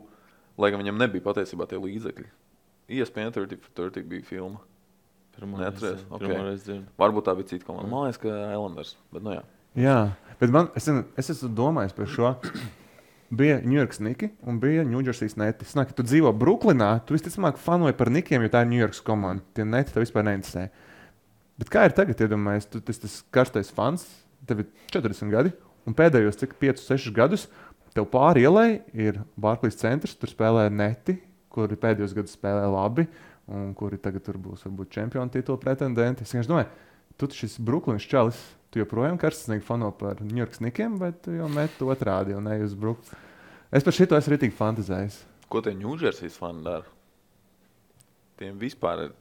lai 0.56 0.72
gan 0.72 0.82
viņam 0.82 1.00
nebija 1.02 1.24
patiesībā 1.24 1.68
tie 1.68 1.80
līdzekļi. 1.80 2.30
ESPN 2.96 3.34
30 3.34 3.60
for 3.64 3.90
30 3.90 4.08
bija 4.10 4.24
filma. 4.26 4.62
Neatceries? 5.36 6.06
Ok. 6.08 6.22
Okay. 6.24 6.80
Varbūt 6.96 7.26
tā 7.28 7.34
bija 7.36 7.50
cita 7.52 7.66
komanda. 7.66 7.90
Man 7.92 8.06
liekas, 8.06 8.20
ka 8.22 8.32
Islanders. 8.54 8.94
Bet, 9.12 9.24
nu, 9.26 9.34
jā. 9.36 9.42
Jā, 9.76 9.98
bet 10.40 10.52
man, 10.54 10.70
es, 10.78 10.86
es 11.20 11.32
esmu 11.34 11.50
domājis 11.58 11.92
par 11.96 12.08
šo. 12.08 12.32
Bija 13.36 13.58
Ņujorkas 13.58 13.98
Niki 14.06 14.30
un 14.46 14.60
bija 14.62 14.84
Ņūdžersijas 14.86 15.34
Neti. 15.40 15.66
Snāk, 15.68 15.90
ja 15.90 15.98
tu 15.98 16.04
dzīvo 16.06 16.30
Brooklynā, 16.38 16.92
tu 17.04 17.16
visticamāk 17.16 17.58
fanoji 17.60 17.96
par 17.98 18.08
Nikiem, 18.14 18.44
jo 18.46 18.52
tā 18.52 18.62
ir 18.62 18.70
Ņujorkas 18.70 19.02
komanda. 19.04 19.44
Tie 19.56 19.66
Neti 19.66 19.92
tev 19.92 20.06
vispār 20.06 20.24
neinteresē. 20.28 20.68
Bet 21.58 21.72
kā 21.72 21.88
ir 21.88 21.96
tagad, 21.96 22.22
iedomājies, 22.22 22.68
tu 22.70 22.80
esi 22.80 23.02
tas 23.02 23.18
karstais 23.34 23.72
fans, 23.74 24.06
tev 24.46 24.62
ir 24.62 24.70
40 24.94 25.34
gadi, 25.34 25.52
un 25.88 25.96
pēdējos 25.98 26.38
cik 26.38 26.54
5, 26.62 26.84
6 26.86 27.12
gadus 27.16 27.48
tev 27.96 28.08
pāri 28.12 28.44
ielai 28.46 28.68
ir 28.94 29.22
Barclays 29.40 29.78
centrs, 29.80 30.16
tur 30.18 30.30
spēlē 30.30 30.68
Neti, 30.72 31.16
kuri 31.52 31.78
pēdējos 31.80 32.14
gados 32.16 32.36
spēlē 32.36 32.66
labi, 32.72 33.06
un 33.48 33.72
kuri 33.78 33.98
tagad 34.02 34.28
būs 34.42 34.66
varbūt 34.66 34.92
čempionu 34.96 35.32
titula 35.32 35.60
pretendenti. 35.62 36.26
Es 36.26 36.34
vienkārši 36.34 36.52
domāju, 36.52 36.70
tu 37.16 37.30
šis 37.32 37.56
Brooklynas 37.64 38.08
čalis, 38.10 38.40
tu 38.70 38.82
joprojām 38.82 39.16
karstasnieki 39.20 39.64
fano 39.64 39.92
par 39.96 40.20
Ņujorkas 40.20 40.60
Nikiem, 40.64 40.98
bet 41.00 41.22
tu 41.24 41.36
jau 41.36 41.48
met 41.52 41.80
otrādi 41.80 42.36
un 42.36 42.50
ej 42.52 42.66
uz 42.66 42.76
Brooklynu. 42.76 43.22
Es 43.74 43.86
par 43.86 43.96
šito 43.96 44.18
esmu 44.18 44.34
rītīgi 44.34 44.54
fantazējis. 44.58 45.22
Ko 45.50 45.62
tie 45.62 45.72
Ņūdžersijas 45.78 46.36
fani 46.42 46.62
dara? 46.66 46.86
Tiem 48.36 48.58
vispār 48.60 49.06
ir 49.06 49.14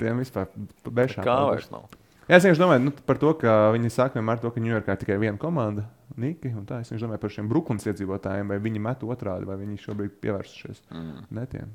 Tiem 0.00 0.20
vispār 0.22 0.50
bešā. 0.84 1.22
kā 1.24 1.38
vairs 1.48 1.70
nav. 1.72 1.88
Jā, 2.28 2.38
es 2.38 2.44
vienkārši 2.44 2.62
domāju 2.62 2.84
nu, 2.84 2.92
par 3.06 3.18
to, 3.18 3.32
ka 3.38 3.72
viņi 3.74 3.90
saka 3.92 4.18
vienmēr 4.18 4.40
to, 4.42 4.50
ka 4.54 4.62
Ņujorkā 4.62 4.94
ir 4.94 5.00
tikai 5.02 5.18
viena 5.22 5.40
komanda, 5.40 5.86
Niki. 6.16 6.52
un 6.56 6.66
Tā 6.68 6.80
es 6.82 6.90
domāju 6.92 7.20
par 7.22 7.30
šiem 7.30 7.48
Brooklynas 7.48 7.86
iedzīvotājiem, 7.88 8.48
vai 8.52 8.58
viņi 8.58 8.80
met 8.84 9.00
otrādi, 9.06 9.46
vai 9.48 9.56
viņi 9.56 9.78
šobrīd 9.80 10.18
pievērsušies 10.20 10.82
Mm. 10.90 11.26
netiem. 11.30 11.70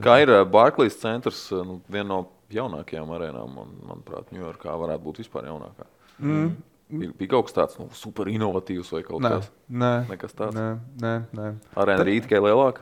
Kā 0.00 0.22
ir 0.22 0.30
uh, 0.32 0.44
Barclays 0.48 0.96
centrs, 0.96 1.50
uh, 1.52 1.64
nu, 1.64 1.80
viena 1.88 2.08
no 2.08 2.20
jaunākajām 2.52 3.10
arēnām, 3.12 3.56
un, 3.60 3.74
manuprāt, 3.88 4.30
Ņujorkā 4.32 4.72
varētu 4.80 5.04
būt 5.04 5.20
vispār 5.20 5.44
jaunākā. 5.50 5.84
Mm. 6.18 6.54
Bija, 6.92 7.12
bija 7.18 7.30
kaut 7.32 7.46
kas 7.48 7.54
tāds 7.56 7.78
nu, 7.80 7.86
super 7.96 8.28
inovatīvs 8.28 8.90
vai 8.92 9.02
kaut 9.02 9.22
kas 9.24 9.50
nē, 9.70 9.92
Nekas 10.10 10.34
tāds. 10.36 10.56
nē, 10.56 10.66
nē, 11.00 11.12
nē. 11.32 11.46
Arēna 11.76 12.04
ir 12.08 12.24
tikai 12.26 12.40
lielāka. 12.44 12.80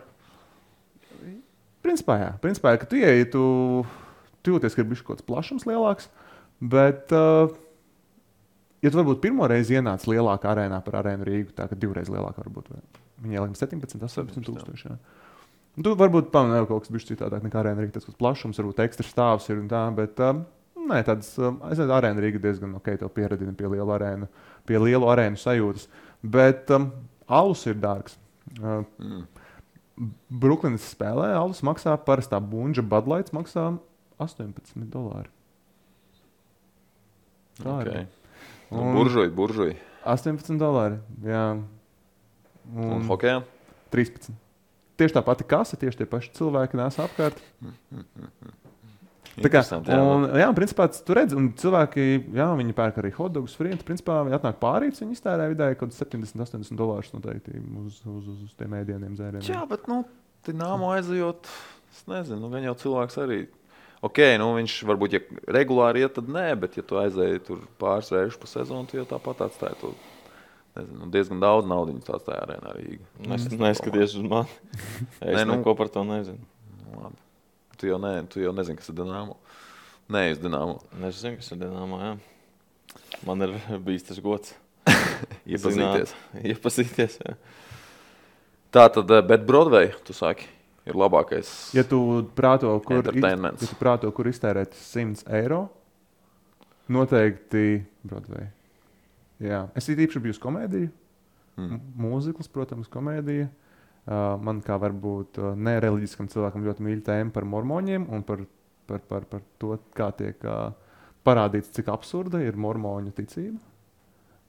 Principā, 1.83 2.17
jā. 2.21 2.31
Principā, 2.43 2.75
ka 2.77 2.87
tu 2.91 2.99
ieej, 3.01 3.25
tu, 3.33 3.43
tu 4.45 4.53
jūties, 4.53 4.75
ka 4.77 4.83
ir 4.83 4.89
bijis 4.91 5.03
kaut 5.07 5.17
kāds 5.21 5.27
plašums 5.29 5.65
lielāks. 5.69 6.11
Bet, 6.61 7.09
uh, 7.17 7.49
ja 8.83 8.91
tu 8.91 9.01
varbūt 9.01 9.23
pirmo 9.25 9.49
reizi 9.51 9.77
ienāc 9.79 10.07
lielākā 10.09 10.53
arēnā 10.53 10.81
par 10.85 11.01
arēnu 11.03 11.27
Rīgu, 11.29 11.55
tā 11.57 11.69
ka 11.71 11.79
divreiz 11.79 12.11
lielāka 12.13 12.45
varbūt. 12.45 12.71
Viņa 13.25 13.41
ielika 13.41 13.61
17, 13.61 14.07
18 14.07 14.47
tūkstoši. 14.47 14.95
Un 15.79 15.87
Tu 15.87 15.93
varbūt 15.97 16.33
pamanīji 16.35 16.69
kaut 16.69 16.87
kas 16.87 16.93
bijis 16.93 17.11
citādāk 17.13 17.45
nekā 17.47 17.61
arēna 17.63 17.85
Rīga. 17.85 17.99
Tas 17.99 18.09
kāds 18.09 18.19
plašums, 18.19 18.59
varbūt 18.61 18.83
ekstra 18.85 19.07
stāvs 19.07 19.47
ir 19.53 19.61
un 19.61 19.69
tā. 19.71 19.85
Bet, 19.97 20.19
um, 20.27 20.43
nē, 20.91 21.03
tādas, 21.07 21.31
um, 21.39 21.61
es 21.69 21.79
nezinu, 21.79 21.95
arēna 21.97 22.25
Rīga 22.25 22.43
diezgan 22.43 22.75
ok, 22.81 22.97
to 23.01 23.11
pieradina 23.15 23.55
pie 23.57 23.71
liela 23.71 23.95
arēna, 23.97 24.29
pie 24.69 24.81
lielu 24.83 25.09
arēnu 25.13 25.39
sajūtas. 25.41 25.87
Bet 26.37 26.73
um, 26.75 26.91
alus 27.41 27.67
ir 27.71 27.79
dārgs. 27.81 28.19
Uh, 28.59 28.83
Mm. 30.01 30.11
Brooklynas 30.41 30.87
spēlē 30.95 31.35
alus 31.37 31.61
maksā 31.67 31.93
parastā 32.07 32.39
bunža 32.41 32.83
Budlaits 32.87 33.35
maksā 33.37 33.67
18 34.23 34.87
dolāri. 34.93 35.29
Tā 37.61 37.77
ir. 37.85 37.91
Nu, 38.71 38.93
buržuji, 38.95 39.33
buržuji. 39.35 39.77
18 40.07 40.59
dolāri. 40.61 41.01
Jā. 41.27 41.45
Un 42.71 42.95
Un 42.97 43.09
hokejā? 43.09 43.43
13. 43.91 44.31
Tieši 45.01 45.17
tā 45.17 45.23
pati 45.27 45.47
kasa, 45.49 45.79
tieši 45.81 46.03
tie 46.03 46.07
paši 46.09 46.33
cilvēki 46.37 46.79
nāsa 46.79 47.07
apkārt. 47.09 47.39
Tā 49.41 49.49
kā, 49.49 49.63
un, 49.73 50.27
jā, 50.37 50.47
un 50.51 50.57
principā 50.57 50.89
tas 50.91 51.01
tur 51.07 51.17
redz, 51.17 51.33
un 51.39 51.53
cilvēki, 51.57 52.07
jā, 52.37 52.49
viņi 52.59 52.75
pērk 52.77 52.99
arī 53.01 53.13
hotdogus, 53.15 53.55
frientu. 53.57 53.87
Principā, 53.89 54.19
viņi 54.27 54.37
atnāk 54.37 54.59
pārīts, 54.61 55.01
viņi 55.01 55.17
iztērē 55.17 55.47
vidēji 55.53 55.79
kaut 55.81 55.93
kāds 55.93 56.01
70, 56.03 56.43
80 56.45 56.77
dolārus 56.79 57.15
noteikti 57.15 57.55
uz, 57.57 58.01
uz, 58.05 58.27
uz, 58.27 58.43
uz 58.49 58.57
tiem 58.59 58.75
ēdieniem, 58.81 59.15
dzērieniem. 59.17 59.47
Jā, 59.49 59.63
bet, 59.71 59.87
nu, 59.91 60.03
Dināmo 60.47 60.91
aizejot, 60.97 61.49
es 61.93 62.05
nezinu, 62.09 62.41
nu, 62.43 62.51
gan 62.53 62.65
jau 62.65 62.77
cilvēks 62.83 63.19
arī. 63.23 63.41
Ok, 64.01 64.19
nu 64.41 64.55
viņš 64.57 64.79
varbūt, 64.89 65.13
ja 65.13 65.21
regulāri 65.53 66.01
iet, 66.01 66.15
tad 66.17 66.31
nē, 66.33 66.47
bet, 66.63 66.79
ja 66.79 66.85
tu 66.87 66.97
aizēji 66.97 67.43
tur 67.45 67.59
pāris 67.81 68.09
reizes 68.15 68.39
pa 68.41 68.49
sezonu, 68.49 68.89
tad 68.89 69.03
jau 69.03 69.09
tāpat 69.11 69.43
atstāja 69.45 69.77
to 69.83 69.91
nezinu, 70.79 71.11
diezgan 71.13 71.43
daudz 71.43 71.69
naudas 71.69 72.09
atstāja 72.09 72.47
arēnā 72.47 72.73
Rīgā. 72.79 73.09
Es 73.37 73.45
neskaties 73.51 74.17
uz 74.17 74.25
mani. 74.25 74.49
Es 75.21 75.37
Nē, 75.37 75.45
nu- 75.45 75.59
neko 75.59 75.75
par 75.77 75.93
to 75.93 76.05
nezinu. 76.09 76.41
Nu, 76.87 77.03
labi. 77.05 77.21
Tu 77.81 77.89
jau, 77.91 77.99
ne, 78.01 78.15
tu 78.29 78.41
jau 78.43 78.53
nezini, 78.57 78.77
kas 78.81 78.89
ir 78.93 78.97
Dināmo. 78.99 79.37
Nē, 80.13 80.25
es 80.33 80.41
Dināmo. 80.41 80.81
Es 81.09 81.21
zinu, 81.21 81.39
kas 81.41 81.53
ir 81.53 81.61
Dienāmā. 81.61 82.01
Jā. 82.05 82.15
Man 83.29 83.45
ir 83.47 83.53
bijis 83.87 84.09
tas 84.09 84.21
gods. 84.25 84.55
Iepazīties. 85.49 85.77
Zināt, 85.77 86.15
Iepazīties. 86.41 87.19
Jā. 87.25 87.37
Tā 88.71 88.87
tad, 88.95 89.11
eh, 89.13 89.23
bet 89.27 89.45
Broadway, 89.49 89.93
tu 90.07 90.15
saki, 90.17 90.49
ir 90.91 90.99
labākais. 90.99 91.51
Ja 91.77 91.85
tu 91.87 92.01
prāto, 92.37 92.73
kur, 92.87 93.01
ja 93.07 93.37
tu 93.59 93.69
prāto, 93.81 94.11
kur 94.15 94.29
iztērēt 94.31 94.75
100 94.77 95.27
eiro, 95.41 95.65
noteikti 96.91 97.81
Broadway. 98.03 98.51
Jā. 99.41 99.65
Es 99.79 99.89
īpaši 99.89 100.23
biju 100.23 100.37
uz 100.37 100.43
komēdiju. 100.43 100.91
Mm. 101.61 101.81
Mūzikls, 102.01 102.51
protams, 102.53 102.91
komēdija. 102.93 103.49
Uh, 104.11 104.37
man 104.43 104.63
kā 104.65 104.79
varbūt 104.81 105.39
uh, 105.39 105.51
nereliģiskam 105.61 106.29
cilvēkam 106.33 106.65
ļoti 106.67 106.85
mīļa 106.87 107.03
tēma 107.07 107.35
par 107.35 107.45
mormoņiem 107.47 108.07
un 108.11 108.25
par, 108.27 108.43
par, 108.89 109.03
par, 109.07 109.27
par 109.29 109.43
to, 109.61 109.75
kā 109.95 110.09
tiek 110.17 110.41
uh, 110.49 110.73
parādīts, 111.27 111.71
cik 111.77 111.91
absurda 111.93 112.41
ir 112.43 112.59
mormoņu 112.59 113.13
ticība. 113.17 113.61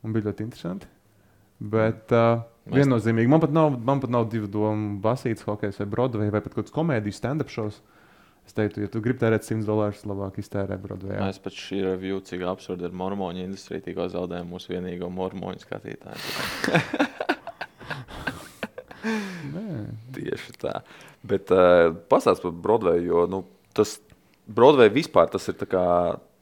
Un 0.02 0.16
bija 0.16 0.30
ļoti 0.30 0.48
interesanti. 0.48 0.90
Bet 1.62 2.10
uh, 2.16 2.42
viennozīmīgi 2.74 3.30
man 3.30 3.42
pat 3.44 3.52
nav, 3.54 3.76
man 3.86 4.00
pat 4.02 4.10
nav 4.14 4.26
divu 4.32 4.48
domu 4.50 4.96
basītas, 5.04 5.46
hokejs 5.46 5.78
vai 5.84 5.90
Broadway 5.92 6.32
vai 6.34 6.42
pat 6.42 6.56
kāds 6.58 6.74
komēdijas 6.74 7.20
stand-up 7.22 7.52
šovs. 7.54 7.82
Es 8.48 8.56
teiktu, 8.58 8.82
ja 8.82 8.90
tu 8.90 8.98
gribi 9.06 9.22
tērēt 9.22 9.46
100 9.46 9.68
dolārus, 9.68 10.02
labāk 10.10 10.40
iztērē 10.42 10.80
Broadway. 10.82 11.20
Mēs 11.22 11.38
pat 11.44 11.54
šī 11.54 11.84
review, 11.86 12.18
cik 12.26 12.42
absurda 12.50 12.90
ir 12.90 12.96
mormoņu 12.98 13.44
industrija, 13.46 13.84
tikko 13.86 14.08
zaudējām 14.10 14.50
mūsu 14.50 14.74
vienīgo 14.74 15.12
mormoņu 15.14 15.62
skatītāju. 15.62 16.22
Tieši 20.16 20.56
tā. 20.62 20.82
Bet 21.26 21.54
uh, 21.54 21.94
pastāst 22.12 22.42
par 22.44 22.54
Broadway, 22.66 23.04
jo 23.06 23.28
nu, 23.30 23.44
tas 23.78 24.00
Broadway 24.50 24.90
vispār 24.94 25.30
tas 25.32 25.48
ir 25.52 25.58
tā 25.62 25.70
kā. 25.70 25.86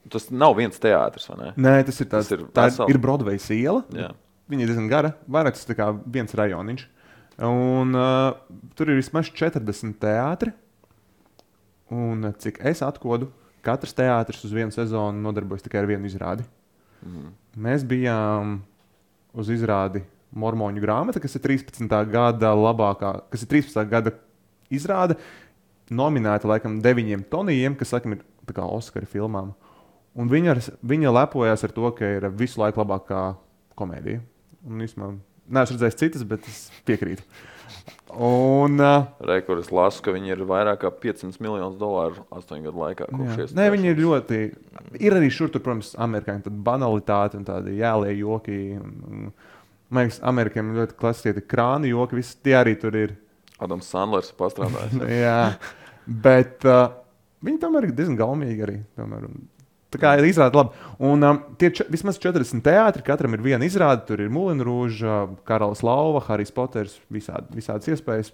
Tas 0.10 0.30
nav 0.32 0.56
viens 0.58 0.80
teātris, 0.82 1.28
vai 1.30 1.36
ne? 1.42 1.50
Nē, 1.60 1.74
tas 1.86 2.00
ir 2.02 2.08
tāds, 2.10 2.30
Tas 2.32 2.34
ir 2.40 2.46
tā 2.56 2.66
vesela- 2.70 2.90
ir 2.90 2.98
Broadway 3.04 3.38
iela. 3.54 3.84
Jā. 3.94 4.10
Viņa 4.50 4.66
ir 4.66 4.72
diezgan 4.72 4.90
gara. 4.90 5.14
Vairāk 5.30 5.58
tas 5.58 5.78
kā 5.78 5.92
viens 6.10 6.34
rajoniņš. 6.36 6.86
Un, 7.46 7.94
uh, 7.96 8.34
tur 8.76 8.90
ir 8.92 9.00
vismaz 9.00 9.30
40 9.32 10.00
teātri. 10.02 10.54
Un, 11.94 12.26
uh, 12.26 12.34
cik 12.36 12.60
es 12.68 12.82
atkodu, 12.86 13.30
katrs 13.66 13.96
teātris 13.96 14.42
uz 14.48 14.56
vienu 14.56 14.74
sezonu 14.76 15.22
nodarbojas 15.24 15.64
tikai 15.66 15.84
ar 15.84 15.90
vienu 15.90 16.10
izrādi. 16.10 16.46
Mhm. 17.06 17.36
Mēs 17.60 17.86
bijām 17.88 18.60
uz 19.34 19.52
izrādi 19.54 20.04
Mormoņu 20.36 20.82
grāmata, 20.84 21.22
kas 21.22 21.36
ir 21.38 21.42
13. 21.42 21.90
gada 22.12 22.52
labākā, 22.54 23.14
kas 23.32 23.46
ir 23.46 23.50
13. 23.50 23.86
gada 23.90 24.14
izrāde, 24.70 25.18
nominēta 25.90 26.50
laikam 26.50 26.78
deviņiem 26.84 27.24
tonijiem, 27.32 27.78
kas 27.78 27.96
laikam 27.96 28.14
ir 28.18 28.26
kā 28.54 28.66
Oskara 28.66 29.10
filmām. 29.10 29.54
Un 30.18 30.30
viņa, 30.30 30.54
ar, 30.54 30.62
viņa 30.86 31.14
lepojas 31.14 31.64
ar 31.66 31.74
to, 31.74 31.90
ka 31.98 32.08
ir 32.18 32.28
visu 32.34 32.62
laiku 32.62 32.82
labākā 32.82 33.24
komēdija. 33.78 34.22
Un 34.68 34.84
īstenībā 34.84 35.14
neesmu 35.50 35.78
redzējis 35.78 36.00
citas, 36.00 36.26
bet 36.28 36.48
es 36.50 36.68
piekrītu. 36.88 37.24
Un, 38.10 38.80
uh, 38.82 39.06
Rekords 39.30 39.70
lasu, 39.74 40.02
ka 40.06 40.14
viņi 40.16 40.34
ir 40.34 40.42
vairāk 40.50 40.82
kā 40.82 40.90
500 41.04 41.38
miljonus 41.44 41.78
dolāru 41.78 42.24
astoņu 42.34 42.66
gadu 42.66 42.82
laikā. 42.82 43.08
Nē, 43.58 43.68
viņi 43.76 43.92
ir 43.92 44.02
ļoti. 44.02 44.40
Ir 44.98 45.18
arī 45.18 45.30
šur, 45.34 45.52
tur, 45.54 45.62
protams, 45.66 45.92
amerikāņu 46.02 46.48
tāda 46.48 46.64
banalitāte 46.70 47.38
un 47.38 47.46
tādi 47.48 47.78
jālie 47.78 48.16
joki. 48.18 48.58
Un, 48.82 48.96
un, 49.06 49.28
man 49.94 50.08
liekas, 50.08 50.22
amerikāņiem 50.32 50.82
ļoti 50.82 50.98
klasiski 51.00 51.46
krāni 51.46 51.94
joki. 51.94 52.18
Visi 52.22 52.40
tie 52.46 52.58
arī 52.62 52.76
tur 52.82 52.98
ir. 52.98 53.14
Adams 53.62 53.92
Sandlers 53.94 54.34
pastrādājis. 54.40 54.98
Jā, 55.26 55.40
bet 56.26 56.66
uh, 56.66 56.88
viņi 57.46 57.62
tomēr 57.62 57.90
ir 57.90 57.96
diezgan 57.98 58.18
gaumīgi 58.24 58.66
arī. 58.66 58.78
Tomēr. 58.98 59.30
Un 59.30 59.48
Tā 59.90 59.98
kā 60.02 60.12
ir 60.20 60.28
izrāda 60.30 60.62
labi. 60.62 60.82
Un 61.02 61.26
um, 61.26 61.40
tie 61.58 61.72
č 61.74 61.86
vismaz 61.90 62.20
40 62.22 62.62
teātri, 62.66 63.04
katram 63.06 63.34
ir 63.34 63.42
viena 63.46 63.66
izrāde. 63.66 64.04
Tur 64.06 64.22
ir 64.22 64.30
Mulina 64.34 64.68
Rūža, 64.68 65.22
Karalis 65.50 65.82
Lauva, 65.86 66.22
Harijs 66.28 66.54
Poters, 66.54 67.00
visādi, 67.10 67.50
visādas 67.58 67.90
iespējas. 67.90 68.30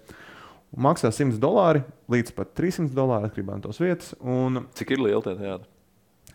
Un 0.76 0.84
maksā 0.84 1.08
100 1.14 1.40
dolāri 1.40 1.80
līdz 2.12 2.34
pat 2.36 2.52
300 2.58 2.92
dolāri 2.96 3.30
atkarībā 3.30 3.56
no 3.56 3.64
tos 3.64 3.80
vietas. 3.80 4.12
Un 4.20 4.66
Cik 4.76 4.92
ir 4.96 5.02
liela 5.06 5.22
tie 5.24 5.32
teātri? 5.38 5.70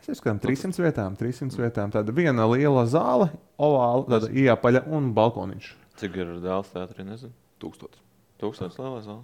Es 0.01 0.09
izskatām 0.15 0.39
300 0.41 0.81
vietām, 0.81 1.17
300 1.19 1.61
vietām. 1.61 1.91
Tāda 1.93 2.15
viena 2.17 2.47
liela 2.49 2.87
zāle, 2.89 3.29
ovāla, 3.61 4.07
tāda 4.15 4.31
iepaļa 4.33 4.87
un 4.89 5.11
balkoniņš. 5.13 5.67
Cik 6.01 6.17
ir 6.17 6.33
dēls 6.41 6.73
teātrī? 6.73 7.05
Nezinu. 7.05 7.35
Tūkstotis. 7.61 8.01
Tūkstotis 8.41 8.81
lielais 8.81 9.05
vēl. 9.05 9.21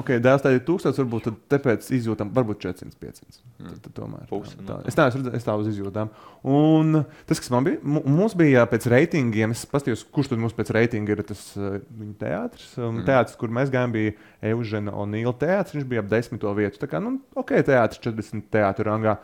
Ok, 0.00 0.08
dēls 0.24 0.40
tā 0.40 0.54
ir 0.54 0.62
1000, 0.64 0.96
varbūt 1.02 1.26
tāpēc 1.52 1.84
izjūtam, 1.92 2.30
varbūt 2.32 2.62
400, 2.64 2.94
500. 2.96 3.40
Tad, 3.60 3.74
tad 3.84 3.92
tomēr. 3.98 4.22
Pusi 4.30 4.54
tā, 4.56 4.62
no 4.62 4.68
tā. 4.70 4.76
tā. 4.80 4.88
Es 4.88 4.96
neesmu 4.96 5.20
redzējis, 5.20 5.36
es 5.42 5.44
tā 5.48 5.56
uz 5.60 5.68
izjūtām. 5.68 6.08
Un 6.48 7.02
tas, 7.28 7.42
kas 7.42 7.52
man 7.52 7.66
bija, 7.66 7.80
mu- 7.84 8.02
mums 8.08 8.32
bija 8.40 8.64
pēc 8.70 8.86
reitingiem, 8.88 9.52
es 9.52 9.66
paskatījos, 9.68 10.06
kurš 10.16 10.32
tad 10.32 10.40
mums 10.40 10.56
pēc 10.56 10.72
reitinga 10.72 11.12
ir 11.12 11.22
tas 11.28 11.44
uh, 11.60 11.76
viņa 12.00 12.16
teātris. 12.24 12.72
Mm. 12.80 13.04
teātris, 13.10 13.36
kur 13.42 13.52
mēs 13.52 13.72
gājām, 13.74 13.92
bija 13.92 14.16
Eužena 14.54 14.96
Onīla 15.04 15.36
teātris, 15.44 15.76
viņš 15.76 15.88
bija 15.92 16.00
ap 16.06 16.10
desmito 16.14 16.56
vietu. 16.56 16.80
Tā 16.80 16.88
kā, 16.88 17.02
nu, 17.04 17.18
ok, 17.36 17.52
teātris 17.68 18.00
40 18.08 18.48
teātru 18.56 18.88
rangā. 18.88 19.18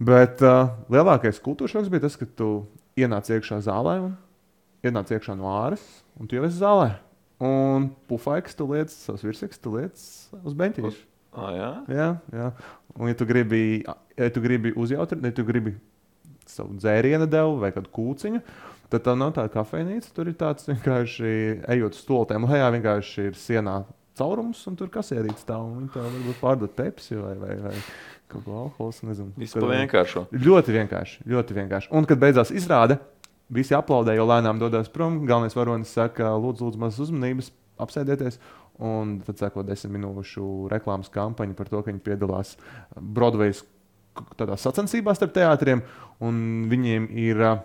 Bet 0.00 0.40
uh, 0.44 0.74
lielākais 0.92 1.40
kultūras 1.44 1.72
šoks 1.74 1.88
bija 1.92 2.04
tas, 2.06 2.20
ka 2.20 2.28
tu 2.28 2.66
ienāc 3.00 3.28
iekšā 3.32 3.64
zālē 3.64 3.98
un 4.04 4.14
ienāc 4.84 5.08
iekšā 5.12 5.34
no 5.36 5.48
āras, 5.56 5.82
un 6.20 6.28
tu 6.28 6.36
jau 6.36 6.44
esi 6.48 6.60
zālē. 6.60 6.94
Un 7.40 7.88
pufaiks 8.10 8.56
tu 8.56 8.66
lietas, 8.68 8.98
savus 9.06 9.24
virsmas 9.24 9.60
tu 9.62 9.72
lietas 9.72 10.02
uz 10.44 10.56
beņķīša. 10.58 11.06
Ah, 11.30 11.52
jā? 11.54 11.70
Jā, 11.94 12.08
jā. 12.34 12.48
Un, 12.98 13.06
ja 13.08 13.16
tu 13.16 13.26
gribi, 13.28 13.60
ja 14.18 14.28
tu 14.34 14.42
gribi 14.44 14.74
uzjautrināt, 14.76 15.30
ja 15.30 15.36
tu 15.38 15.46
gribi 15.48 15.76
savu 16.50 16.74
dzērienu 16.76 17.28
devu 17.30 17.60
vai 17.62 17.70
kādu 17.72 17.92
kūciņu, 17.94 18.42
tad 18.90 19.04
tā 19.06 19.14
nav 19.16 19.32
tāda 19.36 19.52
kafejnīca. 19.54 20.10
Tur 20.16 20.28
ir 20.28 20.36
tāds 20.40 20.66
vienkārši 20.68 21.32
ejot 21.76 21.96
uz 21.96 22.02
stoltēm, 22.02 22.48
lejā 22.50 22.68
vienkārši 22.74 23.28
ir 23.30 23.38
sienā 23.38 23.78
caurums, 24.18 24.60
un 24.68 24.76
tur 24.76 24.90
kasierīts 24.92 25.46
tā, 25.48 25.56
un 25.62 25.78
viņi 25.78 25.92
tā 25.94 26.02
varbūt 26.04 26.40
pārdod 26.42 26.74
pepsi 26.76 27.16
vai, 27.16 27.36
vai, 27.40 27.54
vai 27.68 27.76
kaut 28.30 28.44
ko 28.44 28.66
Tur- 29.62 29.70
pa 29.70 29.78
vienkāršo. 29.78 30.26
Ļoti 30.34 30.76
vienkārši, 30.76 31.24
ļoti 31.30 31.56
vienkārši. 31.62 31.92
Un, 31.96 32.10
kad 32.10 32.20
beidzās 32.20 32.52
izrāde, 32.52 32.98
visi 33.54 33.74
aplaudē, 33.76 34.14
jo 34.16 34.26
lēnām 34.30 34.60
dodas 34.62 34.90
prom. 34.92 35.22
Galvenais 35.28 35.56
varonis 35.58 35.92
saka, 35.96 36.32
lūdzu, 36.40 36.68
lūdzu 36.68 36.82
mazas 36.82 37.04
uzmanības, 37.08 37.50
apsēdieties. 37.82 38.40
Un 38.80 39.18
tad 39.26 39.42
seko 39.42 39.64
desmit 39.66 39.98
minūšu 39.98 40.70
reklāmas 40.72 41.12
kampaņa 41.12 41.56
par 41.58 41.68
to, 41.68 41.82
ka 41.82 41.92
viņi 41.92 42.00
piedalās 42.04 42.54
Broadway 42.96 43.52
sacensībās 44.60 45.20
starp 45.20 45.34
teātriem, 45.36 45.82
un 46.24 46.40
viņiem 46.70 47.10
ir 47.20 47.44
uh, 47.44 47.60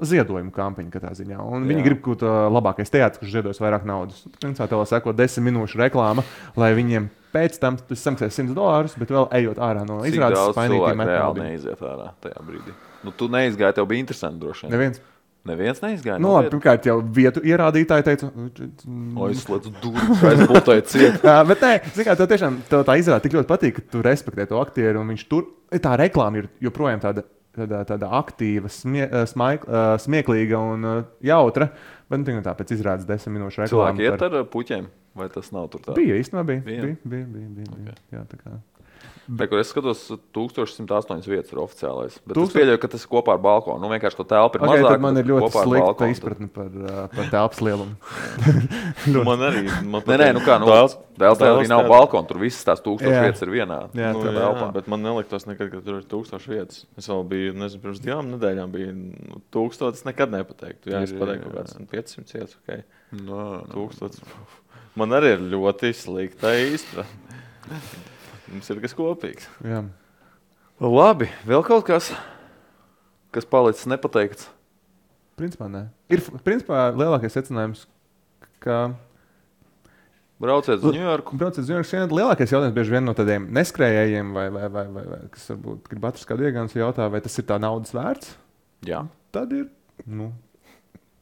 ziedojuma 0.00 0.52
kampaņa 0.54 0.92
katrā 0.94 1.12
ziņā. 1.18 1.38
Un 1.42 1.68
viņi 1.68 1.82
Jā. 1.82 1.86
grib 1.90 2.02
būt 2.06 2.24
uh, 2.26 2.46
labākais 2.54 2.92
teātris, 2.94 3.20
kurš 3.20 3.36
ziedos 3.38 3.62
vairāk 3.62 3.86
naudas. 3.88 4.24
Principā 4.40 4.68
tev 4.70 4.84
seko 4.88 5.14
desmit 5.16 5.50
minūšu 5.50 5.80
reklāma, 5.82 6.24
lai 6.58 6.72
viņiem 6.78 7.10
pēc 7.34 7.58
tam 7.60 7.76
tu 7.76 7.98
samaksā 7.98 8.30
100 8.32 8.56
dolārus, 8.56 8.96
bet 9.00 9.12
vēl 9.12 9.28
ejot 9.40 9.60
ārā 9.60 9.84
no 9.88 10.00
izrādes, 10.08 10.38
daudz 10.38 10.56
spainītī 10.56 10.78
cilvēku 10.78 11.00
met 11.02 11.10
reāli 11.12 11.26
naudiņu. 11.26 11.48
neiziet 11.50 11.82
ārā 11.92 12.12
tajā 12.24 12.46
brīdī? 12.46 12.76
Nu, 13.06 13.14
tu 13.14 13.28
neizgāji, 13.30 13.76
tev 13.78 13.86
bija 13.90 14.04
interesanti 14.04 14.42
droši 14.42 14.66
vien. 14.66 14.74
Neviens. 14.74 15.00
Neviens 15.48 15.78
neizgāja. 15.80 16.18
Nu, 16.20 16.32
labi, 16.34 16.50
pirmkārt, 16.52 16.84
jau 16.90 16.98
vietu 17.14 17.40
ierādītāji 17.46 18.04
teica, 18.04 18.28
O, 18.28 19.28
es 19.30 19.44
slēdzu 19.46 19.72
durvis, 19.80 20.24
aizbūvēju 20.28 20.84
ciet. 20.90 21.22
Jā, 21.28 21.38
bet 21.48 21.62
nē, 21.64 21.72
zini 21.94 22.08
kā, 22.08 22.16
tev 22.18 22.28
tiešām 22.34 22.58
tev 22.68 22.84
tā 22.84 22.98
izrāda 23.00 23.22
tik 23.24 23.38
ļoti 23.38 23.48
patīk, 23.48 23.78
ka 23.78 23.94
tu 23.94 24.02
respektē 24.04 24.48
to 24.50 24.60
aktieru. 24.60 25.00
un 25.00 25.14
Viņš 25.14 25.24
tur, 25.30 25.46
tā 25.72 25.94
reklāma 26.00 26.42
ir 26.42 26.50
joprojām 26.66 27.00
tāda, 27.06 27.24
tāda, 27.56 27.84
tāda 27.88 28.10
aktīva, 28.18 28.68
smie, 28.72 29.06
eh, 29.06 29.24
smaik, 29.30 29.64
eh, 29.64 29.94
smieklīga 30.04 30.60
un 30.74 30.88
jautra. 31.24 31.70
Bet 32.10 32.24
nu, 32.26 32.42
tā 32.44 32.52
pēc 32.58 32.74
izrādes 32.76 33.08
desmit 33.08 33.38
minūšu 33.38 33.64
reklāma. 33.64 33.94
Cilvēki 33.94 34.08
iet 34.10 34.26
ar 34.26 34.40
uh, 34.42 34.48
puķiem 34.48 34.88
Vai 35.18 35.26
tas 35.34 35.50
nav 35.54 35.66
tur 35.72 35.82
tā? 35.82 35.94
Bija 35.98 36.18
īstenībā, 36.20 36.44
bija. 36.46 36.62
Bija? 36.66 36.82
Bija, 36.84 36.98
bija, 37.02 37.26
bija, 37.32 37.48
bija, 37.56 37.70
bija. 37.82 37.94
Ok. 37.96 38.02
Jā, 38.14 38.24
tā 38.30 38.38
kā. 38.38 38.52
Te, 39.28 39.44
kur 39.44 39.58
es 39.60 39.68
skatos, 39.68 40.06
1108 40.32 41.26
vietas 41.28 41.50
ir 41.52 41.58
oficiālais. 41.60 42.14
Bet 42.24 42.32
Tūkst... 42.32 42.38
Tūkstot- 42.38 42.48
es 42.48 42.54
pieļauju, 42.56 42.78
ka 42.80 42.88
tas 42.94 43.02
ir 43.04 43.10
kopā 43.12 43.34
ar 43.36 43.40
balkonu. 43.44 43.76
Nu, 43.82 43.90
vienkārši 43.92 44.16
tā 44.22 44.24
telpa 44.30 44.56
ir 44.56 44.62
Okay, 44.64 44.80
mazāka. 44.86 45.00
man 45.04 45.18
ir 45.20 45.26
bet 45.26 45.32
ļoti 45.34 45.50
slikta 45.52 45.82
balkonu 45.84 46.14
izpratne 46.14 46.48
par, 46.54 46.70
uh, 46.72 47.02
par 47.12 47.28
telpas 47.34 47.60
lielumu. 47.60 47.98
Man 49.28 49.44
arī. 49.50 49.62
Man 49.84 50.02
Nē, 50.08 50.16
nē, 50.22 50.28
nu 50.36 50.40
kā, 50.46 50.56
nu, 50.62 50.66
Dēls- 50.70 50.96
Dēls 51.20 51.38
tev 51.42 51.58
arī 51.58 51.68
nav 51.68 51.82
tev- 51.84 51.92
balkona. 51.92 52.28
Tur 52.30 52.40
visas 52.40 52.64
tās 52.64 52.80
tūkstošas 52.84 53.14
Jā. 53.18 53.22
vietas 53.28 53.44
ir 53.44 53.52
vienā. 53.52 53.78
Jā, 53.92 54.10
Nu, 54.16 54.22
tā 54.24 54.32
jā, 54.32 54.40
telpā. 54.40 54.68
bet 54.78 54.88
man 54.88 55.02
neliktos 55.04 55.44
nekad, 55.48 55.70
ka 55.76 55.80
tur 55.84 56.00
ir 56.00 56.08
tūkstoši 56.08 56.52
vietas. 56.54 56.82
Es 56.96 57.08
vēl 57.12 57.24
biju, 57.28 57.54
nezinu, 57.60 57.82
pirms 57.84 58.00
divām 58.04 58.32
nedēļām 58.32 58.72
bija 58.74 58.92
nu, 58.96 59.42
tūkstotis. 59.52 60.00
Es 60.02 60.08
nekad 60.08 60.32
nepateiktu. 60.32 60.88
Jā, 60.94 61.02
es 61.04 61.12
pateiktu, 61.12 61.48
jā, 61.48 61.52
ka 61.52 61.62
kāds 61.62 61.78
nu, 61.78 61.86
500 61.92 62.38
vietas, 62.38 62.56
ok. 62.62 62.84
No, 63.28 63.42
no. 63.60 63.64
Tūkstotis. 63.76 64.22
Man 64.98 65.12
arī 65.20 65.34
ir 65.36 65.44
ļoti 65.52 65.92
slikta 65.94 66.56
izpratne. 66.72 67.36
Mums 68.52 68.70
ir 68.72 68.80
kas 68.80 68.94
kopīgs. 68.96 69.48
Jā. 69.66 69.82
Labi, 70.80 71.28
vēl 71.48 71.64
kaut 71.66 71.84
kas, 71.88 72.12
kas 73.34 73.44
palicis 73.48 73.88
nepateikts. 73.90 74.48
Principā 75.38 75.68
nē. 75.70 75.84
Ir 76.10 76.22
principā 76.46 76.88
lielākais 76.96 77.34
secinājums, 77.36 77.84
ka 78.62 78.94
Brauciet 80.38 80.78
uz 80.86 80.94
Ņujorku. 80.94 81.34
brauciet 81.38 81.64
uz 81.64 81.70
Ņujorku. 81.70 81.88
šodien 81.90 82.12
Lielākais 82.14 82.52
jautājums 82.54 82.74
bieži 82.76 82.92
vien 82.94 83.04
no 83.08 83.14
tādiem 83.18 83.48
neskrējējiem, 83.56 84.28
vai, 84.36 84.44
vai, 84.54 84.68
vai, 84.70 84.84
vai, 84.94 85.02
vai 85.10 85.18
kas 85.34 85.48
varbūt 85.50 85.88
grib 85.90 86.04
atrast 86.06 86.28
kādu 86.30 86.46
iegānu, 86.46 86.70
jautā, 86.78 87.08
vai 87.10 87.20
tas 87.24 87.38
ir 87.42 87.46
tā 87.48 87.58
naudas 87.58 87.90
vērts. 87.96 88.36
Jā, 88.86 89.00
Tad 89.34 89.50
ir. 89.52 89.66
Nu, 90.06 90.30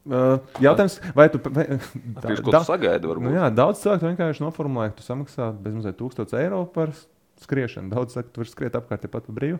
uh, 0.07 0.37
jautājums, 0.61 0.99
vai 1.17 1.25
tu. 1.33 1.41
Vai, 1.49 1.65
da- 2.21 2.35
tu 2.37 2.61
sagaidi. 2.69 3.09
Varbūt. 3.09 3.25
Nu, 3.25 3.33
jā, 3.35 3.49
daudz 3.51 3.81
cilvēku 3.81 4.05
vienkārši 4.13 4.45
noformulē, 4.45 4.91
ka 4.93 5.01
tu 5.01 5.07
samaksā 5.09 5.49
bezmazliet 5.65 5.97
1000 5.99 6.37
eiro 6.39 6.61
par 6.71 6.93
skriešanu. 7.43 7.91
Daudz 7.93 8.17
saka, 8.17 8.31
tu 8.33 8.41
vari 8.43 8.51
skriet 8.51 8.77
apkārt 8.79 9.05
tepat 9.05 9.27
pa 9.27 9.35
brīvu. 9.37 9.59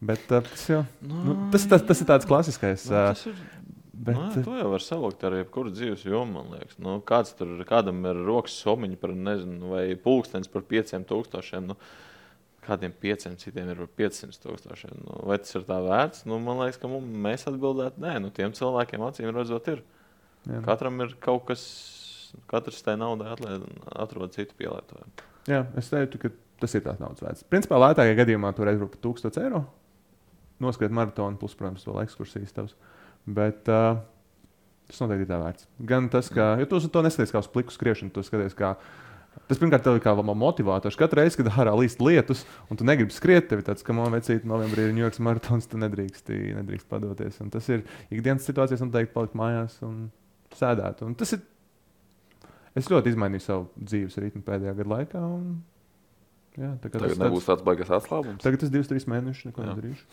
Bet 0.00 0.30
uh, 0.30 0.42
tas, 0.46 0.64
jau, 0.70 0.82
nu, 1.02 1.34
tas, 1.52 1.64
tas, 1.70 1.82
tas 1.88 2.02
ir 2.04 2.08
tāds 2.10 2.28
klasiskais. 2.28 2.86
Nu, 2.88 2.94
Uh, 2.94 3.08
tas 3.12 3.24
ir 3.26 3.38
bet, 3.38 3.78
Bet, 3.98 4.18
nu, 4.36 4.42
to 4.46 4.54
jau 4.54 4.68
var 4.70 4.82
savākt 4.84 5.24
ar 5.26 5.34
jebkuru 5.40 5.72
dzīves 5.74 6.04
jomu, 6.06 6.38
man 6.38 6.52
liekas. 6.54 6.76
Nu, 6.78 7.00
kāds 7.02 7.32
tur, 7.38 7.56
kādam 7.66 8.04
ir 8.06 8.20
rokas 8.28 8.54
somiņi 8.62 8.98
par, 9.00 9.10
nezinu, 9.10 9.72
vai 9.72 9.88
pulkstenis 9.98 10.46
par 10.52 10.62
5000. 10.70 11.64
Nu, 11.66 11.74
kādiem 12.68 12.92
500, 13.02 13.40
citiem 13.42 13.72
ir 13.72 13.80
par 13.80 13.90
500 13.98 14.38
tūkstošiem. 14.44 14.96
Nu, 15.02 15.18
vai 15.26 15.38
tas 15.42 15.54
ir 15.56 15.66
tā 15.66 15.80
vērts? 15.82 16.26
Nu, 16.28 16.38
man 16.44 16.60
liekas, 16.62 16.78
ka 16.78 16.90
mums, 16.92 17.10
mēs 17.26 17.46
atbildētu, 17.50 17.98
nē, 18.04 18.18
nu, 18.22 18.30
tiem 18.34 18.52
cilvēkiem 18.54 19.06
acīm 19.08 19.32
redzot, 19.34 19.70
ir. 19.72 19.82
jā, 20.46 20.60
Katram 20.66 21.00
ir 21.02 21.14
kaut 21.24 21.46
kas, 21.48 21.62
katrs 22.50 22.82
tai 22.84 22.94
naudai 23.00 23.32
atlied, 23.34 23.64
atrod 23.98 24.36
citu 24.36 24.54
pielietojumu. 24.60 25.26
jā, 25.48 25.62
es 25.80 25.88
teiktu, 25.90 26.20
ka 26.22 26.30
tas 26.62 26.74
ir 26.74 26.84
tāds 26.84 27.02
naudas 27.02 27.24
vērts. 27.24 27.46
Principā 27.50 27.80
lētākajā 27.82 28.18
gadījumā 28.22 28.52
tur 28.56 28.70
ir 28.70 28.80
par 28.82 29.00
1000 29.04 29.42
eiro. 29.44 29.64
Noskriet 30.62 30.94
maratonu, 30.94 31.38
plus, 31.38 31.54
protams, 31.58 31.86
vēl 31.86 32.02
ekskursijas 32.02 32.54
tavs. 32.56 32.78
Bet 33.28 33.68
uh, 33.70 34.00
tas 34.88 35.02
noteikti 35.02 35.26
ir 35.26 35.30
tā 35.30 35.38
vērts. 35.42 35.68
Gan 35.90 36.08
tas, 36.12 36.30
ka, 36.32 36.54
jo 36.60 36.68
tu 36.70 36.80
to 36.88 37.04
neskaties 37.04 37.34
kā 37.34 37.42
uz 37.44 37.50
pliku 37.52 37.74
skriešanu, 37.74 38.12
tu 38.14 38.24
skaties 38.26 38.56
kā. 38.58 38.74
Tas 39.46 39.60
pirmkārt 39.60 39.86
ir 39.86 40.00
kā 40.02 40.14
motivators. 40.18 40.96
Katru 40.98 41.20
reizi, 41.20 41.38
kad 41.38 41.52
ārā 41.62 41.74
līst 41.78 42.00
lietus, 42.02 42.42
un 42.72 42.80
tu 42.80 42.86
negribi 42.88 43.14
skriet, 43.14 43.46
tev 43.50 43.62
ir 43.62 43.68
tāds, 43.68 43.84
ka 43.86 43.94
man 43.94 44.10
vecīt, 44.16 44.48
novembrī 44.48 44.88
ir 44.88 44.96
New 44.96 45.04
York 45.04 45.20
maratons, 45.22 45.68
tu 45.70 45.78
nedrīkst, 45.78 46.32
nedrīkst 46.58 46.88
padoties. 46.90 47.38
Un 47.44 47.52
tas 47.54 47.68
ir 47.70 47.84
ikdienas 48.10 48.48
situācijas, 48.48 48.82
un 48.82 48.90
teikt, 48.94 49.14
palikt 49.14 49.38
mājās 49.38 49.78
un 49.86 50.08
sēdēt. 50.58 51.04
Un 51.06 51.14
tas 51.18 51.36
ir. 51.36 51.44
Es 52.76 52.90
ļoti 52.90 53.10
izmainīju 53.10 53.42
savu 53.42 53.68
dzīves 53.78 54.18
ritmu 54.22 54.42
pēdējā 54.46 54.74
gada 54.80 54.92
laikā. 54.92 55.22
Un, 55.22 55.54
jā, 56.58 56.70
kā 56.82 56.90
Tagad 56.90 57.04
tas 57.06 57.20
nebūs 57.22 57.46
tāds 57.48 57.64
baigas 57.66 57.92
atslābums. 57.98 58.42
Tagad 58.42 58.62
tas 58.62 58.72
divus, 58.72 58.90
trīs 58.90 59.06
mēnešus 59.10 59.48
neko 59.48 59.64
Jā. 59.64 59.72
nedarīšu. 59.72 60.04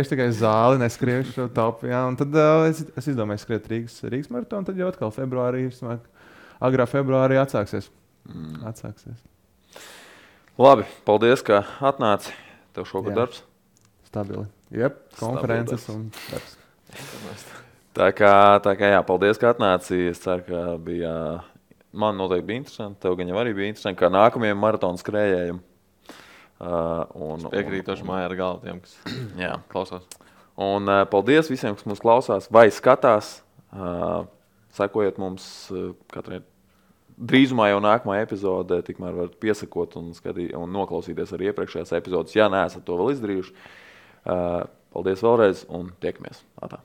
Es 0.00 0.10
tikai 0.12 0.28
zāli 0.36 0.80
neskriešu, 0.80 1.48
tapu. 1.56 1.90
Jā, 1.90 2.02
un 2.08 2.18
tad 2.18 2.34
uh, 2.34 2.64
es, 2.70 2.82
es 2.96 3.10
izdomāju, 3.12 3.42
skriet 3.44 3.68
Rīgas, 3.70 3.98
Rīgas 4.08 4.32
maratonu. 4.32 4.68
Tad 4.68 4.80
jau 4.80 4.88
atkal 4.90 5.14
februārī, 5.14 5.66
vismaz 5.68 6.02
agrā 6.60 6.88
februārī 6.90 7.40
atsāksies. 7.42 7.90
Mm. 8.26 8.62
atsāksies. 8.66 9.20
Labi, 10.58 10.86
paldies, 11.06 11.44
ka 11.44 11.62
atnāci. 11.84 12.32
Tev 12.76 12.88
šogad 12.88 13.12
Jā. 13.12 13.20
darbs. 13.22 13.42
Stabili. 14.08 14.46
Jep, 14.72 15.02
konferences 15.20 15.84
darbs. 15.84 15.92
un 15.92 16.08
darbs. 16.32 16.56
Tā 17.96 18.08
kā, 18.12 18.32
tā 18.64 18.72
kā 18.76 18.90
jā, 18.92 19.02
paldies, 19.08 19.38
ka 19.40 19.52
atnāci. 19.54 20.08
Es 20.10 20.20
ceru, 20.24 20.44
ka 20.48 20.62
bija. 20.82 21.12
Man 21.92 22.18
noteikti 22.18 22.46
bija 22.50 22.62
interesanti. 22.62 23.00
Tev 23.04 23.16
gan 23.18 23.30
jau 23.30 23.38
arī 23.40 23.54
bija 23.56 23.70
interesanti, 23.70 24.00
kā 24.00 24.10
nākamajam 24.12 24.58
maratona 24.60 25.00
skrējējiem. 25.00 25.60
Uh, 26.56 27.02
un, 27.20 27.50
Piekrītoši 27.52 28.06
mājā 28.08 28.30
ar 28.30 28.34
galvu 28.38 28.62
tiem, 28.64 28.78
kas 28.80 28.94
Jā, 29.44 29.58
klausās. 29.72 30.06
Un 30.56 30.88
uh, 30.88 31.02
paldies 31.12 31.50
visiem, 31.52 31.76
kas 31.76 31.84
mūs 31.88 32.00
klausās 32.00 32.48
vai 32.52 32.66
skatās. 32.72 33.38
Uh, 33.76 34.24
sekojiet 34.76 35.20
mums 35.20 35.46
uh, 35.72 35.90
katrai. 36.12 36.40
Drīzumā 37.16 37.70
jau 37.70 37.78
nākamā 37.80 38.18
epizode, 38.20 38.80
tikmēr 38.84 39.14
varat 39.16 39.38
piesakot 39.40 39.94
un, 40.00 40.10
skatī, 40.16 40.50
un 40.56 40.72
noklausīties 40.72 41.32
arī 41.32 41.48
iepriekšējās 41.48 41.94
epizodes, 41.96 42.36
ja 42.36 42.50
neesat 42.52 42.84
to 42.84 42.98
vēl 43.00 43.14
izdarījuši. 43.14 43.56
Uh, 44.26 44.66
paldies 44.92 45.24
vēlreiz 45.24 45.64
un 45.72 45.94
tiekamies! 46.02 46.44
Atā. 46.60 46.82